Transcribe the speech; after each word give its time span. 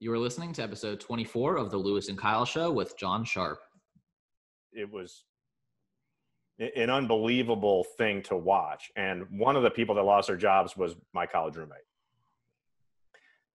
You 0.00 0.12
are 0.12 0.18
listening 0.18 0.52
to 0.52 0.62
episode 0.62 1.00
24 1.00 1.56
of 1.56 1.72
the 1.72 1.76
Lewis 1.76 2.08
and 2.08 2.16
Kyle 2.16 2.44
Show 2.44 2.70
with 2.70 2.96
John 2.96 3.24
Sharp. 3.24 3.58
It 4.72 4.88
was 4.92 5.24
an 6.60 6.88
unbelievable 6.88 7.84
thing 7.96 8.22
to 8.24 8.36
watch. 8.36 8.92
And 8.94 9.24
one 9.30 9.56
of 9.56 9.64
the 9.64 9.70
people 9.70 9.96
that 9.96 10.04
lost 10.04 10.28
their 10.28 10.36
jobs 10.36 10.76
was 10.76 10.94
my 11.12 11.26
college 11.26 11.56
roommate. 11.56 11.78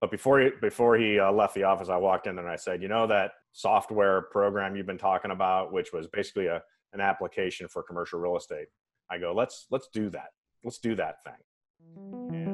But 0.01 0.11
before 0.11 0.41
he, 0.41 0.49
before 0.59 0.97
he 0.97 1.17
uh, 1.17 1.31
left 1.31 1.55
the 1.55 1.63
office, 1.63 1.87
I 1.87 1.95
walked 1.95 2.27
in 2.27 2.37
and 2.37 2.49
I 2.49 2.57
said, 2.57 2.81
you 2.81 2.89
know, 2.89 3.07
that 3.07 3.31
software 3.53 4.23
program 4.23 4.75
you've 4.75 4.85
been 4.85 4.97
talking 4.97 5.31
about, 5.31 5.71
which 5.71 5.93
was 5.93 6.07
basically 6.07 6.47
a, 6.47 6.61
an 6.91 6.99
application 6.99 7.69
for 7.69 7.83
commercial 7.83 8.19
real 8.19 8.35
estate. 8.35 8.67
I 9.09 9.17
go, 9.17 9.33
let's, 9.33 9.67
let's 9.71 9.87
do 9.93 10.09
that. 10.09 10.31
Let's 10.65 10.79
do 10.79 10.93
that 10.95 11.19
thing. 11.23 12.52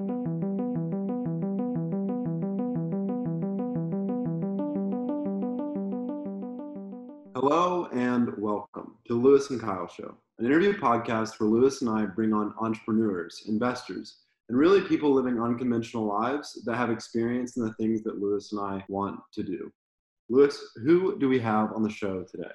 Hello 7.42 7.88
and 7.94 8.38
welcome 8.38 8.98
to 9.08 9.14
the 9.14 9.20
Lewis 9.20 9.50
and 9.50 9.62
Kyle 9.62 9.88
Show, 9.88 10.14
an 10.40 10.46
interview 10.46 10.78
podcast 10.78 11.40
where 11.40 11.50
Lewis 11.50 11.82
and 11.82 11.90
I 11.90 12.06
bring 12.06 12.34
on 12.34 12.54
entrepreneurs, 12.60 13.44
investors, 13.48 14.18
and 14.50 14.58
really 14.58 14.82
people 14.82 15.14
living 15.14 15.42
unconventional 15.42 16.06
lives 16.06 16.62
that 16.66 16.76
have 16.76 16.90
experience 16.90 17.56
in 17.56 17.64
the 17.64 17.74
things 17.76 18.04
that 18.04 18.20
Lewis 18.20 18.52
and 18.52 18.60
I 18.60 18.84
want 18.90 19.22
to 19.32 19.44
do. 19.44 19.72
Lewis, 20.28 20.62
who 20.84 21.18
do 21.18 21.30
we 21.30 21.40
have 21.40 21.72
on 21.72 21.82
the 21.82 21.90
show 21.90 22.26
today? 22.30 22.52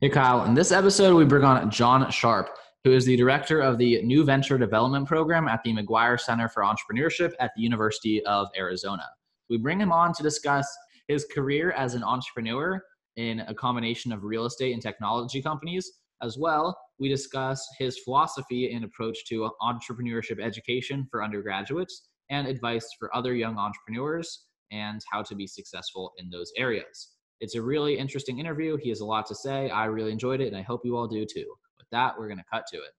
Hey, 0.00 0.08
Kyle. 0.08 0.46
In 0.46 0.54
this 0.54 0.72
episode, 0.72 1.14
we 1.14 1.26
bring 1.26 1.44
on 1.44 1.70
John 1.70 2.10
Sharp, 2.10 2.56
who 2.84 2.92
is 2.92 3.04
the 3.04 3.18
director 3.18 3.60
of 3.60 3.76
the 3.76 4.00
New 4.00 4.24
Venture 4.24 4.56
Development 4.56 5.06
Program 5.06 5.46
at 5.46 5.62
the 5.62 5.74
McGuire 5.74 6.18
Center 6.18 6.48
for 6.48 6.62
Entrepreneurship 6.62 7.34
at 7.38 7.50
the 7.54 7.60
University 7.60 8.24
of 8.24 8.48
Arizona. 8.56 9.04
We 9.50 9.58
bring 9.58 9.78
him 9.78 9.92
on 9.92 10.14
to 10.14 10.22
discuss 10.22 10.66
his 11.06 11.26
career 11.26 11.72
as 11.72 11.92
an 11.92 12.02
entrepreneur 12.02 12.82
in 13.16 13.40
a 13.40 13.54
combination 13.54 14.12
of 14.12 14.24
real 14.24 14.46
estate 14.46 14.72
and 14.72 14.82
technology 14.82 15.42
companies. 15.42 15.92
As 16.22 16.38
well, 16.38 16.78
we 16.98 17.08
discuss 17.08 17.66
his 17.78 17.98
philosophy 17.98 18.72
and 18.72 18.84
approach 18.84 19.24
to 19.26 19.50
entrepreneurship 19.60 20.40
education 20.40 21.06
for 21.10 21.22
undergraduates 21.22 22.08
and 22.30 22.46
advice 22.46 22.88
for 22.98 23.14
other 23.14 23.34
young 23.34 23.58
entrepreneurs 23.58 24.46
and 24.70 25.00
how 25.10 25.22
to 25.22 25.34
be 25.34 25.46
successful 25.46 26.12
in 26.18 26.30
those 26.30 26.52
areas. 26.56 27.10
It's 27.40 27.56
a 27.56 27.62
really 27.62 27.98
interesting 27.98 28.38
interview. 28.38 28.76
He 28.76 28.88
has 28.90 29.00
a 29.00 29.04
lot 29.04 29.26
to 29.26 29.34
say. 29.34 29.68
I 29.68 29.86
really 29.86 30.12
enjoyed 30.12 30.40
it, 30.40 30.46
and 30.46 30.56
I 30.56 30.62
hope 30.62 30.82
you 30.84 30.96
all 30.96 31.08
do 31.08 31.26
too. 31.26 31.46
With 31.76 31.88
that, 31.90 32.16
we're 32.16 32.28
going 32.28 32.38
to 32.38 32.44
cut 32.50 32.66
to 32.72 32.76
it. 32.78 32.92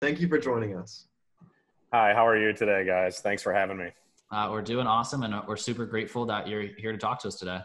Thank 0.00 0.20
you 0.20 0.26
for 0.26 0.38
joining 0.38 0.74
us. 0.74 1.06
Hi, 1.92 2.14
how 2.14 2.26
are 2.26 2.38
you 2.38 2.54
today, 2.54 2.86
guys? 2.86 3.20
Thanks 3.20 3.42
for 3.42 3.52
having 3.52 3.76
me. 3.76 3.88
Uh, 4.32 4.48
we're 4.50 4.62
doing 4.62 4.86
awesome, 4.86 5.22
and 5.22 5.34
we're 5.46 5.56
super 5.56 5.84
grateful 5.84 6.24
that 6.26 6.48
you're 6.48 6.62
here 6.78 6.92
to 6.92 6.98
talk 6.98 7.20
to 7.20 7.28
us 7.28 7.34
today 7.34 7.60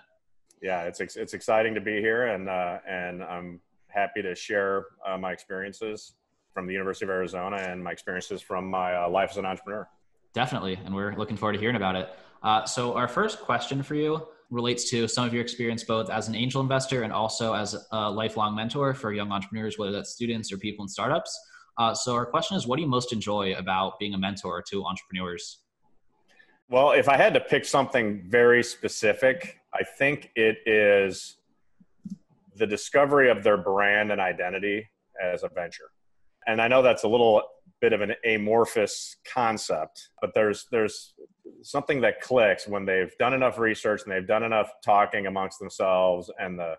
yeah, 0.61 0.84
it's 0.84 1.00
it's 1.00 1.34
exciting 1.34 1.73
to 1.75 1.81
be 1.81 2.00
here, 2.00 2.28
and 2.28 2.50
uh, 2.50 2.80
and 2.88 3.23
I'm 3.23 3.59
happy 3.88 4.22
to 4.22 4.36
share 4.36 4.86
uh, 5.06 5.17
my 5.17 5.31
experiences 5.31 6.14
from 6.53 6.67
the 6.67 6.73
University 6.73 7.06
of 7.06 7.09
Arizona 7.09 7.58
and 7.58 7.84
my 7.84 7.92
experiences 7.92 8.42
from 8.42 8.70
my 8.70 8.95
uh, 8.95 9.09
life 9.09 9.31
as 9.31 9.38
an 9.38 9.45
entrepreneur. 9.45 9.88
Definitely, 10.34 10.80
and 10.86 10.94
we're 10.94 11.16
looking 11.16 11.38
forward 11.38 11.53
to 11.53 11.59
hearing 11.59 11.75
about 11.75 11.95
it. 11.95 12.09
Uh, 12.44 12.66
so, 12.66 12.94
our 12.94 13.08
first 13.08 13.39
question 13.39 13.84
for 13.84 13.95
you 13.95 14.28
relates 14.50 14.89
to 14.89 15.08
some 15.08 15.25
of 15.25 15.34
your 15.34 15.42
experience 15.42 15.84
both 15.84 16.09
as 16.09 16.28
an 16.28 16.36
angel 16.36 16.62
investor 16.62 17.03
and 17.03 17.12
also 17.12 17.53
as 17.53 17.75
a 17.92 18.12
lifelong 18.12 18.56
mentor 18.56 18.94
for 18.94 19.12
young 19.12 19.31
entrepreneurs, 19.31 19.78
whether 19.78 19.92
that's 19.92 20.12
students 20.12 20.52
or 20.52 20.58
people 20.58 20.84
in 20.84 20.90
startups. 20.90 21.38
Uh, 21.78 21.94
so, 21.94 22.14
our 22.16 22.25
question 22.25 22.56
is, 22.56 22.67
what 22.67 22.78
do 22.78 22.81
you 22.81 22.88
most 22.88 23.12
enjoy 23.14 23.53
about 23.53 24.00
being 24.00 24.14
a 24.14 24.17
mentor 24.17 24.62
to 24.69 24.84
entrepreneurs? 24.86 25.59
Well, 26.68 26.92
if 26.92 27.08
I 27.08 27.16
had 27.16 27.36
to 27.36 27.40
pick 27.40 27.64
something 27.64 28.24
very 28.28 28.64
specific, 28.64 29.60
I 29.74 29.84
think 29.84 30.32
it 30.36 30.58
is 30.66 31.38
the 32.56 32.66
discovery 32.66 33.30
of 33.30 33.44
their 33.44 33.58
brand 33.58 34.12
and 34.12 34.20
identity 34.20 34.90
as 35.22 35.44
a 35.44 35.50
venture. 35.50 35.92
And 36.48 36.60
I 36.60 36.68
know 36.68 36.81
that's 36.81 37.04
a 37.04 37.08
little 37.08 37.44
bit 37.81 37.94
of 37.94 38.02
an 38.02 38.14
amorphous 38.25 39.18
concept, 39.31 40.09
but 40.22 40.34
there's 40.34 40.66
there's 40.72 41.14
something 41.62 42.02
that 42.02 42.20
clicks 42.22 42.68
when 42.68 42.86
they've 42.86 43.16
done 43.20 43.34
enough 43.34 43.59
research 43.59 44.02
and 44.04 44.12
they've 44.12 44.28
done 44.28 44.44
enough 44.44 44.72
talking 44.84 45.28
amongst 45.28 45.59
themselves 45.59 46.31
and 46.40 46.58
the 46.58 46.75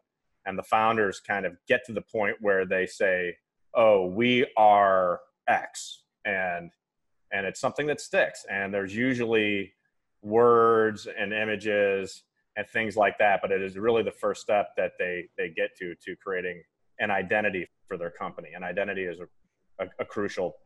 and 0.46 0.58
the 0.58 0.62
founders 0.64 1.20
kind 1.20 1.46
of 1.46 1.56
get 1.68 1.84
to 1.84 1.92
the 1.92 2.02
point 2.02 2.36
where 2.40 2.66
they 2.66 2.86
say, 2.86 3.36
"Oh, 3.74 4.06
we 4.06 4.46
are 4.56 5.20
X." 5.46 6.02
And 6.24 6.72
and 7.32 7.46
it's 7.46 7.60
something 7.60 7.86
that 7.86 8.00
sticks 8.00 8.44
and 8.50 8.72
there's 8.72 8.94
usually 8.94 9.74
words 10.26 11.06
and 11.18 11.32
images 11.32 12.22
and 12.56 12.66
things 12.68 12.96
like 12.96 13.16
that 13.18 13.40
but 13.42 13.50
it 13.52 13.62
is 13.62 13.76
really 13.76 14.02
the 14.02 14.10
first 14.10 14.40
step 14.40 14.70
that 14.76 14.92
they 14.98 15.24
they 15.38 15.48
get 15.48 15.70
to 15.78 15.94
to 16.04 16.16
creating 16.16 16.62
an 16.98 17.10
identity 17.10 17.68
for 17.86 17.96
their 17.96 18.10
company. 18.10 18.50
And 18.54 18.64
identity 18.64 19.04
is 19.04 19.18
a, 19.20 19.84
a, 19.84 19.88
a 20.00 20.04
crucial 20.04 20.56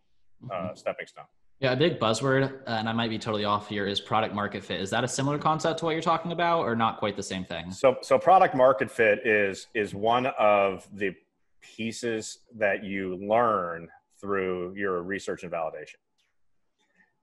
uh, 0.51 0.55
mm-hmm. 0.55 0.77
stepping 0.77 1.07
stone. 1.07 1.25
Yeah 1.61 1.73
a 1.73 1.77
big 1.77 2.01
buzzword 2.01 2.61
and 2.67 2.89
i 2.89 2.93
might 2.93 3.11
be 3.11 3.19
totally 3.19 3.45
off 3.45 3.69
here 3.69 3.87
is 3.87 4.01
product 4.01 4.35
market 4.35 4.65
fit. 4.65 4.81
Is 4.81 4.89
that 4.91 5.05
a 5.05 5.09
similar 5.09 5.39
concept 5.39 5.81
to 5.81 5.85
what 5.85 5.91
you're 5.91 6.01
talking 6.01 6.33
about 6.33 6.61
or 6.61 6.75
not 6.75 6.99
quite 6.99 7.17
the 7.17 7.23
same 7.23 7.45
thing? 7.45 7.71
So 7.71 7.97
so 8.01 8.19
product 8.19 8.55
market 8.55 8.91
fit 8.91 9.27
is 9.27 9.67
is 9.75 9.95
one 9.95 10.27
of 10.39 10.89
the 10.95 11.15
pieces 11.61 12.39
that 12.57 12.83
you 12.83 13.17
learn 13.17 13.89
through 14.19 14.75
your 14.75 15.03
research 15.03 15.43
and 15.43 15.53
validation. 15.53 15.97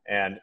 And 0.08 0.40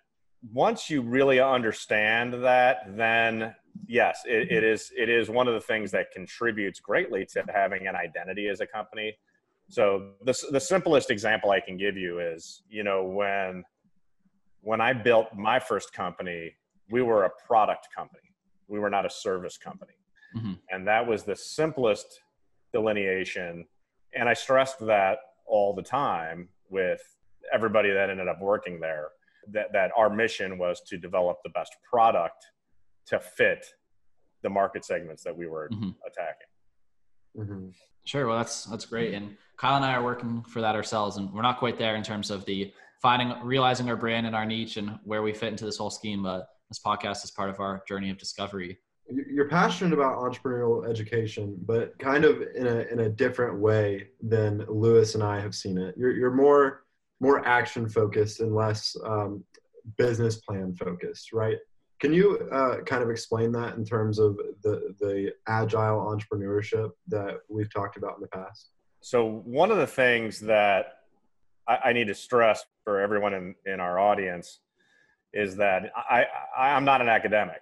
once 0.53 0.91
you 0.91 1.01
really 1.03 1.41
understand 1.41 2.35
that, 2.45 2.97
then 2.97 3.55
yes, 3.87 4.23
it, 4.27 4.51
it 4.51 4.65
is 4.65 4.93
it 4.97 5.09
is 5.09 5.29
one 5.29 5.49
of 5.49 5.55
the 5.55 5.61
things 5.61 5.91
that 5.93 6.11
contributes 6.13 6.81
greatly 6.81 7.27
to 7.33 7.45
having 7.53 7.87
an 7.87 7.97
identity 7.97 8.49
as 8.49 8.61
a 8.61 8.67
company. 8.67 9.17
So 9.69 10.11
the 10.25 10.39
the 10.51 10.61
simplest 10.61 11.11
example 11.11 11.51
I 11.51 11.61
can 11.61 11.77
give 11.77 11.97
you 11.97 12.21
is 12.21 12.63
you 12.69 12.85
know 12.85 13.05
when 13.05 13.65
when 14.61 14.81
I 14.81 14.93
built 14.93 15.29
my 15.35 15.59
first 15.59 15.93
company, 15.93 16.55
we 16.91 17.03
were 17.03 17.25
a 17.25 17.31
product 17.47 17.89
company. 17.95 18.21
We 18.69 18.79
were 18.79 18.91
not 18.91 19.07
a 19.07 19.11
service 19.11 19.57
company, 19.57 19.93
mm-hmm. 20.37 20.55
and 20.71 20.87
that 20.87 21.07
was 21.07 21.23
the 21.23 21.37
simplest 21.37 22.21
delineation. 22.73 23.67
And 24.17 24.29
I 24.29 24.35
stressed 24.35 24.79
that 24.87 25.19
all 25.47 25.75
the 25.75 25.83
time 25.83 26.49
with 26.69 27.01
everybody 27.53 27.91
that 27.91 28.11
ended 28.11 28.29
up 28.29 28.41
working 28.41 28.81
there 28.81 29.09
that, 29.53 29.73
that 29.73 29.91
our 29.97 30.11
mission 30.11 30.59
was 30.59 30.81
to 30.89 30.99
develop 30.99 31.39
the 31.45 31.51
best 31.51 31.75
product 31.91 32.45
to 33.07 33.21
fit 33.21 33.67
the 34.43 34.51
market 34.51 34.85
segments 34.85 35.23
that 35.25 35.37
we 35.37 35.47
were 35.47 35.69
mm-hmm. 35.73 35.91
attacking. 36.07 36.47
Mm-hmm. 37.37 37.69
Sure. 38.05 38.27
Well, 38.27 38.37
that's 38.37 38.67
that's 38.67 38.85
great. 38.85 39.15
And 39.15 39.37
Kyle 39.57 39.77
and 39.77 39.85
I 39.85 39.95
are 39.95 40.03
working 40.03 40.43
for 40.43 40.61
that 40.61 40.75
ourselves, 40.75 41.17
and 41.17 41.33
we're 41.33 41.43
not 41.43 41.59
quite 41.59 41.79
there 41.79 41.97
in 41.97 42.03
terms 42.03 42.31
of 42.31 42.45
the 42.45 42.73
finding, 43.01 43.35
realizing 43.43 43.89
our 43.89 43.97
brand 43.97 44.27
and 44.27 44.37
our 44.37 44.45
niche 44.45 44.77
and 44.77 44.99
where 45.05 45.23
we 45.23 45.33
fit 45.33 45.49
into 45.49 45.65
this 45.65 45.79
whole 45.79 45.91
scheme. 45.91 46.23
But 46.23 46.49
this 46.69 46.79
podcast 46.79 47.25
is 47.25 47.31
part 47.31 47.51
of 47.51 47.61
our 47.61 47.83
journey 47.89 48.11
of 48.11 48.19
discovery. 48.19 48.79
You're 49.09 49.49
passionate 49.49 49.93
about 49.93 50.19
entrepreneurial 50.19 50.89
education, 50.89 51.57
but 51.67 51.99
kind 51.99 52.25
of 52.25 52.43
in 52.55 52.67
a 52.67 52.81
in 52.91 53.01
a 53.01 53.09
different 53.09 53.59
way 53.59 54.09
than 54.23 54.65
Lewis 54.69 55.15
and 55.15 55.23
I 55.25 55.41
have 55.41 55.55
seen 55.55 55.79
it. 55.79 55.95
You're 55.97 56.13
you're 56.13 56.31
more 56.31 56.84
more 57.21 57.47
action 57.47 57.89
focused 57.89 58.41
and 58.41 58.55
less 58.55 58.97
um, 59.05 59.45
business 59.97 60.37
plan 60.37 60.75
focused, 60.75 61.33
right? 61.33 61.59
Can 62.01 62.13
you 62.13 62.49
uh, 62.53 62.83
kind 62.83 63.03
of 63.03 63.11
explain 63.11 63.53
that 63.53 63.77
in 63.77 63.85
terms 63.85 64.19
of 64.19 64.37
the 64.63 64.95
the 65.01 65.33
agile 65.47 66.01
entrepreneurship 66.01 66.91
that 67.09 67.39
we've 67.49 67.73
talked 67.73 67.97
about 67.97 68.17
in 68.17 68.21
the 68.21 68.29
past? 68.29 68.71
So 69.01 69.43
one 69.45 69.71
of 69.71 69.79
the 69.79 69.87
things 69.87 70.41
that 70.41 71.01
I, 71.69 71.79
I 71.87 71.93
need 71.93 72.09
to 72.09 72.15
stress 72.15 72.65
for 72.85 73.01
everyone 73.01 73.35
in, 73.35 73.55
in 73.67 73.81
our 73.81 73.99
audience 73.99 74.61
is 75.33 75.57
that 75.57 75.93
I, 75.97 76.27
I 76.57 76.71
I'm 76.71 76.85
not 76.85 77.01
an 77.01 77.09
academic. 77.09 77.61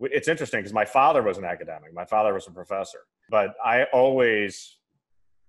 It's 0.00 0.28
interesting 0.28 0.60
because 0.60 0.72
my 0.72 0.84
father 0.84 1.22
was 1.22 1.38
an 1.38 1.44
academic. 1.44 1.94
My 1.94 2.04
father 2.04 2.34
was 2.34 2.46
a 2.46 2.50
professor, 2.50 3.00
but 3.30 3.54
I 3.64 3.84
always 3.92 4.78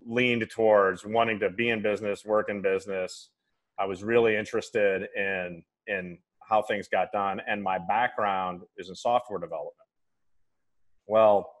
leaned 0.06 0.48
towards 0.50 1.04
wanting 1.04 1.40
to 1.40 1.50
be 1.50 1.70
in 1.70 1.82
business, 1.82 2.24
work 2.24 2.48
in 2.48 2.62
business. 2.62 3.30
I 3.78 3.84
was 3.84 4.02
really 4.02 4.36
interested 4.36 5.08
in 5.16 5.62
in 5.86 6.18
how 6.48 6.62
things 6.62 6.88
got 6.88 7.10
done, 7.12 7.40
and 7.46 7.62
my 7.62 7.78
background 7.78 8.62
is 8.76 8.88
in 8.88 8.94
software 8.94 9.40
development. 9.40 9.74
Well, 11.06 11.52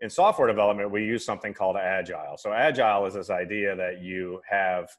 in 0.00 0.10
software 0.10 0.48
development, 0.48 0.90
we 0.90 1.04
use 1.04 1.24
something 1.24 1.54
called 1.54 1.76
agile. 1.76 2.36
So 2.36 2.52
agile 2.52 3.06
is 3.06 3.14
this 3.14 3.30
idea 3.30 3.74
that 3.76 4.02
you 4.02 4.40
have 4.48 4.90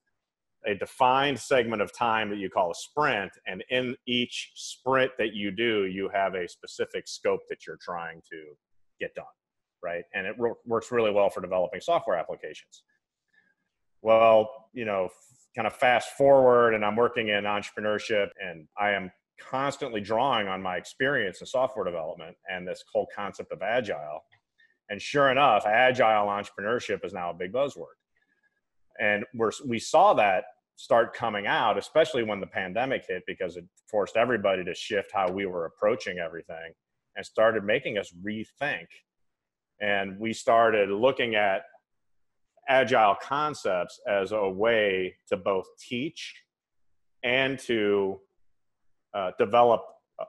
a 0.66 0.74
defined 0.74 1.40
segment 1.40 1.82
of 1.82 1.96
time 1.96 2.30
that 2.32 2.40
you 2.40 2.50
call 2.50 2.72
a 2.72 2.76
sprint, 2.76 3.32
and 3.46 3.64
in 3.70 3.96
each 4.08 4.52
sprint 4.56 5.12
that 5.20 5.34
you 5.34 5.52
do, 5.52 5.86
you 5.86 6.10
have 6.14 6.34
a 6.34 6.48
specific 6.48 7.08
scope 7.08 7.42
that 7.50 7.68
you're 7.68 7.80
trying 7.80 8.22
to 8.32 8.56
get 9.00 9.14
done 9.14 9.26
right? 9.86 10.04
And 10.16 10.26
it 10.26 10.36
works 10.66 10.92
really 10.92 11.12
well 11.12 11.30
for 11.30 11.42
developing 11.42 11.80
software 11.80 12.18
applications. 12.18 12.84
Well, 14.02 14.50
you 14.74 14.86
know, 14.86 15.10
kind 15.56 15.68
of 15.68 15.76
fast 15.76 16.10
forward, 16.18 16.74
and 16.74 16.84
I'm 16.84 16.96
working 16.96 17.30
in 17.30 17.44
entrepreneurship, 17.44 18.30
and 18.44 18.68
I 18.78 18.92
am 18.92 19.12
constantly 19.40 20.02
drawing 20.02 20.48
on 20.48 20.62
my 20.62 20.78
experience 20.78 21.40
in 21.42 21.48
software 21.48 21.86
development 21.86 22.36
and 22.50 22.68
this 22.68 22.84
whole 22.92 23.08
concept 23.16 23.52
of 23.52 23.62
agile. 23.62 24.22
And 24.90 25.02
sure 25.02 25.30
enough, 25.32 25.66
agile 25.66 26.28
entrepreneurship 26.28 27.06
is 27.06 27.14
now 27.14 27.30
a 27.30 27.34
big 27.34 27.54
buzzword. 27.54 27.98
And 29.00 29.26
we're, 29.34 29.52
we 29.66 29.80
saw 29.80 30.14
that 30.16 30.46
start 30.78 31.14
coming 31.14 31.48
out, 31.48 31.78
especially 31.78 32.24
when 32.24 32.40
the 32.40 32.48
pandemic 32.48 33.06
hit, 33.08 33.24
because 33.28 33.58
it 33.58 33.66
forced 33.90 34.18
everybody 34.18 34.64
to 34.64 34.74
shift 34.74 35.12
how 35.14 35.32
we 35.32 35.46
were 35.46 35.66
approaching 35.66 36.20
everything 36.20 36.74
and 37.16 37.26
started 37.26 37.64
making 37.64 37.98
us 37.98 38.14
rethink. 38.26 38.88
And 39.82 40.20
we 40.20 40.34
started 40.34 40.90
looking 40.90 41.36
at 41.36 41.64
agile 42.68 43.16
concepts 43.22 44.00
as 44.08 44.32
a 44.32 44.50
way 44.50 45.16
to 45.28 45.38
both 45.38 45.66
teach 45.78 46.36
and 47.24 47.60
to 47.60 48.20
uh, 49.14 49.32
develop 49.38 49.84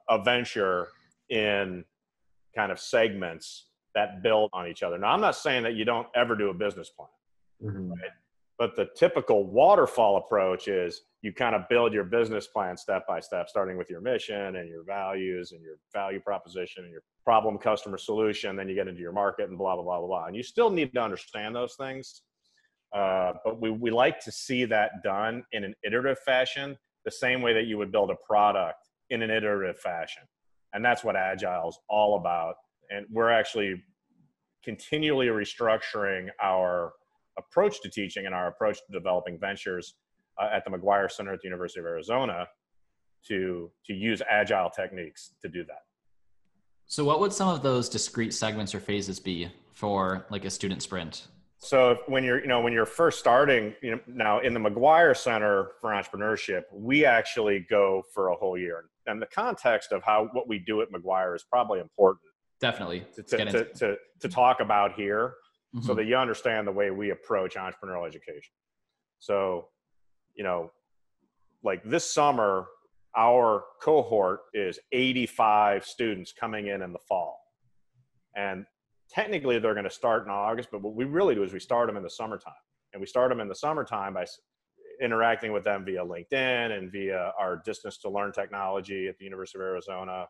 a 0.08 0.22
venture 0.22 0.88
in 1.28 1.84
kind 2.54 2.72
of 2.72 2.80
segments 2.80 3.66
that 3.94 4.22
build 4.22 4.50
on 4.52 4.66
each 4.66 4.82
other. 4.82 4.98
Now, 4.98 5.08
I'm 5.08 5.20
not 5.20 5.36
saying 5.36 5.62
that 5.64 5.74
you 5.74 5.84
don't 5.84 6.06
ever 6.14 6.34
do 6.34 6.50
a 6.50 6.54
business 6.54 6.90
plan, 6.90 7.08
mm-hmm. 7.62 7.90
right? 7.90 8.10
But 8.58 8.74
the 8.74 8.88
typical 8.96 9.44
waterfall 9.44 10.16
approach 10.16 10.66
is 10.66 11.02
you 11.20 11.32
kind 11.32 11.54
of 11.54 11.68
build 11.68 11.92
your 11.92 12.04
business 12.04 12.46
plan 12.46 12.76
step 12.76 13.06
by 13.06 13.20
step, 13.20 13.48
starting 13.50 13.76
with 13.76 13.90
your 13.90 14.00
mission 14.00 14.56
and 14.56 14.68
your 14.68 14.82
values 14.84 15.52
and 15.52 15.62
your 15.62 15.74
value 15.92 16.20
proposition 16.20 16.84
and 16.84 16.92
your 16.92 17.02
problem, 17.22 17.58
customer, 17.58 17.98
solution. 17.98 18.56
Then 18.56 18.68
you 18.68 18.74
get 18.74 18.88
into 18.88 19.02
your 19.02 19.12
market 19.12 19.50
and 19.50 19.58
blah, 19.58 19.74
blah, 19.74 19.84
blah, 19.84 19.98
blah, 19.98 20.06
blah. 20.06 20.26
And 20.26 20.36
you 20.36 20.42
still 20.42 20.70
need 20.70 20.94
to 20.94 21.00
understand 21.00 21.54
those 21.54 21.74
things. 21.74 22.22
Uh, 22.94 23.32
but 23.44 23.60
we, 23.60 23.70
we 23.70 23.90
like 23.90 24.20
to 24.20 24.32
see 24.32 24.64
that 24.64 25.02
done 25.02 25.44
in 25.52 25.64
an 25.64 25.74
iterative 25.84 26.18
fashion, 26.20 26.78
the 27.04 27.10
same 27.10 27.42
way 27.42 27.52
that 27.52 27.66
you 27.66 27.76
would 27.76 27.92
build 27.92 28.10
a 28.10 28.16
product 28.26 28.88
in 29.10 29.20
an 29.20 29.30
iterative 29.30 29.78
fashion. 29.78 30.22
And 30.72 30.84
that's 30.84 31.04
what 31.04 31.14
Agile 31.14 31.68
is 31.68 31.78
all 31.90 32.16
about. 32.16 32.54
And 32.90 33.04
we're 33.10 33.30
actually 33.30 33.82
continually 34.64 35.26
restructuring 35.26 36.28
our 36.42 36.92
approach 37.38 37.80
to 37.82 37.90
teaching 37.90 38.26
and 38.26 38.34
our 38.34 38.48
approach 38.48 38.78
to 38.78 38.92
developing 38.92 39.38
ventures 39.38 39.94
uh, 40.40 40.48
at 40.52 40.64
the 40.64 40.70
McGuire 40.70 41.10
Center 41.10 41.32
at 41.32 41.40
the 41.40 41.46
University 41.48 41.80
of 41.80 41.86
Arizona 41.86 42.46
to 43.28 43.70
to 43.86 43.94
use 43.94 44.22
agile 44.30 44.70
techniques 44.70 45.32
to 45.42 45.48
do 45.48 45.64
that. 45.64 45.82
So 46.86 47.04
what 47.04 47.18
would 47.20 47.32
some 47.32 47.48
of 47.48 47.62
those 47.62 47.88
discrete 47.88 48.32
segments 48.32 48.74
or 48.74 48.80
phases 48.80 49.18
be 49.18 49.50
for 49.72 50.26
like 50.30 50.44
a 50.44 50.50
student 50.50 50.82
sprint? 50.82 51.26
So 51.58 51.98
when 52.06 52.22
you're, 52.22 52.40
you 52.40 52.46
know, 52.46 52.60
when 52.60 52.72
you're 52.72 52.86
first 52.86 53.18
starting, 53.18 53.74
you 53.82 53.92
know, 53.92 54.00
now 54.06 54.40
in 54.40 54.54
the 54.54 54.60
McGuire 54.60 55.16
Center 55.16 55.72
for 55.80 55.90
Entrepreneurship, 55.90 56.62
we 56.72 57.04
actually 57.04 57.66
go 57.68 58.02
for 58.14 58.28
a 58.28 58.36
whole 58.36 58.56
year. 58.56 58.84
And 59.06 59.20
the 59.20 59.26
context 59.26 59.90
of 59.90 60.02
how 60.04 60.28
what 60.32 60.48
we 60.48 60.58
do 60.60 60.82
at 60.82 60.92
McGuire 60.92 61.34
is 61.34 61.44
probably 61.50 61.80
important. 61.80 62.22
Definitely. 62.60 63.04
To, 63.16 63.22
to, 63.22 63.44
to, 63.44 63.64
to, 63.64 63.96
to 64.20 64.28
talk 64.28 64.60
about 64.60 64.94
here 64.94 65.34
mm-hmm. 65.76 65.86
so 65.86 65.94
that 65.94 66.04
you 66.04 66.16
understand 66.16 66.66
the 66.66 66.72
way 66.72 66.90
we 66.90 67.10
approach 67.10 67.54
entrepreneurial 67.54 68.06
education. 68.06 68.52
So, 69.18 69.68
you 70.34 70.44
know, 70.44 70.70
like 71.62 71.82
this 71.84 72.10
summer, 72.10 72.66
our 73.16 73.64
cohort 73.82 74.40
is 74.54 74.78
85 74.92 75.84
students 75.84 76.32
coming 76.32 76.68
in 76.68 76.82
in 76.82 76.92
the 76.92 76.98
fall. 77.08 77.38
And 78.36 78.66
technically 79.10 79.58
they're 79.58 79.74
going 79.74 79.84
to 79.84 79.90
start 79.90 80.24
in 80.24 80.30
August, 80.30 80.68
but 80.70 80.82
what 80.82 80.94
we 80.94 81.04
really 81.04 81.34
do 81.34 81.42
is 81.42 81.52
we 81.52 81.60
start 81.60 81.86
them 81.86 81.96
in 81.96 82.02
the 82.02 82.10
summertime. 82.10 82.52
And 82.92 83.00
we 83.00 83.06
start 83.06 83.30
them 83.30 83.40
in 83.40 83.48
the 83.48 83.54
summertime 83.54 84.14
by 84.14 84.26
interacting 85.02 85.52
with 85.52 85.64
them 85.64 85.84
via 85.84 86.04
LinkedIn 86.04 86.76
and 86.76 86.90
via 86.90 87.32
our 87.38 87.62
distance 87.64 87.98
to 87.98 88.10
learn 88.10 88.32
technology 88.32 89.08
at 89.08 89.18
the 89.18 89.24
University 89.24 89.58
of 89.58 89.62
Arizona. 89.62 90.26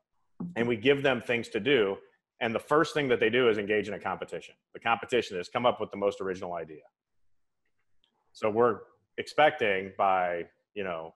And 0.56 0.66
we 0.66 0.76
give 0.76 1.02
them 1.02 1.20
things 1.20 1.48
to 1.50 1.60
do 1.60 1.96
and 2.40 2.54
the 2.54 2.60
first 2.60 2.94
thing 2.94 3.08
that 3.08 3.20
they 3.20 3.30
do 3.30 3.48
is 3.48 3.58
engage 3.58 3.88
in 3.88 3.94
a 3.94 3.98
competition. 3.98 4.54
The 4.74 4.80
competition 4.80 5.38
is 5.38 5.48
come 5.48 5.64
up 5.64 5.80
with 5.80 5.90
the 5.90 5.96
most 5.96 6.20
original 6.20 6.54
idea. 6.54 6.82
So 8.32 8.50
we're 8.50 8.80
expecting 9.16 9.92
by, 9.96 10.44
you 10.74 10.84
know, 10.84 11.14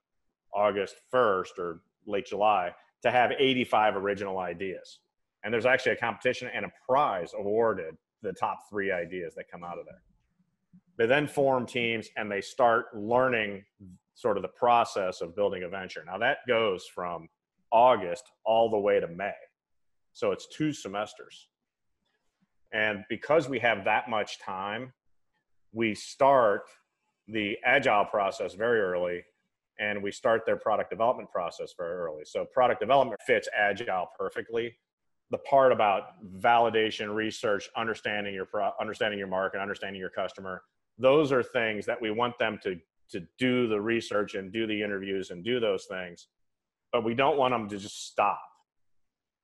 August 0.55 0.96
1st 1.12 1.58
or 1.58 1.82
late 2.06 2.26
July 2.26 2.75
to 3.02 3.11
have 3.11 3.32
85 3.38 3.96
original 3.96 4.38
ideas. 4.38 5.00
And 5.44 5.52
there's 5.52 5.67
actually 5.67 5.93
a 5.93 5.96
competition 5.96 6.49
and 6.55 6.64
a 6.64 6.72
prize 6.87 7.32
awarded 7.38 7.96
the 8.23 8.32
top 8.32 8.61
three 8.69 8.90
ideas 8.90 9.34
that 9.37 9.50
come 9.50 9.64
out 9.64 9.78
of 9.78 9.84
there. 9.87 10.02
They 10.96 11.06
then 11.06 11.26
form 11.26 11.66
teams 11.66 12.08
and 12.16 12.31
they 12.31 12.40
start 12.40 12.87
learning 12.94 13.64
sort 14.14 14.37
of 14.37 14.43
the 14.43 14.49
process 14.49 15.23
of 15.23 15.34
building 15.34 15.62
a 15.62 15.69
venture. 15.69 16.05
Now 16.05 16.19
that 16.19 16.38
goes 16.46 16.87
from 16.87 17.28
August 17.70 18.25
all 18.44 18.70
the 18.70 18.78
way 18.78 19.00
to 19.00 19.08
May. 19.08 19.32
So 20.12 20.33
it's 20.33 20.47
two 20.49 20.73
semesters. 20.73 21.49
And 22.73 23.05
because 23.09 23.49
we 23.49 23.59
have 23.61 23.85
that 23.85 24.09
much 24.09 24.39
time, 24.41 24.93
we 25.73 25.95
start 25.95 26.62
the 27.29 27.57
agile 27.65 28.05
process 28.05 28.55
very 28.55 28.81
early 28.81 29.23
and 29.79 30.03
we 30.03 30.12
start 30.12 30.43
their 30.45 30.57
product 30.57 30.91
development 30.91 31.31
process 31.31 31.73
very 31.77 31.95
early. 31.95 32.25
So 32.25 32.45
product 32.45 32.81
development 32.81 33.21
fits 33.27 33.49
agile 33.57 34.09
perfectly. 34.19 34.77
The 35.31 35.39
part 35.39 35.73
about 35.73 36.23
validation, 36.41 37.15
research, 37.15 37.69
understanding 37.77 38.35
your 38.35 38.47
pro- 38.47 38.73
understanding 38.81 39.19
your 39.19 39.29
market, 39.29 39.61
understanding 39.61 40.01
your 40.01 40.11
customer, 40.11 40.62
those 40.99 41.33
are 41.33 41.43
things 41.43 41.87
that 41.87 42.01
we 42.01 42.11
want 42.11 42.39
them 42.39 42.59
to 42.65 42.77
to 43.11 43.27
do 43.39 43.67
the 43.67 43.81
research 43.81 44.35
and 44.35 44.53
do 44.53 44.67
the 44.67 44.83
interviews 44.83 45.31
and 45.31 45.45
do 45.45 45.59
those 45.59 45.87
things. 45.87 46.29
But 46.93 47.05
we 47.05 47.15
don't 47.15 47.37
want 47.37 47.53
them 47.53 47.69
to 47.69 47.79
just 47.79 48.07
stop 48.07 48.41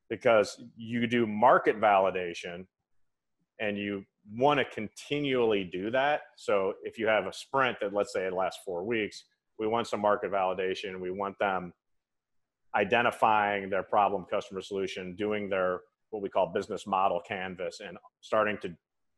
because 0.09 0.63
you 0.77 1.07
do 1.07 1.27
market 1.27 1.81
validation 1.81 2.67
and 3.61 3.79
you 3.79 4.05
want 4.35 4.59
to 4.59 4.65
continually 4.65 5.65
do 5.65 5.91
that. 5.91 6.23
So 6.37 6.75
if 6.83 6.99
you 6.99 7.07
have 7.07 7.27
a 7.27 7.33
sprint 7.33 7.79
that 7.81 7.93
let's 7.93 8.13
say 8.13 8.27
it 8.27 8.33
lasts 8.33 8.61
four 8.65 8.85
weeks, 8.85 9.25
we 9.59 9.67
want 9.67 9.87
some 9.87 10.01
market 10.01 10.31
validation. 10.31 11.01
We 11.01 11.11
want 11.11 11.39
them 11.39 11.73
identifying 12.75 13.71
their 13.71 13.83
problem 13.83 14.27
customer 14.31 14.61
solution, 14.61 15.17
doing 15.17 15.49
their 15.49 15.81
what 16.11 16.23
we 16.23 16.29
call 16.29 16.53
business 16.53 16.87
model 16.87 17.21
canvas 17.27 17.81
and 17.81 17.97
starting 18.21 18.59
to 18.63 18.69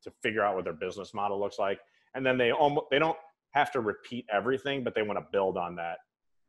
to 0.04 0.12
figure 0.22 0.44
out 0.44 0.54
what 0.54 0.64
their 0.64 0.72
business 0.72 1.12
model 1.12 1.40
looks 1.40 1.58
like. 1.58 1.80
And 2.14 2.24
then 2.24 2.38
they 2.38 2.52
almost 2.52 2.86
they 2.90 2.98
don't 2.98 3.18
have 3.52 3.72
to 3.72 3.80
repeat 3.80 4.26
everything, 4.32 4.84
but 4.84 4.94
they 4.94 5.02
want 5.02 5.18
to 5.18 5.26
build 5.32 5.56
on 5.56 5.74
that 5.76 5.98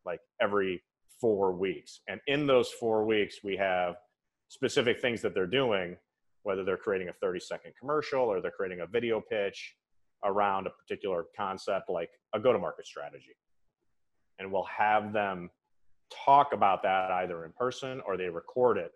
like 0.06 0.19
every 0.41 0.83
four 1.19 1.53
weeks. 1.53 2.01
And 2.07 2.21
in 2.27 2.45
those 2.47 2.69
four 2.80 3.06
weeks, 3.06 3.38
we 3.44 3.57
have 3.57 3.95
specific 4.50 5.00
things 5.00 5.22
that 5.22 5.34
they're 5.34 5.48
doing, 5.48 5.96
whether 6.44 6.63
they're 6.63 6.78
creating 6.78 7.10
a 7.10 7.13
30 7.13 7.39
second 7.39 7.74
commercial 7.79 8.22
or 8.22 8.41
they're 8.41 8.51
creating 8.51 8.82
a 8.82 8.88
video 8.88 9.22
pitch 9.22 9.75
around 10.25 10.68
a 10.68 10.70
particular 10.72 11.25
concept 11.38 11.89
like 11.89 12.10
a 12.34 12.39
go 12.39 12.51
to 12.51 12.60
market 12.60 12.86
strategy. 12.86 13.38
And 14.38 14.51
we'll 14.51 14.65
have 14.65 15.13
them 15.13 15.50
talk 16.25 16.53
about 16.53 16.84
that 16.84 17.12
either 17.12 17.46
in 17.46 17.51
person 17.53 18.01
or 18.06 18.18
they 18.18 18.29
record 18.29 18.77
it. 18.77 18.91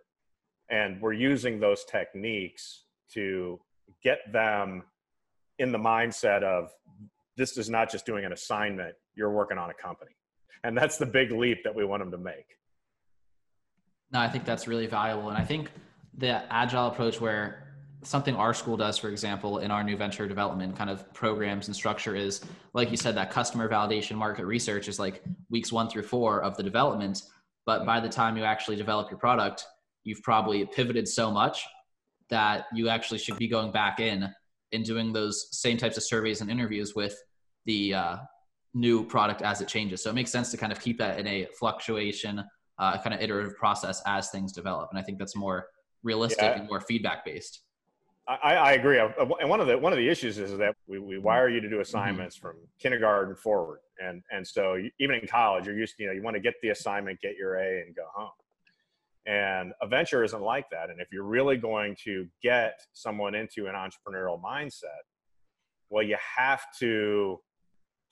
And 0.70 1.02
we're 1.02 1.14
using 1.14 1.60
those 1.60 1.86
techniques 1.86 2.84
to 3.14 3.60
get 4.04 4.20
them 4.32 4.84
in 5.60 5.72
the 5.72 5.78
mindset 5.78 6.44
of 6.44 6.70
this 7.38 7.58
is 7.58 7.70
not 7.70 7.92
just 7.92 8.06
doing 8.06 8.26
an 8.26 8.34
assignment, 8.34 8.96
you're 9.16 9.32
working 9.32 9.58
on 9.58 9.70
a 9.70 9.74
company. 9.74 10.12
And 10.64 10.78
that's 10.78 10.98
the 10.98 11.06
big 11.06 11.32
leap 11.32 11.64
that 11.64 11.76
we 11.76 11.86
want 11.86 12.02
them 12.02 12.12
to 12.12 12.18
make. 12.18 12.58
No, 14.14 14.20
I 14.20 14.30
think 14.30 14.46
that's 14.46 14.68
really 14.68 14.86
valuable. 14.86 15.30
And 15.30 15.38
I 15.38 15.44
think 15.44 15.72
the 16.18 16.44
agile 16.54 16.88
approach 16.88 17.20
where 17.20 17.64
something 18.04 18.36
our 18.36 18.54
school 18.54 18.78
does, 18.78 18.98
for 18.98 19.10
example, 19.10 19.60
in 19.60 19.72
our 19.72 19.84
new 19.84 19.98
venture 19.98 20.28
development 20.28 20.76
kind 20.78 20.90
of 20.90 21.12
programs 21.14 21.68
and 21.68 21.76
structure 21.76 22.16
is, 22.16 22.42
like 22.74 22.92
you 22.92 22.98
said, 22.98 23.16
that 23.16 23.32
customer 23.32 23.68
validation 23.68 24.16
market 24.16 24.46
research 24.46 24.88
is 24.88 25.00
like 25.00 25.24
weeks 25.50 25.72
one 25.72 25.90
through 25.90 26.04
four 26.04 26.44
of 26.44 26.56
the 26.58 26.64
development. 26.64 27.24
But 27.66 27.86
by 27.86 28.00
the 28.00 28.10
time 28.10 28.38
you 28.38 28.44
actually 28.44 28.76
develop 28.76 29.10
your 29.10 29.20
product, 29.20 29.66
you've 30.04 30.22
probably 30.22 30.66
pivoted 30.66 31.08
so 31.08 31.32
much 31.32 31.66
that 32.30 32.66
you 32.74 32.90
actually 32.90 33.20
should 33.20 33.38
be 33.38 33.48
going 33.48 33.72
back 33.72 34.00
in 34.00 34.30
and 34.74 34.84
doing 34.84 35.14
those 35.14 35.48
same 35.52 35.78
types 35.78 35.98
of 35.98 36.04
surveys 36.04 36.42
and 36.42 36.52
interviews 36.52 36.94
with 36.94 37.16
the 37.66 37.94
uh, 37.94 38.18
new 38.74 39.06
product 39.06 39.42
as 39.42 39.62
it 39.62 39.68
changes. 39.68 40.04
So 40.04 40.10
it 40.10 40.14
makes 40.14 40.32
sense 40.32 40.52
to 40.52 40.58
kind 40.58 40.72
of 40.72 40.80
keep 40.80 40.98
that 40.98 41.20
in 41.20 41.26
a 41.26 41.48
fluctuation 41.58 42.44
uh, 42.80 42.98
kind 43.02 43.14
of 43.14 43.22
iterative 43.22 43.56
process 43.58 44.02
as 44.06 44.30
things 44.30 44.52
develop. 44.52 44.90
And 44.92 45.00
I 45.00 45.04
think 45.04 45.20
that's 45.20 45.36
more 45.36 45.68
realistic 46.04 46.42
yeah. 46.42 46.60
and 46.60 46.68
more 46.68 46.82
feedback 46.82 47.26
based. 47.26 47.62
I, 48.28 48.56
I, 48.56 48.72
agree. 48.74 49.00
And 49.00 49.50
one 49.50 49.60
of 49.60 49.68
the 49.68 49.78
one 49.78 49.92
of 49.92 49.98
the 49.98 50.08
issues 50.08 50.38
is 50.38 50.58
that 50.58 50.76
we, 50.88 50.98
we 50.98 51.18
wire 51.18 51.50
you 51.50 51.60
to 51.60 51.70
do 51.70 51.82
assignments 51.82 52.38
mm-hmm. 52.38 52.48
from 52.48 52.58
kindergarten 52.80 53.36
forward, 53.36 53.80
and 54.00 54.24
and 54.32 54.48
so 54.48 54.78
even 54.98 55.18
in 55.18 55.28
college, 55.28 55.66
you're 55.66 55.78
used 55.78 55.98
to, 55.98 56.04
you 56.04 56.10
know 56.10 56.16
you 56.16 56.24
want 56.24 56.36
to 56.36 56.40
get 56.40 56.54
the 56.62 56.70
assignment, 56.70 57.20
get 57.20 57.36
your 57.36 57.56
A, 57.56 57.82
and 57.82 57.94
go 57.94 58.04
home. 58.16 58.32
And 59.26 59.74
a 59.82 59.88
venture 59.88 60.24
isn't 60.24 60.42
like 60.42 60.70
that. 60.72 60.90
And 60.90 61.02
if 61.02 61.10
you're 61.12 61.24
really 61.26 61.58
going 61.58 61.98
to 62.04 62.26
get 62.42 62.80
someone 62.94 63.36
into 63.36 63.68
an 63.68 63.74
entrepreneurial 63.74 64.42
mindset, 64.42 65.04
well, 65.90 66.04
you 66.04 66.18
have 66.38 66.62
to 66.80 67.40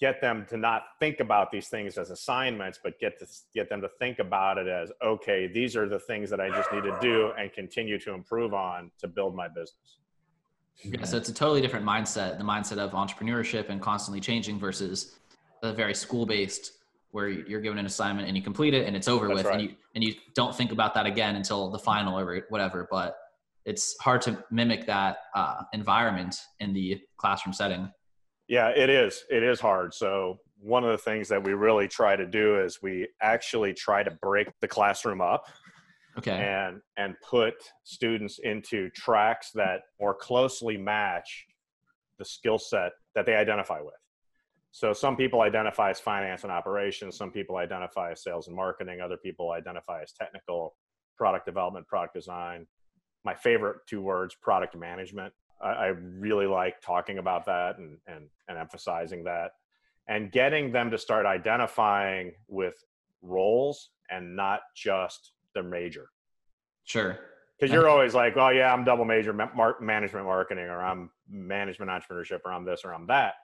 get 0.02 0.20
them 0.20 0.46
to 0.50 0.58
not 0.58 0.84
think 1.00 1.20
about 1.20 1.52
these 1.52 1.70
things 1.70 1.98
as 1.98 2.10
assignments, 2.10 2.80
but 2.84 3.00
get 3.00 3.20
to 3.20 3.28
get 3.54 3.70
them 3.70 3.80
to 3.82 3.88
think 4.00 4.18
about 4.18 4.58
it 4.58 4.68
as 4.68 4.92
okay, 5.06 5.48
these 5.48 5.76
are 5.78 5.88
the 5.88 6.00
things 6.00 6.30
that 6.32 6.42
I 6.42 6.50
just 6.50 6.74
need 6.74 6.84
to 6.84 6.98
do 7.00 7.32
and 7.38 7.54
continue 7.54 8.00
to 8.00 8.14
improve 8.14 8.54
on 8.54 8.92
to 9.00 9.08
build 9.08 9.36
my 9.36 9.48
business. 9.48 10.00
Yeah, 10.84 11.04
so 11.04 11.18
it's 11.18 11.30
a 11.30 11.34
totally 11.34 11.62
different 11.62 11.86
mindset, 11.86 12.40
the 12.40 12.44
mindset 12.44 12.80
of 12.80 12.92
entrepreneurship 12.92 13.70
and 13.70 13.80
constantly 13.80 14.20
changing 14.20 14.58
versus 14.58 15.16
a 15.62 15.72
very 15.72 15.94
school 15.94 16.26
based 16.26 16.74
where 17.12 17.30
you're 17.30 17.62
given 17.62 17.78
an 17.78 17.86
assignment 17.86 18.28
and 18.28 18.36
you 18.36 18.42
complete 18.42 18.74
it 18.74 18.88
and 18.88 18.96
it's 18.96 19.08
over 19.08 19.28
That's 19.28 19.38
with 19.38 19.46
right. 19.46 19.60
and 19.60 19.70
you 19.70 19.76
and 19.94 20.04
you 20.04 20.16
don't 20.34 20.56
think 20.56 20.72
about 20.72 20.96
that 20.96 21.06
again 21.06 21.36
until 21.36 21.70
the 21.70 21.78
final 21.78 22.18
or 22.18 22.46
whatever. 22.50 22.88
But 22.90 23.18
it's 23.66 23.96
hard 24.00 24.22
to 24.24 24.44
mimic 24.50 24.88
that 24.88 25.18
uh, 25.36 25.62
environment 25.74 26.36
in 26.60 26.74
the 26.74 27.00
classroom 27.18 27.54
setting. 27.54 27.92
Yeah, 28.52 28.68
it 28.68 28.90
is. 28.90 29.24
It 29.30 29.44
is 29.44 29.62
hard. 29.62 29.94
So 29.94 30.42
one 30.60 30.84
of 30.84 30.92
the 30.92 30.98
things 30.98 31.30
that 31.30 31.42
we 31.42 31.54
really 31.54 31.88
try 31.88 32.18
to 32.18 32.28
do 32.28 32.60
is 32.60 32.82
we 32.82 33.08
actually 33.22 33.74
try 33.74 34.04
to 34.04 34.12
break 34.22 34.50
the 34.60 34.68
classroom 34.68 35.22
up 35.22 35.46
okay 36.18 36.34
and 36.34 36.82
and 36.98 37.16
put 37.28 37.54
students 37.86 38.40
into 38.40 38.90
tracks 38.90 39.52
that 39.56 39.84
more 40.02 40.14
closely 40.14 40.76
match 40.76 41.46
the 42.20 42.26
skill 42.26 42.58
set 42.58 42.92
that 43.16 43.26
they 43.26 43.34
identify 43.34 43.80
with 43.80 43.96
so 44.72 44.92
some 44.92 45.16
people 45.16 45.40
identify 45.40 45.90
as 45.90 46.02
finance 46.02 46.44
and 46.44 46.52
operations 46.52 47.16
some 47.16 47.32
people 47.32 47.56
identify 47.56 48.12
as 48.12 48.22
sales 48.22 48.48
and 48.48 48.56
marketing 48.58 49.00
other 49.00 49.16
people 49.16 49.52
identify 49.52 50.02
as 50.02 50.12
technical 50.12 50.76
product 51.18 51.46
development 51.46 51.88
product 51.88 52.14
design 52.14 52.68
my 53.24 53.34
favorite 53.34 53.78
two 53.88 54.02
words 54.02 54.36
product 54.36 54.78
management 54.78 55.32
i, 55.62 55.70
I 55.70 55.88
really 55.88 56.48
like 56.48 56.82
talking 56.82 57.18
about 57.18 57.46
that 57.46 57.78
and, 57.78 57.98
and 58.08 58.26
and 58.48 58.58
emphasizing 58.58 59.24
that 59.26 59.52
and 60.08 60.32
getting 60.32 60.72
them 60.72 60.92
to 60.92 60.98
start 60.98 61.26
identifying 61.26 62.34
with 62.48 62.76
roles 63.22 63.92
and 64.10 64.36
not 64.36 64.62
just 64.76 65.32
their 65.54 65.64
major. 65.64 66.10
Sure. 66.84 67.18
Because 67.58 67.74
you're 67.74 67.88
always 67.88 68.16
like, 68.16 68.36
oh 68.38 68.50
yeah, 68.50 68.74
I'm 68.74 68.84
double 68.84 69.06
major 69.06 69.34
ma- 69.34 69.74
management 69.80 70.26
marketing, 70.26 70.66
or 70.66 70.82
I'm 70.82 71.12
management 71.30 71.92
entrepreneurship, 71.92 72.40
or 72.44 72.52
I'm 72.52 72.66
this, 72.66 72.82
or 72.84 72.94
I'm 72.94 73.06
that. 73.08 73.36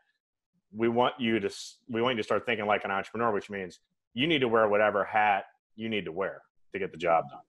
We 0.75 0.89
want 0.89 1.13
you 1.19 1.39
to 1.39 1.49
we 1.87 2.01
want 2.01 2.15
you 2.15 2.23
to 2.23 2.25
start 2.25 2.45
thinking 2.45 2.65
like 2.65 2.83
an 2.83 2.91
entrepreneur, 2.91 3.31
which 3.31 3.49
means 3.49 3.79
you 4.15 4.25
need 4.25 4.39
to 4.39 4.47
wear 4.47 4.67
whatever 4.67 5.03
hat 5.03 5.45
you 5.75 5.87
need 5.87 6.05
to 6.05 6.11
wear 6.11 6.41
to 6.73 6.79
get 6.79 6.91
the 6.91 6.97
job 6.97 7.25
done. 7.29 7.41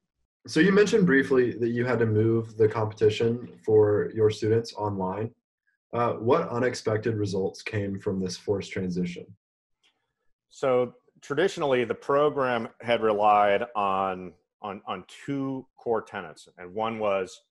So 0.48 0.60
you 0.60 0.72
mentioned 0.72 1.04
briefly 1.04 1.52
that 1.58 1.68
you 1.68 1.84
had 1.84 1.98
to 1.98 2.06
move 2.06 2.56
the 2.56 2.66
competition 2.66 3.50
for 3.66 4.10
your 4.14 4.30
students 4.30 4.72
online. 4.72 5.30
Uh, 5.92 6.12
what 6.12 6.48
unexpected 6.48 7.16
results 7.16 7.60
came 7.60 7.98
from 7.98 8.18
this 8.18 8.38
forced 8.38 8.72
transition? 8.72 9.26
So 10.48 10.94
traditionally, 11.20 11.84
the 11.84 11.94
program 11.94 12.68
had 12.80 13.02
relied 13.02 13.64
on 13.76 14.32
on 14.62 14.80
on 14.86 15.04
two 15.06 15.66
core 15.76 16.00
tenets, 16.00 16.48
and 16.56 16.74
one 16.74 16.98
was 16.98 17.42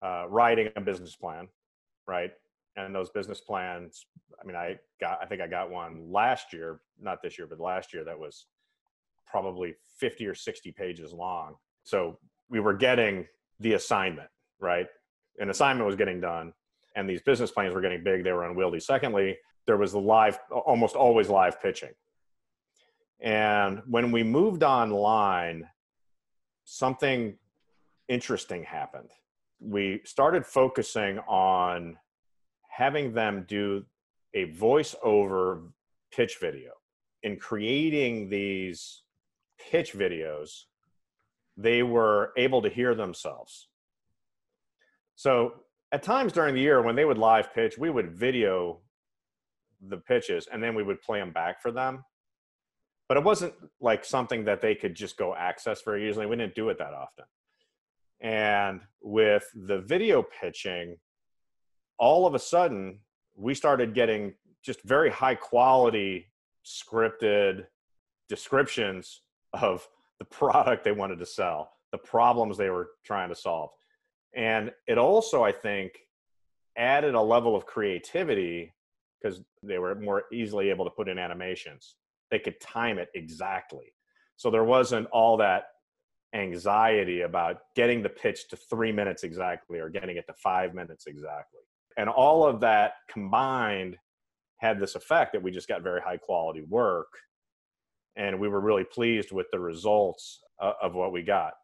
uh, 0.00 0.26
writing 0.28 0.68
a 0.76 0.80
business 0.80 1.16
plan, 1.16 1.48
right? 2.06 2.30
And 2.76 2.94
those 2.94 3.10
business 3.10 3.40
plans, 3.40 4.06
I 4.40 4.46
mean, 4.46 4.54
I 4.54 4.78
got, 5.00 5.18
I 5.20 5.26
think 5.26 5.40
I 5.40 5.48
got 5.48 5.72
one 5.72 6.12
last 6.12 6.52
year, 6.52 6.80
not 7.00 7.20
this 7.20 7.36
year, 7.36 7.48
but 7.48 7.58
last 7.58 7.92
year 7.92 8.04
that 8.04 8.18
was 8.18 8.46
probably 9.26 9.74
50 9.98 10.24
or 10.26 10.34
60 10.36 10.70
pages 10.70 11.12
long. 11.12 11.56
So 11.82 12.18
we 12.48 12.60
were 12.60 12.74
getting 12.74 13.26
the 13.60 13.74
assignment, 13.74 14.28
right? 14.60 14.86
An 15.38 15.50
assignment 15.50 15.86
was 15.86 15.96
getting 15.96 16.20
done 16.20 16.52
and 16.94 17.08
these 17.08 17.22
business 17.22 17.50
plans 17.50 17.74
were 17.74 17.80
getting 17.80 18.04
big, 18.04 18.24
they 18.24 18.32
were 18.32 18.44
unwieldy. 18.44 18.80
Secondly, 18.80 19.36
there 19.66 19.76
was 19.76 19.92
the 19.92 20.00
live, 20.00 20.38
almost 20.50 20.94
always 20.94 21.28
live 21.28 21.60
pitching. 21.60 21.90
And 23.20 23.82
when 23.86 24.12
we 24.12 24.22
moved 24.22 24.62
online, 24.62 25.68
something 26.64 27.36
interesting 28.08 28.64
happened. 28.64 29.10
We 29.60 30.02
started 30.04 30.44
focusing 30.44 31.18
on 31.20 31.96
having 32.68 33.14
them 33.14 33.44
do 33.48 33.84
a 34.34 34.52
voiceover 34.52 35.68
pitch 36.12 36.38
video. 36.40 36.72
In 37.22 37.38
creating 37.38 38.28
these 38.28 39.02
pitch 39.58 39.94
videos, 39.94 40.64
they 41.56 41.82
were 41.82 42.32
able 42.36 42.62
to 42.62 42.68
hear 42.68 42.94
themselves. 42.94 43.68
So 45.14 45.54
at 45.92 46.02
times 46.02 46.32
during 46.32 46.54
the 46.54 46.60
year 46.60 46.82
when 46.82 46.96
they 46.96 47.04
would 47.04 47.18
live 47.18 47.54
pitch, 47.54 47.78
we 47.78 47.90
would 47.90 48.10
video 48.10 48.80
the 49.88 49.98
pitches 49.98 50.48
and 50.52 50.62
then 50.62 50.74
we 50.74 50.82
would 50.82 51.00
play 51.02 51.20
them 51.20 51.32
back 51.32 51.62
for 51.62 51.70
them. 51.70 52.04
But 53.08 53.18
it 53.18 53.24
wasn't 53.24 53.54
like 53.80 54.04
something 54.04 54.44
that 54.44 54.60
they 54.60 54.74
could 54.74 54.94
just 54.94 55.16
go 55.16 55.34
access 55.34 55.82
very 55.82 56.08
easily. 56.08 56.26
We 56.26 56.36
didn't 56.36 56.54
do 56.54 56.70
it 56.70 56.78
that 56.78 56.94
often. 56.94 57.26
And 58.20 58.80
with 59.02 59.46
the 59.54 59.80
video 59.80 60.24
pitching, 60.40 60.96
all 61.98 62.26
of 62.26 62.34
a 62.34 62.38
sudden, 62.38 63.00
we 63.36 63.54
started 63.54 63.94
getting 63.94 64.34
just 64.64 64.82
very 64.82 65.10
high 65.10 65.34
quality 65.34 66.32
scripted 66.64 67.66
descriptions 68.28 69.20
of 69.52 69.86
the 70.18 70.24
product 70.24 70.84
they 70.84 70.92
wanted 70.92 71.18
to 71.18 71.26
sell, 71.26 71.72
the 71.92 71.98
problems 71.98 72.56
they 72.56 72.70
were 72.70 72.90
trying 73.04 73.28
to 73.28 73.34
solve. 73.34 73.70
And 74.34 74.72
it 74.86 74.98
also, 74.98 75.44
I 75.44 75.52
think, 75.52 75.92
added 76.76 77.14
a 77.14 77.20
level 77.20 77.54
of 77.54 77.66
creativity 77.66 78.72
because 79.20 79.40
they 79.62 79.78
were 79.78 79.94
more 79.94 80.24
easily 80.32 80.70
able 80.70 80.84
to 80.84 80.90
put 80.90 81.08
in 81.08 81.18
animations. 81.18 81.94
They 82.30 82.38
could 82.38 82.60
time 82.60 82.98
it 82.98 83.08
exactly. 83.14 83.94
So 84.36 84.50
there 84.50 84.64
wasn't 84.64 85.06
all 85.12 85.36
that 85.38 85.66
anxiety 86.34 87.20
about 87.20 87.58
getting 87.76 88.02
the 88.02 88.08
pitch 88.08 88.48
to 88.48 88.56
three 88.56 88.90
minutes 88.90 89.22
exactly 89.22 89.78
or 89.78 89.88
getting 89.88 90.16
it 90.16 90.26
to 90.26 90.34
five 90.34 90.74
minutes 90.74 91.06
exactly. 91.06 91.60
And 91.96 92.08
all 92.08 92.44
of 92.44 92.60
that 92.60 92.94
combined 93.08 93.96
had 94.58 94.80
this 94.80 94.96
effect 94.96 95.32
that 95.32 95.42
we 95.42 95.52
just 95.52 95.68
got 95.68 95.82
very 95.82 96.00
high 96.00 96.16
quality 96.16 96.62
work. 96.62 97.08
And 98.16 98.38
we 98.38 98.48
were 98.48 98.60
really 98.60 98.84
pleased 98.84 99.32
with 99.32 99.46
the 99.50 99.58
results 99.58 100.40
of 100.60 100.94
what 100.94 101.12
we 101.12 101.22
got. 101.22 101.54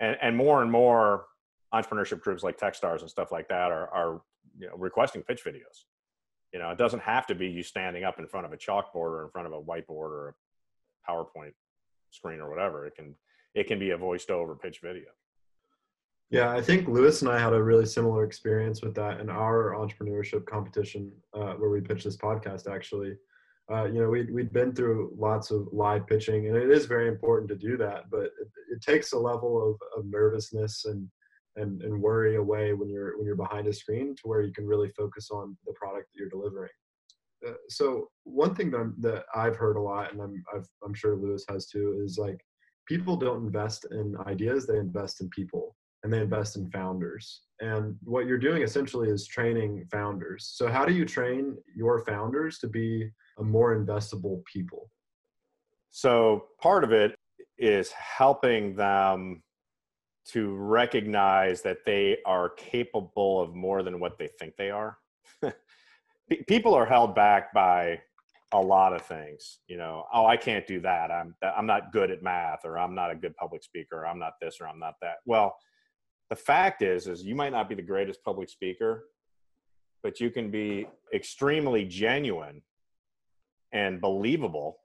And, 0.00 0.16
and 0.20 0.36
more 0.36 0.62
and 0.62 0.70
more, 0.70 1.26
entrepreneurship 1.72 2.20
groups 2.20 2.42
like 2.42 2.58
Techstars 2.58 3.00
and 3.00 3.10
stuff 3.10 3.30
like 3.30 3.48
that 3.48 3.70
are, 3.70 3.88
are 3.88 4.22
you 4.58 4.66
know, 4.66 4.74
requesting 4.76 5.22
pitch 5.22 5.44
videos. 5.44 5.84
You 6.52 6.58
know, 6.58 6.70
it 6.70 6.78
doesn't 6.78 7.02
have 7.02 7.26
to 7.28 7.34
be 7.34 7.46
you 7.46 7.62
standing 7.62 8.02
up 8.02 8.18
in 8.18 8.26
front 8.26 8.46
of 8.46 8.52
a 8.52 8.56
chalkboard 8.56 8.94
or 8.94 9.24
in 9.24 9.30
front 9.30 9.46
of 9.46 9.52
a 9.52 9.60
whiteboard 9.60 10.10
or 10.10 10.28
a 10.28 11.10
PowerPoint 11.10 11.52
screen 12.10 12.40
or 12.40 12.50
whatever. 12.50 12.86
It 12.86 12.96
can 12.96 13.14
it 13.54 13.66
can 13.66 13.78
be 13.78 13.90
a 13.90 13.96
voiced 13.96 14.30
over 14.30 14.54
pitch 14.54 14.80
video. 14.82 15.08
Yeah, 16.30 16.52
I 16.52 16.60
think 16.60 16.86
Lewis 16.86 17.22
and 17.22 17.30
I 17.30 17.40
had 17.40 17.52
a 17.52 17.62
really 17.62 17.86
similar 17.86 18.24
experience 18.24 18.82
with 18.82 18.94
that 18.94 19.20
in 19.20 19.28
our 19.28 19.74
entrepreneurship 19.74 20.46
competition 20.46 21.10
uh, 21.34 21.54
where 21.54 21.70
we 21.70 21.80
pitched 21.80 22.04
this 22.04 22.16
podcast. 22.16 22.72
Actually, 22.72 23.16
uh, 23.72 23.84
you 23.84 24.00
know, 24.00 24.08
we'd 24.08 24.32
we'd 24.32 24.52
been 24.52 24.74
through 24.74 25.12
lots 25.16 25.50
of 25.50 25.68
live 25.72 26.06
pitching, 26.06 26.48
and 26.48 26.56
it 26.56 26.70
is 26.70 26.86
very 26.86 27.08
important 27.08 27.48
to 27.48 27.56
do 27.56 27.76
that. 27.76 28.10
But 28.10 28.24
it, 28.24 28.48
it 28.72 28.82
takes 28.82 29.12
a 29.12 29.18
level 29.18 29.70
of, 29.70 29.76
of 29.96 30.10
nervousness 30.10 30.84
and 30.86 31.08
and, 31.56 31.82
and 31.82 32.00
worry 32.00 32.36
away 32.36 32.72
when 32.72 32.88
you're 32.88 33.16
when 33.16 33.26
you're 33.26 33.36
behind 33.36 33.66
a 33.66 33.72
screen 33.72 34.14
to 34.16 34.22
where 34.24 34.42
you 34.42 34.52
can 34.52 34.66
really 34.66 34.88
focus 34.90 35.28
on 35.30 35.56
the 35.66 35.72
product 35.74 36.08
that 36.12 36.18
you're 36.18 36.28
delivering. 36.28 36.70
Uh, 37.46 37.52
so 37.68 38.08
one 38.24 38.54
thing 38.54 38.70
that, 38.70 38.92
that 38.98 39.24
I've 39.34 39.56
heard 39.56 39.76
a 39.76 39.80
lot, 39.80 40.12
and 40.12 40.20
I'm 40.20 40.42
I've, 40.54 40.66
I'm 40.84 40.94
sure 40.94 41.16
Lewis 41.16 41.44
has 41.48 41.66
too, 41.66 42.00
is 42.04 42.18
like 42.18 42.40
people 42.86 43.16
don't 43.16 43.44
invest 43.44 43.86
in 43.90 44.16
ideas; 44.26 44.66
they 44.66 44.78
invest 44.78 45.20
in 45.20 45.28
people, 45.30 45.76
and 46.02 46.12
they 46.12 46.20
invest 46.20 46.56
in 46.56 46.70
founders. 46.70 47.42
And 47.60 47.96
what 48.02 48.26
you're 48.26 48.38
doing 48.38 48.62
essentially 48.62 49.08
is 49.08 49.26
training 49.26 49.86
founders. 49.90 50.50
So 50.54 50.68
how 50.68 50.84
do 50.84 50.94
you 50.94 51.04
train 51.04 51.56
your 51.74 52.04
founders 52.04 52.58
to 52.60 52.68
be 52.68 53.10
a 53.38 53.42
more 53.42 53.76
investable 53.76 54.42
people? 54.46 54.90
So 55.90 56.46
part 56.60 56.84
of 56.84 56.92
it 56.92 57.14
is 57.58 57.92
helping 57.92 58.74
them 58.74 59.42
to 60.28 60.54
recognize 60.54 61.60
that 61.62 61.78
they 61.84 62.18
are 62.24 62.50
capable 62.50 63.40
of 63.40 63.54
more 63.54 63.82
than 63.82 64.00
what 64.00 64.18
they 64.18 64.28
think 64.38 64.54
they 64.56 64.70
are. 64.70 64.96
People 66.48 66.74
are 66.74 66.86
held 66.86 67.14
back 67.14 67.52
by 67.52 68.00
a 68.52 68.60
lot 68.60 68.94
of 68.94 69.02
things. 69.02 69.58
You 69.66 69.76
know, 69.76 70.04
oh, 70.12 70.26
I 70.26 70.36
can't 70.36 70.66
do 70.66 70.80
that. 70.80 71.10
I'm 71.10 71.34
I'm 71.42 71.66
not 71.66 71.92
good 71.92 72.10
at 72.10 72.22
math, 72.22 72.60
or 72.64 72.78
I'm 72.78 72.94
not 72.94 73.10
a 73.10 73.16
good 73.16 73.34
public 73.36 73.62
speaker, 73.62 74.00
or 74.00 74.06
I'm 74.06 74.18
not 74.18 74.34
this, 74.40 74.58
or 74.60 74.68
I'm 74.68 74.78
not 74.78 74.94
that. 75.02 75.16
Well, 75.24 75.56
the 76.30 76.36
fact 76.36 76.82
is, 76.82 77.06
is 77.06 77.22
you 77.22 77.34
might 77.34 77.52
not 77.52 77.68
be 77.68 77.74
the 77.74 77.82
greatest 77.82 78.24
public 78.24 78.48
speaker, 78.48 79.04
but 80.02 80.20
you 80.20 80.30
can 80.30 80.50
be 80.50 80.86
extremely 81.12 81.84
genuine 81.84 82.62
and 83.72 84.00
believable, 84.00 84.78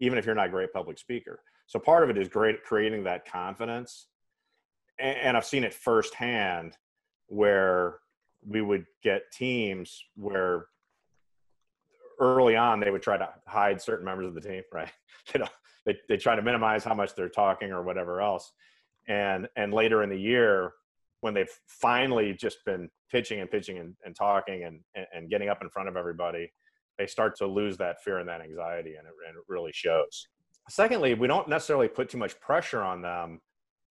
even 0.00 0.16
if 0.16 0.24
you're 0.24 0.34
not 0.34 0.46
a 0.46 0.50
great 0.50 0.72
public 0.72 0.98
speaker. 0.98 1.40
So 1.66 1.78
part 1.78 2.02
of 2.04 2.10
it 2.10 2.18
is 2.18 2.28
great 2.28 2.62
creating 2.64 3.04
that 3.04 3.30
confidence 3.30 4.06
and 4.98 5.36
I've 5.36 5.44
seen 5.44 5.64
it 5.64 5.74
firsthand 5.74 6.76
where 7.26 7.98
we 8.46 8.62
would 8.62 8.86
get 9.02 9.32
teams 9.32 10.04
where 10.16 10.66
early 12.20 12.54
on 12.54 12.80
they 12.80 12.90
would 12.90 13.02
try 13.02 13.16
to 13.16 13.28
hide 13.46 13.80
certain 13.80 14.04
members 14.04 14.26
of 14.26 14.34
the 14.34 14.40
team, 14.40 14.62
right? 14.72 14.90
know, 15.36 15.48
they 15.86 15.96
they 16.08 16.16
try 16.16 16.36
to 16.36 16.42
minimize 16.42 16.84
how 16.84 16.94
much 16.94 17.14
they're 17.14 17.28
talking 17.28 17.70
or 17.70 17.82
whatever 17.82 18.20
else, 18.20 18.52
and 19.08 19.48
and 19.56 19.72
later 19.72 20.02
in 20.02 20.10
the 20.10 20.18
year 20.18 20.72
when 21.20 21.32
they've 21.32 21.48
finally 21.66 22.34
just 22.34 22.58
been 22.66 22.90
pitching 23.10 23.40
and 23.40 23.50
pitching 23.50 23.78
and, 23.78 23.94
and 24.04 24.14
talking 24.14 24.64
and, 24.64 24.80
and 25.14 25.30
getting 25.30 25.48
up 25.48 25.62
in 25.62 25.70
front 25.70 25.88
of 25.88 25.96
everybody, 25.96 26.52
they 26.98 27.06
start 27.06 27.34
to 27.34 27.46
lose 27.46 27.78
that 27.78 28.02
fear 28.02 28.18
and 28.18 28.28
that 28.28 28.42
anxiety, 28.42 28.96
and 28.96 29.06
it, 29.06 29.14
and 29.26 29.36
it 29.36 29.44
really 29.48 29.72
shows. 29.72 30.26
Secondly, 30.68 31.14
we 31.14 31.26
don't 31.26 31.48
necessarily 31.48 31.88
put 31.88 32.10
too 32.10 32.18
much 32.18 32.38
pressure 32.40 32.82
on 32.82 33.00
them 33.00 33.40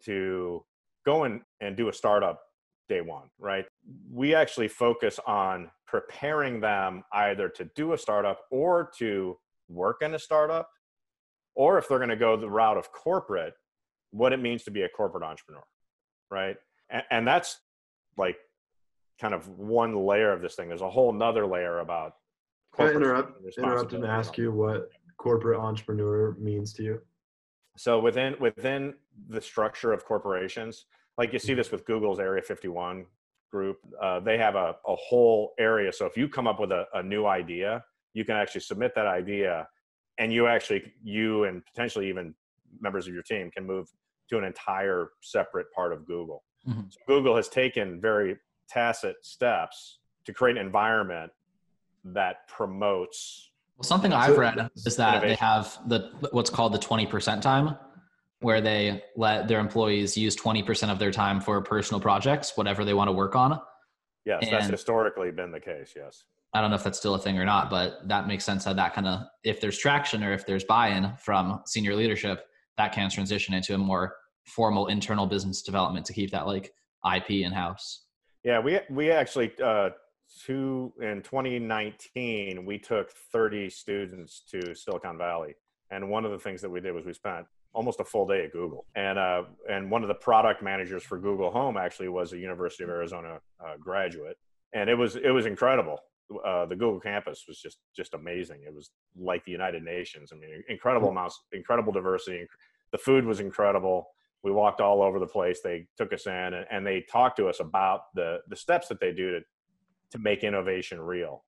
to 0.06 0.64
go 1.06 1.24
and, 1.24 1.42
and 1.60 1.76
do 1.76 1.90
a 1.90 1.94
startup 1.94 2.40
day 2.90 3.02
one, 3.02 3.30
right? 3.40 3.66
We 4.12 4.36
actually 4.36 4.68
focus 4.68 5.20
on 5.26 5.72
preparing 5.88 6.60
them 6.60 7.04
either 7.14 7.50
to 7.50 7.70
do 7.76 7.94
a 7.94 7.98
startup 7.98 8.42
or 8.52 8.92
to 9.00 9.38
work 9.70 10.02
in 10.02 10.14
a 10.14 10.20
startup, 10.20 10.70
or 11.56 11.78
if 11.78 11.88
they're 11.88 12.00
going 12.00 12.10
to 12.10 12.16
go 12.16 12.38
the 12.38 12.50
route 12.50 12.78
of 12.78 12.92
corporate, 12.92 13.54
what 14.14 14.32
it 14.32 14.40
means 14.40 14.64
to 14.64 14.72
be 14.72 14.84
a 14.84 14.90
corporate 14.90 15.24
entrepreneur, 15.24 15.64
right? 16.30 16.56
And, 16.90 17.04
and 17.10 17.28
that's 17.28 17.60
like 18.16 18.38
kind 19.20 19.34
of 19.34 19.48
one 19.50 20.06
layer 20.06 20.32
of 20.32 20.42
this 20.42 20.56
thing. 20.56 20.68
There's 20.70 20.82
a 20.82 20.90
whole 20.90 21.12
nother 21.12 21.46
layer 21.46 21.80
about. 21.80 22.14
Can 22.76 22.88
I 22.88 22.92
interrupt, 22.92 23.42
interrupt 23.58 23.94
and 23.94 24.06
ask 24.06 24.38
you 24.38 24.52
what 24.52 24.90
corporate 25.18 25.60
entrepreneur 25.60 26.36
means 26.40 26.74
to 26.74 26.84
you? 26.84 27.02
So 27.76 28.00
within 28.00 28.36
within 28.40 28.94
the 29.30 29.42
structure 29.42 29.94
of 29.94 30.06
corporations, 30.06 30.86
like 31.18 31.34
you 31.34 31.40
see 31.40 31.56
this 31.56 31.72
with 31.72 31.86
Google's 31.86 32.20
Area 32.20 32.42
51 32.42 33.06
group, 33.52 33.78
uh, 34.02 34.20
they 34.20 34.38
have 34.38 34.56
a, 34.56 34.76
a 34.88 34.96
whole 34.96 35.54
area. 35.60 35.92
So 35.92 36.06
if 36.06 36.18
you 36.18 36.28
come 36.28 36.48
up 36.48 36.60
with 36.60 36.72
a, 36.72 36.86
a 36.94 37.04
new 37.04 37.26
idea, 37.26 37.84
you 38.14 38.26
can 38.26 38.36
actually 38.36 38.62
submit 38.62 38.94
that 38.96 39.08
idea, 39.08 39.68
and 40.20 40.32
you 40.32 40.48
actually 40.48 40.94
you 41.04 41.46
and 41.46 41.66
potentially 41.66 42.10
even 42.10 42.36
members 42.80 43.08
of 43.08 43.14
your 43.14 43.24
team 43.24 43.50
can 43.52 43.66
move 43.66 43.88
to 44.30 44.38
an 44.38 44.44
entire 44.44 45.10
separate 45.22 45.68
part 45.74 45.94
of 45.94 46.06
Google. 46.06 46.44
Mm-hmm. 46.68 46.82
So 46.90 47.00
Google 47.08 47.36
has 47.36 47.50
taken 47.50 48.00
very 48.00 48.38
tacit 48.70 49.18
steps 49.22 50.00
to 50.26 50.34
create 50.34 50.58
an 50.58 50.66
environment 50.66 51.32
that 52.06 52.48
promotes 52.48 53.52
well, 53.78 53.84
something 53.84 54.14
I've 54.14 54.38
read 54.38 54.70
is 54.76 54.96
that 54.98 55.16
innovation. 55.16 55.30
they 55.30 55.36
have 55.36 55.80
the 55.88 56.12
what's 56.32 56.50
called 56.50 56.74
the 56.74 56.80
20% 56.80 57.42
time 57.42 57.76
where 58.44 58.62
they 58.62 59.02
let 59.16 59.48
their 59.48 59.60
employees 59.60 60.18
use 60.18 60.36
20% 60.36 60.92
of 60.92 61.00
their 61.00 61.12
time 61.12 61.40
for 61.40 61.62
personal 61.62 62.00
projects, 62.00 62.52
whatever 62.56 62.84
they 62.84 62.94
want 62.94 63.08
to 63.08 63.14
work 63.14 63.36
on. 63.36 63.60
Yes, 64.26 64.44
and 64.44 64.52
that's 64.52 64.68
historically 64.68 65.32
been 65.32 65.52
the 65.52 65.60
case. 65.60 65.94
Yes. 65.96 66.26
I 66.54 66.62
don't 66.62 66.70
know 66.70 66.76
if 66.76 66.84
that's 66.84 67.00
still 67.00 67.16
a 67.16 67.20
thing 67.20 67.40
or 67.40 67.46
not, 67.46 67.70
but 67.70 68.08
that 68.08 68.28
makes 68.28 68.44
sense 68.44 68.66
how 68.66 68.74
that 68.74 68.94
kind 68.94 69.08
of, 69.08 69.22
if 69.44 69.60
there's 69.60 69.78
traction 69.78 70.24
or 70.24 70.34
if 70.34 70.46
there's 70.46 70.64
buy 70.66 70.90
in 70.90 71.12
from 71.18 71.62
senior 71.66 71.96
leadership, 71.96 72.46
that 72.78 72.94
can 72.94 73.10
transition 73.10 73.54
into 73.54 73.74
a 73.74 73.78
more 73.78 74.16
formal 74.46 74.88
internal 74.88 75.26
business 75.26 75.62
development 75.62 76.06
to 76.06 76.14
keep 76.14 76.32
that 76.32 76.48
like 76.48 76.74
IP 77.16 77.32
in 77.32 77.52
house. 77.52 78.06
Yeah, 78.44 78.60
we 78.60 78.80
we 78.90 79.12
actually 79.12 79.54
uh, 79.64 79.92
two 80.46 80.94
in 81.02 81.22
2019 81.22 82.66
we 82.66 82.78
took 82.78 83.12
30 83.32 83.70
students 83.70 84.44
to 84.52 84.76
Silicon 84.76 85.18
Valley, 85.18 85.56
and 85.92 86.10
one 86.10 86.26
of 86.26 86.32
the 86.32 86.40
things 86.40 86.62
that 86.62 86.70
we 86.70 86.82
did 86.82 86.94
was 86.94 87.06
we 87.06 87.14
spent 87.14 87.46
almost 87.74 88.00
a 88.00 88.04
full 88.04 88.28
day 88.28 88.44
at 88.44 88.52
Google, 88.52 88.86
and 88.96 89.18
uh, 89.18 89.44
and 89.70 89.90
one 89.90 90.02
of 90.02 90.08
the 90.08 90.16
product 90.16 90.62
managers 90.62 91.04
for 91.04 91.18
Google 91.18 91.52
Home 91.52 91.78
actually 91.78 92.10
was 92.10 92.34
a 92.34 92.38
University 92.38 92.84
of 92.84 92.90
Arizona 92.90 93.40
uh, 93.64 93.78
graduate, 93.80 94.38
and 94.74 94.90
it 94.90 94.96
was 94.96 95.16
it 95.16 95.32
was 95.32 95.46
incredible. 95.46 96.00
Uh, 96.46 96.66
the 96.66 96.76
Google 96.76 97.00
campus 97.00 97.46
was 97.48 97.60
just 97.60 97.80
just 97.96 98.14
amazing. 98.14 98.62
It 98.66 98.74
was 98.74 98.92
like 99.18 99.44
the 99.46 99.52
United 99.52 99.84
Nations. 99.84 100.32
I 100.34 100.38
mean, 100.38 100.64
incredible 100.70 101.10
amounts, 101.10 101.44
incredible 101.52 101.94
diversity. 101.94 102.48
The 102.92 102.98
food 102.98 103.26
was 103.26 103.40
incredible 103.40 104.08
we 104.44 104.52
walked 104.52 104.82
all 104.82 105.02
over 105.02 105.20
the 105.20 105.28
place. 105.28 105.62
They 105.64 105.88
took 105.98 106.14
us 106.14 106.28
in 106.28 106.34
and, 106.34 106.66
and, 106.70 106.86
they 106.86 107.06
talked 107.10 107.38
to 107.38 107.48
us 107.48 107.60
about 107.60 108.14
the 108.14 108.40
the 108.50 108.56
steps 108.56 108.88
that 108.90 109.00
they 109.00 109.14
do 109.14 109.32
to 109.32 109.40
to 110.12 110.20
make 110.20 110.44
innovation 110.44 111.00
real. 111.00 111.44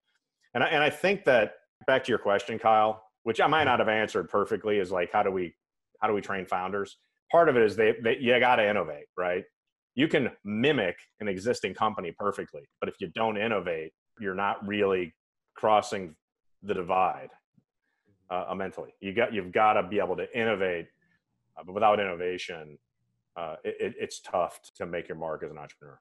And 0.54 0.64
I, 0.64 0.68
and 0.68 0.82
I 0.82 0.90
think 0.90 1.24
that 1.26 1.52
back 1.86 2.02
to 2.04 2.08
your 2.08 2.18
question, 2.18 2.58
Kyle, 2.58 3.02
which 3.22 3.40
I 3.40 3.46
might 3.46 3.64
not 3.64 3.78
have 3.78 3.88
answered 3.88 4.28
perfectly, 4.28 4.78
is 4.78 4.90
like 4.90 5.12
how 5.12 5.22
do 5.22 5.30
we 5.30 5.54
how 6.00 6.08
do 6.08 6.14
we 6.14 6.20
train 6.20 6.46
founders? 6.46 6.96
Part 7.30 7.48
of 7.48 7.56
it 7.56 7.62
is 7.62 7.76
they, 7.76 7.94
they 8.02 8.16
you 8.18 8.38
got 8.40 8.56
to 8.56 8.68
innovate, 8.68 9.06
right? 9.16 9.44
You 9.94 10.08
can 10.08 10.30
mimic 10.44 10.96
an 11.20 11.28
existing 11.28 11.74
company 11.74 12.12
perfectly, 12.16 12.62
but 12.80 12.88
if 12.88 12.96
you 13.00 13.08
don't 13.14 13.36
innovate, 13.36 13.92
you're 14.20 14.34
not 14.34 14.66
really 14.66 15.14
crossing 15.54 16.14
the 16.62 16.74
divide 16.74 17.30
uh, 18.30 18.54
mentally. 18.54 18.92
You 19.00 19.12
got 19.12 19.32
you've 19.32 19.52
got 19.52 19.74
to 19.74 19.82
be 19.82 19.98
able 19.98 20.16
to 20.16 20.26
innovate, 20.38 20.86
uh, 21.56 21.62
but 21.64 21.72
without 21.72 22.00
innovation, 22.00 22.78
uh, 23.36 23.56
it, 23.64 23.94
it's 23.98 24.20
tough 24.20 24.60
to 24.76 24.86
make 24.86 25.08
your 25.08 25.18
mark 25.18 25.42
as 25.42 25.50
an 25.50 25.58
entrepreneur. 25.58 26.00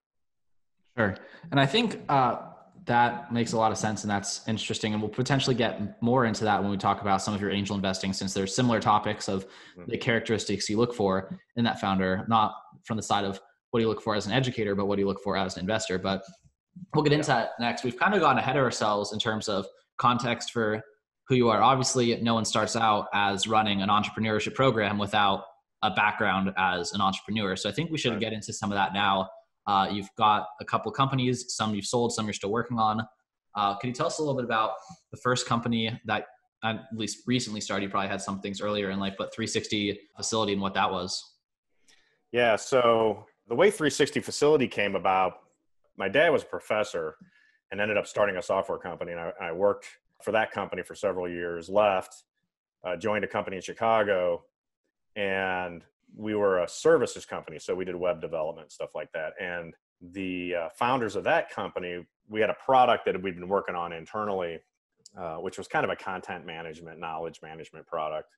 Sure. 0.97 1.17
And 1.51 1.60
I 1.60 1.65
think 1.65 1.99
uh, 2.08 2.38
that 2.86 3.32
makes 3.34 3.54
a 3.54 3.58
lot 3.58 3.71
of 3.71 3.78
sense 3.78 4.04
and 4.04 4.12
that's 4.12 4.47
interesting. 4.47 4.93
And 4.93 5.01
we'll 5.01 5.12
potentially 5.12 5.56
get 5.56 6.01
more 6.01 6.25
into 6.25 6.43
that 6.45 6.62
when 6.62 6.71
we 6.71 6.78
talk 6.78 7.01
about 7.01 7.21
some 7.21 7.34
of 7.34 7.41
your 7.41 7.51
angel 7.51 7.75
investing, 7.75 8.13
since 8.13 8.34
there's 8.34 8.56
similar 8.56 8.80
topics 8.80 9.28
of 9.28 9.45
mm-hmm. 9.45 9.89
the 9.89 9.97
characteristics 9.97 10.69
you 10.69 10.78
look 10.78 10.93
for 10.93 11.38
in 11.56 11.65
that 11.65 11.82
founder, 11.82 12.25
not 12.30 12.54
from 12.84 12.97
the 12.97 13.04
side 13.04 13.25
of 13.25 13.41
what 13.71 13.80
do 13.80 13.84
you 13.84 13.89
look 13.89 14.01
for 14.01 14.15
as 14.15 14.25
an 14.25 14.32
educator, 14.32 14.75
but 14.75 14.86
what 14.86 14.95
do 14.95 15.01
you 15.01 15.08
look 15.08 15.21
for 15.21 15.36
as 15.36 15.56
an 15.58 15.62
investor. 15.62 15.97
But 15.97 16.23
we'll 16.93 17.03
get 17.03 17.13
into 17.13 17.27
that 17.27 17.51
next. 17.59 17.83
We've 17.83 17.97
kind 17.97 18.13
of 18.13 18.21
gone 18.21 18.38
ahead 18.38 18.57
of 18.57 18.63
ourselves 18.63 19.13
in 19.13 19.19
terms 19.19 19.47
of 19.47 19.65
context 19.97 20.51
for 20.51 20.83
who 21.27 21.35
you 21.35 21.49
are. 21.49 21.61
Obviously, 21.61 22.15
no 22.21 22.33
one 22.35 22.45
starts 22.45 22.75
out 22.75 23.07
as 23.13 23.47
running 23.47 23.81
an 23.81 23.89
entrepreneurship 23.89 24.53
program 24.53 24.97
without 24.97 25.43
a 25.81 25.91
background 25.91 26.51
as 26.57 26.93
an 26.93 27.01
entrepreneur. 27.01 27.55
So 27.55 27.69
I 27.69 27.71
think 27.71 27.91
we 27.91 27.97
should 27.97 28.13
right. 28.13 28.19
get 28.19 28.33
into 28.33 28.53
some 28.53 28.71
of 28.71 28.75
that 28.75 28.93
now. 28.93 29.29
Uh, 29.67 29.88
you've 29.91 30.09
got 30.17 30.47
a 30.61 30.65
couple 30.65 30.91
companies, 30.91 31.55
some 31.55 31.73
you've 31.73 31.85
sold, 31.85 32.13
some 32.13 32.25
you're 32.25 32.33
still 32.33 32.51
working 32.51 32.77
on. 32.77 33.01
Uh, 33.55 33.75
can 33.77 33.89
you 33.89 33.93
tell 33.93 34.07
us 34.07 34.19
a 34.19 34.21
little 34.21 34.35
bit 34.35 34.45
about 34.45 34.71
the 35.11 35.17
first 35.17 35.47
company 35.47 35.99
that 36.05 36.25
at 36.63 36.81
least 36.93 37.23
recently 37.25 37.61
started? 37.61 37.83
You 37.83 37.89
probably 37.89 38.09
had 38.09 38.21
some 38.21 38.41
things 38.41 38.61
earlier 38.61 38.91
in 38.91 38.99
life, 38.99 39.15
but 39.17 39.33
360 39.33 39.99
facility 40.17 40.53
and 40.53 40.61
what 40.61 40.73
that 40.73 40.91
was. 40.91 41.23
Yeah. 42.31 42.57
So 42.57 43.25
the 43.47 43.55
way 43.55 43.71
360 43.71 44.19
facility 44.19 44.67
came 44.67 44.95
about, 44.95 45.33
my 45.97 46.10
dad 46.10 46.29
was 46.29 46.43
a 46.43 46.47
professor 46.47 47.15
and 47.71 47.81
ended 47.81 47.97
up 47.97 48.08
starting 48.08 48.38
a 48.38 48.41
software 48.41 48.77
company. 48.77 49.12
And 49.12 49.21
I, 49.21 49.31
I 49.41 49.51
worked 49.51 49.88
for 50.23 50.31
that 50.31 50.51
company 50.51 50.84
for 50.84 50.95
several 50.95 51.27
years, 51.27 51.69
left, 51.69 52.23
uh, 52.84 52.95
joined 52.95 53.23
a 53.23 53.27
company 53.27 53.58
in 53.58 53.62
Chicago, 53.62 54.43
and 55.15 55.84
we 56.15 56.36
were 56.36 56.60
a 56.60 56.67
services 56.67 57.25
company, 57.25 57.60
so 57.60 57.75
we 57.75 57.86
did 57.86 57.95
web 57.95 58.21
development 58.21 58.71
stuff 58.71 58.91
like 58.95 59.12
that. 59.13 59.34
And 59.39 59.73
the 60.01 60.55
uh, 60.55 60.69
founders 60.77 61.15
of 61.15 61.23
that 61.23 61.49
company, 61.49 62.05
we 62.29 62.39
had 62.39 62.49
a 62.49 62.55
product 62.65 63.05
that 63.05 63.21
we'd 63.21 63.36
been 63.36 63.47
working 63.47 63.75
on 63.75 63.91
internally, 63.91 64.60
uh, 65.17 65.38
which 65.38 65.58
was 65.58 65.67
kind 65.67 65.84
of 65.84 65.89
a 65.89 65.95
content 65.95 66.45
management, 66.45 66.99
knowledge 66.99 67.39
management 67.41 67.88
product. 67.88 68.29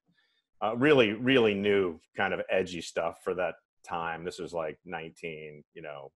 Uh, 0.64 0.76
really, 0.76 1.14
really 1.14 1.54
new, 1.54 2.00
kind 2.16 2.34
of 2.34 2.42
edgy 2.50 2.82
stuff 2.82 3.20
for 3.24 3.36
that 3.36 3.56
time. 3.88 4.24
This 4.24 4.40
was 4.40 4.54
like 4.54 4.80
19, 4.86 5.64
you 5.74 5.82
know, 5.82 6.12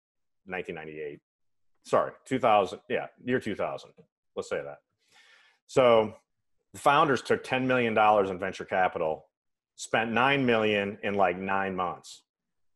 1998. 0.45 1.19
Sorry, 1.83 2.11
2000. 2.25 2.79
Yeah, 2.89 3.07
year 3.23 3.39
2000. 3.39 3.89
Let's 4.35 4.49
say 4.49 4.61
that. 4.63 4.77
So 5.67 6.13
the 6.73 6.79
founders 6.79 7.21
took 7.21 7.43
$10 7.43 7.65
million 7.65 7.97
in 7.97 8.39
venture 8.39 8.65
capital 8.65 9.25
spent 9.81 10.11
nine 10.11 10.45
million 10.45 10.99
in 11.01 11.15
like 11.15 11.39
nine 11.39 11.75
months, 11.75 12.21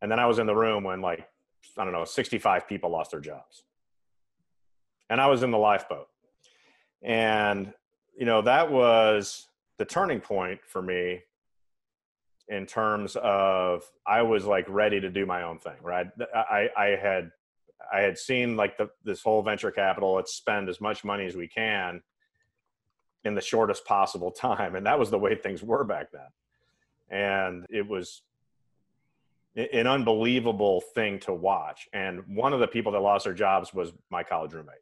and 0.01 0.11
then 0.11 0.19
I 0.19 0.25
was 0.25 0.39
in 0.39 0.47
the 0.47 0.55
room 0.55 0.83
when 0.83 1.01
like 1.01 1.27
I 1.77 1.83
don't 1.83 1.93
know, 1.93 2.03
65 2.03 2.67
people 2.67 2.89
lost 2.89 3.11
their 3.11 3.19
jobs, 3.19 3.63
and 5.07 5.21
I 5.21 5.27
was 5.27 5.43
in 5.43 5.51
the 5.51 5.57
lifeboat, 5.59 6.07
and 7.03 7.71
you 8.17 8.25
know 8.25 8.41
that 8.41 8.71
was 8.71 9.47
the 9.77 9.85
turning 9.85 10.19
point 10.19 10.61
for 10.65 10.81
me 10.81 11.21
in 12.47 12.65
terms 12.65 13.15
of 13.21 13.83
I 14.07 14.23
was 14.23 14.45
like 14.45 14.65
ready 14.67 14.99
to 14.99 15.09
do 15.11 15.27
my 15.27 15.43
own 15.43 15.59
thing, 15.59 15.77
right? 15.83 16.07
I, 16.33 16.69
I 16.75 16.85
had 16.99 17.29
I 17.93 18.01
had 18.01 18.17
seen 18.17 18.55
like 18.55 18.77
the, 18.77 18.89
this 19.03 19.21
whole 19.21 19.41
venture 19.41 19.71
capital. 19.71 20.15
Let's 20.15 20.33
spend 20.33 20.69
as 20.69 20.81
much 20.81 21.03
money 21.03 21.25
as 21.25 21.35
we 21.35 21.47
can 21.47 22.01
in 23.23 23.35
the 23.35 23.41
shortest 23.41 23.85
possible 23.85 24.31
time, 24.31 24.75
and 24.75 24.85
that 24.85 24.99
was 24.99 25.09
the 25.09 25.19
way 25.19 25.35
things 25.35 25.63
were 25.63 25.83
back 25.83 26.11
then 26.11 26.27
and 27.09 27.65
it 27.69 27.87
was 27.87 28.21
an 29.55 29.87
unbelievable 29.87 30.81
thing 30.93 31.19
to 31.19 31.33
watch. 31.33 31.87
And 31.93 32.21
one 32.27 32.51
of 32.53 32.59
the 32.59 32.67
people 32.67 32.91
that 32.91 32.99
lost 32.99 33.23
their 33.23 33.33
jobs 33.33 33.73
was 33.73 33.93
my 34.09 34.23
college 34.23 34.53
roommate. 34.53 34.75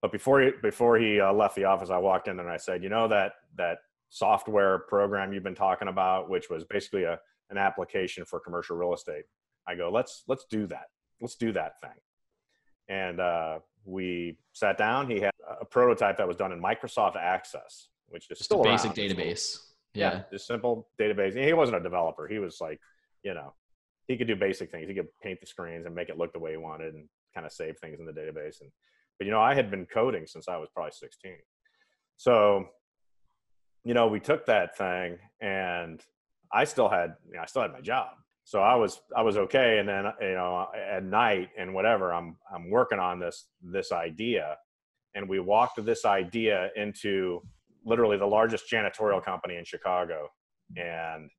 But 0.00 0.12
before 0.12 0.40
he, 0.40 0.50
before 0.62 0.98
he 0.98 1.20
uh, 1.20 1.32
left 1.32 1.54
the 1.54 1.64
office, 1.64 1.90
I 1.90 1.98
walked 1.98 2.28
in 2.28 2.38
and 2.40 2.48
I 2.48 2.56
said, 2.56 2.82
you 2.82 2.88
know 2.88 3.08
that 3.08 3.32
that 3.56 3.78
software 4.10 4.80
program 4.80 5.32
you've 5.32 5.42
been 5.42 5.54
talking 5.54 5.88
about, 5.88 6.30
which 6.30 6.48
was 6.50 6.64
basically 6.64 7.04
a 7.04 7.18
an 7.50 7.58
application 7.58 8.24
for 8.24 8.40
commercial 8.40 8.76
real 8.76 8.94
estate. 8.94 9.24
I 9.66 9.74
go, 9.74 9.90
let's 9.90 10.24
let's 10.26 10.44
do 10.44 10.66
that. 10.68 10.86
Let's 11.20 11.34
do 11.36 11.52
that 11.52 11.80
thing. 11.80 11.90
and 12.88 13.20
uh, 13.20 13.58
we 13.84 14.36
sat 14.52 14.76
down. 14.78 15.08
He 15.10 15.20
had 15.20 15.32
a 15.60 15.64
prototype 15.64 16.16
that 16.18 16.26
was 16.28 16.36
done 16.36 16.52
in 16.52 16.60
Microsoft 16.62 17.16
Access, 17.16 17.88
which 18.08 18.24
is 18.30 18.38
Just 18.38 18.44
still 18.44 18.60
a 18.60 18.64
basic 18.64 18.86
around. 18.96 18.96
database. 19.10 19.58
Yeah. 19.94 20.22
just 20.30 20.46
simple 20.46 20.88
database. 21.00 21.36
And 21.36 21.44
he 21.44 21.52
wasn't 21.52 21.78
a 21.78 21.82
developer. 21.82 22.26
He 22.26 22.38
was 22.38 22.60
like, 22.60 22.80
you 23.22 23.32
know, 23.34 23.54
he 24.08 24.16
could 24.16 24.26
do 24.26 24.36
basic 24.36 24.70
things. 24.70 24.88
He 24.88 24.94
could 24.94 25.08
paint 25.22 25.40
the 25.40 25.46
screens 25.46 25.86
and 25.86 25.94
make 25.94 26.08
it 26.08 26.18
look 26.18 26.32
the 26.32 26.38
way 26.38 26.50
he 26.52 26.56
wanted, 26.56 26.94
and 26.94 27.08
kind 27.34 27.46
of 27.46 27.52
save 27.52 27.78
things 27.78 28.00
in 28.00 28.06
the 28.06 28.12
database. 28.12 28.60
And 28.60 28.70
but 29.18 29.26
you 29.26 29.30
know, 29.30 29.40
I 29.40 29.54
had 29.54 29.70
been 29.70 29.86
coding 29.86 30.26
since 30.26 30.48
I 30.48 30.56
was 30.56 30.68
probably 30.74 30.92
16. 30.92 31.32
So, 32.16 32.66
you 33.84 33.94
know, 33.94 34.08
we 34.08 34.18
took 34.20 34.46
that 34.46 34.76
thing, 34.76 35.18
and 35.40 36.00
I 36.52 36.64
still 36.64 36.88
had, 36.88 37.14
you 37.28 37.34
know, 37.36 37.42
I 37.42 37.46
still 37.46 37.62
had 37.62 37.72
my 37.72 37.80
job. 37.80 38.08
So 38.44 38.60
I 38.60 38.74
was 38.74 39.00
I 39.16 39.22
was 39.22 39.36
okay. 39.36 39.78
And 39.78 39.88
then 39.88 40.04
you 40.20 40.34
know, 40.34 40.68
at 40.74 41.02
night 41.02 41.50
and 41.58 41.74
whatever, 41.74 42.12
I'm 42.12 42.36
I'm 42.54 42.70
working 42.70 42.98
on 42.98 43.18
this 43.18 43.46
this 43.62 43.90
idea, 43.90 44.56
and 45.14 45.28
we 45.28 45.40
walked 45.40 45.82
this 45.84 46.04
idea 46.04 46.70
into 46.76 47.40
literally 47.84 48.16
the 48.16 48.26
largest 48.26 48.70
janitorial 48.70 49.22
company 49.22 49.56
in 49.56 49.64
Chicago. 49.64 50.28
And 50.76 51.30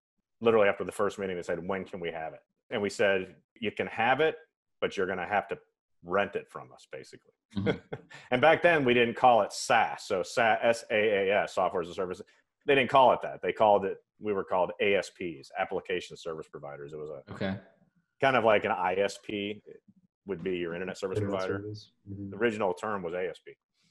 literally 0.42 0.68
after 0.68 0.84
the 0.84 0.92
first 0.92 1.18
meeting, 1.20 1.36
they 1.36 1.42
said, 1.42 1.66
When 1.66 1.86
can 1.86 2.00
we 2.00 2.12
have 2.12 2.34
it? 2.34 2.40
And 2.70 2.82
we 2.82 2.90
said, 2.90 3.36
You 3.60 3.72
can 3.72 3.88
have 3.88 4.20
it, 4.20 4.36
but 4.82 4.96
you're 4.96 5.08
going 5.08 5.20
to 5.20 5.26
have 5.26 5.48
to 5.50 5.58
rent 6.04 6.36
it 6.36 6.48
from 6.50 6.72
us, 6.72 6.88
basically. 6.92 7.34
Mhm. 7.56 7.80
and 8.32 8.42
back 8.42 8.62
then, 8.62 8.86
we 8.86 8.94
didn't 8.94 9.16
call 9.16 9.42
it 9.42 9.52
SaaS. 9.52 10.04
So 10.08 10.22
S 10.22 10.84
A 10.92 10.96
A 11.30 11.44
S, 11.44 11.56
software 11.56 11.82
as 11.82 11.90
a 11.90 11.94
service. 11.94 12.22
They 12.66 12.76
didn't 12.76 12.90
call 12.90 13.14
it 13.14 13.20
that. 13.24 13.42
They 13.42 13.54
called 13.54 13.86
it, 13.86 13.98
we 14.20 14.34
were 14.34 14.44
called 14.44 14.72
ASPs, 14.82 15.52
application 15.60 16.18
service 16.18 16.48
providers. 16.48 16.94
It 16.94 16.98
was 16.98 17.10
a 17.10 17.34
Okay. 17.34 17.56
kind 18.22 18.36
of 18.36 18.44
like 18.44 18.66
an 18.66 18.72
ISP 18.72 19.62
would 20.26 20.44
be 20.44 20.58
your 20.58 20.74
internet 20.74 20.98
service 20.98 21.18
Internet 21.20 21.40
provider. 21.40 21.62
service. 21.64 21.92
Mhm. 22.10 22.32
The 22.32 22.38
original 22.38 22.74
term 22.74 23.04
was 23.04 23.14
ASP. 23.14 23.50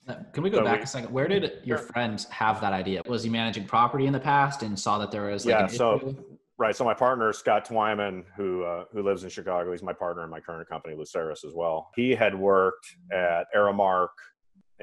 Uh, 0.08 0.16
Can 0.32 0.42
we 0.42 0.50
go 0.50 0.58
So 0.58 0.64
back 0.64 0.78
we- 0.78 0.82
a 0.82 0.87
second? 0.87 1.12
Where 1.12 1.28
did 1.28 1.60
your 1.64 1.78
Sure. 1.78 1.87
friend 1.88 2.26
have 2.30 2.60
that 2.60 2.72
idea? 2.72 3.02
Was 3.06 3.22
he 3.22 3.30
managing 3.30 3.66
property 3.66 4.06
in 4.06 4.12
the 4.12 4.20
past 4.20 4.62
and 4.62 4.78
saw 4.78 4.98
that 4.98 5.10
there 5.10 5.22
was 5.26 5.46
like 5.46 5.52
Yeah, 5.52 5.62
an 5.64 5.68
so- 5.70 5.96
issue? 5.96 6.24
Right. 6.56 6.74
So 6.76 6.84
my 6.84 6.94
partner 6.94 7.32
Scott 7.32 7.66
Twyman, 7.66 8.24
who 8.37 8.62
uh, 8.64 8.84
who 8.92 9.02
lives 9.02 9.24
in 9.24 9.30
Chicago, 9.30 9.72
he's 9.72 9.82
my 9.82 9.92
partner 9.92 10.22
in 10.22 10.30
my 10.30 10.38
current 10.40 10.68
company, 10.68 10.94
Luceris, 10.94 11.44
as 11.44 11.52
well. 11.52 11.90
He 11.96 12.14
had 12.14 12.34
worked 12.38 12.87
at 13.10 13.46
Aramark 13.56 14.10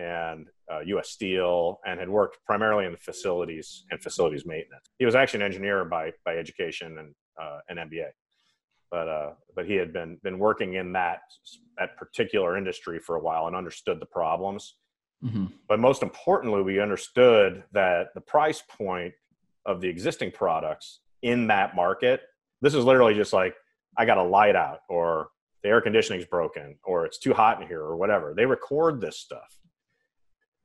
and 0.01 0.47
uh, 0.71 0.79
U.S. 0.85 1.09
Steel, 1.09 1.79
and 1.85 1.99
had 1.99 2.09
worked 2.09 2.37
primarily 2.45 2.85
in 2.85 2.91
the 2.91 2.97
facilities 2.97 3.85
and 3.91 4.01
facilities 4.01 4.45
maintenance. 4.45 4.85
He 4.97 5.05
was 5.05 5.15
actually 5.15 5.41
an 5.41 5.45
engineer 5.45 5.85
by 5.85 6.11
by 6.25 6.37
education 6.37 6.97
and 6.97 7.13
uh, 7.41 7.59
an 7.69 7.77
MBA, 7.77 8.09
but 8.89 9.07
uh, 9.07 9.31
but 9.55 9.65
he 9.65 9.75
had 9.75 9.93
been 9.93 10.17
been 10.23 10.39
working 10.39 10.73
in 10.75 10.93
that 10.93 11.19
that 11.77 11.97
particular 11.97 12.57
industry 12.57 12.99
for 12.99 13.15
a 13.15 13.21
while 13.21 13.47
and 13.47 13.55
understood 13.55 13.99
the 13.99 14.05
problems. 14.05 14.75
Mhm. 15.23 15.51
But 15.67 15.79
most 15.79 16.01
importantly, 16.01 16.63
we 16.63 16.79
understood 16.79 17.63
that 17.73 18.07
the 18.15 18.21
price 18.21 18.63
point 18.67 19.13
of 19.65 19.79
the 19.81 19.87
existing 19.87 20.31
products 20.31 21.01
in 21.21 21.47
that 21.47 21.75
market, 21.75 22.21
this 22.61 22.73
is 22.73 22.83
literally 22.83 23.13
just 23.13 23.31
like, 23.31 23.55
I 23.95 24.05
got 24.05 24.17
a 24.17 24.23
light 24.23 24.55
out, 24.55 24.79
or 24.89 25.29
the 25.61 25.69
air 25.69 25.79
conditioning's 25.81 26.25
broken, 26.25 26.77
or 26.83 27.05
it's 27.05 27.19
too 27.19 27.33
hot 27.33 27.61
in 27.61 27.67
here, 27.67 27.81
or 27.81 27.97
whatever. 27.97 28.33
They 28.35 28.47
record 28.47 28.99
this 28.99 29.19
stuff. 29.19 29.55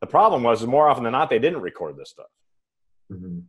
The 0.00 0.06
problem 0.06 0.42
was, 0.42 0.66
more 0.66 0.88
often 0.88 1.04
than 1.04 1.12
not, 1.12 1.30
they 1.30 1.38
didn't 1.38 1.61
record 1.61 1.96
this 1.96 2.11
stuff. 2.11 2.30
Mhm. 3.11 3.44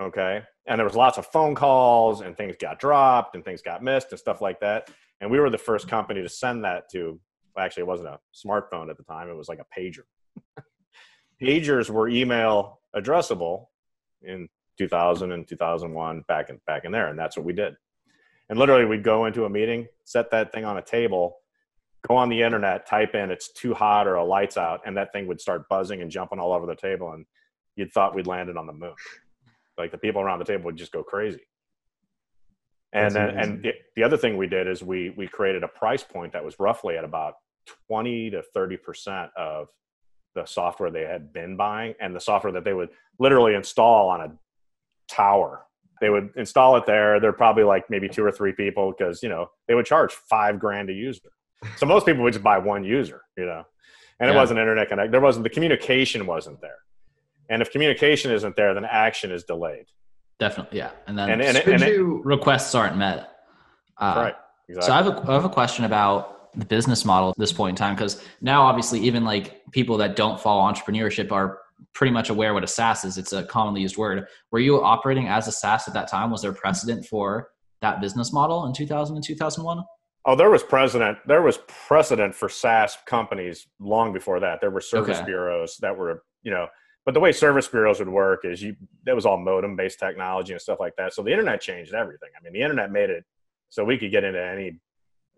Okay. 0.00 0.42
And 0.66 0.78
there 0.78 0.84
was 0.86 0.94
lots 0.96 1.18
of 1.18 1.26
phone 1.26 1.54
calls, 1.54 2.20
and 2.20 2.36
things 2.36 2.56
got 2.60 2.78
dropped, 2.78 3.34
and 3.34 3.44
things 3.44 3.62
got 3.62 3.82
missed, 3.82 4.10
and 4.10 4.18
stuff 4.18 4.40
like 4.40 4.60
that. 4.60 4.90
And 5.20 5.30
we 5.30 5.40
were 5.40 5.50
the 5.50 5.58
first 5.58 5.88
company 5.88 6.22
to 6.22 6.28
send 6.28 6.64
that 6.64 6.88
to, 6.90 7.20
well, 7.54 7.64
actually, 7.64 7.82
it 7.82 7.86
wasn't 7.86 8.08
a 8.08 8.20
smartphone 8.34 8.90
at 8.90 8.96
the 8.96 9.02
time, 9.02 9.28
it 9.28 9.34
was 9.34 9.48
like 9.48 9.60
a 9.60 9.80
pager 9.80 10.04
pagers 11.40 11.90
were 11.90 12.08
email 12.08 12.80
addressable 12.94 13.66
in 14.22 14.48
2000 14.78 15.32
and 15.32 15.46
2001 15.46 16.24
back 16.28 16.50
in 16.50 16.60
back 16.66 16.84
in 16.84 16.92
there 16.92 17.08
and 17.08 17.18
that's 17.18 17.36
what 17.36 17.46
we 17.46 17.52
did 17.52 17.76
and 18.48 18.58
literally 18.58 18.84
we'd 18.84 19.04
go 19.04 19.26
into 19.26 19.44
a 19.44 19.48
meeting 19.50 19.86
set 20.04 20.30
that 20.30 20.52
thing 20.52 20.64
on 20.64 20.78
a 20.78 20.82
table 20.82 21.38
go 22.08 22.16
on 22.16 22.28
the 22.30 22.42
internet 22.42 22.86
type 22.86 23.14
in 23.14 23.30
it's 23.30 23.52
too 23.52 23.74
hot 23.74 24.06
or 24.06 24.14
a 24.14 24.24
lights 24.24 24.56
out 24.56 24.80
and 24.86 24.96
that 24.96 25.12
thing 25.12 25.26
would 25.26 25.40
start 25.40 25.68
buzzing 25.68 26.00
and 26.00 26.10
jumping 26.10 26.38
all 26.38 26.52
over 26.52 26.66
the 26.66 26.74
table 26.74 27.12
and 27.12 27.26
you'd 27.76 27.92
thought 27.92 28.14
we'd 28.14 28.26
landed 28.26 28.56
on 28.56 28.66
the 28.66 28.72
moon. 28.72 28.94
Like 29.78 29.92
the 29.92 29.98
people 29.98 30.20
around 30.20 30.40
the 30.40 30.44
table 30.44 30.64
would 30.64 30.76
just 30.76 30.92
go 30.92 31.02
crazy. 31.02 31.46
And 32.92 33.14
then 33.14 33.30
and 33.38 33.62
the, 33.62 33.72
the 33.96 34.02
other 34.02 34.16
thing 34.16 34.36
we 34.36 34.46
did 34.46 34.66
is 34.66 34.82
we 34.82 35.10
we 35.10 35.28
created 35.28 35.62
a 35.62 35.68
price 35.68 36.02
point 36.02 36.32
that 36.32 36.44
was 36.44 36.58
roughly 36.58 36.96
at 36.96 37.04
about 37.04 37.34
20 37.88 38.30
to 38.30 38.42
30 38.42 38.76
percent 38.78 39.30
of 39.36 39.68
the 40.34 40.46
software 40.46 40.90
they 40.90 41.02
had 41.02 41.32
been 41.32 41.56
buying 41.56 41.94
and 42.00 42.16
the 42.16 42.20
software 42.20 42.52
that 42.52 42.64
they 42.64 42.72
would 42.72 42.88
literally 43.18 43.54
install 43.54 44.08
on 44.08 44.20
a 44.22 44.32
tower. 45.06 45.66
They 46.00 46.10
would 46.10 46.30
install 46.36 46.76
it 46.76 46.86
there. 46.86 47.20
They're 47.20 47.32
probably 47.32 47.64
like 47.64 47.90
maybe 47.90 48.08
two 48.08 48.24
or 48.24 48.32
three 48.32 48.52
people 48.52 48.94
because 48.96 49.22
you 49.22 49.28
know 49.28 49.50
they 49.68 49.74
would 49.74 49.86
charge 49.86 50.12
five 50.12 50.58
grand 50.58 50.88
a 50.88 50.94
user 50.94 51.30
so 51.76 51.86
most 51.86 52.06
people 52.06 52.22
would 52.22 52.32
just 52.32 52.42
buy 52.44 52.58
one 52.58 52.84
user 52.84 53.22
you 53.36 53.44
know 53.44 53.62
and 54.20 54.30
it 54.30 54.32
Yeah. 54.32 54.38
wasn't 54.38 54.58
internet 54.58 54.88
connect 54.88 55.10
there 55.12 55.20
wasn't 55.20 55.42
the 55.42 55.50
communication 55.50 56.26
wasn't 56.26 56.60
there 56.60 56.78
and 57.50 57.62
if 57.62 57.70
communication 57.70 58.30
isn't 58.32 58.54
there 58.56 58.74
then 58.74 58.84
action 58.84 59.30
is 59.30 59.44
delayed 59.44 59.86
Definitely. 60.38 60.78
Yeah. 60.78 60.90
And 61.08 61.18
then 61.18 61.30
and 61.30 61.42
and, 61.42 61.56
Could 61.58 61.82
and 61.82 62.24
requests 62.24 62.72
aren't 62.74 62.96
met. 62.96 63.28
Uh, 64.00 64.14
right 64.16 64.34
exactly 64.68 64.86
So 64.86 64.92
I 64.92 64.96
have, 65.02 65.06
a, 65.08 65.30
I 65.30 65.34
have 65.34 65.44
a 65.44 65.48
question 65.48 65.84
about 65.84 66.52
the 66.56 66.64
business 66.64 67.04
model 67.04 67.30
at 67.30 67.38
this 67.38 67.52
point 67.52 67.70
in 67.70 67.76
time 67.76 67.94
because 67.96 68.22
now 68.40 68.62
obviously 68.62 69.00
even 69.00 69.24
like 69.24 69.60
people 69.72 69.96
that 69.98 70.14
don't 70.14 70.40
follow 70.40 70.62
entrepreneurship 70.72 71.32
are 71.32 71.58
pretty 71.92 72.12
much 72.12 72.30
aware 72.30 72.54
what 72.54 72.62
a 72.62 72.68
SaaS 72.68 73.04
is. 73.04 73.18
It's 73.18 73.32
a 73.32 73.42
commonly 73.42 73.80
used 73.80 73.96
word. 73.96 74.26
Were 74.52 74.60
you 74.60 74.80
operating 74.82 75.26
as 75.26 75.48
a 75.48 75.52
SaaS 75.52 75.88
at 75.88 75.94
that 75.94 76.06
time? 76.08 76.30
Was 76.30 76.42
there 76.42 76.52
precedent 76.52 77.04
for 77.06 77.50
that 77.80 78.00
business 78.00 78.32
model 78.32 78.66
in 78.66 78.72
2000 78.72 79.16
and 79.16 79.24
2001? 79.24 79.82
Oh, 80.28 80.36
there 80.36 80.50
was 80.50 80.62
precedent. 80.62 81.16
There 81.26 81.40
was 81.40 81.58
precedent 81.68 82.34
for 82.34 82.50
SaaS 82.50 82.98
companies 83.06 83.66
long 83.80 84.12
before 84.12 84.40
that. 84.40 84.60
There 84.60 84.70
were 84.70 84.82
service 84.82 85.16
Okay. 85.16 85.24
bureaus 85.24 85.78
that 85.78 85.96
were, 85.96 86.22
you 86.42 86.50
know, 86.50 86.68
but 87.06 87.14
the 87.14 87.20
way 87.20 87.32
service 87.32 87.66
bureaus 87.66 87.98
would 87.98 88.10
work 88.10 88.44
is 88.44 88.62
you 88.62 88.76
that 89.04 89.14
was 89.14 89.24
all 89.24 89.38
modem 89.38 89.74
based 89.74 89.98
technology 89.98 90.52
and 90.52 90.60
stuff 90.60 90.80
like 90.80 90.94
that. 90.96 91.14
So 91.14 91.22
the 91.22 91.30
internet 91.30 91.62
changed 91.62 91.94
everything. 91.94 92.28
I 92.38 92.42
mean, 92.44 92.52
the 92.52 92.60
internet 92.60 92.92
made 92.92 93.08
it 93.08 93.24
so 93.70 93.84
we 93.84 93.96
could 93.96 94.10
get 94.10 94.22
into 94.22 94.44
any 94.44 94.78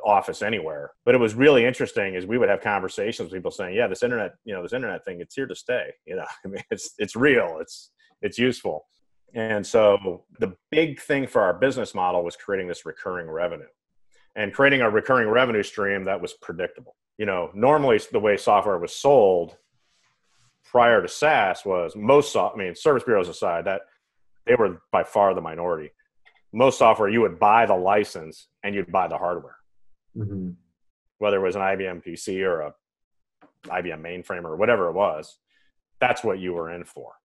office 0.04 0.42
anywhere. 0.42 0.90
But 1.04 1.14
it 1.14 1.18
was 1.18 1.34
really 1.34 1.64
interesting 1.64 2.16
is 2.16 2.26
we 2.26 2.38
would 2.38 2.48
have 2.48 2.60
conversations 2.60 3.30
with 3.30 3.38
people 3.38 3.52
saying, 3.52 3.76
"Yeah, 3.76 3.86
this 3.86 4.02
internet, 4.02 4.32
you 4.44 4.54
know, 4.54 4.62
this 4.64 4.72
internet 4.72 5.04
thing, 5.04 5.20
it's 5.20 5.36
here 5.36 5.46
to 5.46 5.54
stay." 5.54 5.94
You 6.04 6.16
know, 6.16 6.26
I 6.44 6.48
mean, 6.48 6.64
it's 6.72 6.94
it's 6.98 7.14
real. 7.14 7.58
It's 7.60 7.92
it's 8.22 8.38
useful. 8.38 8.86
And 9.34 9.64
so 9.64 10.24
the 10.40 10.56
big 10.72 11.00
thing 11.00 11.28
for 11.28 11.42
our 11.42 11.54
business 11.54 11.94
model 11.94 12.24
was 12.24 12.34
creating 12.34 12.66
this 12.66 12.84
recurring 12.84 13.30
revenue 13.30 13.68
and 14.36 14.52
creating 14.52 14.80
a 14.80 14.90
recurring 14.90 15.28
revenue 15.28 15.62
stream 15.62 16.04
that 16.04 16.20
was 16.20 16.32
predictable. 16.34 16.96
You 17.18 17.26
know, 17.26 17.50
normally 17.54 18.00
the 18.12 18.20
way 18.20 18.36
software 18.36 18.78
was 18.78 18.94
sold 18.94 19.56
prior 20.64 21.02
to 21.02 21.08
SaaS 21.08 21.64
was 21.64 21.94
most, 21.96 22.34
I 22.36 22.54
mean, 22.56 22.74
service 22.74 23.02
bureaus 23.04 23.28
aside, 23.28 23.64
that 23.64 23.82
they 24.46 24.54
were 24.54 24.80
by 24.92 25.04
far 25.04 25.34
the 25.34 25.40
minority. 25.40 25.90
Most 26.52 26.78
software, 26.78 27.08
you 27.08 27.20
would 27.20 27.38
buy 27.38 27.66
the 27.66 27.74
license 27.76 28.48
and 28.62 28.74
you'd 28.74 28.90
buy 28.90 29.08
the 29.08 29.18
hardware, 29.18 29.56
Mhm. 30.16 30.56
whether 31.18 31.36
it 31.36 31.42
was 31.42 31.56
an 31.56 31.62
IBM 31.62 32.00
PC 32.00 32.42
or 32.42 32.60
a 32.60 32.74
IBM 33.68 34.02
mainframe 34.02 34.44
or 34.44 34.56
whatever 34.56 34.88
it 34.88 34.92
was. 34.92 35.38
That's 36.00 36.24
what 36.24 36.38
you 36.38 36.54
were 36.54 36.70
in 36.70 36.84
for. 36.84 37.19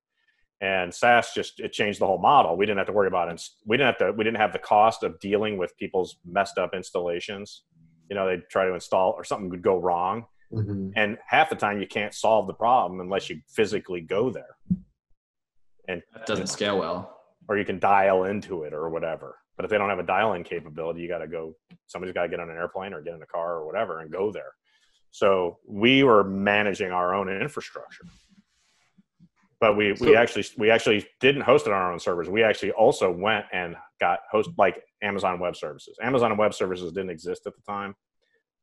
And 0.66 0.92
SaaS 0.92 1.32
just 1.36 1.60
it 1.60 1.74
changed 1.74 2.00
the 2.02 2.08
whole 2.08 2.18
model. 2.18 2.58
We 2.58 2.66
didn't 2.66 2.80
have 2.80 2.88
to 2.88 2.94
worry 2.94 3.08
about 3.08 3.30
it. 3.32 3.40
We 3.68 3.78
didn't 3.78 3.88
have 3.88 3.98
to. 4.00 4.12
We 4.18 4.24
didn't 4.24 4.38
have 4.38 4.52
the 4.52 4.58
cost 4.60 5.04
of 5.04 5.20
dealing 5.20 5.58
with 5.60 5.78
people's 5.78 6.18
messed 6.26 6.58
up 6.58 6.74
installations. 6.74 7.64
You 8.10 8.16
know, 8.16 8.26
they'd 8.26 8.50
try 8.50 8.66
to 8.66 8.74
install 8.74 9.12
or 9.16 9.24
something 9.24 9.50
would 9.50 9.62
go 9.62 9.78
wrong, 9.78 10.26
Mhm. 10.52 10.94
and 10.96 11.18
half 11.28 11.52
the 11.52 11.56
time 11.56 11.80
you 11.80 11.86
can't 11.88 12.16
solve 12.16 12.48
the 12.48 12.54
problem 12.56 13.00
unless 13.00 13.30
you 13.30 13.42
physically 13.48 14.02
go 14.02 14.30
there 14.32 14.58
and 15.88 16.02
That 16.14 16.26
doesn't 16.26 16.48
scale 16.48 16.80
well. 16.80 17.00
or 17.48 17.58
you 17.60 17.66
can 17.66 17.78
dial 17.80 18.24
into 18.26 18.64
it 18.64 18.74
or 18.74 18.90
whatever 18.90 19.38
but 19.56 19.66
if 19.66 19.70
they 19.72 19.78
don't 19.80 19.90
have 19.90 20.00
a 20.00 20.04
dial-in 20.04 20.44
capability 20.44 21.02
you 21.02 21.08
got 21.08 21.20
to 21.20 21.28
go 21.28 21.54
somebody's 21.88 22.14
got 22.14 22.24
to 22.24 22.30
get 22.30 22.40
on 22.40 22.50
an 22.50 22.56
airplane 22.58 22.94
or 22.94 23.02
get 23.02 23.14
in 23.16 23.22
a 23.22 23.26
car 23.28 23.56
or 23.56 23.66
whatever 23.66 24.00
and 24.02 24.12
go 24.12 24.32
there 24.32 24.54
so 25.12 25.58
we 25.68 26.04
were 26.04 26.24
managing 26.24 26.92
our 26.92 27.14
own 27.16 27.28
infrastructure 27.30 28.06
but 29.62 29.78
we, 29.78 29.94
we 30.02 30.16
actually 30.16 30.46
we 30.58 30.70
actually 30.70 31.06
didn't 31.20 31.42
host 31.42 31.68
it 31.68 31.74
on 31.74 31.80
our 31.80 31.94
own 31.94 32.00
servers. 32.00 32.30
We 32.30 32.44
actually 32.44 32.72
also 32.72 33.12
went 33.12 33.46
and 33.54 33.76
got 34.00 34.20
host 34.30 34.50
like 34.58 34.82
amazon 35.02 35.40
web 35.40 35.56
services. 35.56 35.98
Amazon 36.02 36.36
web 36.38 36.54
services 36.54 36.92
didn't 36.92 37.10
exist 37.10 37.48
at 37.48 37.54
the 37.56 37.62
time. 37.62 37.96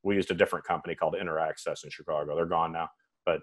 We 0.03 0.17
used 0.17 0.31
a 0.31 0.35
different 0.35 0.65
company 0.65 0.95
called 0.95 1.15
interaccess 1.15 1.85
in 1.85 1.91
chicago. 1.91 2.35
They're 2.37 2.47
gone 2.47 2.73
now 2.73 2.89
but 3.25 3.41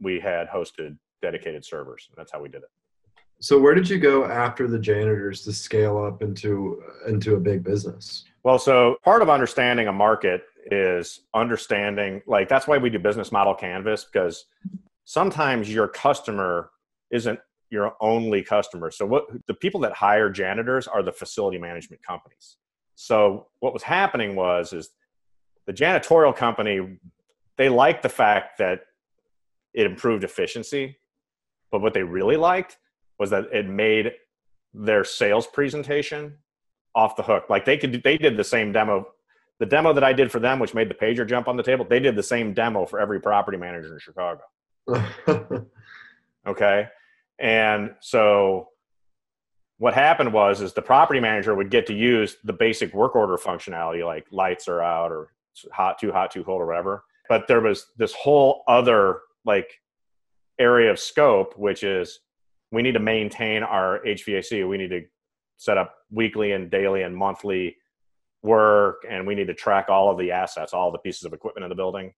we 0.00 0.20
had 0.20 0.48
hosted 0.48 0.96
dedicated 1.20 1.64
servers. 1.64 2.08
And 2.10 2.16
that's 2.16 2.32
how 2.32 2.40
we 2.40 2.48
did 2.48 2.62
it. 2.62 2.68
So 3.40 3.58
where 3.58 3.74
did 3.74 3.88
you 3.88 3.98
go 3.98 4.24
after 4.24 4.68
the 4.68 4.78
janitors 4.78 5.42
to 5.42 5.52
scale 5.52 5.98
up 5.98 6.22
into 6.22 6.82
into 7.08 7.34
a 7.34 7.40
big 7.40 7.64
business? 7.64 8.24
Well, 8.44 8.58
so 8.58 8.96
part 9.04 9.22
of 9.22 9.28
understanding 9.28 9.88
a 9.88 9.92
market 9.92 10.42
is 10.70 11.20
understanding 11.34 12.22
like 12.26 12.48
that's 12.48 12.68
why 12.68 12.78
we 12.78 12.88
do 12.88 13.00
business 13.00 13.32
model 13.32 13.54
canvas 13.54 14.04
because 14.04 14.44
sometimes 15.04 15.72
your 15.72 15.88
customer 15.88 16.70
isn't 17.10 17.38
your 17.70 17.94
only 18.00 18.42
customer. 18.42 18.90
So 18.90 19.06
what 19.06 19.24
the 19.46 19.54
people 19.54 19.80
that 19.80 19.92
hire 19.92 20.30
janitors 20.30 20.86
are 20.86 21.02
the 21.02 21.12
facility 21.12 21.58
management 21.58 22.02
companies. 22.02 22.56
So 22.94 23.48
what 23.60 23.72
was 23.72 23.82
happening 23.82 24.36
was 24.36 24.72
is 24.72 24.90
the 25.66 25.72
janitorial 25.72 26.36
company 26.36 26.98
they 27.58 27.68
liked 27.68 28.02
the 28.02 28.08
fact 28.08 28.58
that 28.58 28.80
it 29.74 29.86
improved 29.86 30.24
efficiency 30.24 30.96
but 31.70 31.80
what 31.80 31.94
they 31.94 32.02
really 32.02 32.36
liked 32.36 32.76
was 33.18 33.30
that 33.30 33.46
it 33.52 33.66
made 33.66 34.12
their 34.74 35.04
sales 35.04 35.46
presentation 35.46 36.36
off 36.94 37.16
the 37.16 37.22
hook. 37.22 37.46
Like 37.48 37.64
they 37.64 37.78
could 37.78 38.02
they 38.04 38.18
did 38.18 38.36
the 38.36 38.44
same 38.44 38.72
demo 38.72 39.06
the 39.58 39.66
demo 39.66 39.92
that 39.92 40.02
I 40.02 40.12
did 40.12 40.30
for 40.30 40.40
them, 40.40 40.58
which 40.58 40.74
made 40.74 40.90
the 40.90 40.94
pager 40.94 41.26
jump 41.26 41.46
on 41.46 41.56
the 41.56 41.62
table, 41.62 41.86
they 41.88 42.00
did 42.00 42.16
the 42.16 42.22
same 42.22 42.52
demo 42.52 42.84
for 42.84 42.98
every 42.98 43.20
property 43.20 43.56
manager 43.56 43.92
in 43.92 43.98
Chicago. 44.00 44.40
okay. 46.46 46.88
And 47.38 47.94
so 48.00 48.68
what 49.78 49.94
happened 49.94 50.32
was 50.32 50.60
is 50.60 50.72
the 50.72 50.82
property 50.82 51.20
manager 51.20 51.54
would 51.54 51.70
get 51.70 51.86
to 51.86 51.94
use 51.94 52.36
the 52.44 52.52
basic 52.52 52.94
work 52.94 53.16
order 53.16 53.36
functionality 53.36 54.04
like 54.04 54.26
lights 54.30 54.68
are 54.68 54.80
out 54.80 55.10
or 55.10 55.32
hot 55.72 55.98
too 55.98 56.12
hot 56.12 56.30
too 56.30 56.44
cold 56.44 56.60
or 56.60 56.66
whatever 56.66 57.04
but 57.28 57.48
there 57.48 57.60
was 57.60 57.86
this 57.96 58.14
whole 58.14 58.62
other 58.68 59.20
like 59.44 59.80
area 60.60 60.90
of 60.90 61.00
scope 61.00 61.58
which 61.58 61.82
is 61.82 62.20
we 62.70 62.80
need 62.80 62.92
to 62.92 63.00
maintain 63.00 63.64
our 63.64 64.00
hvac 64.06 64.68
we 64.68 64.78
need 64.78 64.88
to 64.88 65.02
set 65.56 65.76
up 65.76 65.96
weekly 66.10 66.52
and 66.52 66.70
daily 66.70 67.02
and 67.02 67.16
monthly 67.16 67.76
work 68.42 69.04
and 69.08 69.26
we 69.26 69.34
need 69.34 69.46
to 69.46 69.54
track 69.54 69.88
all 69.88 70.10
of 70.10 70.18
the 70.18 70.32
assets, 70.32 70.72
all 70.72 70.90
the 70.90 70.98
pieces 70.98 71.24
of 71.24 71.32
equipment 71.32 71.64
in 71.64 71.68
the 71.68 71.74
building. 71.74 72.12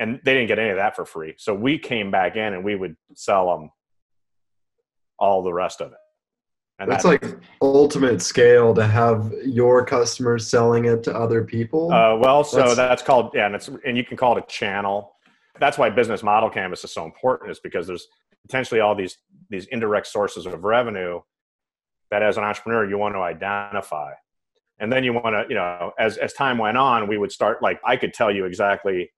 And 0.00 0.18
they 0.24 0.34
didn't 0.34 0.48
get 0.48 0.58
any 0.58 0.70
of 0.70 0.76
that 0.76 0.96
for 0.96 1.04
free. 1.04 1.34
So 1.36 1.54
we 1.54 1.78
came 1.78 2.10
back 2.10 2.34
in 2.34 2.54
and 2.54 2.64
we 2.64 2.74
would 2.74 2.96
sell 3.14 3.56
them 3.56 3.70
all 5.18 5.42
the 5.42 5.52
rest 5.52 5.80
of 5.80 5.92
it. 5.92 5.98
And 6.78 6.90
that's 6.90 7.04
that, 7.04 7.22
like 7.22 7.38
ultimate 7.60 8.22
scale 8.22 8.74
to 8.74 8.86
have 8.86 9.32
your 9.44 9.84
customers 9.84 10.46
selling 10.46 10.86
it 10.86 11.02
to 11.04 11.14
other 11.14 11.44
people. 11.44 11.92
Uh, 11.92 12.16
well, 12.16 12.42
so 12.42 12.56
that's, 12.56 12.76
that's 12.76 13.02
called 13.02 13.32
yeah, 13.34 13.44
and 13.44 13.54
it's 13.54 13.68
and 13.84 13.98
you 13.98 14.04
can 14.04 14.16
call 14.16 14.38
it 14.38 14.44
a 14.44 14.46
channel. 14.46 15.12
That's 15.58 15.76
why 15.76 15.90
business 15.90 16.22
model 16.22 16.48
canvas 16.48 16.82
is 16.82 16.94
so 16.94 17.04
important, 17.04 17.50
is 17.50 17.60
because 17.60 17.86
there's 17.86 18.06
potentially 18.46 18.80
all 18.80 18.94
these 18.94 19.18
these 19.50 19.66
indirect 19.66 20.06
sources 20.06 20.46
of 20.46 20.64
revenue 20.64 21.20
that 22.10 22.22
as 22.22 22.38
an 22.38 22.44
entrepreneur 22.44 22.88
you 22.88 22.96
want 22.96 23.14
to 23.14 23.20
identify 23.20 24.12
and 24.78 24.90
then 24.90 25.04
you 25.04 25.12
want 25.12 25.34
to 25.34 25.44
you 25.48 25.54
know 25.54 25.92
as 25.98 26.16
as 26.16 26.32
time 26.32 26.58
went 26.58 26.76
on 26.76 27.06
we 27.06 27.18
would 27.18 27.30
start 27.30 27.62
like 27.62 27.78
i 27.84 27.96
could 27.96 28.12
tell 28.12 28.30
you 28.34 28.46
exactly 28.46 29.10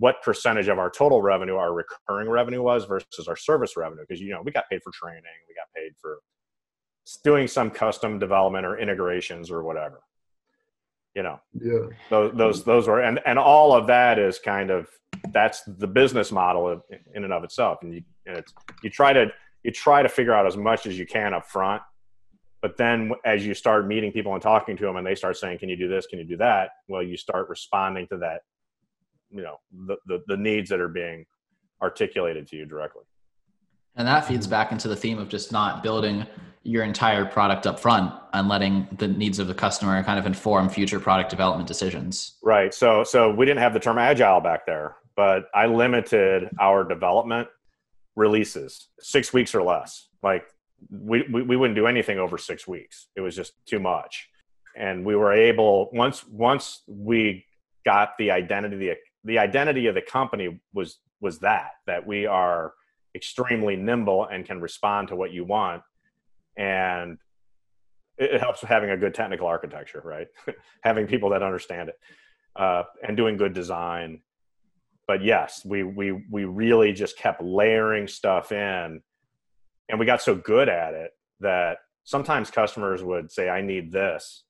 what 0.00 0.22
percentage 0.22 0.68
of 0.68 0.78
our 0.78 0.90
total 0.90 1.22
revenue 1.22 1.54
our 1.56 1.72
recurring 1.72 2.28
revenue 2.28 2.62
was 2.62 2.84
versus 2.86 3.28
our 3.28 3.36
service 3.36 3.76
revenue 3.76 4.02
because 4.08 4.20
you 4.20 4.32
know 4.32 4.42
we 4.42 4.50
got 4.50 4.68
paid 4.68 4.80
for 4.82 4.92
training 4.92 5.22
we 5.48 5.54
got 5.54 5.68
paid 5.76 5.92
for 6.00 6.18
doing 7.22 7.46
some 7.46 7.70
custom 7.70 8.18
development 8.18 8.66
or 8.66 8.78
integrations 8.78 9.50
or 9.50 9.62
whatever 9.62 10.00
you 11.14 11.22
know 11.22 11.38
yeah 11.60 11.86
those 12.08 12.32
those 12.34 12.64
those 12.64 12.88
were 12.88 13.00
and 13.00 13.20
and 13.26 13.38
all 13.38 13.72
of 13.72 13.86
that 13.86 14.18
is 14.18 14.38
kind 14.38 14.70
of 14.70 14.88
that's 15.32 15.62
the 15.66 15.86
business 15.86 16.32
model 16.32 16.82
in 17.14 17.24
and 17.24 17.32
of 17.32 17.44
itself 17.44 17.78
and 17.82 17.94
you 17.94 18.02
and 18.26 18.38
it's 18.38 18.52
you 18.82 18.90
try 18.90 19.12
to 19.12 19.26
you 19.62 19.70
try 19.70 20.02
to 20.02 20.08
figure 20.08 20.32
out 20.32 20.46
as 20.46 20.56
much 20.56 20.86
as 20.86 20.98
you 20.98 21.06
can 21.06 21.34
up 21.34 21.46
front 21.46 21.82
but 22.62 22.76
then 22.76 23.12
as 23.24 23.46
you 23.46 23.54
start 23.54 23.86
meeting 23.86 24.12
people 24.12 24.34
and 24.34 24.42
talking 24.42 24.76
to 24.76 24.84
them 24.84 24.96
and 24.96 25.06
they 25.06 25.14
start 25.14 25.36
saying, 25.36 25.58
can 25.58 25.68
you 25.68 25.76
do 25.76 25.88
this? 25.88 26.06
Can 26.06 26.18
you 26.18 26.24
do 26.24 26.36
that? 26.36 26.70
Well, 26.88 27.02
you 27.02 27.16
start 27.16 27.48
responding 27.48 28.06
to 28.08 28.18
that, 28.18 28.42
you 29.30 29.42
know, 29.42 29.56
the, 29.86 29.96
the, 30.06 30.22
the 30.26 30.36
needs 30.36 30.70
that 30.70 30.80
are 30.80 30.88
being 30.88 31.24
articulated 31.82 32.46
to 32.48 32.56
you 32.56 32.66
directly. 32.66 33.02
And 33.96 34.06
that 34.06 34.26
feeds 34.26 34.46
back 34.46 34.72
into 34.72 34.88
the 34.88 34.96
theme 34.96 35.18
of 35.18 35.28
just 35.28 35.52
not 35.52 35.82
building 35.82 36.26
your 36.62 36.84
entire 36.84 37.24
product 37.24 37.66
up 37.66 37.80
front 37.80 38.12
and 38.32 38.48
letting 38.48 38.86
the 38.98 39.08
needs 39.08 39.38
of 39.38 39.48
the 39.48 39.54
customer 39.54 40.02
kind 40.04 40.18
of 40.18 40.26
inform 40.26 40.68
future 40.68 41.00
product 41.00 41.30
development 41.30 41.66
decisions. 41.66 42.36
Right. 42.42 42.72
So 42.74 43.02
so 43.02 43.30
we 43.30 43.46
didn't 43.46 43.60
have 43.60 43.72
the 43.72 43.80
term 43.80 43.98
agile 43.98 44.40
back 44.40 44.66
there, 44.66 44.96
but 45.16 45.44
I 45.54 45.66
limited 45.66 46.50
our 46.60 46.84
development 46.84 47.48
releases 48.14 48.88
six 49.00 49.32
weeks 49.32 49.54
or 49.54 49.62
less. 49.62 50.08
Like 50.22 50.44
we, 50.90 51.24
we, 51.32 51.42
we 51.42 51.56
wouldn't 51.56 51.76
do 51.76 51.86
anything 51.86 52.18
over 52.18 52.36
six 52.36 52.68
weeks. 52.68 53.08
It 53.16 53.22
was 53.22 53.34
just 53.34 53.52
too 53.66 53.80
much. 53.80 54.28
And 54.76 55.04
we 55.04 55.16
were 55.16 55.32
able 55.32 55.90
once 55.92 56.26
once 56.26 56.82
we 56.86 57.44
got 57.84 58.16
the 58.18 58.30
identity 58.30 58.90
the, 59.24 59.38
identity 59.38 59.86
of 59.86 59.94
the 59.94 60.02
company 60.02 60.60
was 60.72 60.98
was 61.20 61.38
that 61.40 61.72
that 61.86 62.06
we 62.06 62.26
are 62.26 62.72
extremely 63.14 63.76
nimble 63.76 64.26
and 64.26 64.46
can 64.46 64.60
respond 64.60 65.08
to 65.08 65.16
what 65.16 65.32
you 65.32 65.44
want. 65.44 65.82
And 66.56 67.18
it, 68.16 68.40
helps 68.40 68.62
having 68.62 68.90
a 68.90 68.96
good 68.96 69.14
technical 69.14 69.46
architecture 69.46 70.02
right? 70.04 70.28
Having 70.82 71.06
people 71.06 71.30
that 71.30 71.42
understand 71.42 71.88
it 71.88 71.98
uh, 72.56 72.84
and 73.06 73.16
doing 73.16 73.36
good 73.36 73.52
design. 73.54 74.20
But 75.06 75.24
yes 75.24 75.62
we 75.64 75.82
we 75.82 76.12
we 76.30 76.44
really 76.44 76.92
just 76.92 77.18
kept 77.18 77.42
layering 77.42 78.06
stuff 78.06 78.52
in 78.52 79.02
and 79.90 79.98
we 79.98 80.06
got 80.06 80.22
so 80.22 80.34
good 80.34 80.68
at 80.68 80.94
it 80.94 81.10
that 81.40 81.78
sometimes 82.04 82.50
customers 82.50 83.02
would 83.02 83.30
say 83.30 83.48
i 83.48 83.60
need 83.60 83.92
this 83.92 84.44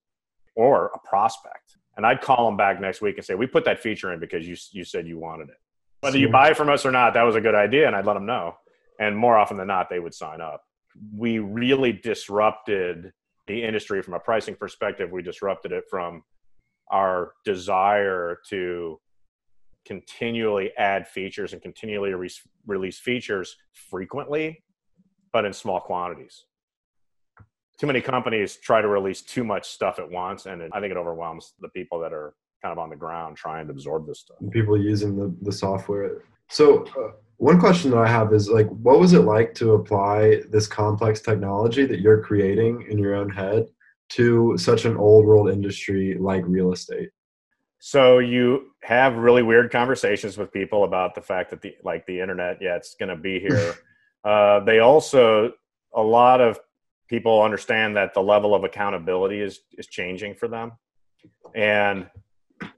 or 0.54 0.90
a 0.94 0.98
prospect 1.08 1.69
and 1.96 2.06
i'd 2.06 2.20
call 2.20 2.46
them 2.46 2.56
back 2.56 2.80
next 2.80 3.00
week 3.00 3.16
and 3.16 3.24
say 3.24 3.34
we 3.34 3.46
put 3.46 3.64
that 3.64 3.80
feature 3.80 4.12
in 4.12 4.20
because 4.20 4.46
you, 4.46 4.56
you 4.72 4.84
said 4.84 5.06
you 5.06 5.18
wanted 5.18 5.48
it. 5.48 5.56
Whether 6.00 6.18
you 6.18 6.28
buy 6.28 6.50
it 6.50 6.56
from 6.56 6.68
us 6.68 6.86
or 6.86 6.90
not 6.90 7.14
that 7.14 7.22
was 7.22 7.36
a 7.36 7.40
good 7.40 7.54
idea 7.54 7.86
and 7.86 7.96
i'd 7.96 8.06
let 8.06 8.14
them 8.14 8.26
know. 8.26 8.56
And 8.98 9.16
more 9.16 9.36
often 9.36 9.56
than 9.56 9.68
not 9.68 9.88
they 9.88 10.00
would 10.00 10.14
sign 10.14 10.40
up. 10.40 10.62
We 11.14 11.38
really 11.38 11.92
disrupted 11.92 13.12
the 13.46 13.62
industry 13.62 14.02
from 14.02 14.14
a 14.14 14.20
pricing 14.20 14.54
perspective. 14.54 15.10
We 15.10 15.22
disrupted 15.22 15.72
it 15.72 15.84
from 15.88 16.22
our 16.90 17.32
desire 17.44 18.40
to 18.48 19.00
continually 19.86 20.72
add 20.76 21.08
features 21.08 21.54
and 21.54 21.62
continually 21.62 22.12
re- 22.12 22.30
release 22.66 22.98
features 22.98 23.56
frequently 23.72 24.62
but 25.32 25.44
in 25.44 25.52
small 25.52 25.80
quantities. 25.80 26.44
Too 27.80 27.86
many 27.86 28.02
companies 28.02 28.56
try 28.56 28.82
to 28.82 28.88
release 28.88 29.22
too 29.22 29.42
much 29.42 29.70
stuff 29.70 29.98
at 29.98 30.10
once, 30.10 30.44
and 30.44 30.60
it, 30.60 30.70
I 30.74 30.80
think 30.80 30.90
it 30.90 30.98
overwhelms 30.98 31.54
the 31.60 31.70
people 31.70 31.98
that 32.00 32.12
are 32.12 32.34
kind 32.60 32.72
of 32.72 32.78
on 32.78 32.90
the 32.90 32.96
ground 32.96 33.38
trying 33.38 33.68
to 33.68 33.72
absorb 33.72 34.06
this 34.06 34.20
stuff. 34.20 34.36
People 34.50 34.78
using 34.78 35.16
the, 35.16 35.34
the 35.40 35.50
software. 35.50 36.22
So, 36.50 36.84
uh, 36.84 37.12
one 37.38 37.58
question 37.58 37.90
that 37.92 37.96
I 37.96 38.06
have 38.06 38.34
is 38.34 38.50
like, 38.50 38.68
what 38.68 39.00
was 39.00 39.14
it 39.14 39.20
like 39.20 39.54
to 39.54 39.72
apply 39.72 40.42
this 40.50 40.66
complex 40.66 41.22
technology 41.22 41.86
that 41.86 42.00
you're 42.00 42.22
creating 42.22 42.86
in 42.90 42.98
your 42.98 43.14
own 43.14 43.30
head 43.30 43.68
to 44.10 44.58
such 44.58 44.84
an 44.84 44.98
old 44.98 45.24
world 45.24 45.48
industry 45.48 46.18
like 46.20 46.42
real 46.46 46.74
estate? 46.74 47.08
So 47.78 48.18
you 48.18 48.72
have 48.82 49.16
really 49.16 49.42
weird 49.42 49.72
conversations 49.72 50.36
with 50.36 50.52
people 50.52 50.84
about 50.84 51.14
the 51.14 51.22
fact 51.22 51.48
that 51.48 51.62
the 51.62 51.74
like 51.82 52.04
the 52.04 52.20
internet, 52.20 52.58
yeah, 52.60 52.76
it's 52.76 52.94
going 52.94 53.08
to 53.08 53.16
be 53.16 53.40
here. 53.40 53.74
Uh, 54.22 54.60
they 54.60 54.80
also, 54.80 55.50
a 55.94 56.02
lot 56.02 56.42
of 56.42 56.60
people 57.10 57.42
understand 57.42 57.96
that 57.96 58.14
the 58.14 58.22
level 58.22 58.54
of 58.54 58.64
accountability 58.64 59.40
is 59.40 59.60
is 59.76 59.86
changing 59.86 60.34
for 60.34 60.48
them, 60.48 60.72
and 61.54 62.08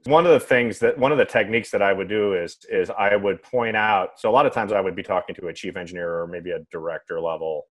one 0.05 0.25
of 0.25 0.31
the 0.31 0.39
things 0.39 0.79
that 0.79 0.97
one 0.97 1.11
of 1.11 1.17
the 1.17 1.25
techniques 1.25 1.69
that 1.71 1.81
I 1.81 1.93
would 1.93 2.09
do 2.09 2.33
is 2.33 2.57
is 2.69 2.89
I 2.89 3.15
would 3.15 3.41
point 3.43 3.77
out. 3.77 4.19
So 4.19 4.29
a 4.29 4.33
lot 4.33 4.45
of 4.45 4.53
times 4.53 4.73
I 4.73 4.81
would 4.81 4.95
be 4.95 5.03
talking 5.03 5.35
to 5.35 5.47
a 5.47 5.53
chief 5.53 5.77
engineer 5.77 6.19
or 6.19 6.27
maybe 6.27 6.51
a 6.51 6.59
director 6.71 7.21
level, 7.21 7.67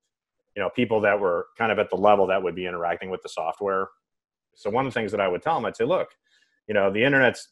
you 0.57 0.63
know, 0.63 0.71
people 0.71 1.01
that 1.01 1.19
were 1.19 1.47
kind 1.59 1.73
of 1.73 1.79
at 1.79 1.91
the 1.91 1.97
level 1.97 2.27
that 2.29 2.43
would 2.43 2.55
be 2.55 2.67
interacting 2.67 3.11
with 3.11 3.23
the 3.23 3.29
software. 3.29 3.89
So 4.55 4.71
one 4.71 4.87
of 4.87 4.93
the 4.93 4.99
things 4.99 5.11
that 5.13 5.21
I 5.21 5.29
would 5.29 5.43
tell 5.43 5.55
them, 5.55 5.65
I'd 5.65 5.77
say, 5.77 5.85
look, 5.85 6.09
you 6.69 6.75
know, 6.75 6.93
the 6.93 7.03
internet's 7.03 7.49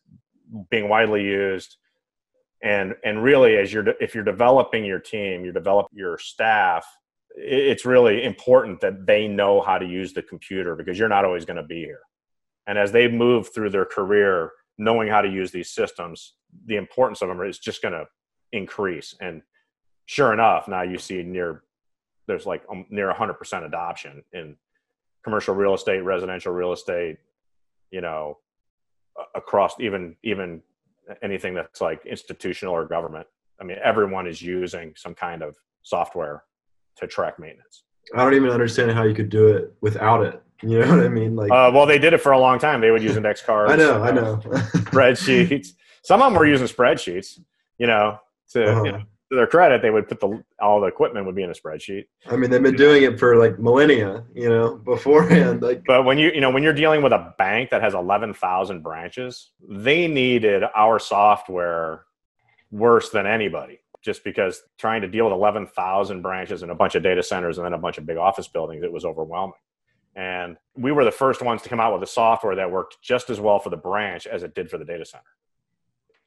being 0.70 0.88
widely 0.88 1.22
used 1.22 1.76
and 2.62 2.94
and 3.04 3.22
really 3.22 3.56
as 3.56 3.72
you're 3.72 3.88
if 4.00 4.14
you're 4.14 4.24
developing 4.24 4.84
your 4.84 4.98
team 4.98 5.44
you 5.44 5.52
develop 5.52 5.86
your 5.92 6.18
staff 6.18 6.84
it's 7.36 7.84
really 7.84 8.24
important 8.24 8.80
that 8.80 9.06
they 9.06 9.28
know 9.28 9.60
how 9.60 9.78
to 9.78 9.86
use 9.86 10.12
the 10.12 10.22
computer 10.22 10.74
because 10.74 10.98
you're 10.98 11.08
not 11.08 11.24
always 11.24 11.44
going 11.44 11.56
to 11.56 11.62
be 11.62 11.84
here. 11.84 12.00
And 12.66 12.78
as 12.78 12.92
they 12.92 13.08
move 13.08 13.52
through 13.54 13.70
their 13.70 13.84
career 13.84 14.52
knowing 14.78 15.08
how 15.08 15.20
to 15.20 15.28
use 15.28 15.50
these 15.50 15.70
systems 15.70 16.34
the 16.66 16.76
importance 16.76 17.22
of 17.22 17.28
them 17.28 17.40
is 17.42 17.58
just 17.58 17.82
going 17.82 17.92
to 17.92 18.04
increase. 18.52 19.14
And 19.20 19.42
sure 20.06 20.32
enough 20.32 20.66
now 20.68 20.82
you 20.82 20.98
see 20.98 21.22
near 21.22 21.62
there's 22.26 22.46
like 22.46 22.62
um, 22.70 22.86
near 22.90 23.12
100% 23.12 23.66
adoption 23.66 24.22
in 24.32 24.56
commercial 25.22 25.54
real 25.54 25.74
estate 25.74 26.00
residential 26.00 26.52
real 26.52 26.72
estate 26.72 27.18
you 27.90 28.00
know 28.00 28.38
across 29.34 29.78
even 29.78 30.16
even 30.22 30.62
anything 31.22 31.54
that's 31.54 31.80
like 31.80 32.04
institutional 32.06 32.74
or 32.74 32.86
government. 32.86 33.26
I 33.60 33.64
mean, 33.64 33.78
everyone 33.82 34.26
is 34.26 34.40
using 34.40 34.94
some 34.96 35.14
kind 35.14 35.42
of 35.42 35.56
software 35.82 36.44
to 36.96 37.06
track 37.06 37.38
maintenance. 37.38 37.82
I 38.14 38.24
don't 38.24 38.34
even 38.34 38.50
understand 38.50 38.90
how 38.92 39.04
you 39.04 39.14
could 39.14 39.28
do 39.30 39.48
it 39.48 39.72
without 39.80 40.24
it. 40.24 40.42
You 40.62 40.80
know 40.80 40.96
what 40.96 41.04
I 41.06 41.08
mean? 41.08 41.36
Like, 41.36 41.50
Uh, 41.50 41.70
well, 41.72 41.86
they 41.86 41.98
did 41.98 42.12
it 42.12 42.18
for 42.18 42.32
a 42.32 42.38
long 42.38 42.58
time. 42.58 42.80
They 42.80 42.90
would 42.90 43.02
use 43.02 43.16
index 43.16 43.40
cards. 43.42 43.72
I 43.74 43.76
know, 43.76 44.02
I 44.02 44.10
know. 44.10 44.36
Spreadsheets. 44.90 45.68
Some 46.02 46.20
of 46.22 46.32
them 46.32 46.38
were 46.38 46.46
using 46.46 46.66
spreadsheets. 46.66 47.38
You 47.78 47.86
know, 47.86 48.18
to 48.52 48.64
Uh-huh. 48.70 48.82
you 48.84 48.92
know, 48.92 48.98
to 48.98 49.36
their 49.36 49.46
credit, 49.46 49.80
they 49.80 49.90
would 49.90 50.08
put 50.08 50.20
the 50.20 50.42
all 50.60 50.80
the 50.80 50.86
equipment 50.88 51.24
would 51.24 51.34
be 51.36 51.42
in 51.42 51.50
a 51.50 51.54
spreadsheet. 51.54 52.06
I 52.28 52.36
mean, 52.36 52.50
they've 52.50 52.62
been 52.62 52.76
doing 52.76 53.04
it 53.04 53.18
for 53.18 53.36
like 53.36 53.58
millennia, 53.58 54.24
you 54.34 54.48
know, 54.48 54.76
beforehand. 54.84 55.62
Like, 55.62 55.82
But 55.86 56.04
when 56.04 56.18
you 56.18 56.30
you 56.34 56.40
know 56.40 56.50
when 56.50 56.62
you're 56.62 56.72
dealing 56.74 57.00
with 57.02 57.12
a 57.12 57.34
bank 57.38 57.70
that 57.70 57.80
has 57.80 57.94
eleven 57.94 58.34
thousand 58.34 58.82
branches, 58.82 59.50
they 59.68 60.08
needed 60.08 60.62
our 60.76 60.98
software 60.98 62.04
worse 62.70 63.08
than 63.10 63.26
anybody. 63.26 63.79
Just 64.02 64.24
because 64.24 64.62
trying 64.78 65.02
to 65.02 65.08
deal 65.08 65.26
with 65.26 65.34
eleven 65.34 65.66
thousand 65.66 66.22
branches 66.22 66.62
and 66.62 66.70
a 66.70 66.74
bunch 66.74 66.94
of 66.94 67.02
data 67.02 67.22
centers 67.22 67.58
and 67.58 67.64
then 67.64 67.74
a 67.74 67.78
bunch 67.78 67.98
of 67.98 68.06
big 68.06 68.16
office 68.16 68.48
buildings, 68.48 68.82
it 68.82 68.92
was 68.92 69.04
overwhelming. 69.04 69.58
And 70.16 70.56
we 70.74 70.90
were 70.90 71.04
the 71.04 71.10
first 71.10 71.42
ones 71.42 71.62
to 71.62 71.68
come 71.68 71.80
out 71.80 71.92
with 71.92 72.02
a 72.02 72.10
software 72.10 72.56
that 72.56 72.70
worked 72.70 72.98
just 73.02 73.30
as 73.30 73.38
well 73.38 73.58
for 73.58 73.70
the 73.70 73.76
branch 73.76 74.26
as 74.26 74.42
it 74.42 74.54
did 74.54 74.70
for 74.70 74.78
the 74.78 74.84
data 74.84 75.04
center. 75.04 75.24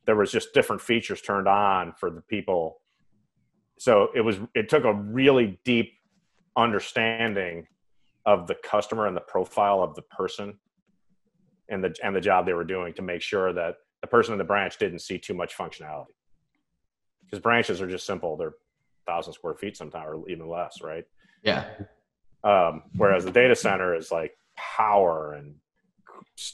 There 0.05 0.15
was 0.15 0.31
just 0.31 0.53
different 0.53 0.81
features 0.81 1.21
turned 1.21 1.47
on 1.47 1.93
for 1.99 2.09
the 2.09 2.21
people. 2.21 2.79
So 3.79 4.09
it 4.15 4.21
was 4.21 4.37
it 4.53 4.69
took 4.69 4.83
a 4.83 4.93
really 4.93 5.59
deep 5.65 5.93
understanding 6.55 7.67
of 8.25 8.47
the 8.47 8.55
customer 8.55 9.07
and 9.07 9.17
the 9.17 9.21
profile 9.21 9.81
of 9.81 9.95
the 9.95 10.03
person 10.03 10.59
and 11.69 11.83
the 11.83 11.95
and 12.03 12.15
the 12.15 12.21
job 12.21 12.45
they 12.45 12.53
were 12.53 12.63
doing 12.63 12.93
to 12.93 13.01
make 13.01 13.21
sure 13.21 13.51
that 13.51 13.77
the 14.01 14.07
person 14.07 14.33
in 14.33 14.37
the 14.37 14.43
branch 14.43 14.77
didn't 14.77 14.99
see 14.99 15.17
too 15.17 15.33
much 15.33 15.57
functionality. 15.57 16.13
Because 17.25 17.39
branches 17.41 17.81
are 17.81 17.87
just 17.87 18.05
simple; 18.05 18.37
they're 18.37 18.53
thousand 19.05 19.33
square 19.33 19.55
feet 19.55 19.77
sometimes, 19.77 20.07
or 20.07 20.29
even 20.29 20.47
less, 20.47 20.81
right? 20.81 21.05
Yeah. 21.43 21.65
Um, 22.43 22.83
whereas 22.95 23.25
the 23.25 23.31
data 23.31 23.55
center 23.55 23.95
is 23.95 24.11
like 24.11 24.37
power 24.57 25.33
and 25.33 25.55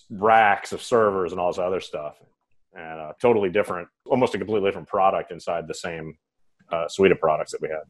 racks 0.09 0.71
of 0.71 0.81
servers 0.81 1.31
and 1.31 1.39
all 1.39 1.51
this 1.51 1.59
other 1.59 1.79
stuff, 1.79 2.15
and 2.73 2.99
uh, 2.99 3.13
totally 3.21 3.49
different, 3.49 3.87
almost 4.05 4.35
a 4.35 4.37
completely 4.37 4.67
different 4.67 4.87
product 4.87 5.31
inside 5.31 5.67
the 5.67 5.73
same 5.73 6.17
uh, 6.71 6.87
suite 6.87 7.11
of 7.11 7.19
products 7.19 7.51
that 7.51 7.61
we 7.61 7.69
had. 7.69 7.83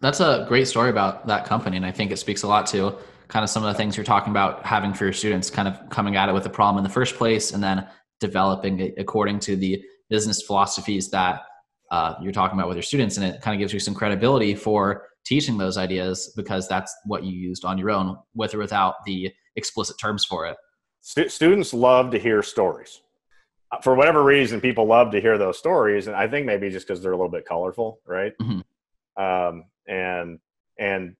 That's 0.00 0.20
a 0.20 0.44
great 0.48 0.66
story 0.66 0.90
about 0.90 1.26
that 1.28 1.44
company. 1.44 1.76
And 1.76 1.86
I 1.86 1.92
think 1.92 2.10
it 2.10 2.18
speaks 2.18 2.42
a 2.42 2.48
lot 2.48 2.66
to 2.68 2.96
kind 3.28 3.44
of 3.44 3.50
some 3.50 3.62
of 3.64 3.72
the 3.72 3.78
things 3.78 3.96
you're 3.96 4.04
talking 4.04 4.32
about 4.32 4.66
having 4.66 4.92
for 4.92 5.04
your 5.04 5.12
students, 5.12 5.48
kind 5.48 5.68
of 5.68 5.88
coming 5.90 6.16
at 6.16 6.28
it 6.28 6.32
with 6.32 6.44
a 6.44 6.50
problem 6.50 6.78
in 6.78 6.84
the 6.84 6.92
first 6.92 7.14
place 7.14 7.52
and 7.52 7.62
then 7.62 7.86
developing 8.18 8.80
it 8.80 8.94
according 8.98 9.38
to 9.38 9.54
the 9.54 9.82
business 10.10 10.42
philosophies 10.42 11.08
that 11.10 11.42
uh, 11.92 12.14
you're 12.20 12.32
talking 12.32 12.58
about 12.58 12.66
with 12.68 12.76
your 12.76 12.82
students. 12.82 13.16
And 13.18 13.24
it 13.26 13.40
kind 13.42 13.54
of 13.54 13.58
gives 13.60 13.72
you 13.72 13.78
some 13.78 13.94
credibility 13.94 14.54
for 14.54 15.06
teaching 15.24 15.56
those 15.58 15.76
ideas 15.76 16.32
because 16.34 16.66
that's 16.66 16.92
what 17.04 17.22
you 17.22 17.32
used 17.32 17.64
on 17.64 17.78
your 17.78 17.90
own 17.90 18.16
with 18.34 18.54
or 18.54 18.58
without 18.58 18.94
the 19.06 19.30
explicit 19.56 19.96
terms 20.00 20.24
for 20.24 20.46
it. 20.46 20.56
Stu- 21.02 21.28
students 21.28 21.72
love 21.74 22.10
to 22.12 22.18
hear 22.18 22.42
stories. 22.42 23.02
Uh, 23.70 23.78
For 23.80 23.94
whatever 23.94 24.24
reason, 24.24 24.60
people 24.60 24.86
love 24.86 25.10
to 25.12 25.20
hear 25.20 25.36
those 25.36 25.58
stories, 25.58 26.06
and 26.06 26.16
I 26.16 26.26
think 26.28 26.46
maybe 26.46 26.70
just 26.70 26.86
because 26.86 27.02
they're 27.02 27.12
a 27.12 27.16
little 27.16 27.30
bit 27.30 27.44
colorful, 27.44 28.00
right? 28.06 28.32
Mhm. 28.40 28.62
Um, 29.16 29.64
and 29.86 30.38
and 30.78 31.14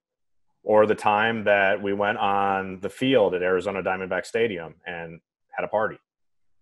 or 0.63 0.85
the 0.87 0.95
time 0.95 1.43
that 1.43 1.81
we 1.81 1.93
went 1.93 2.17
on 2.17 2.79
the 2.79 2.89
field 2.89 3.35
at 3.35 3.43
Arizona 3.43 3.83
Diamondback 3.83 4.25
Stadium 4.25 4.75
and 4.87 5.19
had 5.51 5.63
a 5.65 5.67
party, 5.67 5.97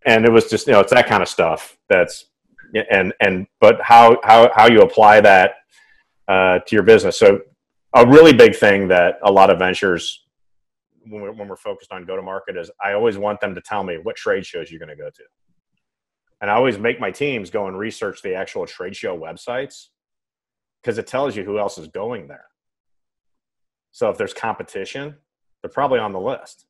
and 0.06 0.26
it 0.26 0.32
was 0.32 0.50
just 0.50 0.68
you 0.68 0.74
know 0.74 0.80
it's 0.82 0.92
that 0.92 1.08
kind 1.08 1.22
of 1.24 1.30
stuff 1.30 1.78
that's 1.88 2.26
and 2.92 3.14
and 3.20 3.48
but 3.60 3.80
how 3.82 4.18
how 4.24 4.52
how 4.56 4.68
you 4.68 4.82
apply 4.82 5.22
that 5.22 5.56
uh, 6.28 6.60
to 6.60 6.76
your 6.76 6.84
business. 6.84 7.18
So 7.18 7.42
a 7.94 8.08
really 8.08 8.34
big 8.34 8.56
thing 8.56 8.88
that 8.88 9.20
a 9.24 9.32
lot 9.32 9.50
of 9.50 9.60
ventures 9.60 10.26
when 11.08 11.22
we're, 11.22 11.32
when 11.32 11.48
we're 11.48 11.58
focused 11.58 11.92
on 11.92 12.06
go 12.06 12.16
to 12.16 12.22
market 12.22 12.56
is 12.56 12.72
I 12.84 12.94
always 12.94 13.18
want 13.18 13.42
them 13.42 13.56
to 13.56 13.62
tell 13.62 13.84
me 13.84 13.98
what 14.02 14.16
trade 14.16 14.46
shows 14.46 14.72
you're 14.72 14.80
going 14.80 14.90
to 14.90 14.96
go 14.96 15.10
to. 15.10 15.24
And 16.40 16.50
I 16.50 16.56
always 16.56 16.78
make 16.80 17.00
my 17.00 17.12
teams 17.12 17.50
go 17.50 17.68
and 17.68 17.78
research 17.78 18.22
the 18.22 18.34
actual 18.36 18.66
trade 18.66 18.96
show 18.96 19.18
websites 19.18 19.88
because 20.82 20.98
it 20.98 21.08
tells 21.08 21.36
you 21.36 21.44
who 21.44 21.60
else 21.60 21.78
is 21.78 21.88
going 21.88 22.28
there. 22.28 22.46
So 23.92 24.10
if 24.10 24.18
there's 24.18 24.34
competition, 24.34 25.16
they're 25.62 25.70
probably 25.70 26.00
on 26.00 26.14
the 26.14 26.20
list 26.20 26.66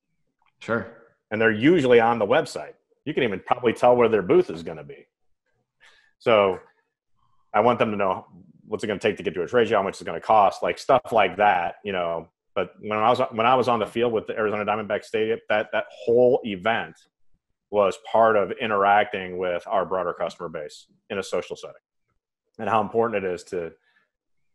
Sure. 0.59 0.87
and 1.29 1.39
they're 1.39 1.51
usually 1.51 1.99
on 1.99 2.19
the 2.19 2.25
website. 2.25 2.73
You 3.05 3.13
can 3.13 3.23
even 3.23 3.39
probably 3.45 3.73
tell 3.73 3.95
where 3.95 4.09
their 4.09 4.21
booth 4.21 4.49
is 4.49 4.63
going 4.63 4.77
to 4.77 4.83
be. 4.83 5.07
So 6.21 6.59
I 7.51 7.61
want 7.61 7.79
them 7.79 7.89
to 7.89 7.97
know 7.97 8.27
what's 8.67 8.83
it 8.83 8.87
going 8.87 8.99
to 8.99 9.05
take 9.05 9.17
to 9.17 9.23
get 9.23 9.33
to 9.33 9.41
a 9.41 9.47
trade 9.47 9.67
show, 9.67 9.77
how 9.77 9.83
much 9.83 9.95
it's 9.95 10.03
going 10.03 10.19
to 10.19 10.25
cost, 10.25 10.61
like 10.61 10.77
stuff 10.77 11.11
like 11.11 11.37
that, 11.37 11.75
you 11.83 11.91
know. 11.91 12.29
But 12.53 12.73
when 12.79 12.99
I 12.99 13.09
was 13.09 13.19
when 13.31 13.47
I 13.47 13.55
was 13.55 13.67
on 13.67 13.79
the 13.79 13.87
field 13.87 14.13
with 14.13 14.27
the 14.27 14.37
Arizona 14.37 14.63
Diamondback 14.63 15.03
Stadium, 15.03 15.39
that 15.49 15.69
that 15.73 15.85
whole 15.89 16.39
event 16.43 16.95
was 17.71 17.97
part 18.09 18.35
of 18.37 18.51
interacting 18.61 19.39
with 19.39 19.63
our 19.65 19.83
broader 19.83 20.13
customer 20.13 20.47
base 20.47 20.85
in 21.09 21.17
a 21.17 21.23
social 21.23 21.55
setting, 21.55 21.75
and 22.59 22.69
how 22.69 22.81
important 22.81 23.25
it 23.25 23.33
is 23.33 23.43
to 23.45 23.71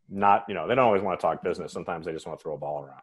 not, 0.08 0.44
you 0.46 0.54
know, 0.54 0.68
they 0.68 0.76
don't 0.76 0.84
always 0.84 1.02
want 1.02 1.18
to 1.18 1.26
talk 1.26 1.42
business. 1.42 1.72
Sometimes 1.72 2.06
they 2.06 2.12
just 2.12 2.28
want 2.28 2.38
to 2.38 2.42
throw 2.42 2.54
a 2.54 2.58
ball 2.58 2.84
around. 2.84 3.02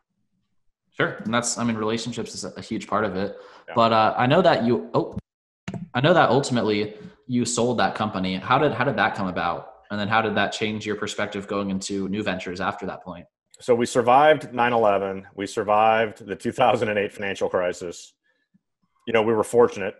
Sure, 0.91 1.17
and 1.25 1.33
that's 1.33 1.57
I 1.57 1.65
mean 1.65 1.75
relationships 1.75 2.33
is 2.33 2.45
a 2.45 2.61
huge 2.61 2.87
part 2.87 3.03
of 3.03 3.17
it. 3.17 3.35
Yeah. 3.67 3.73
But 3.75 3.91
uh, 3.91 4.13
I 4.15 4.25
know 4.25 4.41
that 4.41 4.63
you 4.63 4.89
oh, 4.93 5.17
I 5.93 5.99
know 5.99 6.13
that 6.13 6.29
ultimately 6.29 6.95
you 7.27 7.45
sold 7.45 7.79
that 7.79 7.95
company. 7.95 8.35
How 8.35 8.57
did 8.57 8.73
how 8.73 8.83
did 8.83 8.97
that 8.97 9.15
come 9.15 9.27
about? 9.27 9.69
And 9.91 9.99
then 9.99 10.07
how 10.07 10.21
did 10.21 10.35
that 10.35 10.51
change 10.51 10.85
your 10.85 10.95
perspective 10.95 11.47
going 11.47 11.69
into 11.69 12.09
new 12.09 12.23
ventures 12.23 12.59
after 12.59 12.85
that 12.87 13.03
point? 13.03 13.25
so 13.59 13.73
we 13.73 13.85
survived 13.85 14.51
9-11 14.51 15.23
we 15.35 15.45
survived 15.45 16.25
the 16.25 16.35
2008 16.35 17.11
financial 17.11 17.49
crisis 17.49 18.13
you 19.07 19.13
know 19.13 19.21
we 19.21 19.33
were 19.33 19.43
fortunate 19.43 19.95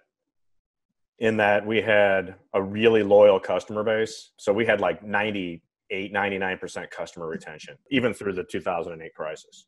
in 1.20 1.38
that 1.38 1.66
we 1.66 1.82
had 1.82 2.36
a 2.54 2.62
really 2.62 3.04
loyal 3.04 3.40
customer 3.40 3.84
base 3.84 4.32
so 4.38 4.52
we 4.52 4.66
had 4.66 4.82
like 4.82 5.04
98 5.04 6.14
99% 6.14 6.90
customer 6.90 7.28
retention 7.28 7.78
even 7.92 8.14
through 8.14 8.34
the 8.34 8.44
2008 8.44 9.14
crisis 9.14 9.68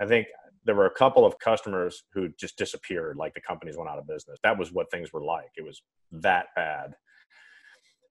i 0.00 0.06
think 0.06 0.26
there 0.64 0.74
were 0.74 0.86
a 0.86 0.94
couple 0.94 1.26
of 1.26 1.38
customers 1.38 2.04
who 2.12 2.28
just 2.38 2.56
disappeared 2.56 3.16
like 3.16 3.34
the 3.34 3.40
companies 3.40 3.76
went 3.76 3.90
out 3.90 3.98
of 3.98 4.06
business. 4.06 4.38
That 4.42 4.58
was 4.58 4.72
what 4.72 4.90
things 4.90 5.12
were 5.12 5.24
like. 5.24 5.50
It 5.56 5.64
was 5.64 5.82
that 6.12 6.46
bad. 6.56 6.94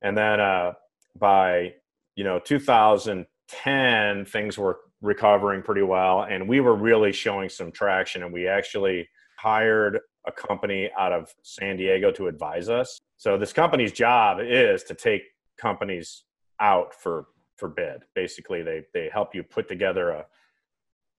And 0.01 0.17
then 0.17 0.39
uh, 0.39 0.73
by 1.17 1.73
you 2.15 2.23
know 2.23 2.39
2010 2.39 4.25
things 4.25 4.57
were 4.57 4.79
recovering 5.01 5.61
pretty 5.61 5.81
well 5.81 6.23
and 6.23 6.47
we 6.47 6.59
were 6.59 6.75
really 6.75 7.11
showing 7.11 7.49
some 7.49 7.71
traction 7.71 8.23
and 8.23 8.31
we 8.31 8.47
actually 8.47 9.07
hired 9.37 9.99
a 10.25 10.31
company 10.31 10.89
out 10.97 11.11
of 11.11 11.29
san 11.43 11.75
diego 11.75 12.11
to 12.11 12.27
advise 12.27 12.69
us. 12.69 12.99
So 13.17 13.37
this 13.37 13.53
company's 13.53 13.91
job 13.91 14.37
is 14.41 14.83
to 14.83 14.93
take 14.93 15.23
companies 15.57 16.23
out 16.59 16.93
for 16.93 17.25
for 17.57 17.69
bid. 17.69 18.03
Basically 18.15 18.61
they 18.61 18.83
they 18.93 19.09
help 19.11 19.33
you 19.33 19.43
put 19.43 19.67
together 19.67 20.09
a 20.11 20.25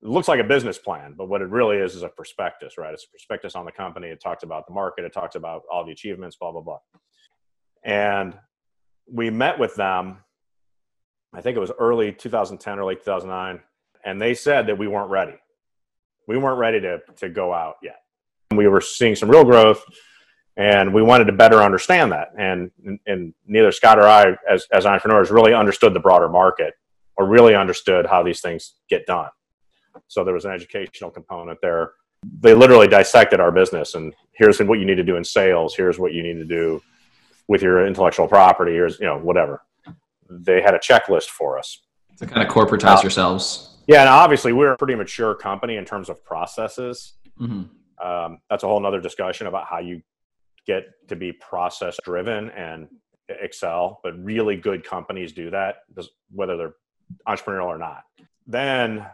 it 0.05 0.11
looks 0.11 0.29
like 0.29 0.38
a 0.38 0.45
business 0.45 0.77
plan, 0.77 1.14
but 1.17 1.31
what 1.31 1.40
it 1.40 1.49
really 1.49 1.79
is 1.79 1.95
is 1.95 2.03
a 2.03 2.11
prospectus, 2.11 2.77
right? 2.77 2.93
It's 2.93 3.05
a 3.05 3.11
prospectus 3.11 3.57
on 3.57 3.64
the 3.64 3.73
company. 3.73 4.09
It 4.09 4.21
talks 4.21 4.43
about 4.43 4.67
the 4.67 4.75
market. 4.75 5.07
It 5.07 5.14
talks 5.14 5.35
about 5.35 5.62
all 5.73 5.85
the 5.85 5.93
achievements, 5.93 6.37
blah 6.37 6.53
blah 6.53 6.61
blah. 6.61 6.79
And 7.83 8.37
we 9.11 9.31
met 9.31 9.59
with 9.59 9.75
them. 9.77 10.19
I 11.33 11.40
think 11.40 11.57
it 11.57 11.61
was 11.61 11.73
early 11.79 12.12
2010 12.12 12.79
or 12.79 12.85
late 12.85 12.99
2009, 13.03 13.61
and 14.05 14.21
they 14.21 14.35
said 14.35 14.67
that 14.67 14.77
we 14.77 14.88
weren't 14.88 15.09
ready. 15.09 15.37
We 16.29 16.37
weren't 16.37 16.59
ready 16.59 16.81
to 16.83 17.01
to 17.17 17.31
go 17.31 17.55
out 17.55 17.77
yet. 17.83 18.03
We 18.55 18.69
were 18.69 18.83
seeing 18.83 19.17
some 19.17 19.31
real 19.31 19.45
growth, 19.45 19.83
and 20.59 20.93
we 20.93 21.03
wanted 21.03 21.25
to 21.25 21.33
better 21.33 21.62
understand 21.62 22.12
that. 22.12 22.29
And 22.38 22.71
and 23.07 23.33
neither 23.47 23.73
Scott 23.73 23.99
or 23.99 24.07
I, 24.07 24.37
as 24.51 24.67
as 24.71 24.85
entrepreneurs, 24.85 25.31
really 25.31 25.55
understood 25.55 25.95
the 25.95 26.01
broader 26.01 26.29
market 26.29 26.75
or 27.17 27.27
really 27.27 27.55
understood 27.55 28.05
how 28.05 28.23
these 28.23 28.43
things 28.43 28.75
get 28.90 29.07
done. 29.07 29.31
So 30.09 30.24
there 30.24 30.35
was 30.35 30.44
an 30.44 30.52
educational 30.52 31.11
component 31.11 31.61
there. 31.61 31.92
They 32.40 32.54
literally 32.54 32.88
dissected 32.88 33.40
our 33.40 33.52
business 33.52 33.94
and 33.94 34.14
here's 34.33 34.61
what 34.61 34.78
you 34.78 34.85
need 34.85 34.96
to 34.96 35.04
do 35.04 35.16
in 35.16 35.24
sales. 35.24 35.74
Here's 35.74 35.98
what 35.98 36.12
you 36.12 36.22
need 36.22 36.38
to 36.38 36.44
do 36.44 36.83
with 37.48 37.62
your 37.62 37.87
intellectual 37.87 38.26
property. 38.26 38.72
Here's, 38.72 38.98
you 38.98 39.07
know, 39.07 39.18
whatever. 39.18 39.62
They 40.30 40.62
had 40.62 40.74
a 40.74 40.78
checklist 40.78 41.26
for 41.26 41.59
us. 41.59 41.83
To 42.18 42.26
kind 42.26 42.46
of 42.46 42.52
corporatize 42.52 43.02
yourselves. 43.02 43.76
Yeah. 43.87 44.00
And 44.00 44.09
obviously 44.09 44.52
we're 44.52 44.72
a 44.72 44.78
pretty 44.78 44.94
mature 44.94 45.35
company 45.35 45.76
in 45.76 45.84
terms 45.84 46.09
of 46.09 46.24
processes. 46.24 47.14
hmm 47.36 47.64
Um, 48.03 48.38
that's 48.49 48.64
a 48.64 48.66
whole 48.66 48.80
nother 48.80 49.01
discussion 49.01 49.47
about 49.47 49.66
how 49.66 49.78
you 49.78 50.03
get 50.66 50.84
to 51.09 51.16
be 51.16 51.32
process 51.32 51.99
driven 52.05 52.51
and 52.51 52.88
excel, 53.28 54.01
but 54.03 54.12
really 54.22 54.57
good 54.57 54.84
companies 54.84 55.32
do 55.32 55.51
that, 55.51 55.76
whether 56.30 56.57
they're 56.57 56.74
entrepreneurial 57.28 57.66
or 57.66 57.78
not. 57.78 58.03
Then 58.47 59.07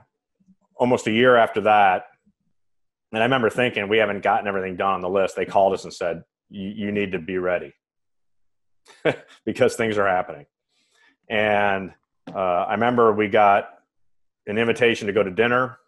almost 0.81 1.07
a 1.07 1.13
year 1.13 1.37
after 1.37 1.61
that, 1.61 2.07
and 3.13 3.23
I 3.23 3.27
remember 3.27 3.51
thinking 3.51 3.89
we 3.89 3.99
haven't 3.99 4.23
gotten 4.23 4.49
everything 4.49 4.77
done 4.77 4.95
on 4.95 5.01
the 5.03 5.11
list. 5.11 5.37
They 5.37 5.45
called 5.45 5.75
us 5.75 5.85
and 5.85 5.93
said, 5.93 6.25
"You 6.49 6.91
need 6.91 7.13
to 7.13 7.19
be 7.19 7.39
ready 7.39 7.75
because 9.45 9.77
things 9.77 9.99
are 9.99 10.09
happening." 10.09 10.47
And 11.29 11.93
uh, 12.35 12.65
I 12.65 12.73
remember 12.73 13.13
we 13.13 13.29
got 13.29 13.69
an 14.47 14.59
invitation 14.59 15.07
to 15.07 15.13
go 15.13 15.23
to 15.23 15.31
dinner 15.31 15.79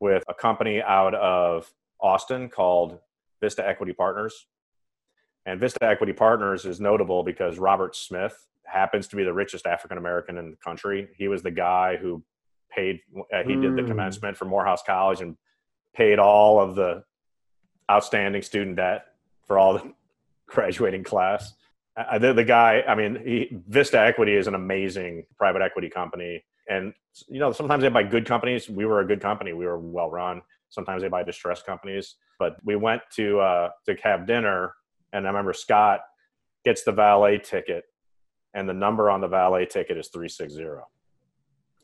with 0.00 0.22
a 0.28 0.34
company 0.34 0.80
out 0.80 1.14
of 1.14 1.70
Austin 2.00 2.48
called 2.48 2.98
Vista 3.42 3.66
Equity 3.66 3.92
Partners. 3.92 4.46
And 5.46 5.60
Vista 5.60 5.84
Equity 5.84 6.12
Partners 6.12 6.64
is 6.64 6.80
notable 6.80 7.22
because 7.22 7.58
Robert 7.58 7.94
Smith 7.94 8.46
happens 8.64 9.08
to 9.08 9.16
be 9.16 9.24
the 9.24 9.32
richest 9.32 9.66
African 9.66 9.98
American 9.98 10.38
in 10.38 10.50
the 10.50 10.56
country. 10.56 11.08
He 11.16 11.28
was 11.28 11.42
the 11.42 11.50
guy 11.50 11.96
who 11.96 12.22
paid, 12.74 13.00
uh, 13.16 13.42
he 13.44 13.54
mm. 13.54 13.62
did 13.62 13.76
the 13.76 13.82
hmm. 13.82 13.88
commencement 13.88 14.36
for 14.36 14.44
Morehouse 14.44 14.82
College 14.84 15.20
and 15.20 15.36
paid 15.94 16.18
all 16.18 16.60
of 16.60 16.74
the 16.74 17.04
outstanding 17.90 18.42
student 18.42 18.76
debt 18.76 19.06
for 19.46 19.58
all 19.58 19.74
the 19.74 19.92
graduating 20.48 21.04
class. 21.04 21.54
Uh, 21.96 22.18
the, 22.18 22.32
the 22.32 22.44
guy, 22.44 22.82
I 22.88 22.94
mean, 22.94 23.20
he, 23.24 23.56
Vista 23.68 24.00
Equity 24.00 24.34
is 24.34 24.46
an 24.46 24.54
amazing 24.54 25.24
private 25.38 25.62
equity 25.62 25.88
company. 25.88 26.44
And, 26.68 26.92
you 27.28 27.38
know, 27.38 27.52
sometimes 27.52 27.82
they 27.82 27.88
buy 27.88 28.02
good 28.02 28.26
companies. 28.26 28.68
We 28.68 28.86
were 28.86 29.00
a 29.00 29.06
good 29.06 29.20
company. 29.20 29.52
We 29.52 29.66
were 29.66 29.78
well 29.78 30.10
run. 30.10 30.42
Sometimes 30.70 31.02
they 31.02 31.08
buy 31.08 31.22
distressed 31.22 31.66
companies. 31.66 32.16
But 32.38 32.56
we 32.64 32.74
went 32.74 33.02
to, 33.16 33.38
uh, 33.38 33.68
to 33.86 33.96
have 34.02 34.26
dinner 34.26 34.74
and 35.14 35.26
I 35.26 35.30
remember 35.30 35.52
Scott 35.52 36.00
gets 36.64 36.82
the 36.82 36.92
valet 36.92 37.38
ticket, 37.38 37.84
and 38.52 38.68
the 38.68 38.74
number 38.74 39.08
on 39.08 39.20
the 39.20 39.28
valet 39.28 39.64
ticket 39.64 39.96
is 39.96 40.08
360. 40.08 40.64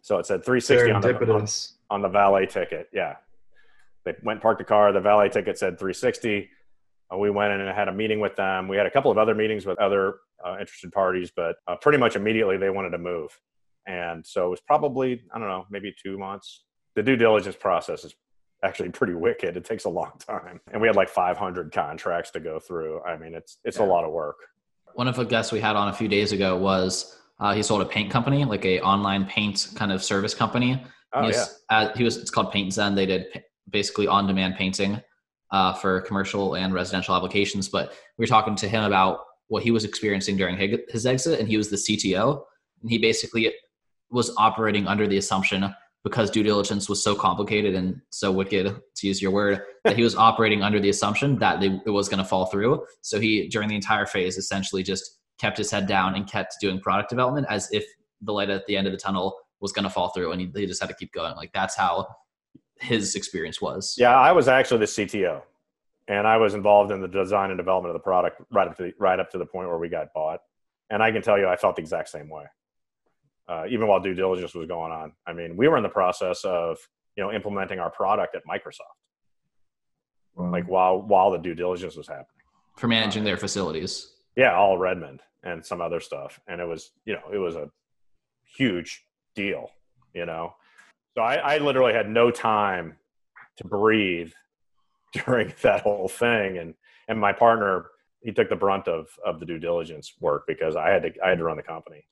So 0.02 0.18
it 0.18 0.26
said 0.26 0.44
360 0.44 0.90
on 0.90 1.00
the, 1.00 1.34
on, 1.34 1.46
on 1.90 2.02
the 2.02 2.08
valet 2.08 2.46
ticket. 2.46 2.88
Yeah. 2.92 3.16
They 4.04 4.14
went 4.22 4.36
and 4.36 4.42
parked 4.42 4.58
the 4.58 4.64
car. 4.64 4.92
The 4.92 5.00
valet 5.00 5.28
ticket 5.28 5.58
said 5.58 5.78
360. 5.78 6.48
Uh, 7.12 7.18
we 7.18 7.30
went 7.30 7.52
in 7.52 7.60
and 7.60 7.68
had 7.70 7.88
a 7.88 7.92
meeting 7.92 8.20
with 8.20 8.36
them. 8.36 8.68
We 8.68 8.76
had 8.76 8.86
a 8.86 8.90
couple 8.90 9.10
of 9.10 9.18
other 9.18 9.34
meetings 9.34 9.66
with 9.66 9.78
other 9.78 10.16
uh, 10.44 10.56
interested 10.58 10.92
parties, 10.92 11.30
but 11.34 11.56
uh, 11.66 11.76
pretty 11.76 11.98
much 11.98 12.16
immediately 12.16 12.56
they 12.56 12.70
wanted 12.70 12.90
to 12.90 12.98
move. 12.98 13.38
And 13.86 14.26
so 14.26 14.46
it 14.46 14.50
was 14.50 14.60
probably, 14.60 15.22
I 15.34 15.38
don't 15.38 15.48
know, 15.48 15.66
maybe 15.70 15.94
two 16.02 16.18
months. 16.18 16.64
The 16.94 17.02
due 17.02 17.16
diligence 17.16 17.56
process 17.56 18.04
is 18.04 18.14
actually 18.62 18.90
pretty 18.90 19.14
wicked. 19.14 19.56
It 19.56 19.64
takes 19.64 19.84
a 19.84 19.88
long 19.88 20.12
time, 20.18 20.60
and 20.72 20.80
we 20.80 20.88
had 20.88 20.96
like 20.96 21.08
500 21.08 21.72
contracts 21.72 22.30
to 22.32 22.40
go 22.40 22.58
through. 22.58 23.02
I 23.02 23.16
mean, 23.16 23.34
it's 23.34 23.58
it's 23.64 23.78
yeah. 23.78 23.84
a 23.84 23.86
lot 23.86 24.04
of 24.04 24.12
work. 24.12 24.36
One 24.94 25.08
of 25.08 25.16
the 25.16 25.24
guests 25.24 25.52
we 25.52 25.60
had 25.60 25.76
on 25.76 25.88
a 25.88 25.92
few 25.92 26.08
days 26.08 26.32
ago 26.32 26.56
was 26.56 27.19
uh, 27.40 27.54
he 27.54 27.62
sold 27.62 27.80
a 27.80 27.86
paint 27.86 28.10
company, 28.10 28.44
like 28.44 28.64
a 28.64 28.80
online 28.80 29.24
paint 29.24 29.68
kind 29.74 29.90
of 29.90 30.04
service 30.04 30.34
company. 30.34 30.82
Oh 31.12 31.22
he 31.22 31.26
was, 31.28 31.36
yeah. 31.36 31.76
Uh, 31.76 31.96
he 31.96 32.04
was 32.04 32.16
it's 32.16 32.30
called 32.30 32.52
Paint 32.52 32.74
Zen. 32.74 32.94
They 32.94 33.06
did 33.06 33.26
basically 33.68 34.06
on 34.06 34.26
demand 34.26 34.56
painting 34.56 35.00
uh, 35.50 35.72
for 35.74 36.02
commercial 36.02 36.54
and 36.54 36.74
residential 36.74 37.14
applications. 37.14 37.68
But 37.68 37.92
we 38.18 38.22
were 38.22 38.28
talking 38.28 38.54
to 38.56 38.68
him 38.68 38.84
about 38.84 39.20
what 39.48 39.62
he 39.62 39.70
was 39.70 39.84
experiencing 39.84 40.36
during 40.36 40.56
his 40.88 41.06
exit, 41.06 41.40
and 41.40 41.48
he 41.48 41.56
was 41.56 41.70
the 41.70 41.76
CTO, 41.76 42.42
and 42.82 42.90
he 42.90 42.98
basically 42.98 43.52
was 44.10 44.32
operating 44.36 44.86
under 44.86 45.06
the 45.06 45.16
assumption 45.16 45.74
because 46.02 46.30
due 46.30 46.42
diligence 46.42 46.88
was 46.88 47.02
so 47.02 47.14
complicated 47.14 47.74
and 47.74 48.00
so 48.10 48.32
wicked, 48.32 48.74
to 48.96 49.06
use 49.06 49.20
your 49.20 49.30
word, 49.30 49.62
that 49.84 49.96
he 49.96 50.02
was 50.02 50.16
operating 50.16 50.62
under 50.62 50.80
the 50.80 50.88
assumption 50.88 51.38
that 51.38 51.60
they, 51.60 51.78
it 51.84 51.90
was 51.90 52.08
going 52.08 52.18
to 52.18 52.24
fall 52.24 52.46
through. 52.46 52.84
So 53.02 53.20
he, 53.20 53.48
during 53.48 53.68
the 53.68 53.74
entire 53.74 54.06
phase, 54.06 54.38
essentially 54.38 54.82
just 54.82 55.19
kept 55.40 55.56
his 55.58 55.70
head 55.70 55.86
down 55.86 56.14
and 56.14 56.26
kept 56.26 56.56
doing 56.60 56.80
product 56.80 57.10
development 57.10 57.46
as 57.48 57.70
if 57.72 57.84
the 58.22 58.32
light 58.32 58.50
at 58.50 58.66
the 58.66 58.76
end 58.76 58.86
of 58.86 58.92
the 58.92 58.98
tunnel 58.98 59.36
was 59.60 59.72
going 59.72 59.84
to 59.84 59.90
fall 59.90 60.08
through, 60.08 60.32
and 60.32 60.40
he, 60.40 60.50
he 60.54 60.66
just 60.66 60.80
had 60.80 60.88
to 60.88 60.94
keep 60.94 61.12
going. 61.12 61.34
Like 61.36 61.52
that's 61.52 61.76
how 61.76 62.06
his 62.80 63.14
experience 63.14 63.60
was. 63.60 63.94
Yeah, 63.98 64.18
I 64.18 64.32
was 64.32 64.48
actually 64.48 64.80
the 64.80 64.86
CTO, 64.86 65.42
and 66.08 66.26
I 66.26 66.36
was 66.36 66.54
involved 66.54 66.92
in 66.92 67.00
the 67.00 67.08
design 67.08 67.50
and 67.50 67.58
development 67.58 67.94
of 67.94 68.00
the 68.00 68.04
product 68.04 68.42
right 68.50 68.68
up 68.68 68.76
to 68.76 68.84
the, 68.84 68.92
right 68.98 69.18
up 69.18 69.30
to 69.30 69.38
the 69.38 69.46
point 69.46 69.68
where 69.68 69.78
we 69.78 69.88
got 69.88 70.12
bought. 70.14 70.40
And 70.90 71.02
I 71.02 71.12
can 71.12 71.22
tell 71.22 71.38
you, 71.38 71.46
I 71.46 71.56
felt 71.56 71.76
the 71.76 71.82
exact 71.82 72.08
same 72.08 72.28
way 72.28 72.44
uh, 73.50 73.64
even 73.68 73.88
while 73.88 74.00
due 74.00 74.14
diligence 74.14 74.54
was 74.54 74.66
going 74.68 74.92
on. 74.92 75.12
I 75.26 75.32
mean, 75.32 75.56
we 75.56 75.66
were 75.66 75.76
in 75.76 75.82
the 75.82 75.88
process 75.88 76.44
of 76.44 76.78
you 77.16 77.24
know 77.24 77.32
implementing 77.32 77.80
our 77.80 77.90
product 77.90 78.36
at 78.36 78.42
Microsoft, 78.46 78.96
wow. 80.36 80.50
like 80.50 80.66
while 80.66 81.02
while 81.02 81.30
the 81.32 81.38
due 81.38 81.54
diligence 81.54 81.96
was 81.96 82.06
happening 82.06 82.26
for 82.76 82.86
managing 82.86 83.22
uh, 83.22 83.26
their 83.26 83.36
facilities. 83.36 84.12
Yeah, 84.36 84.54
all 84.54 84.78
Redmond 84.78 85.20
and 85.42 85.64
some 85.64 85.80
other 85.80 86.00
stuff, 86.00 86.40
and 86.46 86.60
it 86.60 86.66
was 86.66 86.90
you 87.04 87.14
know 87.14 87.22
it 87.32 87.38
was 87.38 87.56
a 87.56 87.70
huge 88.44 89.04
deal, 89.34 89.70
you 90.14 90.26
know. 90.26 90.54
So 91.16 91.22
I, 91.22 91.34
I 91.36 91.58
literally 91.58 91.92
had 91.92 92.08
no 92.08 92.30
time 92.30 92.96
to 93.56 93.66
breathe 93.66 94.32
during 95.26 95.52
that 95.62 95.82
whole 95.82 96.08
thing, 96.08 96.58
and 96.58 96.74
and 97.08 97.18
my 97.18 97.32
partner 97.32 97.86
he 98.22 98.32
took 98.32 98.48
the 98.48 98.56
brunt 98.56 98.86
of 98.88 99.08
of 99.24 99.40
the 99.40 99.46
due 99.46 99.58
diligence 99.58 100.14
work 100.20 100.44
because 100.46 100.76
I 100.76 100.90
had 100.90 101.02
to 101.02 101.12
I 101.24 101.30
had 101.30 101.38
to 101.38 101.44
run 101.44 101.56
the 101.56 101.62
company. 101.62 102.04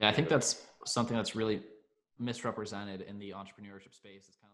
Yeah, 0.00 0.08
I 0.08 0.12
think 0.12 0.28
that's 0.28 0.62
something 0.84 1.16
that's 1.16 1.36
really 1.36 1.62
misrepresented 2.18 3.02
in 3.02 3.18
the 3.18 3.30
entrepreneurship 3.30 3.94
space. 3.94 4.26
It's 4.28 4.36
kind 4.40 4.52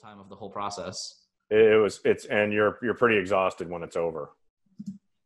time 0.00 0.20
of 0.20 0.28
the 0.28 0.36
whole 0.36 0.50
process. 0.50 1.16
It 1.50 1.80
was 1.80 2.00
it's 2.04 2.26
and 2.26 2.52
you're 2.52 2.78
you're 2.82 2.94
pretty 2.94 3.18
exhausted 3.18 3.68
when 3.68 3.82
it's 3.82 3.96
over. 3.96 4.30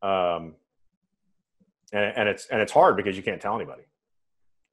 Um 0.03 0.55
and, 1.93 2.13
and 2.17 2.29
it's 2.29 2.47
and 2.47 2.61
it's 2.61 2.73
hard 2.73 2.97
because 2.97 3.17
you 3.17 3.23
can't 3.23 3.41
tell 3.41 3.55
anybody. 3.55 3.83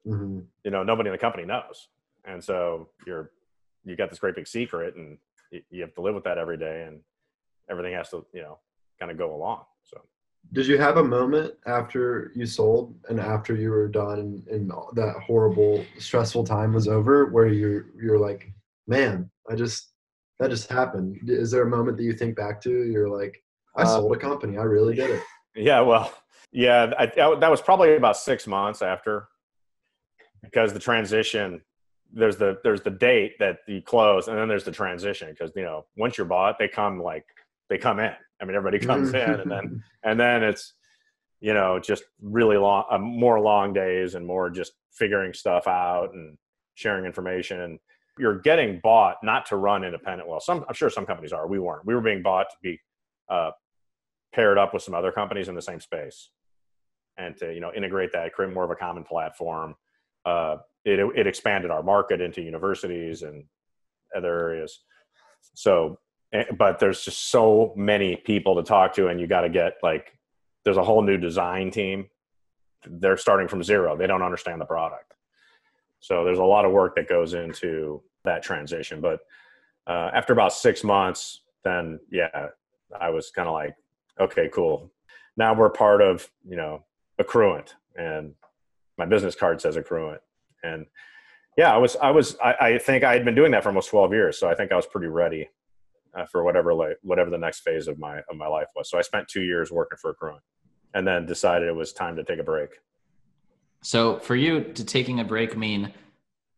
Mm-hmm. 0.06 0.40
You 0.64 0.70
know, 0.70 0.82
nobody 0.82 1.08
in 1.08 1.12
the 1.12 1.18
company 1.18 1.44
knows. 1.44 1.88
And 2.24 2.42
so 2.42 2.88
you're 3.06 3.30
you 3.84 3.96
got 3.96 4.10
this 4.10 4.18
great 4.18 4.34
big 4.34 4.46
secret 4.46 4.94
and 4.96 5.18
you 5.70 5.82
have 5.82 5.94
to 5.94 6.00
live 6.00 6.14
with 6.14 6.24
that 6.24 6.38
every 6.38 6.56
day 6.56 6.84
and 6.86 7.00
everything 7.70 7.94
has 7.94 8.10
to 8.10 8.24
you 8.32 8.42
know 8.42 8.58
kind 8.98 9.10
of 9.10 9.18
go 9.18 9.34
along 9.34 9.64
so 9.82 10.00
did 10.52 10.66
you 10.66 10.78
have 10.78 10.96
a 10.96 11.04
moment 11.04 11.54
after 11.66 12.32
you 12.34 12.46
sold 12.46 12.94
and 13.08 13.20
after 13.20 13.54
you 13.54 13.70
were 13.70 13.88
done 13.88 14.42
and, 14.50 14.70
that 14.94 15.14
horrible 15.24 15.84
stressful 15.98 16.44
time 16.44 16.72
was 16.72 16.88
over 16.88 17.26
where 17.26 17.48
you're 17.48 17.86
you're 18.00 18.18
like 18.18 18.50
man 18.86 19.28
i 19.50 19.54
just 19.54 19.91
that 20.42 20.50
just 20.50 20.68
happened. 20.68 21.18
Is 21.28 21.50
there 21.50 21.62
a 21.62 21.70
moment 21.70 21.96
that 21.96 22.02
you 22.02 22.12
think 22.12 22.36
back 22.36 22.60
to? 22.62 22.70
You're 22.70 23.08
like 23.08 23.42
i 23.76 23.84
sold 23.84 24.14
a 24.14 24.18
company. 24.18 24.58
I 24.58 24.62
really 24.62 24.94
did 24.94 25.10
it. 25.10 25.22
Yeah 25.54 25.82
well 25.82 26.10
yeah 26.50 26.94
I, 26.98 27.04
that 27.04 27.50
was 27.50 27.60
probably 27.60 27.96
about 27.96 28.16
six 28.16 28.46
months 28.46 28.80
after 28.80 29.28
because 30.42 30.72
the 30.72 30.78
transition 30.78 31.60
there's 32.10 32.38
the 32.38 32.56
there's 32.64 32.80
the 32.80 32.90
date 32.90 33.38
that 33.38 33.58
you 33.68 33.82
close 33.82 34.28
and 34.28 34.38
then 34.38 34.48
there's 34.48 34.64
the 34.64 34.72
transition 34.72 35.28
because 35.28 35.52
you 35.54 35.62
know 35.62 35.84
once 35.98 36.16
you're 36.16 36.26
bought 36.26 36.58
they 36.58 36.68
come 36.68 37.02
like 37.02 37.26
they 37.68 37.76
come 37.76 38.00
in. 38.00 38.14
I 38.40 38.46
mean 38.46 38.56
everybody 38.56 38.78
comes 38.86 39.10
in 39.10 39.40
and 39.40 39.50
then 39.50 39.84
and 40.04 40.18
then 40.18 40.42
it's 40.42 40.72
you 41.40 41.52
know 41.52 41.78
just 41.78 42.04
really 42.22 42.56
long 42.56 42.84
uh, 42.90 42.96
more 42.96 43.40
long 43.40 43.74
days 43.74 44.14
and 44.14 44.26
more 44.26 44.48
just 44.48 44.72
figuring 44.90 45.34
stuff 45.34 45.66
out 45.66 46.14
and 46.14 46.38
sharing 46.76 47.04
information 47.04 47.78
you're 48.18 48.38
getting 48.40 48.80
bought 48.82 49.16
not 49.22 49.46
to 49.46 49.56
run 49.56 49.84
independent 49.84 50.28
well 50.28 50.40
some 50.40 50.64
i'm 50.68 50.74
sure 50.74 50.90
some 50.90 51.06
companies 51.06 51.32
are 51.32 51.46
we 51.46 51.58
weren't 51.58 51.86
we 51.86 51.94
were 51.94 52.00
being 52.00 52.22
bought 52.22 52.46
to 52.50 52.56
be 52.62 52.78
uh, 53.28 53.50
paired 54.34 54.58
up 54.58 54.74
with 54.74 54.82
some 54.82 54.94
other 54.94 55.12
companies 55.12 55.48
in 55.48 55.54
the 55.54 55.62
same 55.62 55.80
space 55.80 56.30
and 57.16 57.36
to 57.36 57.52
you 57.52 57.60
know 57.60 57.72
integrate 57.74 58.12
that 58.12 58.32
create 58.32 58.52
more 58.52 58.64
of 58.64 58.70
a 58.70 58.76
common 58.76 59.04
platform 59.04 59.74
uh, 60.24 60.56
it, 60.84 60.98
it 61.16 61.26
expanded 61.26 61.70
our 61.70 61.82
market 61.82 62.20
into 62.20 62.42
universities 62.42 63.22
and 63.22 63.44
other 64.16 64.38
areas. 64.38 64.80
So, 65.54 65.98
eh, 66.32 66.44
but 66.56 66.78
there's 66.78 67.04
just 67.04 67.30
so 67.30 67.72
many 67.76 68.16
people 68.16 68.56
to 68.56 68.62
talk 68.62 68.94
to, 68.94 69.08
and 69.08 69.20
you 69.20 69.26
got 69.26 69.42
to 69.42 69.48
get 69.48 69.74
like, 69.82 70.12
there's 70.64 70.76
a 70.76 70.84
whole 70.84 71.02
new 71.02 71.18
design 71.18 71.70
team. 71.70 72.06
They're 72.86 73.16
starting 73.16 73.48
from 73.48 73.62
zero. 73.62 73.96
They 73.96 74.06
don't 74.06 74.22
understand 74.22 74.60
the 74.60 74.64
product. 74.64 75.14
So 76.02 76.24
there's 76.24 76.38
a 76.38 76.44
lot 76.44 76.66
of 76.66 76.72
work 76.72 76.94
that 76.96 77.08
goes 77.08 77.32
into 77.32 78.02
that 78.24 78.42
transition. 78.42 79.00
But 79.00 79.20
uh, 79.86 80.10
after 80.12 80.34
about 80.34 80.52
six 80.52 80.84
months, 80.84 81.40
then 81.64 81.98
yeah, 82.10 82.48
I 83.00 83.08
was 83.08 83.30
kind 83.30 83.48
of 83.48 83.54
like, 83.54 83.74
okay, 84.20 84.50
cool. 84.52 84.92
Now 85.38 85.54
we're 85.54 85.70
part 85.70 86.02
of 86.02 86.28
you 86.46 86.56
know 86.56 86.84
Accruent, 87.18 87.70
and 87.96 88.34
my 88.98 89.06
business 89.06 89.34
card 89.34 89.60
says 89.60 89.76
Accruent 89.76 90.18
and 90.62 90.86
yeah, 91.56 91.74
I 91.74 91.76
was, 91.76 91.96
I 91.96 92.10
was, 92.10 92.36
I, 92.42 92.54
I, 92.60 92.78
think 92.78 93.04
I 93.04 93.12
had 93.12 93.24
been 93.24 93.34
doing 93.34 93.52
that 93.52 93.62
for 93.62 93.68
almost 93.68 93.90
12 93.90 94.12
years. 94.12 94.38
So 94.38 94.48
I 94.48 94.54
think 94.54 94.72
I 94.72 94.76
was 94.76 94.86
pretty 94.86 95.08
ready 95.08 95.50
uh, 96.16 96.24
for 96.24 96.44
whatever, 96.44 96.72
like, 96.72 96.96
whatever 97.02 97.28
the 97.28 97.38
next 97.38 97.60
phase 97.60 97.88
of 97.88 97.98
my, 97.98 98.18
of 98.30 98.36
my 98.36 98.46
life 98.46 98.68
was. 98.74 98.88
So 98.88 98.98
I 98.98 99.02
spent 99.02 99.28
two 99.28 99.42
years 99.42 99.70
working 99.70 99.98
for 100.00 100.14
Accruent 100.14 100.40
and 100.94 101.06
then 101.06 101.26
decided 101.26 101.68
it 101.68 101.76
was 101.76 101.92
time 101.92 102.16
to 102.16 102.24
take 102.24 102.38
a 102.38 102.42
break. 102.42 102.70
So 103.82 104.18
for 104.20 104.36
you 104.36 104.62
to 104.62 104.84
taking 104.84 105.20
a 105.20 105.24
break 105.24 105.56
mean 105.56 105.92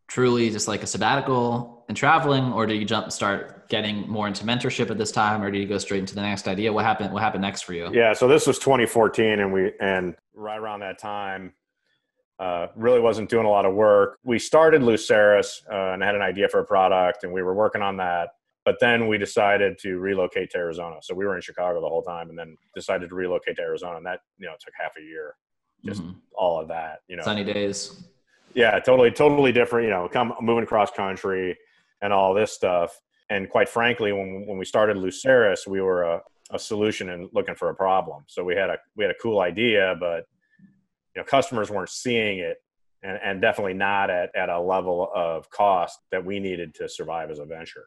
truly 0.09 0.51
just 0.51 0.68
like 0.68 0.83
a 0.83 0.87
sabbatical 0.87 1.85
and 1.89 1.97
traveling, 1.97 2.53
or 2.53 2.66
do 2.66 2.75
you 2.75 2.85
jump, 2.85 3.11
start 3.11 3.68
getting 3.68 4.09
more 4.09 4.29
into 4.29 4.45
mentorship 4.45 4.91
at 4.91 4.99
this 4.99 5.11
time, 5.11 5.43
or 5.43 5.51
do 5.51 5.59
you 5.59 5.66
go 5.66 5.79
straight 5.79 6.01
into 6.01 6.14
the 6.14 6.22
next 6.22 6.47
idea? 6.47 6.72
What 6.72 6.85
happened, 6.85 7.12
what 7.12 7.22
happened 7.22 7.43
next 7.43 7.62
for 7.62 7.72
you? 7.72 7.91
Yeah. 7.93 8.12
So 8.12 8.29
this 8.29 8.47
was 8.47 8.59
2014 8.59 9.41
and 9.41 9.53
we, 9.53 9.72
and 9.81 10.14
right 10.35 10.59
around 10.59 10.81
that 10.81 10.99
time, 10.99 11.53
uh, 12.39 12.66
really 12.75 13.01
wasn't 13.01 13.31
doing 13.31 13.47
a 13.47 13.49
lot 13.51 13.64
of 13.64 13.75
work. 13.75 14.18
We 14.25 14.39
started 14.39 14.83
Luceris 14.83 15.62
uh, 15.70 15.93
and 15.95 16.03
had 16.03 16.14
an 16.14 16.22
idea 16.22 16.49
for 16.49 16.61
a 16.61 16.64
product, 16.64 17.25
and 17.25 17.33
we 17.33 17.43
were 17.43 17.55
working 17.55 17.81
on 17.83 17.97
that. 17.99 18.31
but 18.64 18.77
then 18.81 19.09
we 19.09 19.18
decided 19.18 19.79
to 19.79 19.99
relocate 19.99 20.51
to 20.51 20.59
Arizona. 20.59 20.97
So 21.03 21.14
we 21.14 21.27
were 21.27 21.37
in 21.37 21.43
Chicago 21.43 21.81
the 21.81 21.89
whole 21.89 22.03
time, 22.03 22.31
and 22.31 22.39
then 22.39 22.57
decided 22.75 23.09
to 23.11 23.14
relocate 23.14 23.57
to 23.57 23.62
Arizona, 23.62 23.99
and 23.99 24.07
that 24.07 24.20
you 24.39 24.47
know 24.47 24.55
took 24.59 24.75
half 24.79 24.93
a 24.99 25.03
year, 25.03 25.37
just 25.85 26.03
mm-hmm. 26.03 26.12
all 26.37 26.61
of 26.61 26.68
that. 26.68 27.01
You 27.09 27.16
know, 27.16 27.22
sunny 27.22 27.45
days. 27.45 28.05
Yeah, 28.55 28.78
totally, 28.78 29.11
totally 29.11 29.53
different. 29.53 29.87
You 29.87 29.91
know, 29.91 30.09
come 30.09 30.35
moving 30.41 30.64
across 30.64 30.91
country 30.91 31.57
and 32.03 32.12
all 32.12 32.35
this 32.35 32.53
stuff. 32.53 32.99
And 33.30 33.49
quite 33.49 33.68
frankly, 33.68 34.12
when 34.12 34.45
when 34.47 34.59
we 34.59 34.64
started 34.64 34.97
Luceris, 34.97 35.66
we 35.66 35.80
were 35.80 36.03
a, 36.03 36.20
a 36.53 36.59
solution 36.59 37.11
and 37.11 37.28
looking 37.32 37.55
for 37.55 37.70
a 37.70 37.74
problem. 37.74 38.24
So 38.28 38.45
we 38.45 38.55
had 38.55 38.70
a 38.70 38.78
we 38.97 39.05
had 39.05 39.11
a 39.11 39.18
cool 39.22 39.41
idea, 39.41 39.97
but 39.99 40.24
you 41.14 41.20
know, 41.20 41.24
customers 41.24 41.70
weren't 41.70 41.91
seeing 41.91 42.39
it 42.39 42.59
and, 43.03 43.18
and 43.22 43.41
definitely 43.41 43.74
not 43.74 44.11
at, 44.11 44.35
at 44.35 44.49
a 44.49 44.61
level 44.61 45.11
of 45.14 45.49
cost 45.51 45.99
that 46.11 46.24
we 46.24 46.41
needed 46.41 46.74
to 46.74 46.89
survive 46.89 47.30
as 47.30 47.39
a 47.39 47.45
venture. 47.45 47.87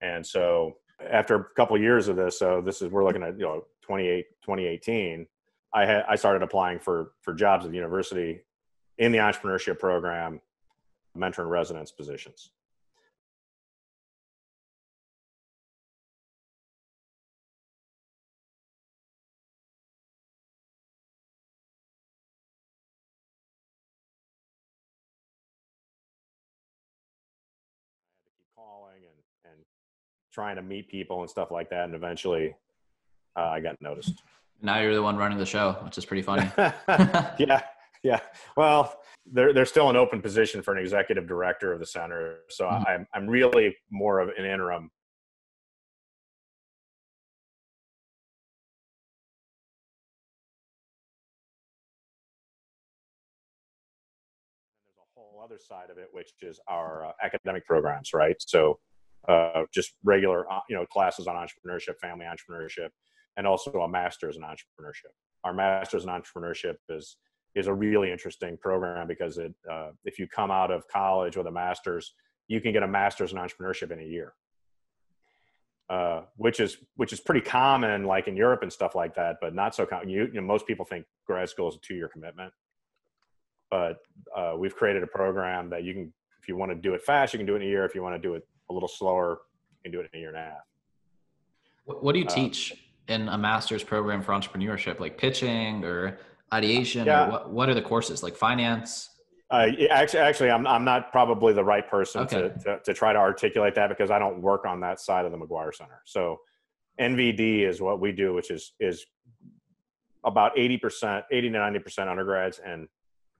And 0.00 0.26
so 0.26 0.78
after 1.08 1.36
a 1.36 1.44
couple 1.56 1.76
of 1.76 1.82
years 1.82 2.08
of 2.08 2.16
this, 2.16 2.38
so 2.38 2.60
this 2.60 2.82
is 2.82 2.90
we're 2.90 3.04
looking 3.04 3.22
at 3.22 3.38
you 3.38 3.44
know 3.44 3.64
28, 3.82 4.24
2018. 4.44 5.26
I 5.72 5.86
had 5.86 6.04
I 6.08 6.16
started 6.16 6.42
applying 6.42 6.78
for 6.78 7.12
for 7.22 7.32
jobs 7.34 7.64
at 7.64 7.70
the 7.70 7.76
university 7.76 8.40
in 8.98 9.12
the 9.12 9.18
entrepreneurship 9.18 9.78
program, 9.78 10.40
mentor 11.14 11.42
and 11.42 11.50
residence 11.50 11.90
positions. 11.90 12.50
calling 28.56 29.02
and 29.02 29.52
and 29.52 29.64
trying 30.32 30.56
to 30.56 30.62
meet 30.62 30.88
people 30.88 31.20
and 31.20 31.30
stuff 31.30 31.50
like 31.50 31.70
that. 31.70 31.84
And 31.84 31.94
eventually, 31.94 32.54
uh, 33.36 33.48
I 33.48 33.60
got 33.60 33.80
noticed. 33.80 34.22
Now 34.62 34.80
you're 34.80 34.94
the 34.94 35.02
one 35.02 35.16
running 35.16 35.38
the 35.38 35.46
show, 35.46 35.76
which 35.84 35.96
is 35.96 36.04
pretty 36.04 36.22
funny. 36.22 36.50
yeah, 37.38 37.62
yeah. 38.02 38.20
Well, 38.56 38.94
there, 39.30 39.52
there's 39.52 39.70
still 39.70 39.88
an 39.88 39.96
open 39.96 40.20
position 40.20 40.62
for 40.62 40.74
an 40.74 40.82
executive 40.82 41.26
director 41.26 41.72
of 41.72 41.80
the 41.80 41.86
center, 41.86 42.40
so 42.48 42.66
mm-hmm. 42.66 42.84
I'm 42.86 43.06
I'm 43.14 43.26
really 43.26 43.76
more 43.90 44.18
of 44.20 44.28
an 44.30 44.44
interim. 44.44 44.90
There's 54.84 54.98
a 54.98 55.20
whole 55.20 55.42
other 55.42 55.58
side 55.58 55.90
of 55.90 55.96
it, 55.96 56.08
which 56.12 56.32
is 56.42 56.60
our 56.68 57.06
uh, 57.06 57.12
academic 57.22 57.64
programs, 57.66 58.12
right? 58.12 58.36
So 58.40 58.78
uh, 59.28 59.64
just 59.72 59.94
regular, 60.04 60.50
uh, 60.50 60.60
you 60.68 60.76
know, 60.76 60.86
classes 60.86 61.26
on 61.26 61.36
entrepreneurship, 61.36 61.98
family 62.00 62.26
entrepreneurship, 62.26 62.88
and 63.36 63.46
also 63.46 63.70
a 63.80 63.88
master's 63.88 64.36
in 64.36 64.42
entrepreneurship. 64.42 65.12
Our 65.44 65.54
master's 65.54 66.04
in 66.04 66.10
entrepreneurship 66.10 66.76
is 66.88 67.16
is 67.54 67.66
a 67.66 67.74
really 67.74 68.12
interesting 68.12 68.56
program 68.56 69.08
because 69.08 69.38
it, 69.38 69.52
uh, 69.70 69.90
if 70.04 70.18
you 70.18 70.28
come 70.28 70.50
out 70.50 70.70
of 70.70 70.86
college 70.86 71.36
with 71.36 71.46
a 71.48 71.50
master's, 71.50 72.14
you 72.46 72.60
can 72.60 72.72
get 72.72 72.82
a 72.82 72.88
master's 72.88 73.32
in 73.32 73.38
entrepreneurship 73.38 73.90
in 73.90 73.98
a 73.98 74.04
year, 74.04 74.34
uh, 75.88 76.22
which 76.36 76.60
is 76.60 76.76
which 76.96 77.12
is 77.12 77.20
pretty 77.20 77.40
common, 77.40 78.04
like 78.04 78.28
in 78.28 78.36
Europe 78.36 78.62
and 78.62 78.72
stuff 78.72 78.94
like 78.94 79.14
that, 79.14 79.36
but 79.40 79.54
not 79.54 79.74
so 79.74 79.84
common. 79.84 80.08
You, 80.08 80.26
you 80.26 80.40
know, 80.40 80.46
most 80.46 80.66
people 80.66 80.84
think 80.84 81.06
grad 81.26 81.48
school 81.48 81.68
is 81.68 81.76
a 81.76 81.80
two 81.80 81.94
year 81.94 82.08
commitment, 82.08 82.52
but 83.70 83.98
uh, 84.36 84.54
we've 84.56 84.76
created 84.76 85.02
a 85.02 85.08
program 85.08 85.70
that 85.70 85.84
you 85.84 85.94
can, 85.94 86.12
if 86.40 86.48
you 86.48 86.56
want 86.56 86.70
to 86.70 86.76
do 86.76 86.94
it 86.94 87.02
fast, 87.02 87.32
you 87.32 87.38
can 87.38 87.46
do 87.46 87.54
it 87.54 87.62
in 87.62 87.68
a 87.68 87.70
year. 87.70 87.84
If 87.84 87.94
you 87.94 88.02
want 88.02 88.14
to 88.14 88.28
do 88.28 88.34
it 88.34 88.46
a 88.68 88.72
little 88.72 88.88
slower, 88.88 89.40
you 89.72 89.90
can 89.90 89.92
do 89.92 90.00
it 90.00 90.10
in 90.12 90.18
a 90.18 90.20
year 90.20 90.28
and 90.28 90.38
a 90.38 90.42
half. 90.42 90.64
What, 91.84 92.12
do 92.12 92.18
you 92.18 92.26
uh, 92.26 92.28
teach 92.28 92.74
in 93.10 93.28
a 93.28 93.36
master's 93.36 93.82
program 93.82 94.22
for 94.22 94.32
entrepreneurship, 94.32 95.00
like 95.00 95.18
pitching 95.18 95.84
or 95.84 96.18
ideation? 96.52 97.06
Yeah. 97.06 97.26
Or 97.26 97.30
what, 97.30 97.50
what 97.50 97.68
are 97.68 97.74
the 97.74 97.82
courses 97.82 98.22
like 98.22 98.36
finance? 98.36 99.08
Uh, 99.50 99.66
actually, 99.90 100.20
actually, 100.20 100.50
I'm 100.50 100.64
I'm 100.66 100.84
not 100.84 101.10
probably 101.10 101.52
the 101.52 101.64
right 101.64 101.88
person 101.88 102.22
okay. 102.22 102.42
to, 102.42 102.48
to, 102.64 102.80
to 102.84 102.94
try 102.94 103.12
to 103.12 103.18
articulate 103.18 103.74
that 103.74 103.88
because 103.88 104.10
I 104.10 104.18
don't 104.18 104.40
work 104.40 104.64
on 104.64 104.80
that 104.80 105.00
side 105.00 105.24
of 105.24 105.32
the 105.32 105.38
McGuire 105.38 105.74
Center. 105.74 106.00
So, 106.04 106.38
NVD 107.00 107.66
is 107.68 107.80
what 107.80 108.00
we 108.00 108.12
do, 108.12 108.32
which 108.32 108.52
is 108.52 108.74
is 108.78 109.04
about 110.24 110.56
eighty 110.56 110.78
percent, 110.78 111.24
eighty 111.32 111.50
to 111.50 111.58
ninety 111.58 111.80
percent 111.80 112.08
undergrads, 112.08 112.60
and 112.64 112.86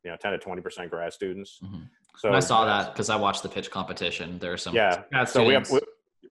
you 0.04 0.10
know, 0.10 0.16
ten 0.16 0.32
to 0.32 0.38
twenty 0.38 0.62
percent 0.62 0.90
grad 0.90 1.12
students. 1.12 1.60
Mm-hmm. 1.62 1.82
So 2.16 2.28
and 2.28 2.36
I 2.36 2.40
saw 2.40 2.64
that 2.64 2.92
because 2.92 3.08
I 3.08 3.16
watched 3.16 3.44
the 3.44 3.48
pitch 3.48 3.70
competition. 3.70 4.38
There 4.40 4.52
are 4.52 4.56
some 4.56 4.74
yeah. 4.74 5.24
So 5.24 5.44
we 5.44 5.54
have 5.54 5.70
we, 5.70 5.78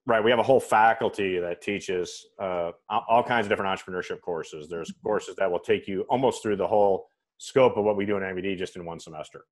right. 0.10 0.24
We 0.24 0.32
have 0.32 0.39
a 0.39 0.43
whole 0.43 0.60
faculty 0.60 1.39
that 1.39 1.62
teaches 1.62 2.26
uh, 2.41 2.72
all 2.89 3.24
kinds 3.24 3.45
of 3.45 3.49
different 3.49 3.80
entrepreneurship 3.80 4.22
courses. 4.22 4.68
There's 4.68 4.91
courses 5.03 5.36
that 5.38 5.49
will 5.49 5.60
take 5.60 5.88
you 5.88 6.01
almost 6.10 6.41
through 6.41 6.57
the 6.57 6.68
whole 6.68 7.07
scope 7.38 7.78
of 7.78 7.86
what 7.86 7.95
we 7.95 8.05
do 8.05 8.18
in 8.18 8.24
NVD 8.24 8.57
just 8.57 8.76
in 8.76 8.84
one 8.84 8.99
semester. 8.99 9.45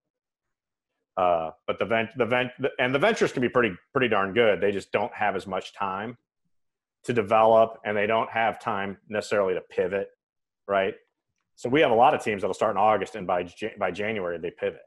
Uh, 1.16 1.52
but 1.66 1.80
the 1.80 1.86
vent, 1.86 2.10
the 2.18 2.26
vent, 2.26 2.52
and 2.80 2.94
the 2.94 3.00
ventures 3.00 3.32
can 3.32 3.42
be 3.42 3.50
pretty 3.50 3.74
pretty 3.94 4.08
darn 4.08 4.34
good. 4.34 4.60
They 4.60 4.72
just 4.72 4.92
don't 4.92 5.14
have 5.14 5.36
as 5.36 5.48
much 5.48 5.74
time 5.74 6.18
to 7.04 7.14
develop, 7.14 7.80
and 7.86 7.96
they 7.96 8.06
don't 8.06 8.30
have 8.30 8.60
time 8.60 8.98
necessarily 9.08 9.54
to 9.54 9.62
pivot, 9.62 10.10
right? 10.68 10.94
So 11.56 11.70
we 11.70 11.82
have 11.82 11.92
a 11.92 11.96
lot 11.96 12.14
of 12.14 12.24
teams 12.24 12.42
that'll 12.42 12.54
start 12.54 12.76
in 12.76 12.78
August, 12.78 13.16
and 13.16 13.26
by 13.26 13.52
by 13.80 13.92
January 13.92 14.38
they 14.38 14.52
pivot 14.52 14.82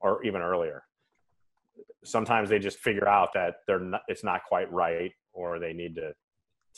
or 0.00 0.24
even 0.24 0.40
earlier. 0.40 0.82
Sometimes 2.04 2.48
they 2.48 2.58
just 2.58 2.78
figure 2.78 3.08
out 3.08 3.32
that 3.34 3.56
they're 3.66 3.80
not, 3.80 4.02
it's 4.08 4.24
not 4.24 4.44
quite 4.44 4.70
right, 4.72 5.12
or 5.32 5.58
they 5.58 5.72
need 5.72 5.96
to, 5.96 6.12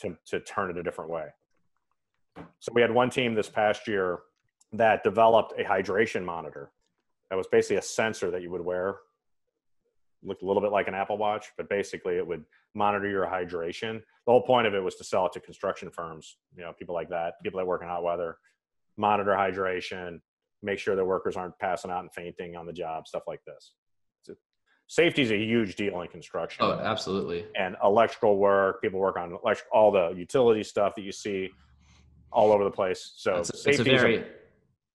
to 0.00 0.16
to 0.26 0.40
turn 0.40 0.70
it 0.70 0.76
a 0.76 0.82
different 0.82 1.10
way. 1.10 1.26
So 2.60 2.72
we 2.74 2.82
had 2.82 2.92
one 2.92 3.10
team 3.10 3.34
this 3.34 3.48
past 3.48 3.88
year 3.88 4.20
that 4.72 5.02
developed 5.02 5.58
a 5.58 5.64
hydration 5.64 6.24
monitor. 6.24 6.70
That 7.30 7.36
was 7.36 7.46
basically 7.46 7.76
a 7.76 7.82
sensor 7.82 8.30
that 8.30 8.42
you 8.42 8.50
would 8.50 8.64
wear. 8.64 8.96
Looked 10.22 10.42
a 10.42 10.46
little 10.46 10.62
bit 10.62 10.72
like 10.72 10.88
an 10.88 10.94
Apple 10.94 11.18
Watch, 11.18 11.46
but 11.56 11.68
basically 11.68 12.16
it 12.16 12.26
would 12.26 12.44
monitor 12.74 13.08
your 13.08 13.26
hydration. 13.26 14.00
The 14.26 14.32
whole 14.32 14.42
point 14.42 14.66
of 14.66 14.74
it 14.74 14.82
was 14.82 14.96
to 14.96 15.04
sell 15.04 15.26
it 15.26 15.32
to 15.32 15.40
construction 15.40 15.90
firms, 15.90 16.36
you 16.54 16.62
know, 16.62 16.72
people 16.78 16.94
like 16.94 17.08
that, 17.10 17.34
people 17.42 17.58
that 17.58 17.66
work 17.66 17.82
in 17.82 17.88
hot 17.88 18.02
weather, 18.02 18.36
monitor 18.96 19.32
hydration, 19.32 20.20
make 20.62 20.78
sure 20.78 20.96
the 20.96 21.04
workers 21.04 21.36
aren't 21.36 21.58
passing 21.58 21.90
out 21.90 22.00
and 22.00 22.12
fainting 22.12 22.56
on 22.56 22.66
the 22.66 22.72
job, 22.72 23.06
stuff 23.06 23.22
like 23.26 23.40
this. 23.46 23.72
Safety 24.88 25.22
is 25.22 25.32
a 25.32 25.36
huge 25.36 25.74
deal 25.74 26.00
in 26.02 26.08
construction. 26.08 26.64
Oh, 26.64 26.72
absolutely. 26.72 27.44
And 27.58 27.76
electrical 27.82 28.38
work, 28.38 28.80
people 28.80 29.00
work 29.00 29.16
on 29.16 29.36
electric, 29.42 29.66
all 29.72 29.90
the 29.90 30.10
utility 30.10 30.62
stuff 30.62 30.94
that 30.94 31.02
you 31.02 31.10
see 31.10 31.50
all 32.30 32.52
over 32.52 32.62
the 32.62 32.70
place. 32.70 33.14
So 33.16 33.36
it's, 33.36 33.48
safety 33.62 33.70
it's 33.70 33.80
a 33.80 33.84
very, 33.84 34.16
a 34.18 34.24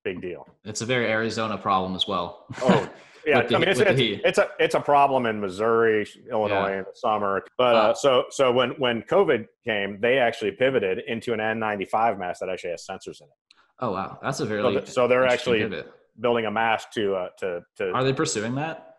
big 0.03 0.21
deal. 0.21 0.47
It's 0.63 0.81
a 0.81 0.85
very 0.85 1.07
Arizona 1.07 1.57
problem 1.57 1.93
as 1.95 2.07
well. 2.07 2.45
Oh, 2.61 2.89
yeah. 3.25 3.41
the, 3.47 3.55
I 3.55 3.59
mean, 3.59 3.67
it's, 3.67 3.79
it's, 3.81 3.99
it's, 3.99 4.37
a 4.37 4.47
it's 4.59 4.75
a 4.75 4.79
problem 4.79 5.25
in 5.25 5.41
Missouri, 5.41 6.07
Illinois 6.31 6.69
yeah. 6.69 6.77
in 6.77 6.83
the 6.85 6.95
summer. 6.95 7.43
But 7.57 7.75
uh, 7.75 7.79
uh, 7.79 7.93
so 7.93 8.23
so 8.29 8.51
when 8.51 8.71
when 8.71 9.01
COVID 9.03 9.45
came, 9.65 9.99
they 9.99 10.19
actually 10.19 10.51
pivoted 10.51 10.99
into 11.07 11.33
an 11.33 11.39
N95 11.39 12.17
mask 12.17 12.39
that 12.39 12.49
actually 12.49 12.71
has 12.71 12.85
sensors 12.89 13.19
in 13.19 13.27
it. 13.27 13.55
Oh 13.79 13.91
wow, 13.91 14.19
that's 14.21 14.39
a 14.39 14.45
very 14.45 14.61
so, 14.61 14.85
so 14.85 15.07
they're 15.07 15.27
actually 15.27 15.59
pivot. 15.59 15.91
building 16.19 16.45
a 16.45 16.51
mask 16.51 16.91
to 16.91 17.15
uh, 17.15 17.29
to 17.39 17.61
to. 17.77 17.91
Are 17.91 18.03
they 18.03 18.13
pursuing 18.13 18.55
that? 18.55 18.90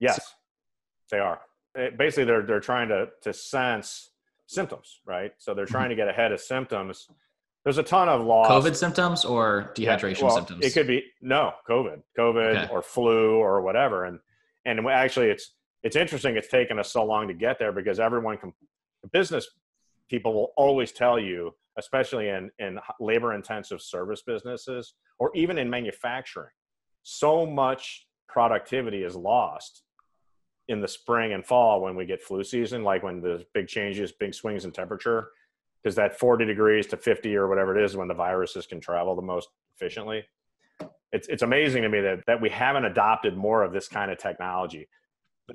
Yes, 0.00 0.34
they 1.10 1.18
are. 1.18 1.40
It, 1.74 1.98
basically, 1.98 2.24
they're 2.24 2.42
they're 2.42 2.60
trying 2.60 2.88
to 2.88 3.08
to 3.22 3.32
sense 3.32 4.10
symptoms, 4.46 5.00
right? 5.06 5.32
So 5.38 5.54
they're 5.54 5.64
mm-hmm. 5.64 5.72
trying 5.72 5.88
to 5.90 5.96
get 5.96 6.08
ahead 6.08 6.32
of 6.32 6.40
symptoms. 6.40 7.08
There's 7.64 7.78
a 7.78 7.82
ton 7.82 8.08
of 8.08 8.24
laws. 8.24 8.48
COVID 8.48 8.76
symptoms 8.76 9.24
or 9.24 9.72
dehydration 9.74 10.18
yeah, 10.18 10.24
well, 10.24 10.34
symptoms. 10.36 10.64
It 10.64 10.72
could 10.72 10.86
be 10.86 11.04
no 11.20 11.52
COVID, 11.68 12.02
COVID 12.18 12.64
okay. 12.64 12.72
or 12.72 12.82
flu 12.82 13.36
or 13.36 13.60
whatever. 13.62 14.04
And 14.04 14.18
and 14.64 14.86
actually, 14.88 15.28
it's 15.28 15.54
it's 15.82 15.96
interesting. 15.96 16.36
It's 16.36 16.48
taken 16.48 16.78
us 16.78 16.90
so 16.90 17.04
long 17.04 17.28
to 17.28 17.34
get 17.34 17.58
there 17.58 17.72
because 17.72 18.00
everyone 18.00 18.38
can. 18.38 18.52
Business 19.12 19.48
people 20.10 20.34
will 20.34 20.52
always 20.56 20.90
tell 20.90 21.18
you 21.18 21.54
especially 21.78 22.28
in, 22.28 22.50
in 22.58 22.78
labor 23.00 23.32
intensive 23.34 23.80
service 23.80 24.22
businesses 24.22 24.94
or 25.18 25.30
even 25.34 25.56
in 25.56 25.70
manufacturing. 25.70 26.50
So 27.04 27.46
much 27.46 28.06
productivity 28.28 29.04
is 29.04 29.16
lost 29.16 29.84
in 30.68 30.80
the 30.80 30.88
spring 30.88 31.32
and 31.32 31.44
fall 31.44 31.80
when 31.80 31.96
we 31.96 32.04
get 32.04 32.22
flu 32.22 32.44
season, 32.44 32.84
like 32.84 33.02
when 33.02 33.20
the 33.20 33.44
big 33.54 33.66
changes, 33.66 34.12
big 34.12 34.34
swings 34.34 34.64
in 34.64 34.70
temperature, 34.70 35.30
because 35.82 35.94
that 35.96 36.18
40 36.18 36.44
degrees 36.44 36.86
to 36.88 36.96
50 36.96 37.34
or 37.36 37.48
whatever 37.48 37.76
it 37.76 37.84
is 37.84 37.96
when 37.96 38.08
the 38.08 38.14
viruses 38.14 38.66
can 38.66 38.80
travel 38.80 39.16
the 39.16 39.22
most 39.22 39.48
efficiently. 39.74 40.24
It's, 41.12 41.26
it's 41.28 41.42
amazing 41.42 41.82
to 41.82 41.88
me 41.88 42.00
that, 42.02 42.20
that 42.26 42.40
we 42.40 42.50
haven't 42.50 42.84
adopted 42.84 43.36
more 43.36 43.62
of 43.62 43.72
this 43.72 43.88
kind 43.88 44.10
of 44.10 44.18
technology. 44.18 44.88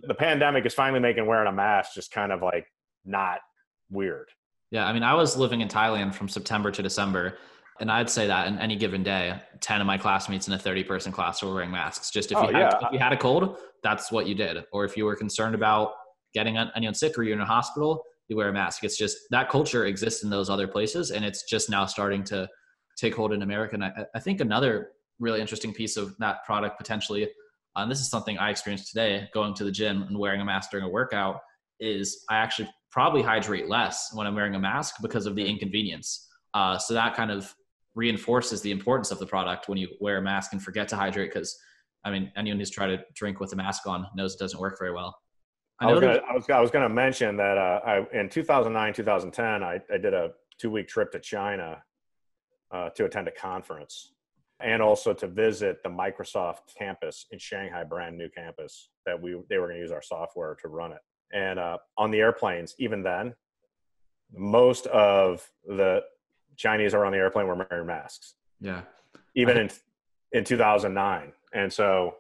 The 0.02 0.16
pandemic 0.16 0.66
is 0.66 0.74
finally 0.74 1.00
making 1.00 1.28
wearing 1.28 1.48
a 1.48 1.52
mask 1.52 1.94
just 1.94 2.12
kind 2.12 2.32
of 2.32 2.42
like 2.42 2.66
not 3.06 3.40
weird. 3.92 4.30
Yeah, 4.72 4.88
I 4.88 4.94
mean, 4.94 5.04
I 5.04 5.14
was 5.14 5.38
living 5.38 5.62
in 5.62 5.68
Thailand 5.68 6.16
from 6.16 6.28
September 6.28 6.72
to 6.72 6.82
December, 6.82 7.38
and 7.80 7.92
I'd 7.92 8.10
say 8.10 8.28
that 8.28 8.48
in 8.48 8.58
any 8.60 8.76
given 8.76 9.04
day, 9.04 9.42
ten 9.60 9.82
of 9.82 9.88
my 9.88 9.98
classmates 9.98 10.48
in 10.48 10.54
a 10.54 10.60
thirty-person 10.60 11.12
class 11.12 11.42
were 11.42 11.54
wearing 11.54 11.72
masks. 11.72 12.12
Just 12.12 12.32
if 12.32 12.38
you 12.38 12.44
oh, 12.44 12.52
had 12.52 12.60
yeah. 12.60 12.88
if 12.88 12.94
you 12.94 13.00
had 13.00 13.14
a 13.14 13.18
cold, 13.18 13.58
that's 13.82 14.12
what 14.12 14.28
you 14.28 14.36
did. 14.36 14.64
Or 14.72 14.86
if 14.86 14.96
you 14.96 15.06
were 15.06 15.16
concerned 15.16 15.56
about 15.56 15.94
getting 16.34 16.58
anyone 16.58 16.94
sick 16.94 17.18
or 17.18 17.24
you're 17.24 17.36
in 17.36 17.42
a 17.42 17.46
hospital, 17.46 18.04
you 18.28 18.36
wear 18.36 18.50
a 18.50 18.54
mask. 18.54 18.84
It's 18.84 18.98
just 18.98 19.18
that 19.32 19.50
culture 19.50 19.86
exists 19.86 20.24
in 20.24 20.30
those 20.30 20.50
other 20.50 20.68
places, 20.68 21.12
and 21.12 21.26
it's 21.26 21.44
just 21.44 21.70
now 21.70 21.86
starting 21.86 22.24
to 22.26 22.48
take 22.98 23.16
hold 23.16 23.34
in 23.34 23.42
America. 23.42 23.74
And 23.76 23.84
I, 23.84 24.06
I 24.16 24.20
think 24.20 24.40
another 24.40 24.90
really 25.20 25.42
interesting 25.42 25.74
piece 25.74 25.98
of 25.98 26.16
that 26.20 26.44
product 26.46 26.78
potentially, 26.78 27.30
and 27.76 27.90
this 27.90 28.00
is 28.00 28.10
something 28.10 28.38
I 28.38 28.50
experienced 28.50 28.90
today 28.90 29.30
going 29.34 29.54
to 29.56 29.64
the 29.64 29.72
gym 29.72 30.04
and 30.04 30.18
wearing 30.18 30.42
a 30.42 30.46
mask 30.46 30.72
during 30.72 30.86
a 30.86 30.90
workout, 30.90 31.40
is 31.80 32.24
I 32.30 32.38
actually 32.38 32.70
probably 32.92 33.24
hydrate 33.24 33.68
less 33.68 34.12
when 34.14 34.28
I'm 34.28 34.36
wearing 34.36 34.56
a 34.56 34.60
mask 34.60 34.96
because 35.02 35.26
of 35.26 35.36
the 35.36 35.44
inconvenience. 35.44 36.28
Uh, 36.54 36.78
so 36.78 36.94
that 36.94 37.16
kind 37.16 37.32
of 37.32 37.54
reinforces 37.96 38.62
the 38.62 38.72
importance 38.72 39.12
of 39.12 39.20
the 39.20 39.26
product 39.26 39.70
when 39.70 39.78
you 39.78 39.90
wear 40.00 40.18
a 40.18 40.22
mask 40.22 40.54
and 40.54 40.64
forget 40.64 40.88
to 40.90 40.96
hydrate 40.96 41.32
because 41.34 41.58
I 42.06 42.12
mean, 42.12 42.32
anyone 42.36 42.60
who's 42.60 42.70
tried 42.70 42.88
to 42.88 43.04
drink 43.14 43.40
with 43.40 43.54
a 43.54 43.56
mask 43.56 43.88
on 43.88 44.06
knows 44.16 44.36
it 44.36 44.40
doesn't 44.40 44.60
work 44.60 44.78
very 44.78 44.94
well. 44.94 45.18
I, 45.80 45.88
I 45.88 45.92
was 45.92 46.02
gonna, 46.02 46.20
I 46.30 46.34
was, 46.34 46.50
I 46.50 46.60
was 46.60 46.72
going 46.72 46.88
to 46.88 46.94
mention 46.94 47.38
that 47.38 47.58
uh, 47.58 47.80
I, 47.86 48.06
in 48.18 48.30
2009, 48.30 48.94
2010, 48.94 49.64
I, 49.64 49.80
I 49.92 49.98
did 49.98 50.14
a 50.14 50.32
two 50.60 50.70
week 50.70 50.88
trip 50.88 51.12
to 51.14 51.20
China 51.20 51.82
uh, 52.72 52.90
to 52.92 53.06
attend 53.06 53.28
a 53.28 53.32
conference 53.32 54.14
and 54.60 54.82
also 54.82 55.14
to 55.14 55.28
visit 55.28 55.82
the 55.84 55.90
Microsoft 55.90 56.76
campus 56.78 57.26
in 57.32 57.40
Shanghai, 57.40 57.84
brand 57.84 58.18
new 58.18 58.30
campus 58.30 58.90
that 59.06 59.22
we 59.22 59.38
they 59.50 59.58
were 59.58 59.68
going 59.68 59.78
to 59.78 59.82
use 59.82 59.92
our 59.92 60.02
software 60.02 60.56
to 60.62 60.68
run 60.68 60.92
it. 60.92 61.02
And 61.34 61.58
uh, 61.58 61.78
on 61.98 62.12
the 62.12 62.20
airplanes, 62.20 62.76
even 62.80 63.02
then, 63.02 63.34
most 64.32 64.88
of 64.88 65.50
the 65.66 66.04
Chinese 66.58 66.94
are 66.94 67.06
on 67.06 67.12
the 67.12 67.18
airplane 67.18 67.48
were 67.48 67.68
wearing 67.70 67.88
masks. 67.88 68.36
Yeah. 68.60 68.82
Even 69.36 69.58
in 69.58 69.70
in 70.32 70.44
2009, 70.44 71.32
and 71.54 71.72
so 71.72 72.16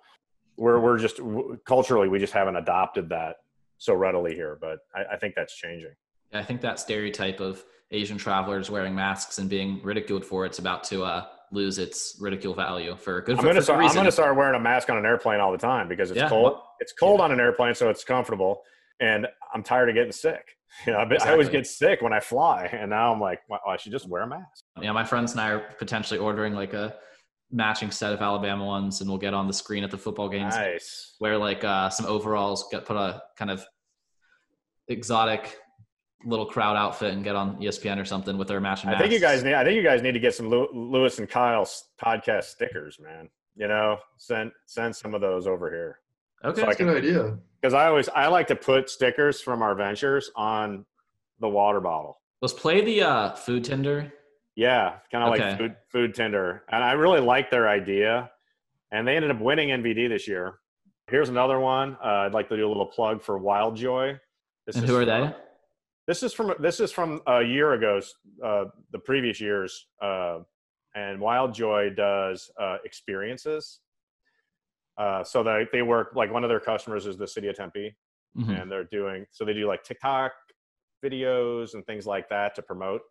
we're 0.57 0.79
we're 0.79 0.97
just 0.97 1.19
culturally 1.65 2.07
we 2.07 2.19
just 2.19 2.33
haven't 2.33 2.55
adopted 2.55 3.09
that 3.09 3.37
so 3.77 3.93
readily 3.93 4.35
here. 4.35 4.57
But 4.59 4.79
I, 4.95 5.13
I 5.13 5.17
think 5.17 5.35
that's 5.35 5.55
changing. 5.55 5.93
Yeah, 6.31 6.39
I 6.39 6.43
think 6.43 6.61
that 6.61 6.79
stereotype 6.79 7.39
of 7.39 7.63
Asian 7.91 8.17
travelers 8.17 8.69
wearing 8.69 8.95
masks 8.95 9.37
and 9.37 9.49
being 9.49 9.81
ridiculed 9.83 10.25
for 10.25 10.45
it's 10.45 10.59
about 10.59 10.83
to 10.85 11.03
uh, 11.03 11.25
lose 11.51 11.77
its 11.77 12.17
ridicule 12.19 12.53
value 12.53 12.95
for 12.95 13.21
good. 13.21 13.37
I'm 13.37 13.43
going 13.43 13.55
to 13.55 13.61
start. 13.61 13.83
I'm 13.83 13.93
going 13.93 14.05
to 14.05 14.11
start 14.11 14.35
wearing 14.35 14.55
a 14.55 14.59
mask 14.59 14.89
on 14.89 14.97
an 14.97 15.05
airplane 15.05 15.39
all 15.39 15.51
the 15.51 15.57
time 15.57 15.87
because 15.87 16.09
it's 16.09 16.19
yeah, 16.19 16.29
cold. 16.29 16.59
It's 16.79 16.91
cold 16.91 17.19
yeah. 17.19 17.25
on 17.25 17.31
an 17.31 17.39
airplane, 17.39 17.75
so 17.75 17.89
it's 17.89 18.03
comfortable, 18.03 18.63
and 19.03 19.27
I'm 19.53 19.63
tired 19.63 19.89
of 19.89 19.95
getting 19.95 20.11
sick. 20.11 20.45
You 20.87 20.93
know, 20.93 21.01
exactly. 21.01 21.29
I 21.29 21.31
always 21.33 21.49
get 21.49 21.67
sick 21.67 22.01
when 22.01 22.13
I 22.13 22.19
fly, 22.19 22.65
and 22.65 22.89
now 22.89 23.13
I'm 23.13 23.21
like, 23.21 23.41
well, 23.47 23.59
I 23.67 23.77
should 23.77 23.91
just 23.91 24.09
wear 24.09 24.23
a 24.23 24.27
mask. 24.27 24.63
Yeah, 24.81 24.91
my 24.91 25.03
friends 25.03 25.33
and 25.33 25.39
I 25.39 25.51
are 25.51 25.59
potentially 25.77 26.19
ordering 26.19 26.55
like 26.55 26.73
a 26.73 26.95
matching 27.51 27.91
set 27.91 28.11
of 28.11 28.23
Alabama 28.23 28.65
ones, 28.65 28.99
and 28.99 29.07
we'll 29.07 29.19
get 29.19 29.35
on 29.35 29.45
the 29.45 29.53
screen 29.53 29.83
at 29.83 29.91
the 29.91 29.99
football 29.99 30.29
games. 30.29 30.55
Nice. 30.55 31.15
Wear 31.19 31.37
like 31.37 31.63
uh, 31.63 31.91
some 31.91 32.07
overalls, 32.07 32.65
get 32.71 32.85
put 32.85 32.97
a 32.97 33.21
kind 33.37 33.51
of 33.51 33.63
exotic 34.87 35.55
little 36.25 36.47
crowd 36.47 36.75
outfit 36.75 37.13
and 37.13 37.23
get 37.23 37.35
on 37.35 37.57
ESPN 37.57 38.01
or 38.01 38.05
something 38.05 38.35
with 38.39 38.47
their 38.47 38.59
matching. 38.59 38.89
I 38.89 38.97
think 38.97 39.11
you 39.11 39.19
guys 39.19 39.43
need. 39.43 39.53
I 39.53 39.63
think 39.63 39.75
you 39.75 39.83
guys 39.83 40.01
need 40.01 40.13
to 40.13 40.19
get 40.19 40.33
some 40.33 40.49
Louis 40.49 41.19
and 41.19 41.29
Kyle's 41.29 41.89
podcast 42.03 42.45
stickers, 42.45 42.97
man. 42.99 43.29
You 43.55 43.67
know, 43.67 43.97
send 44.17 44.51
send 44.65 44.95
some 44.95 45.13
of 45.13 45.21
those 45.21 45.45
over 45.45 45.69
here. 45.69 45.99
Okay, 46.43 46.61
so 46.61 46.67
that's 46.67 46.79
a 46.79 46.83
good 46.83 46.97
idea. 46.97 47.37
Because 47.61 47.73
I 47.73 47.87
always 47.87 48.09
I 48.09 48.27
like 48.27 48.47
to 48.47 48.55
put 48.55 48.89
stickers 48.89 49.41
from 49.41 49.61
our 49.61 49.75
ventures 49.75 50.31
on 50.35 50.85
the 51.39 51.49
water 51.49 51.79
bottle. 51.79 52.19
Let's 52.41 52.53
play 52.53 52.81
the 52.81 53.03
uh, 53.03 53.35
food 53.35 53.63
tender 53.63 54.11
yeah, 54.55 54.97
kind 55.11 55.23
of 55.23 55.33
okay. 55.33 55.49
like 55.49 55.57
food 55.57 55.75
food 55.89 56.15
tender, 56.15 56.63
and 56.71 56.83
I 56.83 56.93
really 56.93 57.19
like 57.19 57.49
their 57.49 57.67
idea. 57.67 58.29
And 58.91 59.07
they 59.07 59.15
ended 59.15 59.31
up 59.31 59.41
winning 59.41 59.69
NVD 59.69 60.09
this 60.09 60.27
year. 60.27 60.59
Here's 61.09 61.29
another 61.29 61.59
one. 61.59 61.97
Uh, 62.03 62.27
I'd 62.27 62.33
like 62.33 62.49
to 62.49 62.57
do 62.57 62.67
a 62.67 62.69
little 62.69 62.85
plug 62.85 63.23
for 63.23 63.37
Wild 63.39 63.75
Joy. 63.75 64.19
This 64.67 64.75
and 64.75 64.85
who 64.85 64.95
are 64.95 65.05
from, 65.05 65.07
they? 65.07 65.35
This 66.07 66.21
is 66.21 66.33
from 66.33 66.53
this 66.59 66.79
is 66.79 66.91
from 66.91 67.21
a 67.25 67.41
year 67.41 67.73
ago, 67.73 67.99
uh, 68.43 68.65
the 68.91 68.99
previous 68.99 69.41
years. 69.41 69.87
Uh, 70.01 70.39
and 70.95 71.19
Wild 71.19 71.55
Joy 71.55 71.89
does 71.89 72.51
uh, 72.61 72.77
experiences. 72.85 73.79
Uh, 74.97 75.23
so 75.23 75.43
they 75.43 75.67
they 75.71 75.81
work 75.81 76.11
like 76.15 76.31
one 76.31 76.43
of 76.43 76.49
their 76.49 76.59
customers 76.59 77.05
is 77.05 77.17
the 77.17 77.27
city 77.27 77.47
of 77.47 77.55
Tempe, 77.55 77.95
mm-hmm. 78.37 78.51
and 78.51 78.71
they're 78.71 78.83
doing 78.85 79.25
so 79.31 79.43
they 79.43 79.53
do 79.53 79.67
like 79.67 79.83
TikTok 79.83 80.31
videos 81.03 81.73
and 81.73 81.85
things 81.85 82.05
like 82.05 82.29
that 82.29 82.55
to 82.55 82.61
promote 82.61 83.01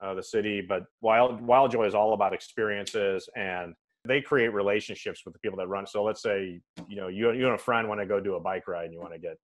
uh, 0.00 0.14
the 0.14 0.22
city. 0.22 0.60
But 0.60 0.84
Wild 1.00 1.40
Wild 1.40 1.70
Joy 1.72 1.86
is 1.86 1.94
all 1.94 2.14
about 2.14 2.32
experiences, 2.32 3.28
and 3.36 3.74
they 4.06 4.20
create 4.20 4.52
relationships 4.54 5.22
with 5.24 5.34
the 5.34 5.40
people 5.40 5.58
that 5.58 5.68
run. 5.68 5.86
So 5.86 6.04
let's 6.04 6.22
say 6.22 6.60
you 6.88 6.96
know 6.96 7.08
you 7.08 7.32
you 7.32 7.46
and 7.46 7.54
a 7.54 7.58
friend 7.58 7.88
want 7.88 8.00
to 8.00 8.06
go 8.06 8.20
do 8.20 8.34
a 8.34 8.40
bike 8.40 8.68
ride, 8.68 8.84
and 8.84 8.94
you 8.94 9.00
want 9.00 9.12
to 9.12 9.18
get 9.18 9.36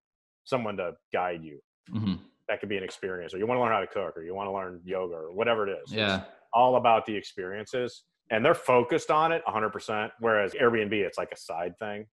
someone 0.45 0.77
to 0.77 0.93
guide 1.13 1.43
you. 1.43 1.59
Mm-hmm. 1.93 2.15
That 2.49 2.61
could 2.61 2.69
be 2.69 2.77
an 2.77 2.85
experience, 2.85 3.35
or 3.35 3.39
you 3.39 3.47
want 3.47 3.59
to 3.59 3.63
learn 3.63 3.73
how 3.73 3.81
to 3.81 3.87
cook, 3.87 4.17
or 4.17 4.23
you 4.23 4.35
want 4.35 4.49
to 4.49 4.53
learn 4.53 4.81
yoga, 4.85 5.15
or 5.15 5.33
whatever 5.33 5.67
it 5.69 5.79
is. 5.83 5.93
Yeah, 5.93 6.17
it's 6.17 6.25
all 6.53 6.77
about 6.77 7.07
the 7.07 7.17
experiences, 7.17 8.05
and 8.31 8.45
they're 8.45 8.55
focused 8.55 9.11
on 9.11 9.33
it 9.33 9.43
100%. 9.47 10.11
Whereas 10.21 10.55
Airbnb, 10.55 10.93
it's 10.93 11.19
like 11.19 11.33
a 11.33 11.37
side 11.37 11.79
thing. 11.79 12.07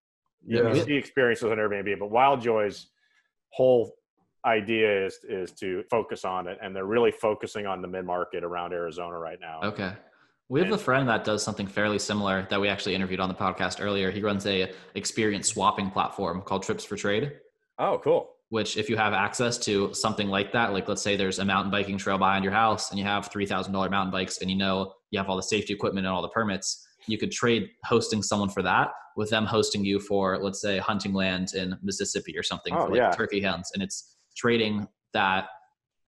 You 0.46 0.68
yeah. 0.68 0.84
see 0.84 0.94
experiences 0.94 1.52
on 1.52 1.58
Airbnb, 1.58 2.00
but 2.00 2.10
Wild 2.10 2.42
Joy's 2.42 2.88
whole 3.52 3.94
idea 4.46 5.06
is 5.06 5.20
is 5.30 5.52
to 5.52 5.84
focus 5.90 6.26
on 6.26 6.48
it 6.48 6.58
and 6.64 6.76
they're 6.76 6.86
really 6.86 7.12
focusing 7.12 7.68
on 7.68 7.82
the 7.82 7.88
mid 7.88 8.06
market 8.06 8.44
around 8.44 8.74
Arizona 8.74 9.18
right 9.18 9.40
now. 9.40 9.62
Okay. 9.64 9.94
We 10.50 10.60
have 10.60 10.68
and, 10.68 10.76
a 10.76 10.80
friend 10.80 11.08
that 11.08 11.24
does 11.24 11.44
something 11.44 11.68
fairly 11.68 12.00
similar 12.00 12.46
that 12.50 12.60
we 12.60 12.68
actually 12.68 12.96
interviewed 12.96 13.22
on 13.22 13.30
the 13.30 13.36
podcast 13.36 13.82
earlier. 13.82 14.12
He 14.12 14.22
runs 14.22 14.46
a 14.48 14.74
experience 14.96 15.48
swapping 15.48 15.90
platform 15.92 16.42
called 16.42 16.64
Trips 16.64 16.84
for 16.84 16.98
Trade. 16.98 17.34
Oh, 17.80 18.02
cool. 18.04 18.32
Which 18.50 18.76
if 18.76 18.90
you 18.90 18.98
have 18.98 19.14
access 19.14 19.58
to 19.60 19.94
something 19.94 20.28
like 20.28 20.52
that, 20.52 20.74
like 20.74 20.90
let's 20.90 21.02
say 21.02 21.16
there's 21.16 21.40
a 21.40 21.46
mountain 21.46 21.72
biking 21.72 21.98
trail 21.98 22.18
behind 22.18 22.44
your 22.44 22.52
house 22.52 22.90
and 22.90 23.00
you 23.00 23.06
have 23.06 23.30
$3,000 23.30 23.72
mountain 23.72 24.12
bikes 24.12 24.40
and 24.40 24.52
you 24.52 24.58
know 24.58 24.94
you 25.12 25.20
have 25.20 25.30
all 25.30 25.36
the 25.36 25.44
safety 25.44 25.74
equipment 25.74 26.06
and 26.08 26.14
all 26.14 26.22
the 26.22 26.30
permits, 26.30 26.86
you 27.08 27.18
could 27.18 27.32
trade 27.32 27.70
hosting 27.86 28.24
someone 28.24 28.50
for 28.50 28.64
that 28.64 28.92
with 29.18 29.30
them 29.30 29.46
hosting 29.46 29.84
you 29.84 30.00
for 30.00 30.42
let's 30.42 30.62
say 30.62 30.78
hunting 30.78 31.14
land 31.14 31.54
in 31.54 31.78
Mississippi 31.84 32.38
or 32.38 32.44
something 32.44 32.74
oh, 32.74 32.86
for 32.86 32.92
like 32.92 32.98
yeah. 32.98 33.12
turkey 33.12 33.42
hunts 33.42 33.72
and 33.74 33.84
it's 33.84 34.16
trading 34.36 34.88
that 35.14 35.48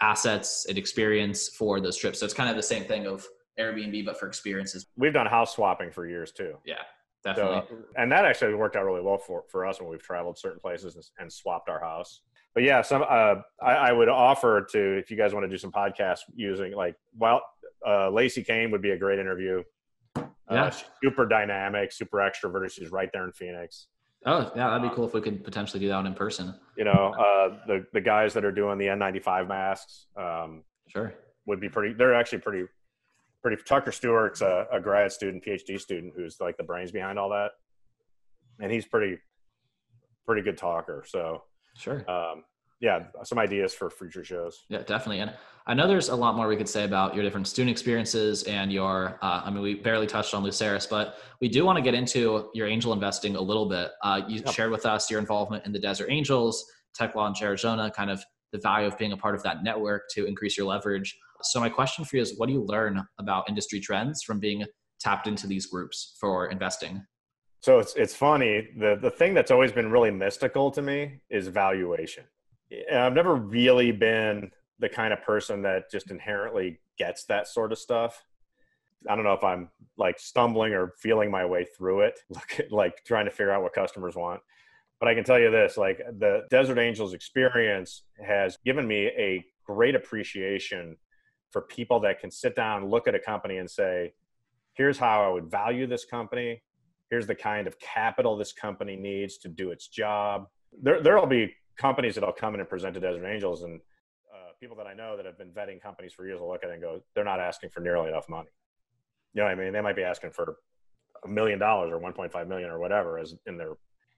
assets 0.02 0.66
and 0.68 0.78
experience 0.78 1.50
for 1.50 1.80
those 1.80 1.98
trips. 1.98 2.20
So 2.20 2.26
it's 2.26 2.34
kind 2.34 2.50
of 2.50 2.56
the 2.56 2.64
same 2.64 2.84
thing 2.84 3.08
of 3.08 3.26
Airbnb, 3.60 4.06
but 4.06 4.20
for 4.20 4.28
experiences. 4.28 4.88
We've 4.98 5.14
done 5.14 5.28
house 5.28 5.56
swapping 5.56 5.92
for 5.92 6.08
years 6.08 6.32
too. 6.32 6.56
Yeah, 6.66 6.76
definitely. 7.24 7.64
So, 7.70 7.78
and 7.98 8.12
that 8.12 8.26
actually 8.26 8.54
worked 8.56 8.76
out 8.76 8.86
really 8.86 9.02
well 9.02 9.18
for, 9.18 9.44
for 9.50 9.66
us 9.66 9.80
when 9.80 9.90
we've 9.90 10.02
traveled 10.02 10.38
certain 10.38 10.60
places 10.60 10.96
and, 10.96 11.04
and 11.20 11.32
swapped 11.32 11.70
our 11.70 11.80
house. 11.80 12.22
But 12.54 12.64
yeah, 12.64 12.82
some 12.82 13.04
uh, 13.04 13.36
I, 13.62 13.74
I, 13.74 13.92
would 13.92 14.10
offer 14.10 14.68
to 14.72 14.98
if 14.98 15.10
you 15.10 15.18
guys 15.18 15.34
want 15.34 15.44
to 15.44 15.50
do 15.50 15.58
some 15.58 15.72
podcasts 15.72 16.20
using 16.36 16.76
like 16.76 16.96
while 17.18 17.42
uh, 17.88 18.10
Lacey 18.10 18.44
Kane 18.44 18.72
would 18.72 18.82
be 18.82 18.92
a 18.92 18.98
great 18.98 19.20
interview. 19.20 19.64
Uh, 20.16 20.22
yeah, 20.52 20.74
super 21.04 21.26
dynamic, 21.26 21.92
super 21.92 22.18
extroverted. 22.18 22.72
She's 22.72 22.92
right 22.92 23.10
there 23.14 23.26
in 23.26 23.32
Phoenix. 23.32 23.88
Oh 24.26 24.52
yeah, 24.56 24.70
that'd 24.70 24.90
be 24.90 24.96
cool 24.96 25.06
if 25.06 25.14
we 25.14 25.22
could 25.22 25.44
potentially 25.44 25.80
do 25.80 25.90
that 25.90 26.06
in 26.06 26.14
person. 26.14 26.56
You 26.78 26.86
know, 26.86 27.14
uh, 27.18 27.58
the 27.68 27.86
the 27.94 28.02
guys 28.02 28.34
that 28.34 28.46
are 28.46 28.52
doing 28.52 28.78
the 28.78 28.86
N95 28.86 29.48
masks, 29.48 30.08
um, 30.18 30.64
sure, 30.88 31.14
would 31.46 31.60
be 31.60 31.70
pretty. 31.70 31.94
They're 31.94 32.14
actually 32.14 32.40
pretty, 32.40 32.66
pretty. 33.42 33.62
Tucker 33.64 33.92
Stewart's 33.92 34.42
a, 34.42 34.66
a 34.72 34.80
grad 34.80 35.12
student, 35.12 35.44
PhD 35.44 35.80
student, 35.80 36.14
who's 36.16 36.38
like 36.40 36.56
the 36.58 36.64
brains 36.64 36.92
behind 36.92 37.20
all 37.20 37.30
that, 37.30 37.52
and 38.62 38.72
he's 38.72 38.86
pretty, 38.86 39.18
pretty 40.26 40.42
good 40.42 40.58
talker. 40.58 41.04
So 41.06 41.44
sure, 41.76 42.10
um, 42.10 42.44
yeah, 42.80 43.06
some 43.24 43.40
ideas 43.40 43.74
for 43.74 43.90
future 43.90 44.24
shows. 44.24 44.66
Yeah, 44.70 44.80
definitely. 44.80 45.20
And 45.20 45.34
I 45.66 45.74
know 45.74 45.88
there's 45.88 46.10
a 46.10 46.16
lot 46.16 46.36
more 46.36 46.48
we 46.48 46.58
could 46.58 46.68
say 46.68 46.84
about 46.84 47.16
your 47.16 47.24
different 47.24 47.48
student 47.48 47.72
experiences 47.72 48.44
and 48.44 48.72
your, 48.72 49.18
uh, 49.22 49.42
I 49.46 49.50
mean, 49.50 49.62
we 49.62 49.76
barely 49.76 50.08
touched 50.08 50.34
on 50.34 50.44
Luceris, 50.44 50.90
but 50.90 51.18
we 51.40 51.48
do 51.48 51.64
want 51.64 51.78
to 51.78 51.82
get 51.82 51.94
into 51.94 52.50
your 52.54 52.68
angel 52.68 52.92
investing 52.92 53.38
a 53.38 53.42
little 53.42 53.68
bit. 53.70 53.92
Uh, 54.04 54.22
you 54.28 54.42
yep. 54.46 54.54
shared 54.54 54.72
with 54.72 54.86
us 54.86 55.10
your 55.10 55.20
involvement 55.20 55.66
in 55.66 55.72
the 55.72 55.80
Desert 55.80 56.08
Angels, 56.10 56.66
Tech 56.94 57.16
Launch 57.16 57.42
Arizona, 57.42 57.90
kind 57.90 58.12
of 58.12 58.24
the 58.52 58.60
value 58.60 58.88
of 58.88 58.98
being 58.98 59.14
a 59.14 59.18
part 59.18 59.36
of 59.36 59.44
that 59.44 59.64
network 59.64 60.10
to 60.12 60.26
increase 60.26 60.58
your 60.58 60.68
leverage. 60.68 61.18
So 61.42 61.60
my 61.60 61.70
question 61.70 62.04
for 62.04 62.18
you 62.18 62.22
is, 62.22 62.38
what 62.38 62.48
do 62.48 62.54
you 62.54 62.64
learn 62.64 63.02
about 63.18 63.50
industry 63.50 63.80
trends 63.80 64.24
from 64.24 64.40
being 64.40 64.66
tapped 65.00 65.28
into 65.28 65.48
these 65.48 65.66
groups 65.66 66.18
for 66.20 66.48
investing? 66.48 67.06
So 67.62 67.80
it's 67.80 67.96
it's 67.96 68.14
funny. 68.14 68.68
The 68.78 68.98
the 69.02 69.10
thing 69.10 69.34
that's 69.34 69.50
always 69.50 69.72
been 69.72 69.90
really 69.90 70.12
mystical 70.12 70.70
to 70.72 70.82
me 70.82 71.22
is 71.30 71.48
valuation. 71.48 72.26
I've 72.92 73.14
never 73.14 73.36
really 73.36 73.92
been 73.92 74.52
the 74.80 74.90
kind 74.90 75.14
of 75.14 75.22
person 75.22 75.62
that 75.64 75.92
just 75.92 76.12
inherently 76.12 76.80
gets 76.98 77.26
that 77.26 77.48
sort 77.48 77.72
of 77.72 77.78
stuff. 77.78 78.24
I 79.10 79.16
don't 79.16 79.26
know 79.26 79.34
if 79.34 79.44
I'm 79.44 79.70
like 79.98 80.20
stumbling 80.20 80.74
or 80.74 80.94
feeling 81.00 81.30
my 81.30 81.46
way 81.46 81.66
through 81.78 82.02
it, 82.02 82.20
like 82.72 83.04
trying 83.06 83.26
to 83.26 83.32
figure 83.32 83.52
out 83.52 83.64
what 83.64 83.74
customers 83.74 84.16
want. 84.16 84.42
But 85.00 85.10
I 85.10 85.16
can 85.16 85.24
tell 85.24 85.40
you 85.40 85.52
this 85.52 85.78
like 85.78 85.98
the 85.98 86.44
Desert 86.50 86.80
Angels 86.80 87.14
experience 87.14 88.04
has 88.26 88.58
given 88.66 88.88
me 88.88 89.08
a 89.08 89.44
great 89.66 89.96
appreciation 89.96 90.98
for 91.52 91.62
people 91.62 92.00
that 92.02 92.20
can 92.20 92.32
sit 92.32 92.56
down, 92.56 92.90
look 92.90 93.08
at 93.08 93.16
a 93.16 93.20
company 93.20 93.58
and 93.58 93.70
say, 93.70 94.14
here's 94.74 94.98
how 94.98 95.24
I 95.24 95.30
would 95.30 95.52
value 95.52 95.88
this 95.88 96.06
company. 96.06 96.64
Here's 97.10 97.28
the 97.28 97.36
kind 97.36 97.68
of 97.68 97.78
capital 97.80 98.36
this 98.36 98.54
company 98.54 98.96
needs 98.96 99.38
to 99.40 99.48
do 99.48 99.72
its 99.72 99.88
job. 99.88 100.48
There, 100.82 101.02
there'll 101.02 101.28
be 101.28 101.54
companies 101.78 102.16
that 102.16 102.24
I'll 102.24 102.34
come 102.34 102.54
in 102.54 102.60
and 102.60 102.70
present 102.70 102.94
to 102.96 103.00
Desert 103.00 103.26
Angels, 103.26 103.64
and 103.64 103.80
uh, 104.34 104.52
people 104.60 104.76
that 104.78 104.88
I 104.88 104.94
know 104.94 105.18
that 105.18 105.26
have 105.26 105.38
been 105.38 105.52
vetting 105.52 105.82
companies 105.82 106.14
for 106.14 106.26
years 106.26 106.40
will 106.40 106.50
look 106.50 106.64
at 106.64 106.70
it 106.70 106.74
and 106.74 106.82
go, 106.82 107.02
they're 107.16 107.24
not 107.24 107.40
asking 107.40 107.70
for 107.70 107.80
nearly 107.80 108.10
enough 108.10 108.30
money. 108.30 108.50
You 109.34 109.42
know 109.42 109.46
what 109.46 109.60
I 109.60 109.64
mean? 109.64 109.74
They 109.74 109.82
might 109.82 109.96
be 109.96 110.04
asking 110.04 110.32
for 110.32 110.58
a 111.24 111.28
million 111.28 111.60
dollars 111.60 111.92
or 111.92 112.00
1.5 112.00 112.48
million 112.48 112.70
or 112.70 112.80
whatever 112.80 113.18
as 113.18 113.36
in 113.46 113.58
their 113.58 113.74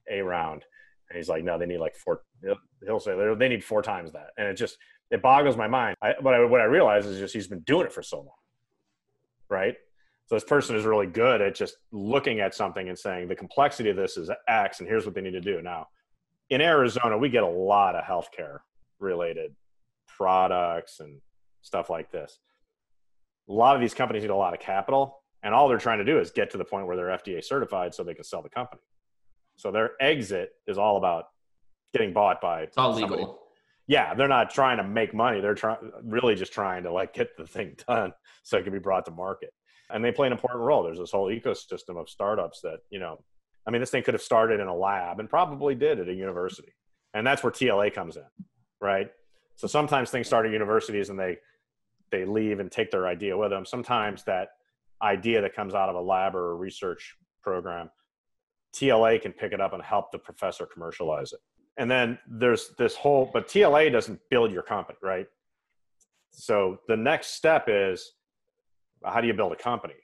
A 0.10 0.22
round. 0.22 0.64
And 1.10 1.18
he's 1.18 1.30
like, 1.30 1.44
no, 1.44 1.58
they 1.58 1.66
need 1.66 1.80
like 1.80 1.96
four. 1.96 2.22
He'll 2.86 3.00
say 3.00 3.16
they 3.38 3.48
need 3.48 3.64
four 3.64 3.82
times 3.82 4.12
that. 4.14 4.30
And 4.38 4.48
it 4.48 4.56
just, 4.56 4.78
it 5.12 5.22
boggles 5.22 5.56
my 5.56 5.68
mind. 5.68 5.96
I, 6.02 6.14
but 6.22 6.34
I, 6.34 6.44
what 6.44 6.62
I 6.62 6.66
realize 6.66 7.06
is 7.06 7.20
just 7.20 7.34
he's 7.34 7.48
been 7.48 7.60
doing 7.62 7.86
it 7.86 7.94
for 7.94 8.02
so 8.02 8.18
long. 8.18 8.30
Right. 9.50 9.76
So 10.26 10.36
this 10.36 10.44
person 10.44 10.76
is 10.76 10.86
really 10.86 11.06
good 11.06 11.42
at 11.42 11.54
just 11.54 11.78
looking 11.92 12.40
at 12.40 12.56
something 12.56 12.90
and 12.90 12.98
saying 12.98 13.28
the 13.28 13.36
complexity 13.36 13.90
of 13.90 13.96
this 13.96 14.18
is 14.18 14.32
X 14.48 14.80
and 14.80 14.90
here's 14.90 15.06
what 15.06 15.14
they 15.14 15.22
need 15.22 15.32
to 15.32 15.42
do. 15.42 15.62
Now, 15.62 15.88
in 16.50 16.62
Arizona, 16.62 17.18
we 17.18 17.30
get 17.30 17.44
a 17.44 17.48
lot 17.48 17.96
of 17.96 18.04
healthcare 18.04 18.60
related 19.00 19.56
products 20.08 21.00
and 21.00 21.20
stuff 21.62 21.90
like 21.90 22.12
this. 22.12 22.40
A 23.50 23.54
lot 23.54 23.76
of 23.76 23.82
these 23.82 23.94
companies 23.94 24.24
need 24.24 24.32
a 24.32 24.36
lot 24.36 24.54
of 24.54 24.60
capital, 24.60 25.22
and 25.44 25.54
all 25.54 25.68
they're 25.68 25.78
trying 25.78 26.00
to 26.00 26.06
do 26.06 26.20
is 26.20 26.32
get 26.32 26.52
to 26.52 26.58
the 26.58 26.66
point 26.66 26.88
where 26.88 26.96
they're 26.96 27.08
FDA 27.08 27.44
certified 27.44 27.94
so 27.94 28.04
they 28.04 28.14
can 28.14 28.24
sell 28.24 28.42
the 28.42 28.50
company. 28.50 28.82
So 29.58 29.72
their 29.72 29.92
exit 30.02 30.52
is 30.68 30.78
all 30.78 30.98
about 30.98 31.26
getting 31.94 32.14
bought 32.14 32.42
by. 32.42 32.62
It's 32.62 32.78
all 32.78 32.94
somebody. 32.94 33.22
legal. 33.22 33.40
Yeah, 33.88 34.16
they're 34.16 34.28
not 34.28 34.50
trying 34.50 34.78
to 34.78 34.84
make 34.84 35.14
money. 35.14 35.42
They're 35.42 35.54
trying 35.54 35.78
really 36.04 36.36
just 36.36 36.52
trying 36.52 36.84
to 36.84 36.92
like 36.92 37.14
get 37.14 37.38
the 37.38 37.46
thing 37.46 37.76
done 37.88 38.14
so 38.44 38.58
it 38.58 38.64
can 38.64 38.74
be 38.74 38.80
brought 38.80 39.06
to 39.06 39.12
market. 39.12 39.54
And 39.92 40.04
they 40.04 40.12
play 40.12 40.26
an 40.26 40.34
important 40.34 40.64
role. 40.64 40.84
There's 40.84 40.98
this 40.98 41.12
whole 41.12 41.28
ecosystem 41.28 42.00
of 42.00 42.10
startups 42.10 42.62
that 42.62 42.80
you 42.90 43.00
know. 43.00 43.24
I 43.68 43.72
mean, 43.72 43.82
this 43.82 43.90
thing 43.90 44.04
could 44.04 44.14
have 44.14 44.22
started 44.22 44.60
in 44.60 44.68
a 44.68 44.76
lab 44.76 45.20
and 45.20 45.30
probably 45.30 45.76
did 45.76 46.00
at 46.00 46.08
a 46.08 46.14
university, 46.14 46.74
and 47.14 47.26
that's 47.26 47.44
where 47.44 47.52
TLA 47.52 47.94
comes 47.94 48.18
in, 48.18 48.24
right? 48.80 49.10
So 49.56 49.68
sometimes 49.68 50.10
things 50.10 50.28
start 50.28 50.46
at 50.46 50.52
universities 50.52 51.10
and 51.10 51.20
they 51.20 51.38
they 52.12 52.26
leave 52.26 52.60
and 52.60 52.72
take 52.72 52.92
their 52.92 53.08
idea 53.08 53.36
with 53.36 53.50
them. 53.50 53.66
Sometimes 53.66 54.24
that 54.24 54.50
idea 55.02 55.42
that 55.42 55.56
comes 55.56 55.74
out 55.74 55.90
of 55.90 55.96
a 55.96 56.02
lab 56.02 56.36
or 56.36 56.52
a 56.52 56.56
research 56.56 57.16
program, 57.42 57.90
TLA 58.74 59.22
can 59.22 59.34
pick 59.34 59.54
it 59.54 59.62
up 59.62 59.74
and 59.74 59.82
help 59.82 60.12
the 60.12 60.20
professor 60.20 60.66
commercialize 60.66 61.34
it. 61.34 61.40
And 61.78 61.90
then 61.90 62.18
there's 62.28 62.72
this 62.78 62.96
whole, 62.96 63.30
but 63.34 63.48
TLA 63.48 63.92
doesn't 63.92 64.20
build 64.30 64.52
your 64.52 64.62
company, 64.62 64.98
right? 65.02 65.28
So 66.32 66.80
the 66.88 66.96
next 66.96 67.36
step 67.36 67.66
is 67.68 68.14
how 69.04 69.22
do 69.22 69.28
you 69.28 69.34
build 69.34 69.52
a 69.52 69.58
company? 69.58 69.96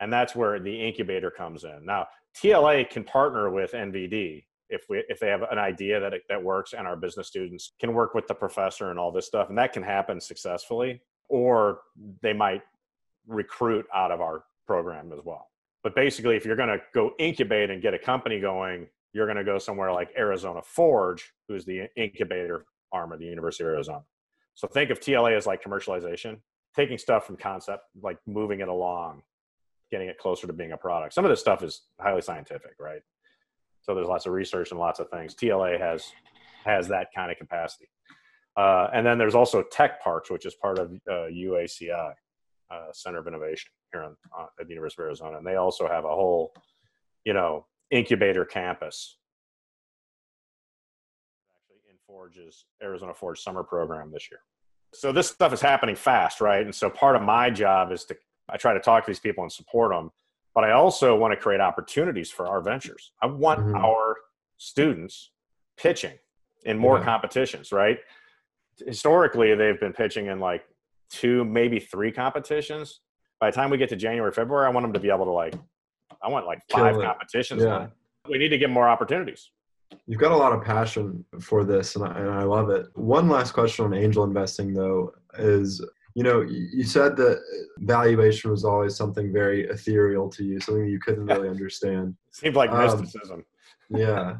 And 0.00 0.12
that's 0.12 0.34
where 0.34 0.58
the 0.58 0.86
incubator 0.86 1.30
comes 1.30 1.64
in. 1.64 1.84
Now, 1.84 2.06
TLA 2.36 2.88
can 2.88 3.04
partner 3.04 3.50
with 3.50 3.72
NVD 3.72 4.44
if 4.70 4.84
we 4.88 5.02
if 5.08 5.18
they 5.18 5.28
have 5.28 5.42
an 5.42 5.58
idea 5.58 6.00
that 6.00 6.14
it, 6.14 6.22
that 6.28 6.42
works 6.42 6.72
and 6.72 6.86
our 6.86 6.96
business 6.96 7.26
students 7.26 7.72
can 7.80 7.92
work 7.92 8.14
with 8.14 8.26
the 8.28 8.34
professor 8.34 8.90
and 8.90 8.98
all 8.98 9.10
this 9.10 9.26
stuff 9.26 9.48
and 9.48 9.58
that 9.58 9.72
can 9.72 9.82
happen 9.82 10.20
successfully 10.20 11.02
or 11.28 11.80
they 12.22 12.32
might 12.32 12.62
recruit 13.26 13.84
out 13.94 14.10
of 14.10 14.20
our 14.20 14.44
program 14.66 15.12
as 15.12 15.20
well. 15.24 15.48
But 15.82 15.94
basically 15.94 16.36
if 16.36 16.44
you're 16.44 16.56
going 16.56 16.68
to 16.68 16.80
go 16.94 17.12
incubate 17.18 17.70
and 17.70 17.82
get 17.82 17.94
a 17.94 17.98
company 17.98 18.40
going 18.40 18.86
you're 19.12 19.26
going 19.26 19.38
to 19.38 19.44
go 19.44 19.58
somewhere 19.58 19.92
like 19.92 20.10
arizona 20.16 20.62
forge 20.62 21.32
who's 21.48 21.64
the 21.64 21.88
incubator 21.96 22.64
arm 22.92 23.12
of 23.12 23.18
the 23.18 23.26
university 23.26 23.64
of 23.64 23.70
arizona. 23.70 24.02
So 24.54 24.68
think 24.68 24.90
of 24.90 25.00
tla 25.00 25.32
as 25.32 25.46
like 25.46 25.62
commercialization 25.62 26.38
taking 26.76 26.96
stuff 26.96 27.26
from 27.26 27.36
concept 27.36 27.82
like 28.00 28.18
moving 28.26 28.60
it 28.60 28.68
along 28.68 29.22
getting 29.90 30.08
it 30.08 30.18
closer 30.18 30.46
to 30.46 30.52
being 30.52 30.72
a 30.72 30.76
product 30.76 31.12
some 31.12 31.24
of 31.24 31.30
this 31.30 31.40
stuff 31.40 31.62
is 31.62 31.82
highly 32.00 32.22
scientific 32.22 32.72
right 32.78 33.02
so 33.82 33.94
there's 33.94 34.08
lots 34.08 34.26
of 34.26 34.32
research 34.32 34.70
and 34.70 34.80
lots 34.80 35.00
of 35.00 35.08
things. 35.08 35.34
TLA 35.34 35.78
has 35.80 36.04
has 36.64 36.88
that 36.88 37.08
kind 37.14 37.30
of 37.32 37.38
capacity. 37.38 37.88
Uh, 38.56 38.88
and 38.92 39.06
then 39.06 39.16
there's 39.16 39.34
also 39.34 39.62
Tech 39.62 40.02
Parks, 40.02 40.30
which 40.30 40.44
is 40.44 40.54
part 40.54 40.78
of 40.78 40.92
uh, 41.10 41.28
UACI, 41.32 42.12
uh, 42.70 42.86
Center 42.92 43.18
of 43.18 43.26
Innovation 43.26 43.70
here 43.92 44.12
at 44.60 44.66
the 44.66 44.74
University 44.74 45.02
of 45.02 45.06
Arizona, 45.06 45.38
and 45.38 45.46
they 45.46 45.56
also 45.56 45.88
have 45.88 46.04
a 46.04 46.08
whole, 46.08 46.52
you 47.24 47.32
know, 47.32 47.66
incubator 47.90 48.44
campus. 48.44 49.16
Actually, 51.56 51.90
in 51.90 51.96
Forge's 52.06 52.66
Arizona 52.82 53.14
Forge 53.14 53.40
summer 53.40 53.62
program 53.62 54.12
this 54.12 54.30
year. 54.30 54.40
So 54.92 55.12
this 55.12 55.28
stuff 55.28 55.52
is 55.52 55.60
happening 55.60 55.96
fast, 55.96 56.40
right? 56.40 56.64
And 56.64 56.74
so 56.74 56.90
part 56.90 57.16
of 57.16 57.22
my 57.22 57.48
job 57.48 57.92
is 57.92 58.04
to 58.06 58.16
I 58.52 58.56
try 58.56 58.72
to 58.74 58.80
talk 58.80 59.04
to 59.04 59.10
these 59.10 59.20
people 59.20 59.44
and 59.44 59.52
support 59.52 59.92
them 59.92 60.10
but 60.54 60.64
I 60.64 60.72
also 60.72 61.16
want 61.16 61.32
to 61.32 61.36
create 61.36 61.60
opportunities 61.60 62.30
for 62.30 62.46
our 62.46 62.60
ventures. 62.60 63.12
I 63.22 63.26
want 63.26 63.60
mm-hmm. 63.60 63.76
our 63.76 64.16
students 64.56 65.30
pitching 65.76 66.18
in 66.64 66.76
more 66.76 66.98
yeah. 66.98 67.04
competitions, 67.04 67.72
right? 67.72 67.98
Historically, 68.84 69.54
they've 69.54 69.78
been 69.78 69.92
pitching 69.92 70.26
in 70.26 70.40
like 70.40 70.64
two, 71.10 71.44
maybe 71.44 71.78
three 71.78 72.10
competitions. 72.10 73.00
By 73.38 73.50
the 73.50 73.54
time 73.54 73.70
we 73.70 73.78
get 73.78 73.88
to 73.90 73.96
January, 73.96 74.32
February, 74.32 74.66
I 74.66 74.70
want 74.70 74.84
them 74.84 74.92
to 74.92 75.00
be 75.00 75.08
able 75.08 75.24
to 75.24 75.30
like, 75.30 75.54
I 76.22 76.28
want 76.28 76.46
like 76.46 76.60
five 76.70 76.96
competitions. 77.00 77.62
Yeah. 77.62 77.86
We 78.28 78.36
need 78.36 78.48
to 78.48 78.58
get 78.58 78.70
more 78.70 78.88
opportunities. 78.88 79.50
You've 80.06 80.20
got 80.20 80.32
a 80.32 80.36
lot 80.36 80.52
of 80.52 80.62
passion 80.62 81.24
for 81.40 81.64
this, 81.64 81.96
and 81.96 82.04
I, 82.04 82.18
and 82.18 82.30
I 82.30 82.42
love 82.42 82.70
it. 82.70 82.86
One 82.94 83.28
last 83.28 83.52
question 83.52 83.84
on 83.84 83.94
angel 83.94 84.24
investing, 84.24 84.72
though, 84.72 85.12
is 85.38 85.84
you 86.14 86.24
know, 86.24 86.40
you 86.40 86.82
said 86.84 87.16
that 87.16 87.40
valuation 87.78 88.50
was 88.50 88.64
always 88.64 88.96
something 88.96 89.32
very 89.32 89.68
ethereal 89.68 90.28
to 90.30 90.44
you, 90.44 90.60
something 90.60 90.86
you 90.86 91.00
couldn't 91.00 91.26
really 91.26 91.48
understand. 91.56 92.14
Seemed 92.32 92.56
like 92.56 92.70
um, 92.70 92.80
mysticism. 92.80 93.44
yeah, 93.90 94.38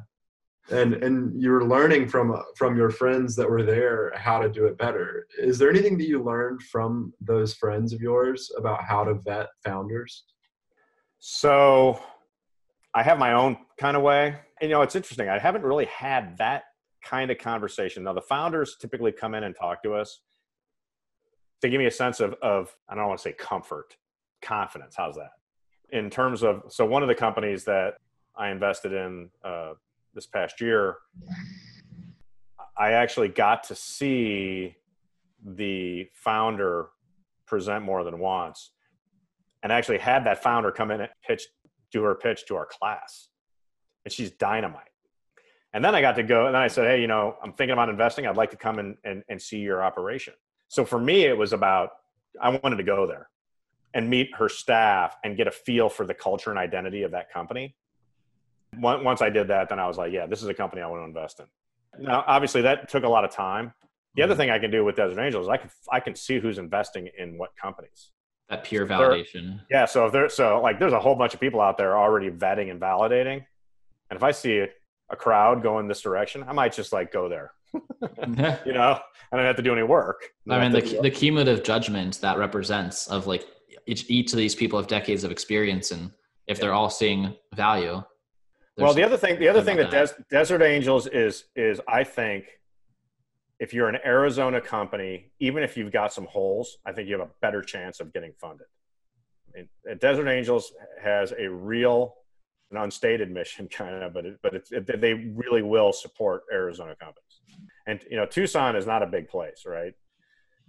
and 0.70 0.94
and 0.94 1.40
you 1.40 1.50
were 1.50 1.64
learning 1.64 2.08
from 2.08 2.42
from 2.56 2.76
your 2.76 2.90
friends 2.90 3.36
that 3.36 3.48
were 3.48 3.62
there 3.62 4.12
how 4.16 4.40
to 4.40 4.48
do 4.48 4.66
it 4.66 4.78
better. 4.78 5.26
Is 5.38 5.58
there 5.58 5.70
anything 5.70 5.96
that 5.98 6.08
you 6.08 6.22
learned 6.22 6.62
from 6.62 7.12
those 7.20 7.54
friends 7.54 7.92
of 7.92 8.00
yours 8.00 8.50
about 8.56 8.82
how 8.82 9.04
to 9.04 9.14
vet 9.14 9.48
founders? 9.64 10.24
So, 11.20 12.00
I 12.94 13.02
have 13.02 13.18
my 13.18 13.34
own 13.34 13.58
kind 13.78 13.96
of 13.96 14.02
way. 14.02 14.36
And, 14.60 14.70
you 14.70 14.76
know, 14.76 14.82
it's 14.82 14.96
interesting. 14.96 15.28
I 15.28 15.38
haven't 15.38 15.62
really 15.62 15.84
had 15.84 16.38
that 16.38 16.64
kind 17.04 17.30
of 17.30 17.38
conversation. 17.38 18.04
Now, 18.04 18.14
the 18.14 18.22
founders 18.22 18.76
typically 18.80 19.12
come 19.12 19.34
in 19.34 19.44
and 19.44 19.54
talk 19.54 19.82
to 19.82 19.94
us 19.94 20.20
to 21.62 21.68
give 21.68 21.78
me 21.78 21.86
a 21.86 21.90
sense 21.90 22.20
of, 22.20 22.34
of 22.42 22.74
I 22.88 22.94
don't 22.94 23.08
want 23.08 23.18
to 23.18 23.22
say 23.22 23.32
comfort, 23.32 23.96
confidence. 24.42 24.94
How's 24.96 25.16
that? 25.16 25.30
In 25.90 26.10
terms 26.10 26.42
of, 26.42 26.62
so 26.68 26.84
one 26.86 27.02
of 27.02 27.08
the 27.08 27.14
companies 27.14 27.64
that 27.64 27.94
I 28.36 28.50
invested 28.50 28.92
in 28.92 29.30
uh, 29.44 29.72
this 30.14 30.26
past 30.26 30.60
year, 30.60 30.96
I 32.78 32.92
actually 32.92 33.28
got 33.28 33.64
to 33.64 33.74
see 33.74 34.76
the 35.44 36.08
founder 36.14 36.88
present 37.46 37.84
more 37.84 38.04
than 38.04 38.18
once 38.18 38.70
and 39.62 39.72
actually 39.72 39.98
had 39.98 40.24
that 40.24 40.42
founder 40.42 40.70
come 40.70 40.90
in 40.90 41.00
and 41.00 41.10
pitch 41.26 41.46
do 41.92 42.02
her 42.02 42.14
pitch 42.14 42.46
to 42.46 42.56
our 42.56 42.66
class 42.66 43.28
and 44.04 44.12
she's 44.12 44.30
dynamite 44.30 44.82
and 45.72 45.84
then 45.84 45.94
i 45.94 46.00
got 46.00 46.14
to 46.14 46.22
go 46.22 46.46
and 46.46 46.54
then 46.54 46.62
i 46.62 46.68
said 46.68 46.86
hey 46.86 47.00
you 47.00 47.08
know 47.08 47.36
i'm 47.42 47.52
thinking 47.52 47.72
about 47.72 47.88
investing 47.88 48.26
i'd 48.26 48.36
like 48.36 48.50
to 48.50 48.56
come 48.56 48.78
in 48.78 48.96
and, 49.04 49.22
and 49.28 49.40
see 49.40 49.58
your 49.58 49.82
operation 49.82 50.34
so 50.70 50.84
for 50.84 51.00
me, 51.00 51.24
it 51.24 51.36
was 51.36 51.52
about 51.52 51.90
I 52.40 52.48
wanted 52.50 52.76
to 52.76 52.84
go 52.84 53.04
there 53.04 53.28
and 53.92 54.08
meet 54.08 54.30
her 54.36 54.48
staff 54.48 55.16
and 55.24 55.36
get 55.36 55.48
a 55.48 55.50
feel 55.50 55.88
for 55.88 56.06
the 56.06 56.14
culture 56.14 56.50
and 56.50 56.58
identity 56.58 57.02
of 57.02 57.10
that 57.10 57.30
company. 57.32 57.74
Once 58.78 59.20
I 59.20 59.30
did 59.30 59.48
that, 59.48 59.68
then 59.68 59.80
I 59.80 59.88
was 59.88 59.98
like, 59.98 60.12
yeah, 60.12 60.26
this 60.26 60.44
is 60.44 60.48
a 60.48 60.54
company 60.54 60.80
I 60.80 60.86
want 60.86 61.00
to 61.00 61.06
invest 61.06 61.40
in. 61.40 62.04
Now, 62.06 62.22
obviously, 62.24 62.62
that 62.62 62.88
took 62.88 63.02
a 63.02 63.08
lot 63.08 63.24
of 63.24 63.32
time. 63.32 63.74
The 64.14 64.22
other 64.22 64.34
mm-hmm. 64.34 64.42
thing 64.42 64.50
I 64.50 64.60
can 64.60 64.70
do 64.70 64.84
with 64.84 64.94
Desert 64.94 65.20
Angels, 65.20 65.48
I 65.48 65.56
can 65.56 65.70
I 65.90 65.98
can 65.98 66.14
see 66.14 66.38
who's 66.38 66.58
investing 66.58 67.08
in 67.18 67.36
what 67.36 67.50
companies. 67.60 68.12
That 68.48 68.62
peer 68.62 68.86
validation. 68.86 69.60
yeah. 69.70 69.86
So 69.86 70.06
if 70.06 70.12
there's 70.12 70.34
so 70.34 70.60
like 70.62 70.78
there's 70.78 70.92
a 70.92 71.00
whole 71.00 71.16
bunch 71.16 71.34
of 71.34 71.40
people 71.40 71.60
out 71.60 71.78
there 71.78 71.98
already 71.98 72.30
vetting 72.30 72.70
and 72.70 72.80
validating, 72.80 73.44
and 74.08 74.16
if 74.16 74.22
I 74.22 74.30
see 74.30 74.64
a 75.10 75.16
crowd 75.16 75.64
going 75.64 75.88
this 75.88 76.00
direction, 76.00 76.44
I 76.46 76.52
might 76.52 76.72
just 76.72 76.92
like 76.92 77.10
go 77.10 77.28
there 77.28 77.50
you 77.74 78.72
know, 78.72 78.98
I 79.32 79.36
don't 79.36 79.46
have 79.46 79.56
to 79.56 79.62
do 79.62 79.72
any 79.72 79.82
work. 79.82 80.30
I 80.48 80.60
mean, 80.60 80.72
the, 80.72 81.00
the 81.02 81.10
cumulative 81.10 81.62
judgment 81.62 82.20
that 82.20 82.38
represents 82.38 83.06
of 83.06 83.26
like 83.26 83.46
each, 83.86 84.08
each 84.08 84.32
of 84.32 84.38
these 84.38 84.54
people 84.54 84.78
have 84.78 84.88
decades 84.88 85.24
of 85.24 85.30
experience, 85.30 85.90
and 85.90 86.10
if 86.46 86.58
yeah. 86.58 86.62
they're 86.62 86.74
all 86.74 86.90
seeing 86.90 87.36
value. 87.54 88.02
Well, 88.76 88.94
the 88.94 89.04
other 89.04 89.16
thing, 89.16 89.38
the 89.38 89.48
other 89.48 89.62
thing 89.62 89.76
that, 89.76 89.90
that. 89.90 90.16
Des- 90.16 90.24
Desert 90.30 90.62
Angels 90.62 91.06
is, 91.06 91.44
is 91.54 91.80
I 91.86 92.02
think 92.02 92.46
if 93.58 93.74
you're 93.74 93.88
an 93.88 93.98
Arizona 94.04 94.60
company, 94.60 95.30
even 95.38 95.62
if 95.62 95.76
you've 95.76 95.92
got 95.92 96.12
some 96.12 96.24
holes, 96.24 96.78
I 96.86 96.92
think 96.92 97.08
you 97.08 97.18
have 97.18 97.28
a 97.28 97.30
better 97.42 97.60
chance 97.62 98.00
of 98.00 98.12
getting 98.12 98.32
funded. 98.40 98.66
I 99.48 99.58
mean, 99.58 99.68
uh, 99.88 99.94
Desert 99.94 100.28
Angels 100.28 100.72
has 101.02 101.32
a 101.38 101.48
real, 101.48 102.14
an 102.70 102.78
unstated 102.78 103.30
mission, 103.30 103.68
kind 103.70 104.02
of, 104.02 104.14
but 104.14 104.24
it, 104.24 104.38
but 104.42 104.54
it's, 104.54 104.72
it, 104.72 105.00
they 105.00 105.14
really 105.14 105.62
will 105.62 105.92
support 105.92 106.42
Arizona 106.50 106.96
companies. 106.98 107.29
And 107.86 108.00
you 108.10 108.16
know, 108.16 108.26
Tucson 108.26 108.76
is 108.76 108.86
not 108.86 109.02
a 109.02 109.06
big 109.06 109.28
place, 109.28 109.64
right? 109.66 109.92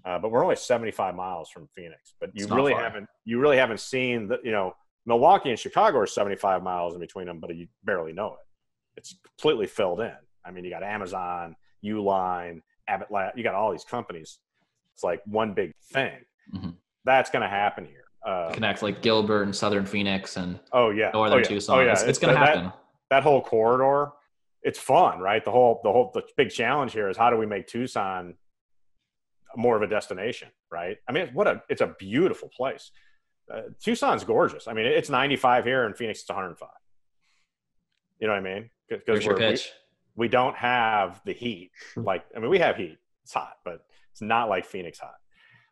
Uh, 0.03 0.17
but 0.17 0.31
we're 0.31 0.43
only 0.43 0.55
75 0.55 1.13
miles 1.15 1.49
from 1.49 1.67
Phoenix. 1.75 2.13
But 2.19 2.31
you 2.33 2.47
really 2.47 2.71
far. 2.73 2.81
haven't 2.81 3.07
you 3.25 3.39
really 3.39 3.57
haven't 3.57 3.79
seen 3.79 4.27
the 4.27 4.39
you 4.43 4.51
know 4.51 4.73
Milwaukee 5.05 5.49
and 5.49 5.59
Chicago 5.59 5.97
are 5.99 6.07
75 6.07 6.63
miles 6.63 6.93
in 6.93 6.99
between 6.99 7.27
them, 7.27 7.39
but 7.39 7.55
you 7.55 7.67
barely 7.83 8.13
know 8.13 8.33
it. 8.33 8.97
It's 8.97 9.15
completely 9.25 9.67
filled 9.67 9.99
in. 10.01 10.13
I 10.45 10.51
mean, 10.51 10.63
you 10.63 10.69
got 10.71 10.83
Amazon, 10.83 11.55
Uline, 11.83 12.61
Abbott 12.87 13.11
Lab, 13.11 13.37
you 13.37 13.43
got 13.43 13.55
all 13.55 13.71
these 13.71 13.83
companies. 13.83 14.39
it's 14.93 15.03
like 15.03 15.21
one 15.25 15.53
big 15.53 15.73
thing. 15.93 16.17
Mhm. 16.53 16.75
That's 17.05 17.29
going 17.29 17.41
to 17.41 17.47
happen 17.49 17.85
here. 17.85 18.03
Uh, 18.25 18.51
Connect 18.53 18.83
like 18.83 19.01
Gilbert 19.01 19.43
and 19.43 19.55
Southern 19.55 19.85
Phoenix 19.85 20.37
and 20.37 20.59
oh 20.73 20.89
yeah, 20.91 21.09
Northern 21.13 21.37
oh, 21.37 21.41
yeah. 21.41 21.47
Tucson. 21.47 21.79
Oh 21.79 21.81
yeah, 21.81 21.91
It's, 21.93 22.03
it's 22.03 22.19
going 22.19 22.33
to 22.35 22.39
that- 22.39 22.55
happen. 22.57 22.71
that 23.09 23.23
whole 23.23 23.41
corridor 23.41 24.11
it's 24.63 24.79
fun 24.79 25.19
right? 25.19 25.43
The 25.43 25.51
whole 25.51 25.81
the 25.83 25.91
whole 25.91 26.11
the 26.13 26.23
big 26.37 26.49
challenge 26.49 26.93
here 26.93 27.09
is 27.09 27.17
how 27.17 27.29
do 27.29 27.37
we 27.37 27.45
make 27.45 27.67
tucson 27.67 28.35
more 29.55 29.75
of 29.75 29.81
a 29.81 29.87
destination 29.87 30.49
right? 30.71 30.97
I 31.07 31.11
mean 31.11 31.29
what 31.33 31.47
a 31.47 31.63
it's 31.69 31.81
a 31.81 31.95
beautiful 31.99 32.49
place. 32.55 32.91
Uh, 33.51 33.61
tucson's 33.83 34.23
gorgeous. 34.23 34.67
I 34.67 34.73
mean 34.73 34.85
it's 34.85 35.09
95 35.09 35.65
here 35.65 35.85
in 35.85 35.93
phoenix 35.93 36.21
it's 36.21 36.29
105 36.29 36.69
you 38.19 38.27
know 38.27 38.33
what 38.33 38.39
i 38.39 38.43
mean? 38.43 38.69
Because 38.87 39.25
we, 40.15 40.25
we 40.25 40.27
don't 40.27 40.55
have 40.55 41.21
the 41.25 41.33
heat. 41.33 41.71
Like 41.95 42.23
i 42.35 42.39
mean 42.39 42.49
we 42.49 42.59
have 42.59 42.77
heat. 42.77 42.97
It's 43.23 43.33
hot 43.33 43.57
but 43.65 43.85
it's 44.11 44.21
not 44.21 44.49
like 44.49 44.65
phoenix 44.65 44.99
hot. 44.99 45.15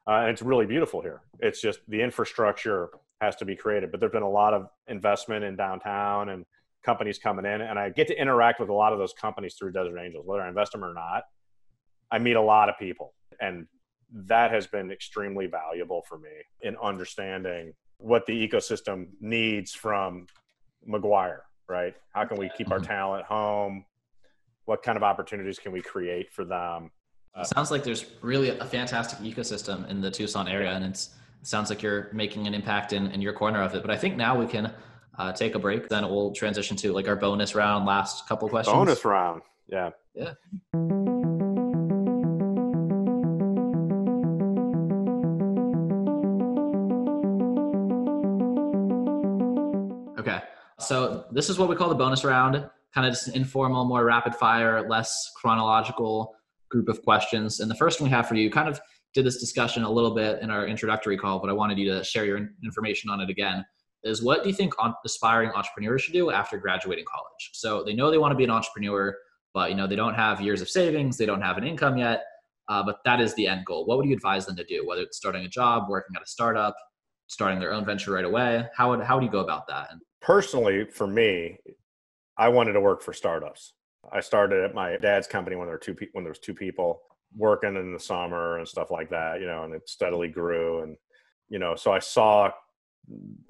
Uh, 0.08 0.22
and 0.22 0.30
it's 0.30 0.42
really 0.42 0.66
beautiful 0.66 1.02
here. 1.02 1.22
It's 1.40 1.62
just 1.62 1.80
the 1.88 2.02
infrastructure 2.02 2.90
has 3.22 3.36
to 3.36 3.46
be 3.46 3.56
created 3.56 3.92
but 3.92 4.00
there's 4.00 4.12
been 4.12 4.24
a 4.24 4.30
lot 4.30 4.54
of 4.54 4.70
investment 4.88 5.44
in 5.44 5.56
downtown 5.56 6.30
and 6.30 6.46
companies 6.84 7.18
coming 7.20 7.46
in 7.46 7.62
and 7.62 7.78
i 7.78 7.90
get 7.90 8.08
to 8.08 8.20
interact 8.20 8.60
with 8.60 8.70
a 8.70 8.74
lot 8.74 8.94
of 8.94 9.00
those 9.00 9.14
companies 9.14 9.56
through 9.56 9.72
desert 9.72 10.00
angels 10.00 10.26
whether 10.26 10.42
i 10.42 10.48
invest 10.48 10.72
them 10.72 10.84
or 10.84 10.94
not 10.94 11.24
i 12.12 12.18
meet 12.18 12.36
a 12.36 12.42
lot 12.42 12.70
of 12.70 12.78
people 12.78 13.14
and 13.42 13.68
that 14.12 14.52
has 14.52 14.66
been 14.66 14.92
extremely 14.92 15.46
valuable 15.46 16.02
for 16.08 16.18
me 16.18 16.30
in 16.62 16.76
understanding 16.82 17.74
what 17.98 18.26
the 18.26 18.48
ecosystem 18.48 19.08
needs 19.20 19.74
from 19.74 20.26
mcguire 20.88 21.42
right 21.68 21.96
how 22.14 22.24
can 22.26 22.38
we 22.38 22.50
keep 22.58 22.72
our 22.72 22.80
Mhm. 22.80 22.88
talent 22.88 23.26
home 23.26 23.86
what 24.66 24.82
kind 24.84 24.96
of 24.96 25.04
opportunities 25.04 25.60
can 25.60 25.72
we 25.72 25.82
create 25.82 26.32
for 26.32 26.46
them 26.46 26.92
It 27.36 27.48
sounds 27.48 27.72
like 27.72 27.84
there's 27.84 28.06
really 28.22 28.50
a 28.50 28.66
fantastic 28.66 29.20
ecosystem 29.20 29.88
in 29.90 30.02
the 30.02 30.10
Tucson 30.12 30.48
area, 30.48 30.72
and 30.72 30.84
it's 30.84 31.16
it 31.42 31.48
sounds 31.48 31.70
like 31.70 31.82
you're 31.82 32.10
making 32.12 32.48
an 32.48 32.54
impact 32.54 32.92
in, 32.92 33.08
in 33.12 33.22
your 33.22 33.32
corner 33.34 33.62
of 33.62 33.74
it. 33.76 33.82
But 33.82 33.92
I 33.92 33.98
think 33.98 34.18
now 34.18 34.38
we 34.38 34.46
can 34.46 34.74
uh, 35.18 35.32
take 35.32 35.56
a 35.56 35.60
break. 35.60 35.90
Then 35.90 36.04
we'll 36.10 36.32
transition 36.32 36.78
to 36.78 36.94
like 36.94 37.08
our 37.08 37.16
bonus 37.16 37.56
round, 37.56 37.86
last 37.86 38.28
couple 38.28 38.48
questions. 38.50 38.76
bonus 38.76 39.04
round 39.06 39.42
yeah 39.70 39.92
Yeah. 40.16 40.34
Okay. 50.20 50.42
So 50.80 51.26
this 51.32 51.50
is 51.50 51.58
what 51.58 51.70
we 51.70 51.76
call 51.76 51.88
the 51.88 51.96
bonus 51.96 52.26
round. 52.26 52.70
Kind 52.94 53.08
of 53.08 53.14
just 53.14 53.28
an 53.28 53.36
informal, 53.36 53.86
more 53.86 54.04
rapid 54.04 54.36
fire, 54.36 54.88
less 54.90 55.32
chronological 55.36 56.36
group 56.70 56.90
of 56.90 57.02
questions. 57.04 57.60
And 57.60 57.72
the 57.72 57.76
first 57.76 58.02
one 58.02 58.10
we 58.10 58.16
have 58.16 58.28
for 58.28 58.36
you 58.36 58.50
kind 58.50 58.68
of 58.68 58.82
did 59.14 59.26
this 59.26 59.38
discussion 59.40 59.84
a 59.84 59.90
little 59.90 60.14
bit 60.14 60.42
in 60.42 60.50
our 60.50 60.68
introductory 60.68 61.18
call, 61.18 61.40
but 61.40 61.50
I 61.50 61.54
wanted 61.54 61.78
you 61.78 61.92
to 61.94 62.04
share 62.04 62.26
your 62.26 62.50
information 62.64 63.10
on 63.10 63.22
it 63.22 63.30
again. 63.30 63.66
Is 64.04 64.24
what 64.24 64.44
do 64.44 64.50
you 64.50 64.56
think 64.56 64.74
aspiring 65.06 65.52
entrepreneurs 65.52 66.04
should 66.04 66.14
do 66.14 66.32
after 66.32 66.58
graduating 66.58 67.06
college? 67.06 67.52
So 67.54 67.84
they 67.84 67.94
know 67.94 68.10
they 68.10 68.18
want 68.18 68.32
to 68.32 68.38
be 68.38 68.46
an 68.46 68.50
entrepreneur, 68.50 69.16
but 69.54 69.70
you 69.70 69.76
know 69.76 69.88
they 69.88 69.96
don't 69.96 70.16
have 70.16 70.40
years 70.40 70.62
of 70.62 70.70
savings, 70.70 71.18
they 71.18 71.26
don't 71.26 71.42
have 71.42 71.58
an 71.58 71.66
income 71.66 71.98
yet, 71.98 72.24
uh, 72.70 72.84
but 72.84 73.00
that 73.06 73.20
is 73.20 73.34
the 73.36 73.48
end 73.48 73.66
goal. 73.66 73.86
What 73.86 73.98
would 73.98 74.08
you 74.08 74.16
advise 74.16 74.46
them 74.46 74.56
to 74.56 74.64
do? 74.64 74.88
Whether 74.88 75.02
it's 75.02 75.18
starting 75.18 75.44
a 75.46 75.50
job, 75.50 75.90
working 75.90 76.16
at 76.16 76.22
a 76.22 76.28
startup, 76.28 76.76
starting 77.28 77.60
their 77.60 77.74
own 77.74 77.86
venture 77.86 78.12
right 78.14 78.26
away, 78.26 78.66
how 78.74 78.92
would 78.92 79.02
how 79.02 79.16
would 79.16 79.26
you 79.26 79.32
go 79.32 79.40
about 79.40 79.68
that? 79.68 79.90
And 79.92 80.02
personally 80.22 80.86
for 80.86 81.08
me 81.08 81.58
i 82.38 82.48
wanted 82.48 82.74
to 82.74 82.82
work 82.82 83.02
for 83.02 83.14
startups 83.14 83.74
i 84.12 84.20
started 84.20 84.64
at 84.64 84.76
my 84.76 84.98
dad's 84.98 85.28
company 85.28 85.56
when 85.56 85.66
there 85.66 85.76
were 85.76 85.80
two 85.80 85.94
pe- 85.94 86.08
when 86.14 86.24
there 86.24 86.32
was 86.32 86.40
two 86.40 86.54
people 86.54 87.02
working 87.36 87.76
in 87.76 87.94
the 87.94 88.00
summer 88.00 88.58
and 88.58 88.68
stuff 88.68 88.92
like 88.92 89.10
that 89.10 89.40
you 89.40 89.46
know 89.46 89.64
and 89.64 89.74
it 89.74 89.88
steadily 89.88 90.28
grew 90.28 90.84
and 90.84 90.98
you 91.48 91.60
know 91.60 91.76
so 91.76 91.92
i 91.92 92.00
saw 92.00 92.50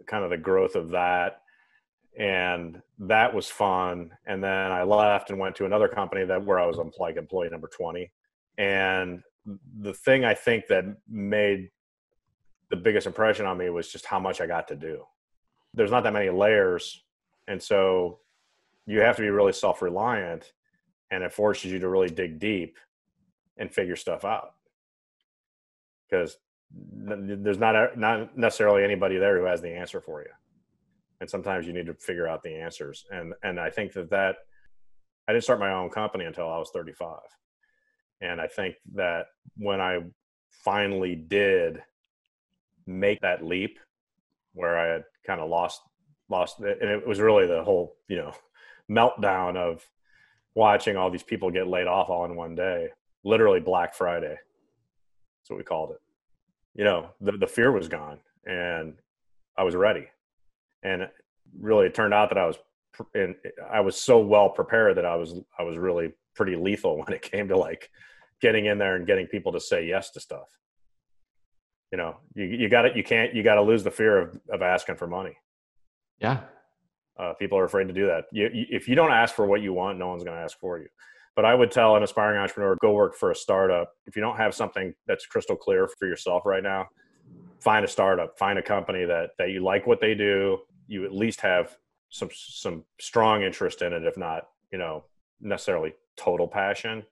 kind 0.06 0.24
of 0.24 0.30
the 0.30 0.38
growth 0.38 0.76
of 0.76 0.90
that. 0.92 1.42
And 2.18 2.82
that 3.00 3.34
was 3.34 3.48
fun. 3.48 4.12
And 4.26 4.44
then 4.44 4.72
i 4.72 4.84
left 4.84 5.30
and 5.30 5.40
went 5.40 5.56
to 5.58 5.66
another 5.66 5.88
company 5.88 6.26
that 6.26 6.44
where 6.44 6.60
i 6.60 6.66
was 6.66 6.78
like 7.00 7.18
employee 7.18 7.50
number 7.50 7.68
20 7.68 8.12
and 8.58 9.24
the 9.80 9.94
thing 9.94 10.26
i 10.26 10.34
think 10.34 10.68
that 10.68 10.84
made 11.08 11.70
the 12.70 12.76
biggest 12.76 13.08
impression 13.08 13.46
on 13.46 13.58
me 13.58 13.70
was 13.70 13.92
just 13.92 14.06
how 14.06 14.20
much 14.20 14.42
i 14.42 14.48
got 14.48 14.68
to 14.68 14.76
do. 14.76 15.04
There's 15.74 15.92
not 15.92 16.04
that 16.04 16.14
many 16.14 16.30
layers. 16.30 17.04
And 17.48 17.62
so 17.62 18.20
you 18.86 19.02
have 19.02 19.16
to 19.16 19.22
be 19.22 19.30
really 19.30 19.54
self-reliant 19.54 20.54
and 21.12 21.24
it 21.24 21.34
forces 21.34 21.72
you 21.72 21.80
to 21.80 21.90
really 21.90 22.10
dig 22.10 22.40
deep 22.40 22.78
and 23.58 23.72
figure 23.72 23.96
stuff 23.96 24.24
out. 24.24 24.54
Because 26.10 26.38
there's 26.72 27.58
not 27.58 27.98
not 27.98 28.38
necessarily 28.38 28.84
anybody 28.84 29.18
there 29.18 29.40
who 29.40 29.46
has 29.46 29.62
the 29.62 29.70
answer 29.70 30.02
for 30.02 30.22
you. 30.22 30.30
And 31.22 31.30
sometimes 31.30 31.68
you 31.68 31.74
need 31.74 31.88
to 31.88 31.94
figure 31.96 32.28
out 32.28 32.44
the 32.44 32.56
answers. 32.56 33.06
And 33.12 33.34
and 33.44 33.60
i 33.60 33.70
think 33.70 33.94
that 33.94 34.10
that 34.10 34.36
i 35.28 35.34
didn't 35.34 35.44
start 35.44 35.60
my 35.60 35.72
own 35.72 35.90
company 35.90 36.26
until 36.26 36.50
i 36.50 36.58
was 36.58 36.70
35 36.72 37.20
and 38.22 38.40
i 38.40 38.48
think 38.48 38.76
that 38.94 39.28
when 39.58 39.82
i 39.82 40.00
finally 40.50 41.16
did 41.16 41.82
make 42.86 43.22
that 43.22 43.46
leap 43.46 43.80
where 44.54 44.78
i 44.78 44.94
had 44.94 45.04
kind 45.26 45.40
of 45.40 45.50
lost 45.50 45.82
lost 46.30 46.60
and 46.60 46.90
it 46.90 47.08
was 47.08 47.20
really 47.20 47.48
the 47.48 47.64
whole 47.64 47.96
you 48.08 48.18
know 48.18 48.34
meltdown 48.90 49.56
of 49.56 49.88
watching 50.56 50.98
all 50.98 51.12
these 51.12 51.24
people 51.24 51.52
get 51.52 51.68
laid 51.68 51.88
off 51.88 52.10
all 52.10 52.26
in 52.26 52.36
one 52.36 52.56
day 52.56 52.90
literally 53.24 53.60
black 53.60 53.94
friday 53.94 54.36
that's 54.38 55.50
what 55.50 55.58
we 55.58 55.64
called 55.64 55.92
it 55.92 56.02
you 56.80 56.86
know 56.86 57.10
the, 57.20 57.34
the 57.34 57.46
fear 57.46 57.74
was 57.74 57.90
gone 57.90 58.20
and 58.46 58.94
i 59.58 59.64
was 59.64 59.76
ready 59.76 60.06
and 60.82 61.10
really 61.60 61.86
it 61.88 61.94
turned 61.94 62.14
out 62.14 62.30
that 62.30 62.38
i 62.38 62.46
was 62.48 62.58
and 63.14 63.36
i 63.70 63.82
was 63.82 64.00
so 64.00 64.20
well 64.20 64.50
prepared 64.50 64.96
that 64.96 65.06
i 65.06 65.16
was 65.16 65.36
i 65.60 65.64
was 65.64 65.78
really 65.78 66.14
pretty 66.36 66.56
lethal 66.56 66.98
when 67.04 67.12
it 67.12 67.22
came 67.22 67.50
to 67.50 67.58
like 67.58 67.90
getting 68.42 68.66
in 68.66 68.78
there 68.78 68.96
and 68.96 69.06
getting 69.06 69.28
people 69.28 69.52
to 69.52 69.60
say 69.60 69.86
yes 69.86 70.12
to 70.12 70.22
stuff 70.22 70.48
you 71.92 71.98
know 71.98 72.16
you, 72.34 72.46
you 72.46 72.70
got 72.70 72.86
it 72.86 72.96
you 72.96 73.04
can't 73.04 73.36
you 73.36 73.44
got 73.44 73.56
to 73.56 73.62
lose 73.62 73.84
the 73.84 73.92
fear 73.92 74.18
of, 74.18 74.40
of 74.50 74.62
asking 74.62 74.96
for 74.96 75.06
money 75.06 75.36
yeah, 76.22 76.42
uh, 77.18 77.34
people 77.34 77.58
are 77.58 77.64
afraid 77.64 77.88
to 77.88 77.94
do 77.94 78.08
that. 78.08 78.26
You, 78.32 78.50
you, 78.54 78.66
if 78.70 78.88
you 78.88 78.96
don't 78.96 79.12
ask 79.12 79.36
for 79.36 79.46
what 79.46 79.62
you 79.62 79.74
want, 79.74 79.98
no 79.98 80.10
one's 80.10 80.24
going 80.24 80.36
to 80.36 80.44
ask 80.44 80.60
for 80.60 80.78
you. 80.78 80.88
But 81.40 81.46
I 81.46 81.56
would 81.56 81.72
tell 81.72 81.96
an 81.96 82.04
aspiring 82.04 82.38
entrepreneur, 82.38 82.76
go 82.82 82.92
work 82.92 83.16
for 83.16 83.32
a 83.32 83.36
startup. 83.36 83.94
If 84.06 84.18
you 84.18 84.22
don't 84.22 84.36
have 84.36 84.54
something 84.54 84.94
that's 85.08 85.26
crystal 85.26 85.56
clear 85.56 85.88
for 85.88 86.06
yourself 86.06 86.46
right 86.46 86.62
now, 86.62 86.90
find 87.62 87.86
a 87.86 87.88
startup, 87.88 88.38
find 88.38 88.60
a 88.60 88.62
company 88.62 89.06
that 89.06 89.30
that 89.38 89.50
you 89.52 89.64
like 89.64 89.88
what 89.88 90.02
they 90.02 90.14
do. 90.16 90.58
You 90.88 91.06
at 91.06 91.14
least 91.14 91.40
have 91.40 91.78
some 92.10 92.28
some 92.34 92.84
strong 93.00 93.44
interest 93.44 93.82
in 93.82 93.94
it, 93.94 94.04
if 94.04 94.18
not, 94.18 94.50
you 94.74 94.78
know, 94.78 95.06
necessarily 95.40 95.94
total 96.18 96.46
passion. 96.46 97.04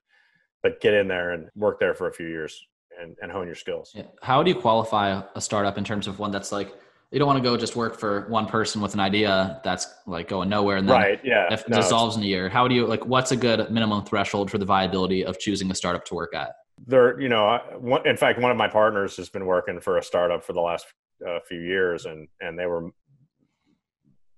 But 0.61 0.81
get 0.81 0.93
in 0.93 1.07
there 1.07 1.31
and 1.31 1.47
work 1.55 1.79
there 1.79 1.95
for 1.95 2.09
a 2.09 2.13
few 2.13 2.27
years 2.27 2.61
and, 3.01 3.15
and 3.21 3.31
hone 3.31 3.45
your 3.45 3.55
skills. 3.55 3.93
Yeah. 3.95 4.07
How 4.21 4.43
do 4.43 4.51
you 4.51 4.59
qualify 4.59 5.21
a 5.35 5.39
startup 5.39 5.77
in 5.77 5.85
terms 5.85 6.05
of 6.05 6.19
one 6.19 6.31
that's 6.31 6.51
like 6.51 6.75
you 7.11 7.19
don't 7.19 7.27
want 7.27 7.37
to 7.37 7.43
go 7.43 7.55
just 7.55 7.75
work 7.75 7.97
for 7.97 8.27
one 8.29 8.45
person 8.45 8.81
with 8.81 8.93
an 8.93 8.99
idea 8.99 9.61
that's 9.63 9.87
like 10.05 10.27
going 10.27 10.49
nowhere 10.49 10.77
and 10.77 10.87
then 10.89 10.95
Right. 10.99 11.19
Yeah. 11.23 11.51
if 11.53 11.61
it 11.61 11.69
No, 11.69 11.77
dissolves 11.77 12.17
in 12.17 12.23
a 12.23 12.25
year? 12.25 12.49
How 12.49 12.67
do 12.67 12.75
you 12.75 12.85
like 12.85 13.05
what's 13.05 13.31
a 13.31 13.37
good 13.37 13.71
minimum 13.71 14.03
threshold 14.03 14.51
for 14.51 14.57
the 14.57 14.65
viability 14.65 15.23
of 15.23 15.39
choosing 15.39 15.71
a 15.71 15.75
startup 15.75 16.03
to 16.05 16.15
work 16.15 16.35
at? 16.35 16.51
there 16.85 17.19
you 17.19 17.27
know 17.27 17.59
in 18.05 18.15
fact 18.15 18.39
one 18.39 18.51
of 18.51 18.57
my 18.57 18.67
partners 18.67 19.17
has 19.17 19.29
been 19.29 19.47
working 19.47 19.79
for 19.81 19.97
a 19.97 20.03
startup 20.03 20.43
for 20.43 20.53
the 20.53 20.61
last 20.61 20.85
uh, 21.27 21.39
few 21.47 21.59
years 21.59 22.05
and 22.05 22.27
and 22.39 22.57
they 22.59 22.67
were 22.67 22.91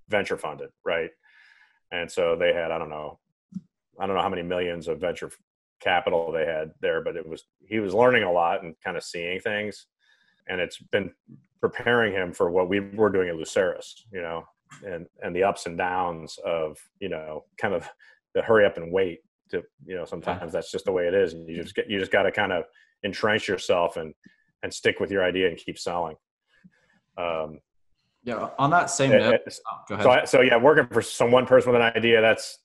venture 0.08 0.38
funded 0.38 0.70
right 0.86 1.10
and 1.92 2.10
so 2.10 2.38
they 2.38 2.54
had 2.54 2.72
i 2.72 2.78
don't 2.78 2.88
know 2.90 3.20
i 4.00 4.08
don't 4.08 4.16
know 4.16 4.22
how 4.22 4.30
many 4.30 4.42
millions 4.42 4.88
of 4.88 5.02
venture 5.02 5.30
capital 5.82 6.32
they 6.32 6.46
had 6.46 6.72
there 6.80 7.02
but 7.02 7.18
it 7.18 7.28
was 7.28 7.44
he 7.68 7.80
was 7.82 7.94
learning 7.94 8.24
a 8.24 8.32
lot 8.32 8.64
and 8.64 8.74
kind 8.82 8.96
of 8.96 9.04
seeing 9.04 9.38
things 9.42 9.88
and 10.50 10.60
it's 10.60 10.78
been 10.92 11.12
preparing 11.62 12.14
him 12.14 12.34
for 12.34 12.50
what 12.52 12.68
we 12.70 12.80
were 12.80 13.10
doing 13.10 13.30
at 13.30 13.36
luceris 13.36 14.02
you 14.12 14.22
know 14.22 14.44
and 14.86 15.08
and 15.24 15.36
the 15.36 15.44
ups 15.44 15.66
and 15.66 15.78
downs 15.78 16.38
of 16.46 16.78
you 17.00 17.10
know 17.10 17.44
kind 17.58 17.74
of 17.74 17.88
the 18.36 18.42
hurry 18.42 18.66
up 18.66 18.78
and 18.78 18.92
wait 18.92 19.20
to 19.50 19.64
you 19.86 19.96
know 19.96 20.06
sometimes 20.06 20.52
that's 20.54 20.72
just 20.72 20.86
the 20.86 20.92
way 20.92 21.08
it 21.08 21.14
is 21.14 21.34
and 21.34 21.48
you 21.50 21.62
just 21.62 21.76
get 21.76 21.90
you 21.90 22.00
just 22.00 22.12
got 22.12 22.24
to 22.24 22.32
kind 22.32 22.52
of 22.52 22.64
entrench 23.04 23.48
yourself 23.48 23.98
and 23.98 24.14
and 24.64 24.74
stick 24.74 25.00
with 25.00 25.10
your 25.12 25.24
idea 25.24 25.48
and 25.48 25.58
keep 25.58 25.78
selling 25.80 26.16
um 27.18 27.60
Yeah. 28.24 28.50
On 28.60 28.70
that 28.72 28.90
same 28.90 29.12
it- 29.12 29.20
note, 29.22 29.42
oh, 29.48 29.78
go 29.88 29.96
ahead. 29.96 30.04
so 30.04 30.10
I, 30.12 30.26
so 30.26 30.42
yeah 30.42 30.58
working 30.58 30.88
for 30.94 31.02
some 31.02 31.32
one 31.32 31.46
person 31.46 31.72
with 31.72 31.82
an 31.82 31.92
idea 31.96 32.22
that's 32.22 32.60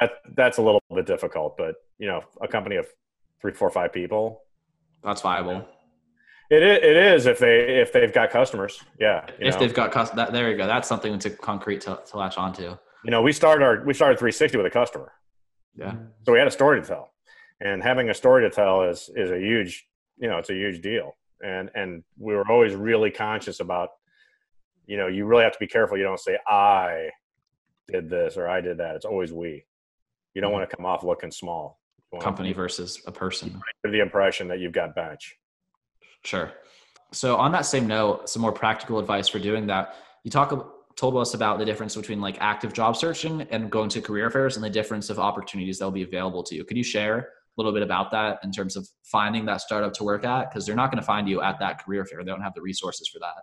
that 0.00 0.14
that's 0.36 0.58
a 0.58 0.62
little 0.62 0.82
bit 0.92 1.06
difficult 1.06 1.56
but 1.56 1.76
you 1.98 2.08
know 2.08 2.22
a 2.42 2.48
company 2.48 2.76
of 2.76 2.86
three 3.40 3.52
four 3.52 3.70
five 3.70 3.92
people 3.92 4.42
that's 5.04 5.20
viable. 5.20 5.68
It 6.50 6.62
is, 6.62 6.78
it 6.78 6.96
is 6.96 7.26
if 7.26 7.38
they 7.38 7.80
if 7.80 7.92
they've 7.92 8.12
got 8.12 8.30
customers 8.30 8.82
yeah 8.98 9.26
you 9.40 9.48
If 9.48 9.54
know. 9.54 9.60
they've 9.60 9.74
got 9.74 9.92
cus- 9.92 10.10
that, 10.10 10.32
there 10.32 10.50
you 10.50 10.56
go. 10.56 10.66
That's 10.66 10.88
something 10.88 11.18
to 11.18 11.30
concrete 11.30 11.80
to, 11.82 12.00
to 12.10 12.16
latch 12.16 12.36
onto. 12.38 12.76
you 13.04 13.10
know 13.10 13.22
we 13.22 13.32
started 13.32 13.64
our 13.64 13.84
we 13.84 13.94
started 13.94 14.18
360 14.18 14.56
with 14.58 14.66
a 14.66 14.70
customer 14.70 15.12
Yeah. 15.76 15.94
so 16.24 16.32
we 16.32 16.38
had 16.38 16.48
a 16.48 16.52
story 16.52 16.80
to 16.80 16.86
tell 16.86 17.12
and 17.60 17.82
having 17.82 18.10
a 18.10 18.14
story 18.14 18.42
to 18.48 18.50
tell 18.54 18.82
is 18.82 19.10
is 19.14 19.30
a 19.30 19.38
huge 19.38 19.86
you 20.18 20.28
know, 20.28 20.38
it's 20.38 20.50
a 20.50 20.54
huge 20.54 20.80
deal. 20.80 21.16
And 21.42 21.70
and 21.74 22.02
we 22.18 22.34
were 22.34 22.48
always 22.48 22.74
really 22.74 23.10
conscious 23.10 23.60
about, 23.60 23.90
you 24.86 24.96
know, 24.96 25.08
you 25.08 25.26
really 25.26 25.44
have 25.44 25.52
to 25.52 25.58
be 25.58 25.66
careful. 25.66 25.96
You 25.96 26.04
don't 26.04 26.20
say 26.20 26.38
I 26.46 27.10
did 27.88 28.08
this 28.08 28.36
or 28.36 28.48
I 28.48 28.60
did 28.60 28.78
that. 28.78 28.96
It's 28.96 29.04
always 29.04 29.32
we. 29.32 29.64
You 30.34 30.40
don't 30.40 30.50
mm-hmm. 30.50 30.58
want 30.60 30.70
to 30.70 30.76
come 30.76 30.86
off 30.86 31.04
looking 31.04 31.30
small. 31.30 31.80
Company 32.20 32.52
versus 32.52 33.02
a 33.06 33.12
person. 33.12 33.60
Give 33.82 33.92
the 33.92 34.00
impression 34.00 34.46
that 34.48 34.60
you've 34.60 34.72
got 34.72 34.94
bench. 34.94 35.34
Sure. 36.24 36.52
So 37.12 37.36
on 37.36 37.52
that 37.52 37.66
same 37.66 37.86
note, 37.86 38.28
some 38.28 38.42
more 38.42 38.52
practical 38.52 38.98
advice 38.98 39.28
for 39.28 39.38
doing 39.38 39.66
that. 39.68 39.96
You 40.24 40.30
talk 40.30 40.52
told 40.96 41.16
us 41.16 41.34
about 41.34 41.58
the 41.58 41.64
difference 41.64 41.96
between 41.96 42.20
like 42.20 42.36
active 42.40 42.72
job 42.72 42.96
searching 42.96 43.42
and 43.50 43.70
going 43.70 43.88
to 43.90 44.00
career 44.00 44.30
fairs 44.30 44.56
and 44.56 44.64
the 44.64 44.70
difference 44.70 45.10
of 45.10 45.18
opportunities 45.18 45.78
that 45.78 45.84
will 45.84 45.92
be 45.92 46.02
available 46.02 46.42
to 46.44 46.54
you. 46.54 46.64
Could 46.64 46.76
you 46.76 46.84
share 46.84 47.18
a 47.18 47.26
little 47.56 47.72
bit 47.72 47.82
about 47.82 48.10
that 48.12 48.38
in 48.44 48.52
terms 48.52 48.76
of 48.76 48.88
finding 49.04 49.44
that 49.46 49.60
startup 49.60 49.92
to 49.94 50.04
work 50.04 50.24
at? 50.24 50.50
Because 50.50 50.66
they're 50.66 50.76
not 50.76 50.90
going 50.90 51.00
to 51.00 51.06
find 51.06 51.28
you 51.28 51.42
at 51.42 51.58
that 51.58 51.84
career 51.84 52.04
fair. 52.04 52.22
They 52.24 52.30
don't 52.30 52.42
have 52.42 52.54
the 52.54 52.62
resources 52.62 53.08
for 53.08 53.18
that. 53.18 53.42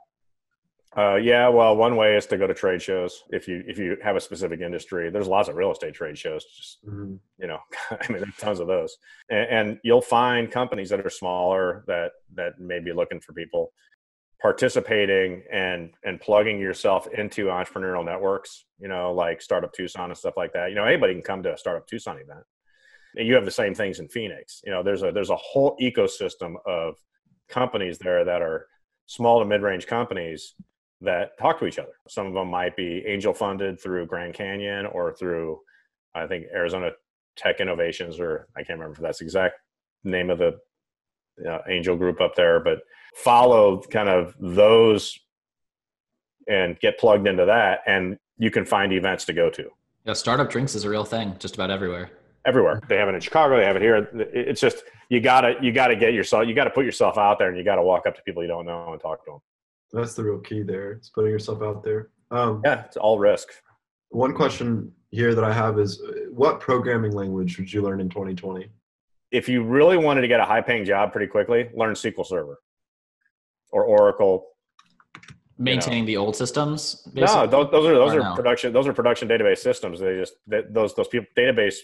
Uh, 0.98 1.16
yeah, 1.16 1.48
well, 1.48 1.76
one 1.76 1.96
way 1.96 2.18
is 2.18 2.26
to 2.26 2.38
go 2.38 2.46
to 2.46 2.54
trade 2.54 2.82
shows. 2.82 3.24
If 3.30 3.48
you 3.48 3.64
if 3.66 3.78
you 3.78 3.96
have 4.04 4.18
a 4.18 4.20
specific 4.20 4.60
industry, 4.60 5.10
there's 5.10 5.28
lots 5.28 5.48
of 5.48 5.56
real 5.56 5.72
estate 5.72 5.94
trade 5.94 6.18
shows. 6.18 6.44
Just 6.44 6.86
mm-hmm. 6.86 7.16
you 7.40 7.48
know, 7.48 7.60
I 7.92 8.12
mean, 8.12 8.22
there's 8.22 8.36
tons 8.38 8.60
of 8.60 8.68
those, 8.68 8.98
and, 9.30 9.50
and, 9.50 9.80
you'll 9.84 10.02
find 10.02 10.52
companies 10.52 10.90
that 10.90 11.06
are 11.06 11.10
smaller 11.10 11.86
that 11.88 12.12
that 12.36 12.60
may 12.60 12.80
be 12.80 12.92
looking 12.92 13.22
for 13.22 13.32
people 13.32 13.72
participating 14.42 15.44
and 15.50 15.92
and 16.04 16.20
plugging 16.20 16.60
yourself 16.60 17.08
into 17.08 17.46
entrepreneurial 17.46 18.04
networks. 18.04 18.66
You 18.78 18.90
know, 18.90 19.14
like 19.14 19.42
Startup 19.42 19.72
Tucson 19.72 20.10
and 20.10 20.18
stuff 20.18 20.36
like 20.36 20.52
that. 20.54 20.72
You 20.72 20.76
know, 20.76 20.84
anybody 20.84 21.14
can 21.14 21.24
come 21.24 21.42
to 21.44 21.54
a 21.54 21.58
Startup 21.58 21.88
Tucson 21.88 22.18
event. 22.18 22.44
And 23.16 23.28
you 23.28 23.36
have 23.36 23.46
the 23.46 23.52
same 23.52 23.76
things 23.76 24.00
in 24.00 24.10
Phoenix. 24.10 24.62
You 24.66 24.72
know, 24.72 24.84
there's 24.84 25.04
a 25.04 25.12
there's 25.14 25.30
a 25.30 25.38
whole 25.38 25.78
ecosystem 25.82 26.56
of 26.66 26.96
companies 27.48 27.98
there 27.98 28.26
that 28.26 28.42
are 28.42 28.68
small 29.06 29.40
to 29.40 29.46
mid 29.46 29.62
range 29.62 29.88
companies 29.88 30.54
that 31.02 31.38
talk 31.38 31.60
to 31.60 31.66
each 31.66 31.80
other. 31.80 31.94
Some 32.08 32.28
of 32.28 32.34
them 32.34 32.50
might 32.50 32.76
be 32.76 33.04
angel 33.08 33.34
funded 33.34 33.80
through 33.80 34.06
Grand 34.06 34.34
Canyon 34.34 34.86
or 34.86 35.14
through, 35.14 35.60
I 36.14 36.28
think, 36.28 36.46
Arizona 36.54 36.92
Tech 37.36 37.60
Innovations, 37.60 38.20
or 38.20 38.48
I 38.56 38.60
can't 38.60 38.80
remember 38.80 38.94
if 38.94 39.02
that's 39.02 39.22
exact 39.22 39.56
name 40.04 40.30
of 40.30 40.38
the 40.40 40.60
uh, 41.50 41.60
angel 41.68 41.96
group 41.96 42.22
up 42.22 42.36
there, 42.36 42.60
but 42.60 42.80
follow 43.16 43.82
kind 43.82 44.10
of 44.10 44.36
those 44.40 45.18
and 46.48 46.80
get 46.80 47.00
plugged 47.00 47.28
into 47.28 47.46
that, 47.46 47.82
and 47.88 48.18
you 48.38 48.52
can 48.52 48.66
find 48.66 48.92
events 48.94 49.26
to 49.26 49.34
go 49.34 49.50
to. 49.50 49.70
Yeah, 50.06 50.14
startup 50.14 50.50
drinks 50.50 50.76
is 50.76 50.84
a 50.84 50.90
real 50.90 51.06
thing 51.06 51.36
just 51.40 51.56
about 51.56 51.70
everywhere. 51.70 52.12
Everywhere 52.46 52.82
they 52.90 52.98
have 52.98 53.08
it 53.08 53.14
in 53.14 53.22
Chicago, 53.22 53.58
they 53.58 53.66
have 53.66 53.76
it 53.76 53.84
here. 53.84 54.10
It's 54.34 54.60
just 54.60 54.84
you 55.10 55.22
gotta 55.22 55.56
you 55.62 55.72
gotta 55.72 55.96
get 55.96 56.14
yourself 56.14 56.48
you 56.48 56.56
gotta 56.56 56.72
put 56.72 56.86
yourself 56.86 57.18
out 57.18 57.38
there, 57.38 57.50
and 57.50 57.58
you 57.58 57.64
gotta 57.64 57.84
walk 57.84 58.08
up 58.08 58.16
to 58.16 58.22
people 58.24 58.42
you 58.42 58.48
don't 58.48 58.66
know 58.66 58.92
and 58.92 59.00
talk 59.00 59.24
to 59.26 59.32
them. 59.32 59.40
That's 59.94 60.14
the 60.14 60.24
real 60.24 60.40
key 60.40 60.64
there. 60.64 60.94
It's 60.94 61.10
putting 61.10 61.32
yourself 61.32 61.62
out 61.62 61.84
there. 61.84 62.10
Um, 62.32 62.62
yeah, 62.64 62.86
it's 62.86 62.98
all 62.98 63.20
risk. 63.20 63.50
One 64.10 64.34
question 64.34 64.92
here 65.10 65.36
that 65.36 65.44
I 65.44 65.54
have 65.54 65.80
is 65.80 66.02
what 66.32 66.60
programming 66.60 67.12
language 67.12 67.58
would 67.58 67.72
you 67.72 67.82
learn 67.82 68.00
in 68.00 68.10
2020? 68.10 68.70
If 69.32 69.48
you 69.48 69.64
really 69.64 69.98
wanted 69.98 70.22
to 70.22 70.28
get 70.28 70.40
a 70.40 70.46
high 70.46 70.62
paying 70.62 70.86
job 70.86 71.12
pretty 71.12 71.28
quickly, 71.28 71.70
learn 71.74 71.94
SQL 71.94 72.26
Server 72.26 72.60
or 73.72 73.84
Oracle. 73.84 74.48
Maintaining 75.58 76.00
you 76.00 76.16
know. 76.16 76.22
the 76.22 76.26
old 76.26 76.36
systems? 76.36 77.08
Basically? 77.14 77.36
No, 77.36 77.48
those, 77.48 77.72
those 77.72 77.86
are 77.86 77.94
those 77.94 78.14
or 78.14 78.22
are 78.22 78.30
no? 78.30 78.36
production 78.36 78.74
those 78.74 78.88
are 78.88 78.94
production 78.94 79.28
database 79.28 79.60
systems. 79.60 80.00
They 80.00 80.18
just 80.18 80.34
they, 80.48 80.64
those 80.70 80.96
those 80.96 81.08
people 81.08 81.28
database 81.38 81.76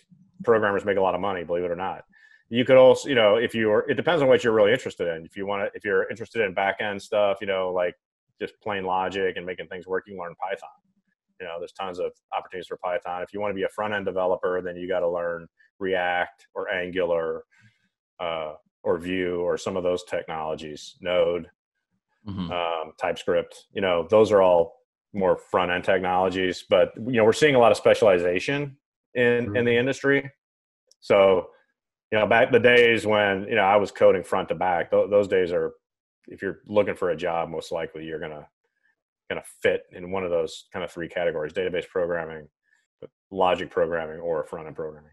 programmers 0.43 0.83
make 0.83 0.97
a 0.97 1.01
lot 1.01 1.13
of 1.13 1.21
money, 1.21 1.43
believe 1.43 1.63
it 1.63 1.71
or 1.71 1.75
not 1.75 2.03
you 2.49 2.63
could 2.63 2.77
also 2.77 3.09
you 3.09 3.15
know 3.15 3.35
if 3.35 3.53
you're 3.53 3.89
it 3.89 3.95
depends 3.95 4.21
on 4.21 4.27
what 4.27 4.43
you're 4.43 4.53
really 4.53 4.71
interested 4.71 5.07
in. 5.15 5.25
If 5.25 5.35
you 5.35 5.45
want 5.45 5.63
to 5.63 5.77
if 5.77 5.83
you're 5.83 6.09
interested 6.09 6.43
in 6.43 6.53
back 6.53 6.77
end 6.79 7.01
stuff 7.01 7.37
you 7.41 7.47
know 7.47 7.71
like 7.71 7.95
just 8.39 8.53
plain 8.61 8.83
logic 8.85 9.35
and 9.37 9.45
making 9.45 9.67
things 9.67 9.87
work 9.87 10.05
you 10.07 10.13
can 10.13 10.21
learn 10.21 10.35
python. 10.35 10.69
You 11.39 11.47
know 11.47 11.55
there's 11.59 11.73
tons 11.73 11.99
of 11.99 12.11
opportunities 12.35 12.67
for 12.67 12.77
python. 12.77 13.21
If 13.21 13.33
you 13.33 13.41
want 13.41 13.51
to 13.51 13.55
be 13.55 13.63
a 13.63 13.69
front 13.69 13.93
end 13.93 14.05
developer 14.05 14.61
then 14.61 14.75
you 14.77 14.87
got 14.87 15.01
to 15.01 15.09
learn 15.09 15.47
react 15.79 16.47
or 16.55 16.71
angular 16.71 17.43
uh, 18.19 18.53
or 18.83 18.97
vue 18.97 19.41
or 19.41 19.57
some 19.57 19.75
of 19.75 19.83
those 19.83 20.03
technologies 20.05 20.95
node 21.01 21.49
mm-hmm. 22.27 22.51
um, 22.51 22.93
typescript. 22.99 23.65
You 23.73 23.81
know 23.81 24.07
those 24.09 24.31
are 24.31 24.41
all 24.41 24.77
more 25.13 25.37
front 25.37 25.71
end 25.71 25.83
technologies 25.83 26.65
but 26.69 26.91
you 26.97 27.13
know 27.13 27.25
we're 27.25 27.33
seeing 27.33 27.55
a 27.55 27.59
lot 27.59 27.71
of 27.71 27.77
specialization 27.77 28.77
in 29.15 29.47
mm-hmm. 29.47 29.55
in 29.57 29.65
the 29.65 29.75
industry. 29.75 30.31
So 31.01 31.49
you 32.11 32.17
know, 32.17 32.25
back 32.25 32.51
the 32.51 32.59
days 32.59 33.05
when 33.05 33.43
you 33.43 33.55
know 33.55 33.63
I 33.63 33.75
was 33.75 33.91
coding 33.91 34.23
front 34.23 34.49
to 34.49 34.55
back. 34.55 34.91
Th- 34.91 35.09
those 35.09 35.27
days 35.27 35.51
are, 35.51 35.73
if 36.27 36.41
you're 36.41 36.59
looking 36.65 36.95
for 36.95 37.09
a 37.09 37.17
job, 37.17 37.49
most 37.49 37.71
likely 37.71 38.05
you're 38.05 38.19
gonna 38.19 38.47
gonna 39.29 39.43
fit 39.61 39.83
in 39.91 40.11
one 40.11 40.23
of 40.23 40.29
those 40.29 40.65
kind 40.71 40.85
of 40.85 40.91
three 40.91 41.09
categories: 41.09 41.53
database 41.53 41.87
programming, 41.87 42.47
logic 43.29 43.69
programming, 43.69 44.19
or 44.19 44.45
front 44.45 44.67
end 44.67 44.75
programming. 44.75 45.11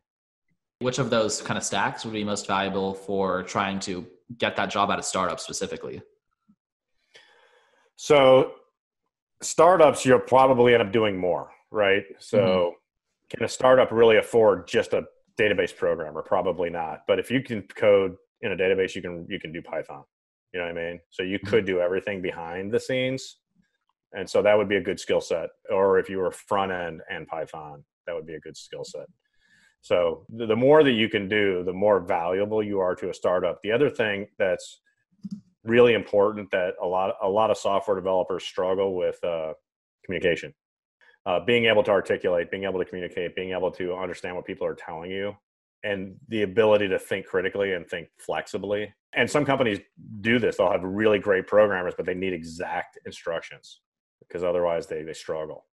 Which 0.81 0.99
of 0.99 1.11
those 1.11 1.41
kind 1.41 1.59
of 1.59 1.65
stacks 1.65 2.05
would 2.05 2.15
be 2.15 2.25
most 2.25 2.47
valuable 2.47 2.95
for 2.95 3.43
trying 3.43 3.81
to 3.81 4.07
get 4.39 4.57
that 4.57 4.71
job 4.71 4.91
at 4.91 4.99
a 4.99 5.03
startup 5.03 5.41
specifically? 5.41 6.03
So, 7.97 8.53
startups, 9.41 10.05
you'll 10.05 10.19
probably 10.19 10.75
end 10.75 10.83
up 10.83 10.93
doing 10.93 11.17
more, 11.17 11.51
right? 11.71 12.03
So, 12.19 12.39
mm-hmm. 12.39 13.37
can 13.37 13.45
a 13.45 13.49
startup 13.49 13.93
really 13.93 14.17
afford 14.17 14.67
just 14.67 14.93
a 14.93 15.05
database 15.39 15.77
programmer 15.77 16.23
probably 16.23 16.71
not. 16.71 17.03
But 17.07 17.19
if 17.19 17.31
you 17.31 17.43
can 17.43 17.63
code 17.63 18.17
in 18.43 18.53
a 18.53 18.57
database 18.57 18.95
you 18.95 19.03
can 19.03 19.27
you 19.29 19.41
can 19.41 19.53
do 19.53 19.63
python. 19.63 20.05
You 20.53 20.61
know 20.61 20.67
what 20.67 20.79
i 20.79 20.91
mean? 20.91 21.01
So 21.11 21.23
you 21.23 21.39
mm-hmm. 21.39 21.49
could 21.49 21.65
do 21.65 21.81
everything 21.81 22.23
behind 22.23 22.73
the 22.73 22.81
scenes. 22.81 23.39
And 24.13 24.29
so 24.29 24.43
that 24.43 24.57
would 24.57 24.69
be 24.69 24.77
a 24.77 24.81
good 24.81 25.01
skill 25.01 25.21
set. 25.21 25.51
Or 25.71 25.99
if 25.99 26.09
you 26.09 26.19
were 26.19 26.31
front 26.31 26.71
end 26.71 27.01
and 27.11 27.27
python 27.27 27.85
that 28.07 28.15
would 28.15 28.27
be 28.27 28.35
a 28.35 28.41
good 28.41 28.57
skill 28.57 28.85
set. 28.85 29.07
So 29.81 30.25
the 30.29 30.57
more 30.57 30.83
that 30.83 30.93
you 30.93 31.09
can 31.09 31.29
do 31.29 31.63
the 31.65 31.73
more 31.73 32.01
valuable 32.01 32.63
you 32.63 32.81
are 32.81 32.95
to 32.97 33.11
a 33.11 33.15
startup. 33.15 33.61
The 33.63 33.73
other 33.73 33.91
thing 33.91 34.27
that's 34.39 34.81
really 35.65 35.95
important 35.95 36.51
that 36.51 36.75
a 36.83 36.87
lot 36.87 37.15
a 37.23 37.29
lot 37.29 37.51
of 37.51 37.57
software 37.57 37.97
developers 37.97 38.45
struggle 38.45 38.95
with 38.95 39.23
uh, 39.25 39.55
communication 40.05 40.55
uh, 41.27 41.41
being 41.41 41.67
able 41.67 41.83
to 41.83 41.91
articulate, 41.91 42.51
being 42.51 42.65
able 42.65 42.79
to 42.79 42.85
communicate, 42.85 43.35
being 43.35 43.53
able 43.53 43.71
to 43.71 43.95
understand 43.95 44.37
what 44.37 44.45
people 44.45 44.67
are 44.67 44.75
telling 44.75 45.11
you, 45.11 45.35
and 45.83 46.17
the 46.29 46.43
ability 46.43 46.89
to 46.89 46.99
think 46.99 47.27
critically 47.27 47.73
and 47.75 47.87
think 47.87 48.09
flexibly. 48.19 48.93
And 49.15 49.31
some 49.31 49.45
companies 49.45 49.81
do 50.21 50.39
this. 50.39 50.57
They'll 50.57 50.73
have 50.73 50.83
really 50.83 51.19
great 51.19 51.47
programmers, 51.47 51.95
but 51.97 52.07
they 52.07 52.15
need 52.15 52.33
exact 52.33 52.99
instructions 53.07 53.81
because 54.21 54.43
otherwise 54.43 54.87
they, 54.87 55.03
they 55.03 55.13
struggle. 55.13 55.67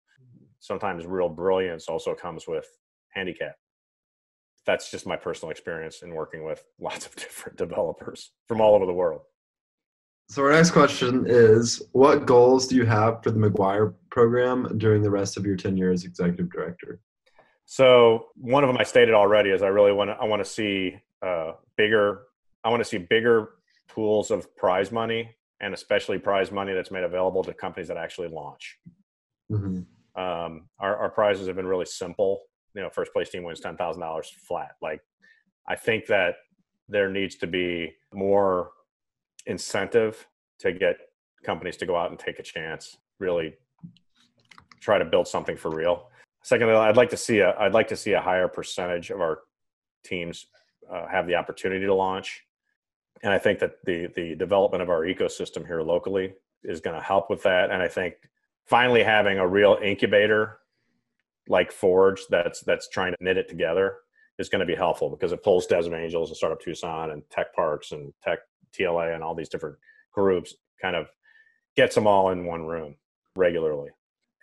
Sometimes 0.59 1.05
real 1.05 1.29
brilliance 1.29 1.87
also 1.87 2.13
comes 2.13 2.47
with 2.47 2.67
handicap. 3.09 3.55
That's 4.65 4.91
just 4.91 5.07
my 5.07 5.15
personal 5.15 5.49
experience 5.49 6.03
in 6.03 6.13
working 6.13 6.43
with 6.43 6.63
lots 6.79 7.05
of 7.05 7.15
different 7.15 7.57
developers 7.57 8.31
from 8.47 8.61
all 8.61 8.75
over 8.75 8.85
the 8.85 8.93
world. 8.93 9.21
So 10.31 10.43
our 10.43 10.53
next 10.53 10.71
question 10.71 11.25
is 11.27 11.81
what 11.91 12.25
goals 12.25 12.65
do 12.65 12.77
you 12.77 12.85
have 12.85 13.21
for 13.21 13.31
the 13.31 13.37
McGuire 13.37 13.93
program 14.09 14.77
during 14.77 15.01
the 15.01 15.09
rest 15.09 15.35
of 15.35 15.45
your 15.45 15.57
tenure 15.57 15.91
as 15.91 16.05
executive 16.05 16.49
director? 16.49 17.01
So 17.65 18.27
one 18.35 18.63
of 18.63 18.69
them 18.69 18.77
I 18.77 18.83
stated 18.83 19.13
already 19.13 19.49
is 19.49 19.61
I 19.61 19.67
really 19.67 19.91
want 19.91 20.09
to 20.09 20.13
I 20.13 20.23
want 20.23 20.41
to 20.41 20.49
see 20.49 20.95
uh, 21.21 21.51
bigger 21.75 22.21
I 22.63 22.69
want 22.69 22.79
to 22.79 22.87
see 22.87 22.97
bigger 22.97 23.49
pools 23.89 24.31
of 24.31 24.55
prize 24.55 24.89
money 24.89 25.35
and 25.59 25.73
especially 25.73 26.17
prize 26.17 26.49
money 26.49 26.71
that's 26.71 26.91
made 26.91 27.03
available 27.03 27.43
to 27.43 27.53
companies 27.53 27.89
that 27.89 27.97
actually 27.97 28.29
launch. 28.29 28.77
Mm-hmm. 29.51 29.81
Um, 30.21 30.69
our, 30.79 30.95
our 30.95 31.09
prizes 31.09 31.47
have 31.47 31.57
been 31.57 31.67
really 31.67 31.85
simple. 31.85 32.43
You 32.73 32.83
know, 32.83 32.89
first 32.89 33.11
place 33.11 33.29
team 33.29 33.43
wins 33.43 33.59
ten 33.59 33.75
thousand 33.75 34.01
dollars 34.01 34.31
flat. 34.47 34.75
Like, 34.81 35.01
I 35.67 35.75
think 35.75 36.05
that 36.05 36.35
there 36.87 37.09
needs 37.09 37.35
to 37.35 37.47
be 37.47 37.91
more 38.13 38.71
incentive 39.45 40.27
to 40.59 40.71
get 40.71 40.97
companies 41.43 41.77
to 41.77 41.85
go 41.85 41.95
out 41.95 42.11
and 42.11 42.19
take 42.19 42.39
a 42.39 42.43
chance, 42.43 42.97
really 43.19 43.55
try 44.79 44.97
to 44.97 45.05
build 45.05 45.27
something 45.27 45.57
for 45.57 45.71
real. 45.71 46.09
Secondly, 46.43 46.73
I'd 46.73 46.97
like 46.97 47.09
to 47.11 47.17
see 47.17 47.39
a 47.39 47.55
I'd 47.57 47.73
like 47.73 47.87
to 47.89 47.95
see 47.95 48.13
a 48.13 48.21
higher 48.21 48.47
percentage 48.47 49.11
of 49.11 49.21
our 49.21 49.39
teams 50.03 50.47
uh, 50.91 51.07
have 51.07 51.27
the 51.27 51.35
opportunity 51.35 51.85
to 51.85 51.93
launch, 51.93 52.43
and 53.23 53.31
I 53.31 53.37
think 53.37 53.59
that 53.59 53.83
the 53.85 54.07
the 54.15 54.35
development 54.35 54.81
of 54.81 54.89
our 54.89 55.01
ecosystem 55.01 55.65
here 55.65 55.81
locally 55.81 56.33
is 56.63 56.79
going 56.79 56.95
to 56.95 57.03
help 57.03 57.29
with 57.29 57.43
that. 57.43 57.69
And 57.71 57.81
I 57.81 57.87
think 57.87 58.15
finally 58.65 59.03
having 59.03 59.37
a 59.37 59.47
real 59.47 59.77
incubator 59.83 60.59
like 61.47 61.71
Forge 61.71 62.21
that's 62.29 62.61
that's 62.61 62.89
trying 62.89 63.13
to 63.13 63.23
knit 63.23 63.37
it 63.37 63.49
together 63.49 63.97
is 64.39 64.49
going 64.49 64.61
to 64.61 64.65
be 64.65 64.75
helpful 64.75 65.09
because 65.09 65.31
it 65.31 65.43
pulls 65.43 65.67
Desert 65.67 65.95
Angels 65.95 66.29
and 66.29 66.37
Startup 66.37 66.59
Tucson 66.59 67.11
and 67.11 67.21
Tech 67.29 67.53
Parks 67.53 67.91
and 67.91 68.13
Tech 68.23 68.39
TLA 68.71 69.13
and 69.13 69.23
all 69.23 69.35
these 69.35 69.49
different 69.49 69.77
groups 70.13 70.55
kind 70.81 70.95
of 70.95 71.07
gets 71.75 71.95
them 71.95 72.07
all 72.07 72.29
in 72.29 72.45
one 72.45 72.65
room 72.65 72.95
regularly. 73.35 73.89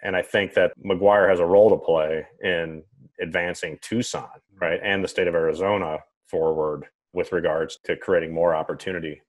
And 0.02 0.14
I 0.16 0.22
think 0.22 0.54
that 0.54 0.72
McGuire 0.84 1.28
has 1.28 1.40
a 1.40 1.46
role 1.46 1.70
to 1.70 1.76
play 1.76 2.26
in 2.42 2.82
advancing 3.20 3.78
Tucson, 3.82 4.28
right, 4.60 4.80
and 4.82 5.02
the 5.02 5.08
state 5.08 5.26
of 5.26 5.34
Arizona 5.34 5.98
forward 6.26 6.84
with 7.12 7.32
regards 7.32 7.78
to 7.84 7.96
creating 7.96 8.32
more 8.32 8.54
opportunity 8.54 9.20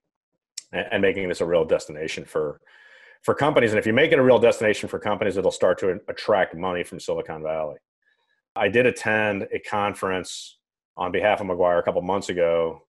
and, 0.72 0.86
and 0.92 1.02
making 1.02 1.28
this 1.28 1.42
a 1.42 1.46
real 1.46 1.66
destination 1.66 2.26
for 2.26 2.62
for 3.22 3.34
companies. 3.34 3.72
And 3.72 3.80
if 3.80 3.86
you 3.86 3.92
make 3.92 4.14
it 4.14 4.20
a 4.20 4.24
real 4.24 4.40
destination 4.40 4.88
for 4.88 4.98
companies, 4.98 5.36
it'll 5.36 5.52
start 5.52 5.78
to 5.80 6.00
attract 6.08 6.56
money 6.56 6.84
from 6.84 7.02
Silicon 7.02 7.44
Valley. 7.44 7.76
I 8.56 8.70
did 8.70 8.86
attend 8.86 9.48
a 9.54 9.60
conference 9.60 10.58
on 10.96 11.12
behalf 11.12 11.42
of 11.42 11.48
McGuire 11.48 11.80
a 11.80 11.84
couple 11.84 12.02
months 12.02 12.30
ago, 12.30 12.84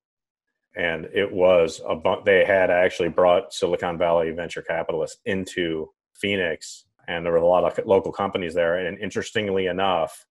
and 0.76 1.06
it 1.12 1.32
was 1.32 1.80
a 1.88 1.96
bu- 1.96 2.22
they 2.24 2.44
had 2.44 2.70
actually 2.70 3.08
brought 3.08 3.52
Silicon 3.52 3.98
Valley 3.98 4.30
venture 4.30 4.62
capitalists 4.62 5.20
into 5.24 5.90
Phoenix, 6.14 6.84
and 7.08 7.24
there 7.24 7.32
were 7.32 7.38
a 7.38 7.46
lot 7.46 7.64
of 7.64 7.86
local 7.86 8.12
companies 8.12 8.54
there. 8.54 8.86
And 8.86 8.98
interestingly 8.98 9.66
enough, 9.66 10.26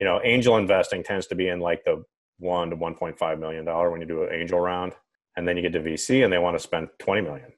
you 0.00 0.06
know, 0.06 0.20
angel 0.22 0.56
investing 0.56 1.02
tends 1.02 1.26
to 1.28 1.34
be 1.34 1.48
in 1.48 1.60
like 1.60 1.84
the 1.84 2.04
one 2.38 2.70
to 2.70 2.76
one 2.76 2.94
point 2.94 3.18
five 3.18 3.40
million 3.40 3.64
dollar 3.64 3.90
when 3.90 4.00
you 4.00 4.06
do 4.06 4.22
an 4.22 4.32
angel 4.32 4.60
round, 4.60 4.92
and 5.36 5.46
then 5.46 5.56
you 5.56 5.62
get 5.62 5.72
to 5.72 5.80
VC 5.80 6.22
and 6.22 6.32
they 6.32 6.38
want 6.38 6.56
to 6.56 6.62
spend 6.62 6.88
twenty 6.98 7.22
million. 7.22 7.52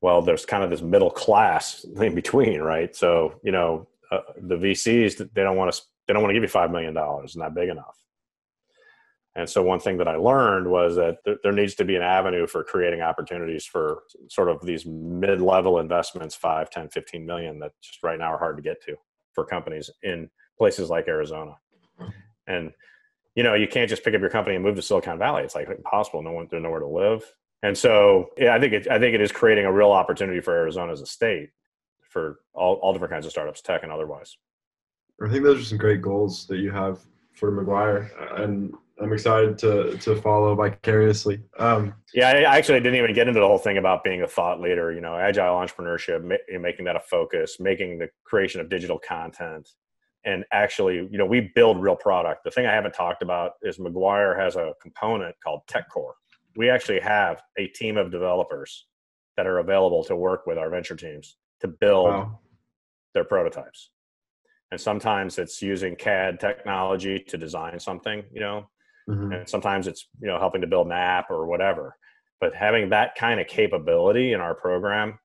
Well, 0.00 0.22
there's 0.22 0.46
kind 0.46 0.62
of 0.62 0.70
this 0.70 0.82
middle 0.82 1.10
class 1.10 1.84
in 2.00 2.14
between, 2.14 2.60
right? 2.60 2.94
So 2.96 3.40
you 3.42 3.52
know, 3.52 3.88
uh, 4.10 4.20
the 4.40 4.56
VCs 4.56 5.18
they 5.34 5.42
don't 5.42 5.56
want 5.56 5.74
to 5.74 5.82
they 6.06 6.14
don't 6.14 6.22
want 6.22 6.30
to 6.30 6.34
give 6.34 6.44
you 6.44 6.48
five 6.48 6.70
million 6.70 6.94
dollars, 6.94 7.36
not 7.36 7.54
big 7.54 7.68
enough. 7.68 8.05
And 9.36 9.48
so 9.48 9.62
one 9.62 9.80
thing 9.80 9.98
that 9.98 10.08
I 10.08 10.16
learned 10.16 10.66
was 10.66 10.96
that 10.96 11.18
th- 11.24 11.38
there 11.42 11.52
needs 11.52 11.74
to 11.76 11.84
be 11.84 11.94
an 11.94 12.02
avenue 12.02 12.46
for 12.46 12.64
creating 12.64 13.02
opportunities 13.02 13.66
for 13.66 14.02
sort 14.28 14.48
of 14.48 14.64
these 14.64 14.86
mid-level 14.86 15.78
investments, 15.78 16.34
5, 16.34 16.70
10, 16.70 16.88
15 16.88 17.26
million 17.26 17.58
that 17.60 17.72
just 17.82 18.02
right 18.02 18.18
now 18.18 18.32
are 18.32 18.38
hard 18.38 18.56
to 18.56 18.62
get 18.62 18.82
to 18.84 18.96
for 19.34 19.44
companies 19.44 19.90
in 20.02 20.30
places 20.58 20.88
like 20.88 21.06
Arizona. 21.06 21.52
And 22.46 22.72
you 23.36 23.42
know, 23.42 23.54
you 23.54 23.68
can't 23.68 23.88
just 23.88 24.02
pick 24.02 24.14
up 24.14 24.20
your 24.20 24.30
company 24.30 24.56
and 24.56 24.64
move 24.64 24.76
to 24.76 24.82
Silicon 24.82 25.18
Valley. 25.18 25.42
It's 25.42 25.54
like 25.54 25.68
impossible. 25.68 26.22
No 26.22 26.32
one, 26.32 26.48
there's 26.50 26.62
nowhere 26.62 26.80
to 26.80 26.86
live. 26.86 27.22
And 27.62 27.76
so, 27.76 28.30
yeah, 28.38 28.54
I 28.54 28.60
think 28.60 28.72
it, 28.72 28.90
I 28.90 28.98
think 28.98 29.14
it 29.14 29.20
is 29.20 29.30
creating 29.30 29.66
a 29.66 29.72
real 29.72 29.92
opportunity 29.92 30.40
for 30.40 30.54
Arizona 30.54 30.92
as 30.92 31.02
a 31.02 31.06
state 31.06 31.50
for 32.00 32.40
all, 32.54 32.76
all 32.76 32.92
different 32.94 33.12
kinds 33.12 33.26
of 33.26 33.32
startups, 33.32 33.60
tech 33.60 33.82
and 33.82 33.92
otherwise. 33.92 34.38
I 35.22 35.28
think 35.28 35.44
those 35.44 35.60
are 35.60 35.64
some 35.64 35.78
great 35.78 36.00
goals 36.00 36.46
that 36.46 36.58
you 36.58 36.70
have 36.70 37.00
for 37.34 37.52
McGuire, 37.52 38.40
and 38.40 38.74
I'm 39.00 39.12
excited 39.12 39.58
to 39.58 39.98
to 39.98 40.16
follow 40.16 40.54
vicariously. 40.54 41.42
Um, 41.58 41.94
yeah, 42.14 42.30
I 42.30 42.56
actually 42.56 42.80
didn't 42.80 42.96
even 42.96 43.14
get 43.14 43.28
into 43.28 43.40
the 43.40 43.46
whole 43.46 43.58
thing 43.58 43.76
about 43.76 44.02
being 44.02 44.22
a 44.22 44.26
thought 44.26 44.60
leader. 44.60 44.90
You 44.92 45.02
know, 45.02 45.16
agile 45.16 45.54
entrepreneurship, 45.54 46.24
ma- 46.24 46.58
making 46.58 46.86
that 46.86 46.96
a 46.96 47.00
focus, 47.00 47.58
making 47.60 47.98
the 47.98 48.08
creation 48.24 48.60
of 48.60 48.70
digital 48.70 48.98
content, 48.98 49.68
and 50.24 50.44
actually, 50.52 50.96
you 50.96 51.18
know, 51.18 51.24
we 51.24 51.52
build 51.54 51.80
real 51.80 51.96
product. 51.96 52.42
The 52.44 52.50
thing 52.50 52.66
I 52.66 52.72
haven't 52.72 52.94
talked 52.94 53.22
about 53.22 53.52
is 53.62 53.78
McGuire 53.78 54.38
has 54.38 54.56
a 54.56 54.72
component 54.82 55.36
called 55.42 55.60
Tech 55.68 55.88
Core. 55.90 56.14
We 56.56 56.68
actually 56.68 57.00
have 57.00 57.42
a 57.58 57.68
team 57.68 57.96
of 57.96 58.10
developers 58.10 58.86
that 59.36 59.46
are 59.46 59.58
available 59.58 60.02
to 60.04 60.16
work 60.16 60.46
with 60.46 60.58
our 60.58 60.70
venture 60.70 60.96
teams 60.96 61.36
to 61.60 61.68
build 61.68 62.08
wow. 62.08 62.38
their 63.14 63.24
prototypes. 63.24 63.90
And 64.72 64.80
sometimes 64.80 65.38
it's 65.38 65.62
using 65.62 65.94
CAD 65.94 66.40
technology 66.40 67.20
to 67.28 67.38
design 67.38 67.78
something, 67.78 68.24
you 68.32 68.40
know, 68.40 68.66
mm-hmm. 69.08 69.32
and 69.32 69.48
sometimes 69.48 69.86
it's, 69.86 70.08
you 70.20 70.28
know, 70.28 70.38
helping 70.38 70.60
to 70.60 70.66
build 70.66 70.86
an 70.86 70.92
app 70.92 71.30
or 71.30 71.46
whatever. 71.46 71.96
But 72.40 72.54
having 72.54 72.90
that 72.90 73.14
kind 73.14 73.40
of 73.40 73.46
capability 73.46 74.32
in 74.32 74.40
our 74.40 74.54
program 74.54 75.18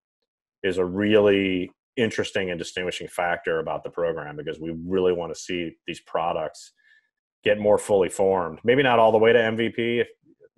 is 0.63 0.77
a 0.77 0.86
really 0.86 1.71
interesting 1.97 2.49
and 2.49 2.57
distinguishing 2.57 3.07
factor 3.07 3.59
about 3.59 3.84
the 3.84 3.89
program 3.89 4.38
because 4.38 4.59
we 4.59 4.71
really 4.86 5.13
want 5.13 5.34
to 5.34 5.39
see 5.39 5.73
these 5.86 5.99
products 6.01 6.71
get 7.43 7.59
more 7.59 7.77
fully 7.77 8.09
formed. 8.09 8.59
Maybe 8.63 8.84
not 8.84 8.99
all 8.99 9.11
the 9.11 9.17
way 9.17 9.34
to 9.34 9.39
MVP. 9.39 10.01
If, 10.01 10.07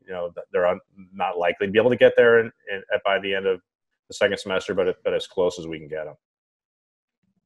you 0.05 0.13
know, 0.13 0.31
they're 0.51 0.77
not 1.13 1.37
likely 1.37 1.67
to 1.67 1.71
be 1.71 1.79
able 1.79 1.89
to 1.89 1.95
get 1.95 2.13
there 2.17 2.39
in, 2.39 2.51
in, 2.71 2.83
by 3.05 3.19
the 3.19 3.33
end 3.33 3.47
of 3.47 3.61
the 4.09 4.13
second 4.13 4.37
semester, 4.37 4.73
but 4.73 4.97
but 5.03 5.13
as 5.13 5.27
close 5.27 5.57
as 5.57 5.65
we 5.65 5.79
can 5.79 5.87
get 5.87 6.05
them. 6.05 6.15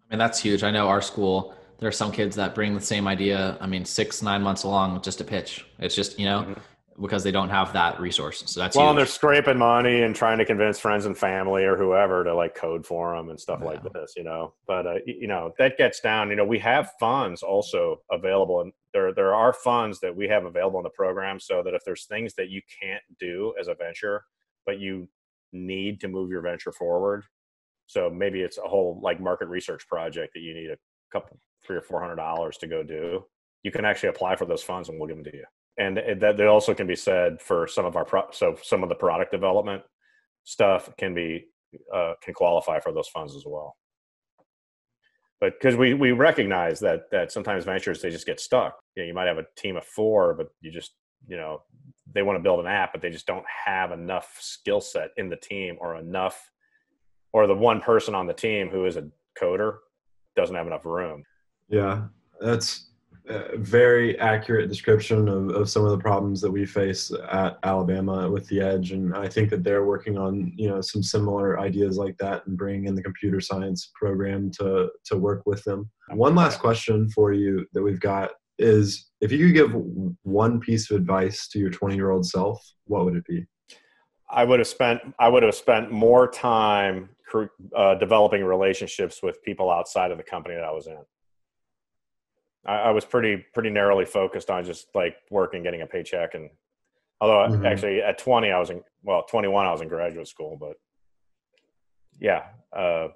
I 0.10 0.14
mean, 0.14 0.20
that's 0.20 0.40
huge. 0.40 0.64
I 0.64 0.72
know 0.72 0.88
our 0.88 1.02
school. 1.02 1.54
There 1.80 1.88
are 1.88 1.94
some 1.94 2.12
kids 2.12 2.36
that 2.36 2.56
bring 2.56 2.74
the 2.74 2.82
same 2.82 3.08
idea. 3.08 3.58
I 3.62 3.68
mean, 3.68 3.86
six 3.86 4.22
nine 4.22 4.42
months 4.42 4.64
along 4.64 4.94
with 4.94 5.04
just 5.04 5.22
a 5.22 5.24
pitch. 5.24 5.66
It's 5.80 5.96
just 5.96 6.20
you 6.20 6.26
know. 6.26 6.42
Mm-hmm 6.42 6.60
because 7.00 7.24
they 7.24 7.32
don't 7.32 7.50
have 7.50 7.74
that 7.74 8.00
resource. 8.00 8.44
So 8.48 8.60
that's 8.60 8.76
well, 8.76 8.86
huge. 8.86 8.90
and 8.90 9.00
they're 9.00 9.06
scraping 9.06 9.58
money 9.58 10.02
and 10.02 10.16
trying 10.16 10.40
to 10.40 10.46
convince 10.46 10.80
friends 10.80 11.06
and 11.06 11.18
family 11.18 11.64
or 11.64 11.78
whoever 11.78 12.24
to 12.24 12.34
like 12.34 12.56
code 12.56 12.86
for 12.86 13.16
them 13.16 13.30
and 13.30 13.40
stuff 13.40 13.60
yeah. 13.62 13.68
like 13.68 13.94
this, 13.94 14.14
you 14.18 14.24
know. 14.24 14.54
But 14.66 14.88
uh, 14.88 14.96
you 15.06 15.28
know 15.28 15.54
that 15.60 15.78
gets 15.78 16.00
down. 16.00 16.30
You 16.30 16.36
know, 16.38 16.46
we 16.46 16.60
have 16.60 16.92
funds 17.00 17.44
also 17.44 18.02
available, 18.12 18.62
and 18.62 18.74
there 18.94 19.14
there 19.14 19.36
are 19.36 19.54
funds 19.54 20.00
that 20.00 20.16
we 20.16 20.28
have 20.28 20.46
available 20.46 20.80
in 20.80 20.84
the 20.84 20.90
program, 20.90 21.40
so 21.40 21.62
that 21.64 21.74
if 21.74 21.84
there's 21.86 22.06
things 22.06 22.34
that 22.36 22.50
you 22.50 22.62
can't 22.82 23.04
do 23.20 23.54
as 23.60 23.68
a 23.68 23.76
venture, 23.76 24.24
but 24.66 24.80
you 24.80 25.08
need 25.54 26.00
to 26.02 26.08
move 26.08 26.30
your 26.32 26.42
venture 26.42 26.72
forward, 26.72 27.24
so 27.86 28.10
maybe 28.10 28.42
it's 28.42 28.58
a 28.58 28.68
whole 28.68 29.00
like 29.04 29.22
market 29.22 29.48
research 29.48 29.88
project 29.88 30.34
that 30.34 30.42
you 30.42 30.54
need 30.54 30.72
a 30.72 30.78
couple 31.12 31.40
three 31.66 31.78
or 31.78 31.82
four 31.82 32.02
hundred 32.02 32.16
dollars 32.16 32.58
to 32.58 32.68
go 32.68 32.84
do. 32.84 33.24
You 33.64 33.72
can 33.72 33.86
actually 33.86 34.10
apply 34.10 34.36
for 34.36 34.46
those 34.46 34.64
funds, 34.64 34.90
and 34.90 35.00
we'll 35.00 35.08
give 35.08 35.18
them 35.18 35.26
to 35.26 35.36
you 35.36 35.46
and 35.78 35.98
that 36.20 36.38
they 36.38 36.46
also 36.46 36.74
can 36.74 36.88
be 36.88 36.96
said 36.96 37.42
for 37.42 37.68
some 37.68 37.86
of 37.86 37.96
our 37.96 38.06
pro- 38.06 38.32
so 38.32 38.56
some 38.64 38.84
of 38.84 38.90
the 38.90 38.96
product 38.96 39.32
development 39.32 39.82
stuff 40.44 40.90
can 40.98 41.14
be 41.14 41.46
uh, 41.94 42.14
can 42.22 42.34
qualify 42.34 42.80
for 42.80 42.92
those 42.92 43.08
funds 43.08 43.36
as 43.36 43.44
well 43.46 43.76
but 45.40 45.54
because 45.60 45.76
we 45.76 45.94
we 45.94 46.12
recognize 46.12 46.80
that 46.80 47.12
that 47.12 47.32
sometimes 47.32 47.66
ventures 47.66 48.02
they 48.02 48.10
just 48.10 48.26
get 48.26 48.40
stuck 48.40 48.80
you 48.96 49.04
know 49.04 49.08
you 49.08 49.14
might 49.14 49.28
have 49.28 49.38
a 49.38 49.46
team 49.56 49.78
of 49.78 49.86
four 49.86 50.34
but 50.34 50.48
you 50.62 50.72
just 50.72 50.94
you 51.28 51.38
know 51.38 51.62
they 52.14 52.24
want 52.24 52.38
to 52.38 52.44
build 52.44 52.60
an 52.60 52.68
app 52.68 52.92
but 52.92 53.02
they 53.02 53.10
just 53.10 53.28
don't 53.28 53.46
have 53.66 53.92
enough 53.92 54.38
skill 54.40 54.82
set 54.82 55.10
in 55.18 55.30
the 55.30 55.36
team 55.36 55.76
or 55.80 55.98
enough 55.98 56.50
or 57.34 57.46
the 57.46 57.54
one 57.54 57.82
person 57.82 58.16
on 58.16 58.26
the 58.26 58.34
team 58.34 58.70
who 58.70 58.86
is 58.86 58.98
a 58.98 59.08
coder 59.40 59.78
doesn't 60.38 60.56
have 60.56 60.68
enough 60.68 60.86
room 60.86 61.24
yeah 61.70 62.04
that's 62.40 62.88
a 63.30 63.58
very 63.58 64.18
accurate 64.20 64.70
description 64.70 65.28
of, 65.28 65.50
of 65.50 65.70
some 65.70 65.84
of 65.84 65.92
the 65.92 65.98
problems 65.98 66.40
that 66.42 66.52
we 66.52 66.66
face 66.66 67.12
at 67.30 67.58
Alabama 67.64 68.30
with 68.30 68.48
the 68.48 68.62
edge. 68.62 68.92
And 68.92 69.16
I 69.16 69.28
think 69.28 69.50
that 69.50 69.64
they're 69.64 69.86
working 69.86 70.18
on, 70.18 70.54
you 70.56 70.70
know, 70.70 70.82
some 70.82 71.04
similar 71.04 71.60
ideas 71.60 71.98
like 71.98 72.18
that 72.20 72.48
and 72.48 72.58
bringing 72.58 72.86
in 72.86 72.96
the 72.96 73.04
computer 73.04 73.42
science 73.42 73.92
program 73.96 74.52
to, 74.60 74.90
to 75.06 75.18
work 75.18 75.44
with 75.46 75.64
them. 75.64 75.90
One 76.10 76.36
last 76.36 76.60
question 76.60 77.10
for 77.10 77.34
you 77.34 77.66
that 77.74 77.82
we've 77.82 78.00
got 78.00 78.32
is 78.60 79.10
if 79.22 79.32
you 79.32 79.48
could 79.48 79.56
give 79.56 79.84
one 80.24 80.60
piece 80.60 80.90
of 80.90 80.98
advice 80.98 81.48
to 81.50 81.60
your 81.60 81.70
20 81.70 81.96
year 81.96 82.12
old 82.12 82.26
self, 82.26 82.66
what 82.86 83.06
would 83.06 83.16
it 83.16 83.26
be? 83.26 83.46
I 84.30 84.44
would 84.44 84.60
have 84.60 84.68
spent, 84.68 85.02
I 85.20 85.30
would 85.30 85.44
have 85.44 85.56
spent 85.56 85.92
more 85.92 86.28
time 86.30 87.10
uh, 87.76 87.96
developing 87.96 88.44
relationships 88.44 89.22
with 89.22 89.44
people 89.44 89.70
outside 89.70 90.12
of 90.12 90.18
the 90.18 90.24
company 90.24 90.56
that 90.56 90.64
I 90.64 90.72
was 90.72 90.88
in. 90.88 90.98
I, 92.66 92.76
I, 92.76 92.92
was 92.92 93.06
pretty 93.06 93.46
pretty 93.54 93.70
narrowly 93.70 94.06
focused 94.06 94.50
on 94.50 94.64
just 94.64 94.88
like 94.94 95.16
working, 95.30 95.64
getting 95.64 95.82
a 95.82 95.88
paycheck, 95.88 96.36
and 96.36 96.50
although 97.22 97.56
mm-hmm. 97.56 97.66
actually 97.66 98.02
at 98.02 98.18
20 98.18 98.52
I 98.52 98.60
was 98.60 98.70
in 98.70 98.82
well 99.04 99.24
21 99.24 99.66
I 99.66 99.72
was 99.72 99.82
in 99.82 99.88
graduate 99.88 100.28
school, 100.28 100.58
but 100.60 100.78
yeah. 102.20 102.44
Uh, 102.74 103.10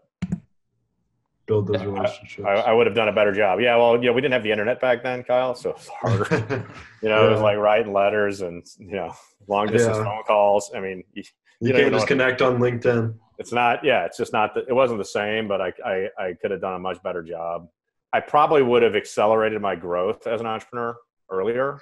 Build 1.48 1.68
those 1.68 1.84
relationships. 1.84 2.46
I, 2.48 2.52
I, 2.54 2.72
would 2.72 2.86
have 2.86 2.96
done 2.96 3.10
a 3.10 3.12
better 3.12 3.34
job. 3.34 3.60
Yeah, 3.60 3.76
well, 3.76 3.98
you 3.98 4.06
know, 4.06 4.14
we 4.14 4.22
didn't 4.22 4.34
have 4.34 4.44
the 4.44 4.52
internet 4.52 4.80
back 4.80 5.04
then, 5.04 5.24
Kyle, 5.24 5.56
so 5.56 5.72
it 5.72 5.76
was 5.76 5.88
harder. 6.00 6.66
you 7.02 7.10
know, 7.10 7.24
yeah. 7.24 7.28
it 7.28 7.32
was 7.32 7.42
like 7.42 7.58
writing 7.58 7.92
letters 7.92 8.42
and 8.42 8.64
you 8.78 8.96
know 8.96 9.14
long 9.48 9.68
distance 9.68 9.98
yeah. 9.98 10.04
phone 10.04 10.24
calls. 10.24 10.72
I 10.74 10.80
mean, 10.80 11.04
you, 11.14 11.24
you, 11.60 11.70
you 11.70 11.74
can't 11.74 11.94
just 11.94 12.08
connect 12.08 12.42
on 12.42 12.60
LinkedIn. 12.60 13.16
It's 13.42 13.52
not. 13.52 13.84
Yeah, 13.84 14.06
it's 14.06 14.18
just 14.18 14.34
not. 14.34 14.54
The, 14.54 14.64
it 14.68 14.74
wasn't 14.74 15.00
the 15.00 15.04
same, 15.04 15.48
but 15.48 15.62
I, 15.62 15.74
I 15.84 16.08
I 16.16 16.34
could 16.40 16.52
have 16.52 16.62
done 16.62 16.76
a 16.76 16.80
much 16.80 17.02
better 17.02 17.24
job. 17.24 17.68
I 18.14 18.20
probably 18.20 18.62
would 18.62 18.84
have 18.84 18.96
accelerated 18.96 19.60
my 19.60 19.76
growth 19.76 20.28
as 20.28 20.42
an 20.42 20.46
entrepreneur 20.46 20.96
earlier. 21.28 21.80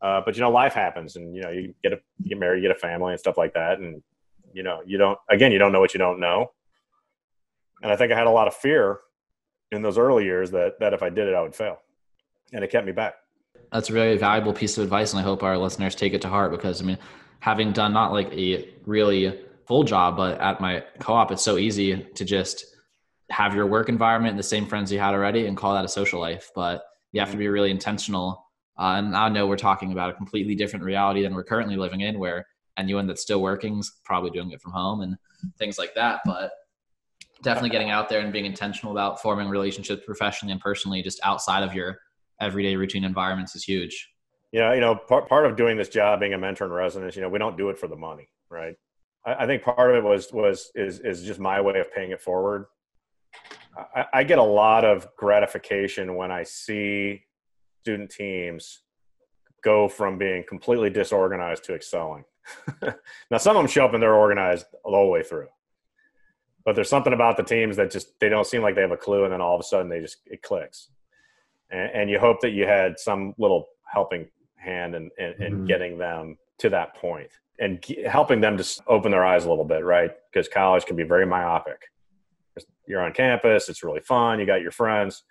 Uh, 0.00 0.22
but 0.24 0.36
you 0.36 0.40
know, 0.40 0.50
life 0.50 0.72
happens, 0.72 1.16
and 1.16 1.36
you 1.36 1.42
know, 1.42 1.50
you 1.50 1.74
get 1.84 1.92
a 1.92 2.00
you 2.22 2.30
get 2.30 2.38
married, 2.38 2.62
you 2.62 2.68
get 2.70 2.74
a 2.74 2.80
family, 2.80 3.12
and 3.12 3.20
stuff 3.20 3.36
like 3.36 3.52
that, 3.52 3.80
and 3.80 4.02
you 4.54 4.62
know, 4.62 4.80
you 4.86 4.96
don't 4.96 5.18
again, 5.28 5.52
you 5.52 5.58
don't 5.58 5.72
know 5.72 5.80
what 5.80 5.92
you 5.92 5.98
don't 5.98 6.18
know. 6.18 6.52
And 7.82 7.92
I 7.92 7.96
think 7.96 8.10
I 8.10 8.16
had 8.16 8.26
a 8.26 8.30
lot 8.30 8.48
of 8.48 8.54
fear 8.54 9.00
in 9.72 9.82
those 9.82 9.98
early 9.98 10.24
years 10.24 10.52
that 10.52 10.80
that 10.80 10.94
if 10.94 11.02
I 11.02 11.10
did 11.10 11.28
it, 11.28 11.34
I 11.34 11.42
would 11.42 11.54
fail, 11.54 11.82
and 12.54 12.64
it 12.64 12.70
kept 12.70 12.86
me 12.86 12.92
back. 12.92 13.16
That's 13.72 13.90
a 13.90 13.92
really 13.92 14.16
valuable 14.16 14.54
piece 14.54 14.78
of 14.78 14.84
advice, 14.84 15.12
and 15.12 15.20
I 15.20 15.22
hope 15.22 15.42
our 15.42 15.58
listeners 15.58 15.94
take 15.94 16.14
it 16.14 16.22
to 16.22 16.28
heart 16.28 16.50
because 16.50 16.80
I 16.80 16.86
mean, 16.86 16.98
having 17.40 17.72
done 17.72 17.92
not 17.92 18.12
like 18.12 18.32
a 18.32 18.70
really 18.86 19.49
full 19.70 19.84
job, 19.84 20.16
but 20.16 20.40
at 20.40 20.60
my 20.60 20.82
co-op, 20.98 21.30
it's 21.30 21.44
so 21.44 21.56
easy 21.56 21.96
to 22.16 22.24
just 22.24 22.66
have 23.30 23.54
your 23.54 23.68
work 23.68 23.88
environment 23.88 24.30
and 24.30 24.38
the 24.38 24.42
same 24.42 24.66
friends 24.66 24.90
you 24.90 24.98
had 24.98 25.14
already 25.14 25.46
and 25.46 25.56
call 25.56 25.74
that 25.74 25.84
a 25.84 25.88
social 25.88 26.20
life. 26.20 26.50
But 26.56 26.82
you 27.12 27.20
have 27.20 27.30
to 27.30 27.36
be 27.36 27.46
really 27.46 27.70
intentional. 27.70 28.44
Uh, 28.76 28.94
and 28.98 29.16
I 29.16 29.28
know 29.28 29.46
we're 29.46 29.54
talking 29.54 29.92
about 29.92 30.10
a 30.10 30.14
completely 30.14 30.56
different 30.56 30.84
reality 30.84 31.22
than 31.22 31.34
we're 31.34 31.44
currently 31.44 31.76
living 31.76 32.00
in, 32.00 32.18
where 32.18 32.48
anyone 32.78 33.06
that's 33.06 33.22
still 33.22 33.40
working 33.42 33.78
is 33.78 33.92
probably 34.04 34.30
doing 34.30 34.50
it 34.50 34.60
from 34.60 34.72
home 34.72 35.02
and 35.02 35.16
things 35.56 35.78
like 35.78 35.94
that. 35.94 36.22
But 36.24 36.50
definitely 37.44 37.70
getting 37.70 37.90
out 37.90 38.08
there 38.08 38.22
and 38.22 38.32
being 38.32 38.46
intentional 38.46 38.90
about 38.92 39.22
forming 39.22 39.48
relationships 39.48 40.02
professionally 40.04 40.50
and 40.50 40.60
personally, 40.60 41.00
just 41.00 41.20
outside 41.22 41.62
of 41.62 41.74
your 41.74 42.00
everyday 42.40 42.74
routine 42.74 43.04
environments, 43.04 43.54
is 43.54 43.62
huge. 43.62 44.10
Yeah, 44.50 44.74
you 44.74 44.80
know, 44.80 44.96
part 44.96 45.28
part 45.28 45.46
of 45.46 45.54
doing 45.54 45.76
this 45.76 45.88
job, 45.88 46.18
being 46.18 46.34
a 46.34 46.38
mentor 46.38 46.64
in 46.64 46.72
residence, 46.72 47.14
you 47.14 47.22
know, 47.22 47.28
we 47.28 47.38
don't 47.38 47.56
do 47.56 47.68
it 47.68 47.78
for 47.78 47.86
the 47.86 47.94
money, 47.94 48.28
right? 48.48 48.74
I, 49.26 49.34
I 49.44 49.46
think 49.46 49.62
part 49.62 49.90
of 49.90 49.96
it 49.96 50.06
was 50.06 50.32
was 50.32 50.70
is 50.74 51.00
is 51.00 51.22
just 51.22 51.40
my 51.40 51.60
way 51.60 51.78
of 51.80 51.92
paying 51.92 52.10
it 52.10 52.20
forward. 52.20 52.66
I, 53.94 54.04
I 54.14 54.24
get 54.24 54.38
a 54.38 54.42
lot 54.42 54.84
of 54.84 55.08
gratification 55.16 56.16
when 56.16 56.30
I 56.30 56.42
see 56.42 57.22
student 57.82 58.10
teams 58.10 58.82
go 59.62 59.88
from 59.88 60.18
being 60.18 60.44
completely 60.48 60.90
disorganized 60.90 61.64
to 61.64 61.74
excelling. 61.74 62.24
now, 63.30 63.38
some 63.38 63.56
of 63.56 63.62
them 63.62 63.70
show 63.70 63.84
up 63.84 63.94
and 63.94 64.02
they're 64.02 64.14
organized 64.14 64.66
all 64.84 64.92
the 64.92 64.96
whole 64.96 65.10
way 65.10 65.22
through, 65.22 65.48
but 66.64 66.74
there's 66.74 66.88
something 66.88 67.12
about 67.12 67.36
the 67.36 67.42
teams 67.42 67.76
that 67.76 67.90
just 67.90 68.18
they 68.20 68.28
don't 68.28 68.46
seem 68.46 68.62
like 68.62 68.74
they 68.74 68.80
have 68.80 68.90
a 68.90 68.96
clue, 68.96 69.24
and 69.24 69.32
then 69.32 69.40
all 69.40 69.54
of 69.54 69.60
a 69.60 69.64
sudden 69.64 69.88
they 69.88 70.00
just 70.00 70.18
it 70.26 70.42
clicks, 70.42 70.88
and, 71.70 71.90
and 71.94 72.10
you 72.10 72.18
hope 72.18 72.40
that 72.40 72.50
you 72.50 72.66
had 72.66 72.98
some 72.98 73.34
little 73.38 73.66
helping 73.86 74.28
hand 74.56 74.94
in, 74.94 75.10
in, 75.18 75.42
in 75.42 75.52
mm-hmm. 75.52 75.66
getting 75.66 75.98
them 75.98 76.36
to 76.60 76.70
that 76.70 76.94
point 76.94 77.30
and 77.58 77.84
helping 78.06 78.40
them 78.40 78.56
to 78.56 78.82
open 78.86 79.10
their 79.10 79.24
eyes 79.24 79.44
a 79.44 79.48
little 79.48 79.64
bit, 79.64 79.84
right? 79.84 80.10
Because 80.32 80.48
college 80.48 80.86
can 80.86 80.96
be 80.96 81.02
very 81.02 81.26
myopic. 81.26 81.82
You're 82.86 83.02
on 83.02 83.12
campus, 83.12 83.68
it's 83.68 83.84
really 83.84 84.00
fun, 84.00 84.40
you 84.40 84.46
got 84.46 84.62
your 84.62 84.72
friends, 84.72 85.22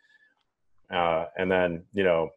uh, 0.94 1.26
and 1.38 1.52
then 1.52 1.84
you 1.94 2.04
know, 2.04 2.30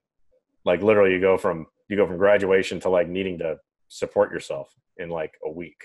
like 0.65 0.83
literally, 0.83 1.13
you 1.13 1.21
go 1.21 1.39
from 1.39 1.67
you 1.89 1.97
go 1.97 2.07
from 2.07 2.17
graduation 2.17 2.81
to 2.81 2.89
like 2.89 3.09
needing 3.09 3.39
to 3.39 3.59
support 3.89 4.33
yourself 4.33 4.75
in 4.97 5.09
like 5.09 5.35
a 5.45 5.51
week. 5.51 5.85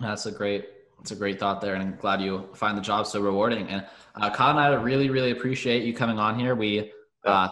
That's 0.00 0.26
a 0.26 0.32
great 0.32 0.68
that's 0.98 1.10
a 1.10 1.16
great 1.16 1.40
thought 1.40 1.60
there, 1.60 1.74
and 1.74 1.82
I'm 1.82 1.96
glad 1.96 2.20
you 2.20 2.48
find 2.54 2.76
the 2.76 2.82
job 2.82 3.06
so 3.06 3.20
rewarding. 3.20 3.68
And 3.68 3.86
uh, 4.14 4.30
Kyle 4.30 4.50
and 4.50 4.60
I 4.60 4.68
really, 4.74 5.10
really 5.10 5.30
appreciate 5.30 5.84
you 5.84 5.94
coming 5.94 6.18
on 6.18 6.38
here. 6.38 6.54
We 6.54 6.92
uh, 7.24 7.48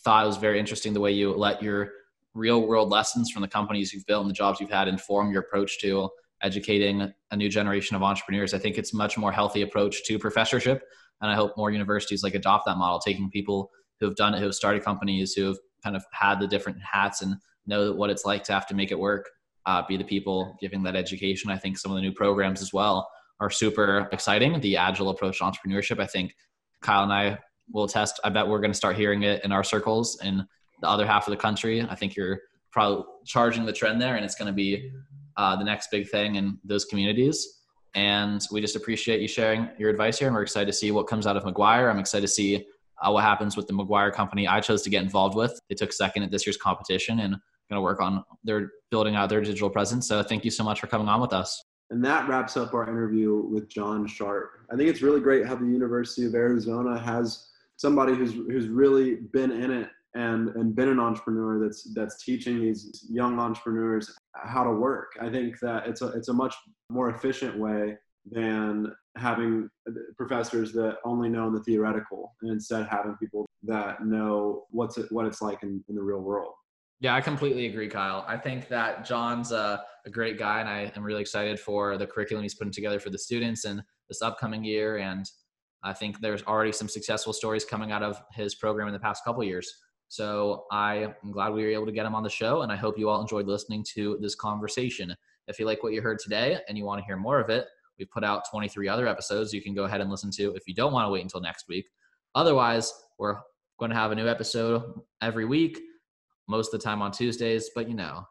thought 0.00 0.24
it 0.24 0.26
was 0.26 0.36
very 0.36 0.58
interesting 0.58 0.92
the 0.92 1.00
way 1.00 1.12
you 1.12 1.32
let 1.32 1.62
your 1.62 1.92
real 2.34 2.66
world 2.66 2.90
lessons 2.90 3.30
from 3.30 3.42
the 3.42 3.48
companies 3.48 3.92
you've 3.92 4.06
built 4.06 4.22
and 4.22 4.30
the 4.30 4.34
jobs 4.34 4.60
you've 4.60 4.70
had 4.70 4.88
inform 4.88 5.32
your 5.32 5.42
approach 5.42 5.80
to 5.80 6.08
educating 6.42 7.12
a 7.30 7.36
new 7.36 7.48
generation 7.48 7.96
of 7.96 8.02
entrepreneurs. 8.02 8.54
I 8.54 8.58
think 8.58 8.78
it's 8.78 8.94
much 8.94 9.18
more 9.18 9.32
healthy 9.32 9.62
approach 9.62 10.04
to 10.04 10.18
professorship. 10.18 10.82
And 11.20 11.30
I 11.30 11.34
hope 11.34 11.56
more 11.56 11.70
universities 11.70 12.22
like 12.22 12.34
adopt 12.34 12.66
that 12.66 12.76
model, 12.76 13.00
taking 13.00 13.28
people 13.30 13.70
who 13.98 14.06
have 14.06 14.14
done 14.16 14.34
it, 14.34 14.38
who 14.38 14.44
have 14.44 14.54
started 14.54 14.84
companies, 14.84 15.32
who 15.32 15.44
have 15.46 15.56
kind 15.82 15.96
of 15.96 16.04
had 16.12 16.38
the 16.38 16.46
different 16.46 16.78
hats 16.80 17.22
and 17.22 17.36
know 17.66 17.92
what 17.92 18.10
it's 18.10 18.24
like 18.24 18.44
to 18.44 18.52
have 18.52 18.66
to 18.68 18.74
make 18.74 18.92
it 18.92 18.98
work, 18.98 19.28
uh, 19.66 19.82
be 19.86 19.96
the 19.96 20.04
people 20.04 20.56
giving 20.60 20.82
that 20.84 20.96
education. 20.96 21.50
I 21.50 21.58
think 21.58 21.76
some 21.76 21.90
of 21.90 21.96
the 21.96 22.02
new 22.02 22.12
programs 22.12 22.62
as 22.62 22.72
well 22.72 23.08
are 23.40 23.50
super 23.50 24.08
exciting. 24.12 24.60
The 24.60 24.76
agile 24.76 25.10
approach 25.10 25.38
to 25.38 25.44
entrepreneurship, 25.44 26.00
I 26.00 26.06
think 26.06 26.34
Kyle 26.82 27.02
and 27.02 27.12
I 27.12 27.38
will 27.72 27.88
test. 27.88 28.20
I 28.24 28.30
bet 28.30 28.48
we're 28.48 28.60
going 28.60 28.72
to 28.72 28.76
start 28.76 28.96
hearing 28.96 29.24
it 29.24 29.44
in 29.44 29.52
our 29.52 29.64
circles 29.64 30.20
in 30.22 30.46
the 30.80 30.88
other 30.88 31.06
half 31.06 31.26
of 31.26 31.30
the 31.30 31.36
country. 31.36 31.82
I 31.82 31.94
think 31.94 32.16
you're 32.16 32.40
probably 32.70 33.04
charging 33.24 33.64
the 33.64 33.72
trend 33.72 34.00
there, 34.00 34.16
and 34.16 34.24
it's 34.24 34.34
going 34.34 34.46
to 34.46 34.52
be 34.52 34.90
uh, 35.36 35.56
the 35.56 35.64
next 35.64 35.90
big 35.90 36.08
thing 36.08 36.36
in 36.36 36.58
those 36.64 36.84
communities. 36.84 37.60
And 37.94 38.46
we 38.52 38.60
just 38.60 38.76
appreciate 38.76 39.20
you 39.20 39.28
sharing 39.28 39.68
your 39.78 39.90
advice 39.90 40.18
here, 40.18 40.28
and 40.28 40.34
we're 40.34 40.42
excited 40.42 40.66
to 40.66 40.72
see 40.72 40.90
what 40.90 41.06
comes 41.06 41.26
out 41.26 41.36
of 41.36 41.44
McGuire. 41.44 41.90
I'm 41.90 41.98
excited 41.98 42.26
to 42.26 42.32
see 42.32 42.66
uh, 43.02 43.10
what 43.10 43.24
happens 43.24 43.56
with 43.56 43.66
the 43.66 43.72
McGuire 43.72 44.12
company 44.12 44.46
I 44.46 44.60
chose 44.60 44.82
to 44.82 44.90
get 44.90 45.02
involved 45.02 45.36
with. 45.36 45.58
They 45.68 45.74
took 45.74 45.92
second 45.92 46.22
at 46.22 46.30
this 46.30 46.46
year's 46.46 46.56
competition 46.56 47.20
and 47.20 47.36
going 47.70 47.78
to 47.78 47.80
work 47.80 48.00
on 48.00 48.24
their 48.44 48.70
building 48.90 49.14
out 49.14 49.28
their 49.28 49.40
digital 49.40 49.70
presence. 49.70 50.08
So 50.08 50.22
thank 50.22 50.44
you 50.44 50.50
so 50.50 50.64
much 50.64 50.80
for 50.80 50.86
coming 50.86 51.08
on 51.08 51.20
with 51.20 51.32
us. 51.32 51.62
And 51.90 52.04
that 52.04 52.28
wraps 52.28 52.56
up 52.56 52.74
our 52.74 52.88
interview 52.88 53.42
with 53.50 53.68
John 53.68 54.06
Sharp. 54.06 54.50
I 54.70 54.76
think 54.76 54.90
it's 54.90 55.00
really 55.00 55.20
great 55.20 55.46
how 55.46 55.56
the 55.56 55.66
University 55.66 56.26
of 56.26 56.34
Arizona 56.34 56.98
has 56.98 57.48
somebody 57.76 58.14
who's 58.14 58.32
who's 58.32 58.68
really 58.68 59.16
been 59.32 59.52
in 59.52 59.70
it 59.70 59.88
and 60.14 60.48
and 60.50 60.74
been 60.74 60.88
an 60.88 61.00
entrepreneur 61.00 61.62
that's 61.62 61.92
that's 61.94 62.24
teaching 62.24 62.60
these 62.60 63.06
young 63.10 63.38
entrepreneurs 63.38 64.14
how 64.34 64.64
to 64.64 64.70
work. 64.70 65.12
I 65.20 65.28
think 65.30 65.58
that 65.60 65.86
it's 65.86 66.02
a 66.02 66.08
it's 66.08 66.28
a 66.28 66.32
much 66.32 66.54
more 66.90 67.10
efficient 67.10 67.58
way 67.58 67.96
than 68.30 68.92
having 69.16 69.68
professors 70.16 70.72
that 70.72 70.96
only 71.04 71.28
know 71.28 71.50
the 71.50 71.62
theoretical 71.62 72.34
and 72.42 72.52
instead 72.52 72.86
having 72.90 73.16
people 73.16 73.46
that 73.62 74.04
know 74.04 74.64
what's 74.70 74.98
it 74.98 75.10
what 75.10 75.26
it's 75.26 75.42
like 75.42 75.62
in, 75.62 75.82
in 75.88 75.94
the 75.94 76.02
real 76.02 76.20
world. 76.20 76.52
Yeah, 77.00 77.14
I 77.14 77.20
completely 77.20 77.66
agree, 77.66 77.88
Kyle. 77.88 78.24
I 78.26 78.36
think 78.36 78.68
that 78.68 79.06
John's 79.06 79.52
a, 79.52 79.84
a 80.04 80.10
great 80.10 80.36
guy, 80.36 80.58
and 80.60 80.68
I 80.68 80.92
am 80.96 81.04
really 81.04 81.20
excited 81.20 81.60
for 81.60 81.96
the 81.96 82.06
curriculum 82.06 82.42
he's 82.42 82.56
putting 82.56 82.72
together 82.72 82.98
for 82.98 83.10
the 83.10 83.18
students 83.18 83.66
and 83.66 83.82
this 84.08 84.20
upcoming 84.20 84.64
year. 84.64 84.98
And 84.98 85.24
I 85.84 85.92
think 85.92 86.20
there's 86.20 86.42
already 86.42 86.72
some 86.72 86.88
successful 86.88 87.32
stories 87.32 87.64
coming 87.64 87.92
out 87.92 88.02
of 88.02 88.20
his 88.32 88.56
program 88.56 88.88
in 88.88 88.92
the 88.92 88.98
past 88.98 89.24
couple 89.24 89.44
years. 89.44 89.72
So 90.08 90.64
I 90.72 91.12
am 91.22 91.32
glad 91.32 91.52
we 91.52 91.62
were 91.62 91.70
able 91.70 91.86
to 91.86 91.92
get 91.92 92.06
him 92.06 92.14
on 92.14 92.22
the 92.22 92.30
show, 92.30 92.62
and 92.62 92.72
I 92.72 92.76
hope 92.76 92.98
you 92.98 93.08
all 93.08 93.20
enjoyed 93.20 93.46
listening 93.46 93.84
to 93.94 94.18
this 94.20 94.34
conversation. 94.34 95.14
If 95.46 95.58
you 95.58 95.66
like 95.66 95.82
what 95.82 95.92
you 95.92 96.00
heard 96.00 96.18
today 96.18 96.58
and 96.68 96.78
you 96.78 96.84
want 96.84 97.00
to 97.00 97.04
hear 97.04 97.16
more 97.16 97.40
of 97.40 97.50
it, 97.50 97.66
we've 97.98 98.10
put 98.10 98.24
out 98.24 98.48
23 98.50 98.88
other 98.88 99.06
episodes 99.06 99.52
you 99.52 99.62
can 99.62 99.74
go 99.74 99.84
ahead 99.84 100.00
and 100.00 100.10
listen 100.10 100.30
to 100.30 100.54
if 100.54 100.66
you 100.66 100.74
don't 100.74 100.92
want 100.92 101.06
to 101.06 101.10
wait 101.10 101.22
until 101.22 101.40
next 101.40 101.68
week. 101.68 101.88
Otherwise, 102.34 102.92
we're 103.18 103.36
going 103.78 103.90
to 103.90 103.96
have 103.96 104.10
a 104.10 104.14
new 104.14 104.28
episode 104.28 104.82
every 105.20 105.44
week, 105.44 105.78
most 106.48 106.72
of 106.72 106.80
the 106.80 106.84
time 106.84 107.02
on 107.02 107.12
Tuesdays, 107.12 107.70
but 107.74 107.88
you 107.88 107.94
know, 107.94 108.26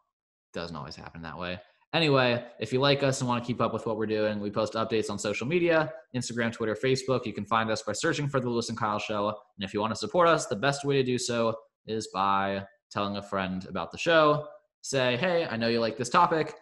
it 0.52 0.58
doesn't 0.58 0.76
always 0.76 0.96
happen 0.96 1.22
that 1.22 1.38
way. 1.38 1.60
Anyway, 1.94 2.44
if 2.60 2.70
you 2.72 2.80
like 2.80 3.02
us 3.02 3.20
and 3.20 3.28
want 3.28 3.42
to 3.42 3.46
keep 3.46 3.62
up 3.62 3.72
with 3.72 3.86
what 3.86 3.96
we're 3.96 4.06
doing, 4.06 4.40
we 4.40 4.50
post 4.50 4.74
updates 4.74 5.08
on 5.08 5.18
social 5.18 5.46
media 5.46 5.90
Instagram, 6.14 6.52
Twitter, 6.52 6.74
Facebook. 6.74 7.24
You 7.24 7.32
can 7.32 7.46
find 7.46 7.70
us 7.70 7.82
by 7.82 7.92
searching 7.92 8.28
for 8.28 8.40
The 8.40 8.48
Louis 8.50 8.68
and 8.68 8.76
Kyle 8.76 8.98
Show. 8.98 9.28
And 9.28 9.64
if 9.64 9.72
you 9.72 9.80
want 9.80 9.92
to 9.92 9.98
support 9.98 10.28
us, 10.28 10.46
the 10.46 10.56
best 10.56 10.84
way 10.84 10.96
to 10.96 11.02
do 11.02 11.16
so 11.16 11.54
is 11.88 12.08
by 12.08 12.64
telling 12.90 13.16
a 13.16 13.22
friend 13.22 13.66
about 13.68 13.90
the 13.92 13.98
show. 13.98 14.46
Say, 14.82 15.16
hey, 15.16 15.46
I 15.50 15.56
know 15.56 15.68
you 15.68 15.80
like 15.80 15.96
this 15.96 16.08
topic. 16.08 16.54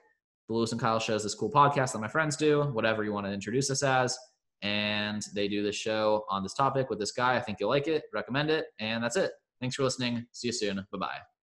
The 0.48 0.54
Louis 0.54 0.72
and 0.72 0.80
Kyle 0.80 0.98
shows 1.00 1.22
this 1.22 1.34
cool 1.34 1.50
podcast 1.50 1.92
that 1.92 1.98
my 1.98 2.08
friends 2.08 2.36
do, 2.36 2.62
whatever 2.72 3.04
you 3.04 3.12
want 3.12 3.26
to 3.26 3.32
introduce 3.32 3.70
us 3.70 3.82
as. 3.82 4.16
And 4.62 5.22
they 5.34 5.48
do 5.48 5.62
this 5.62 5.76
show 5.76 6.24
on 6.30 6.42
this 6.42 6.54
topic 6.54 6.88
with 6.88 6.98
this 6.98 7.12
guy. 7.12 7.36
I 7.36 7.40
think 7.40 7.58
you'll 7.60 7.70
like 7.70 7.88
it, 7.88 8.04
recommend 8.12 8.50
it. 8.50 8.66
And 8.80 9.02
that's 9.02 9.16
it. 9.16 9.32
Thanks 9.60 9.76
for 9.76 9.82
listening. 9.82 10.26
See 10.32 10.48
you 10.48 10.52
soon. 10.52 10.76
Bye 10.92 10.98
bye. 10.98 11.35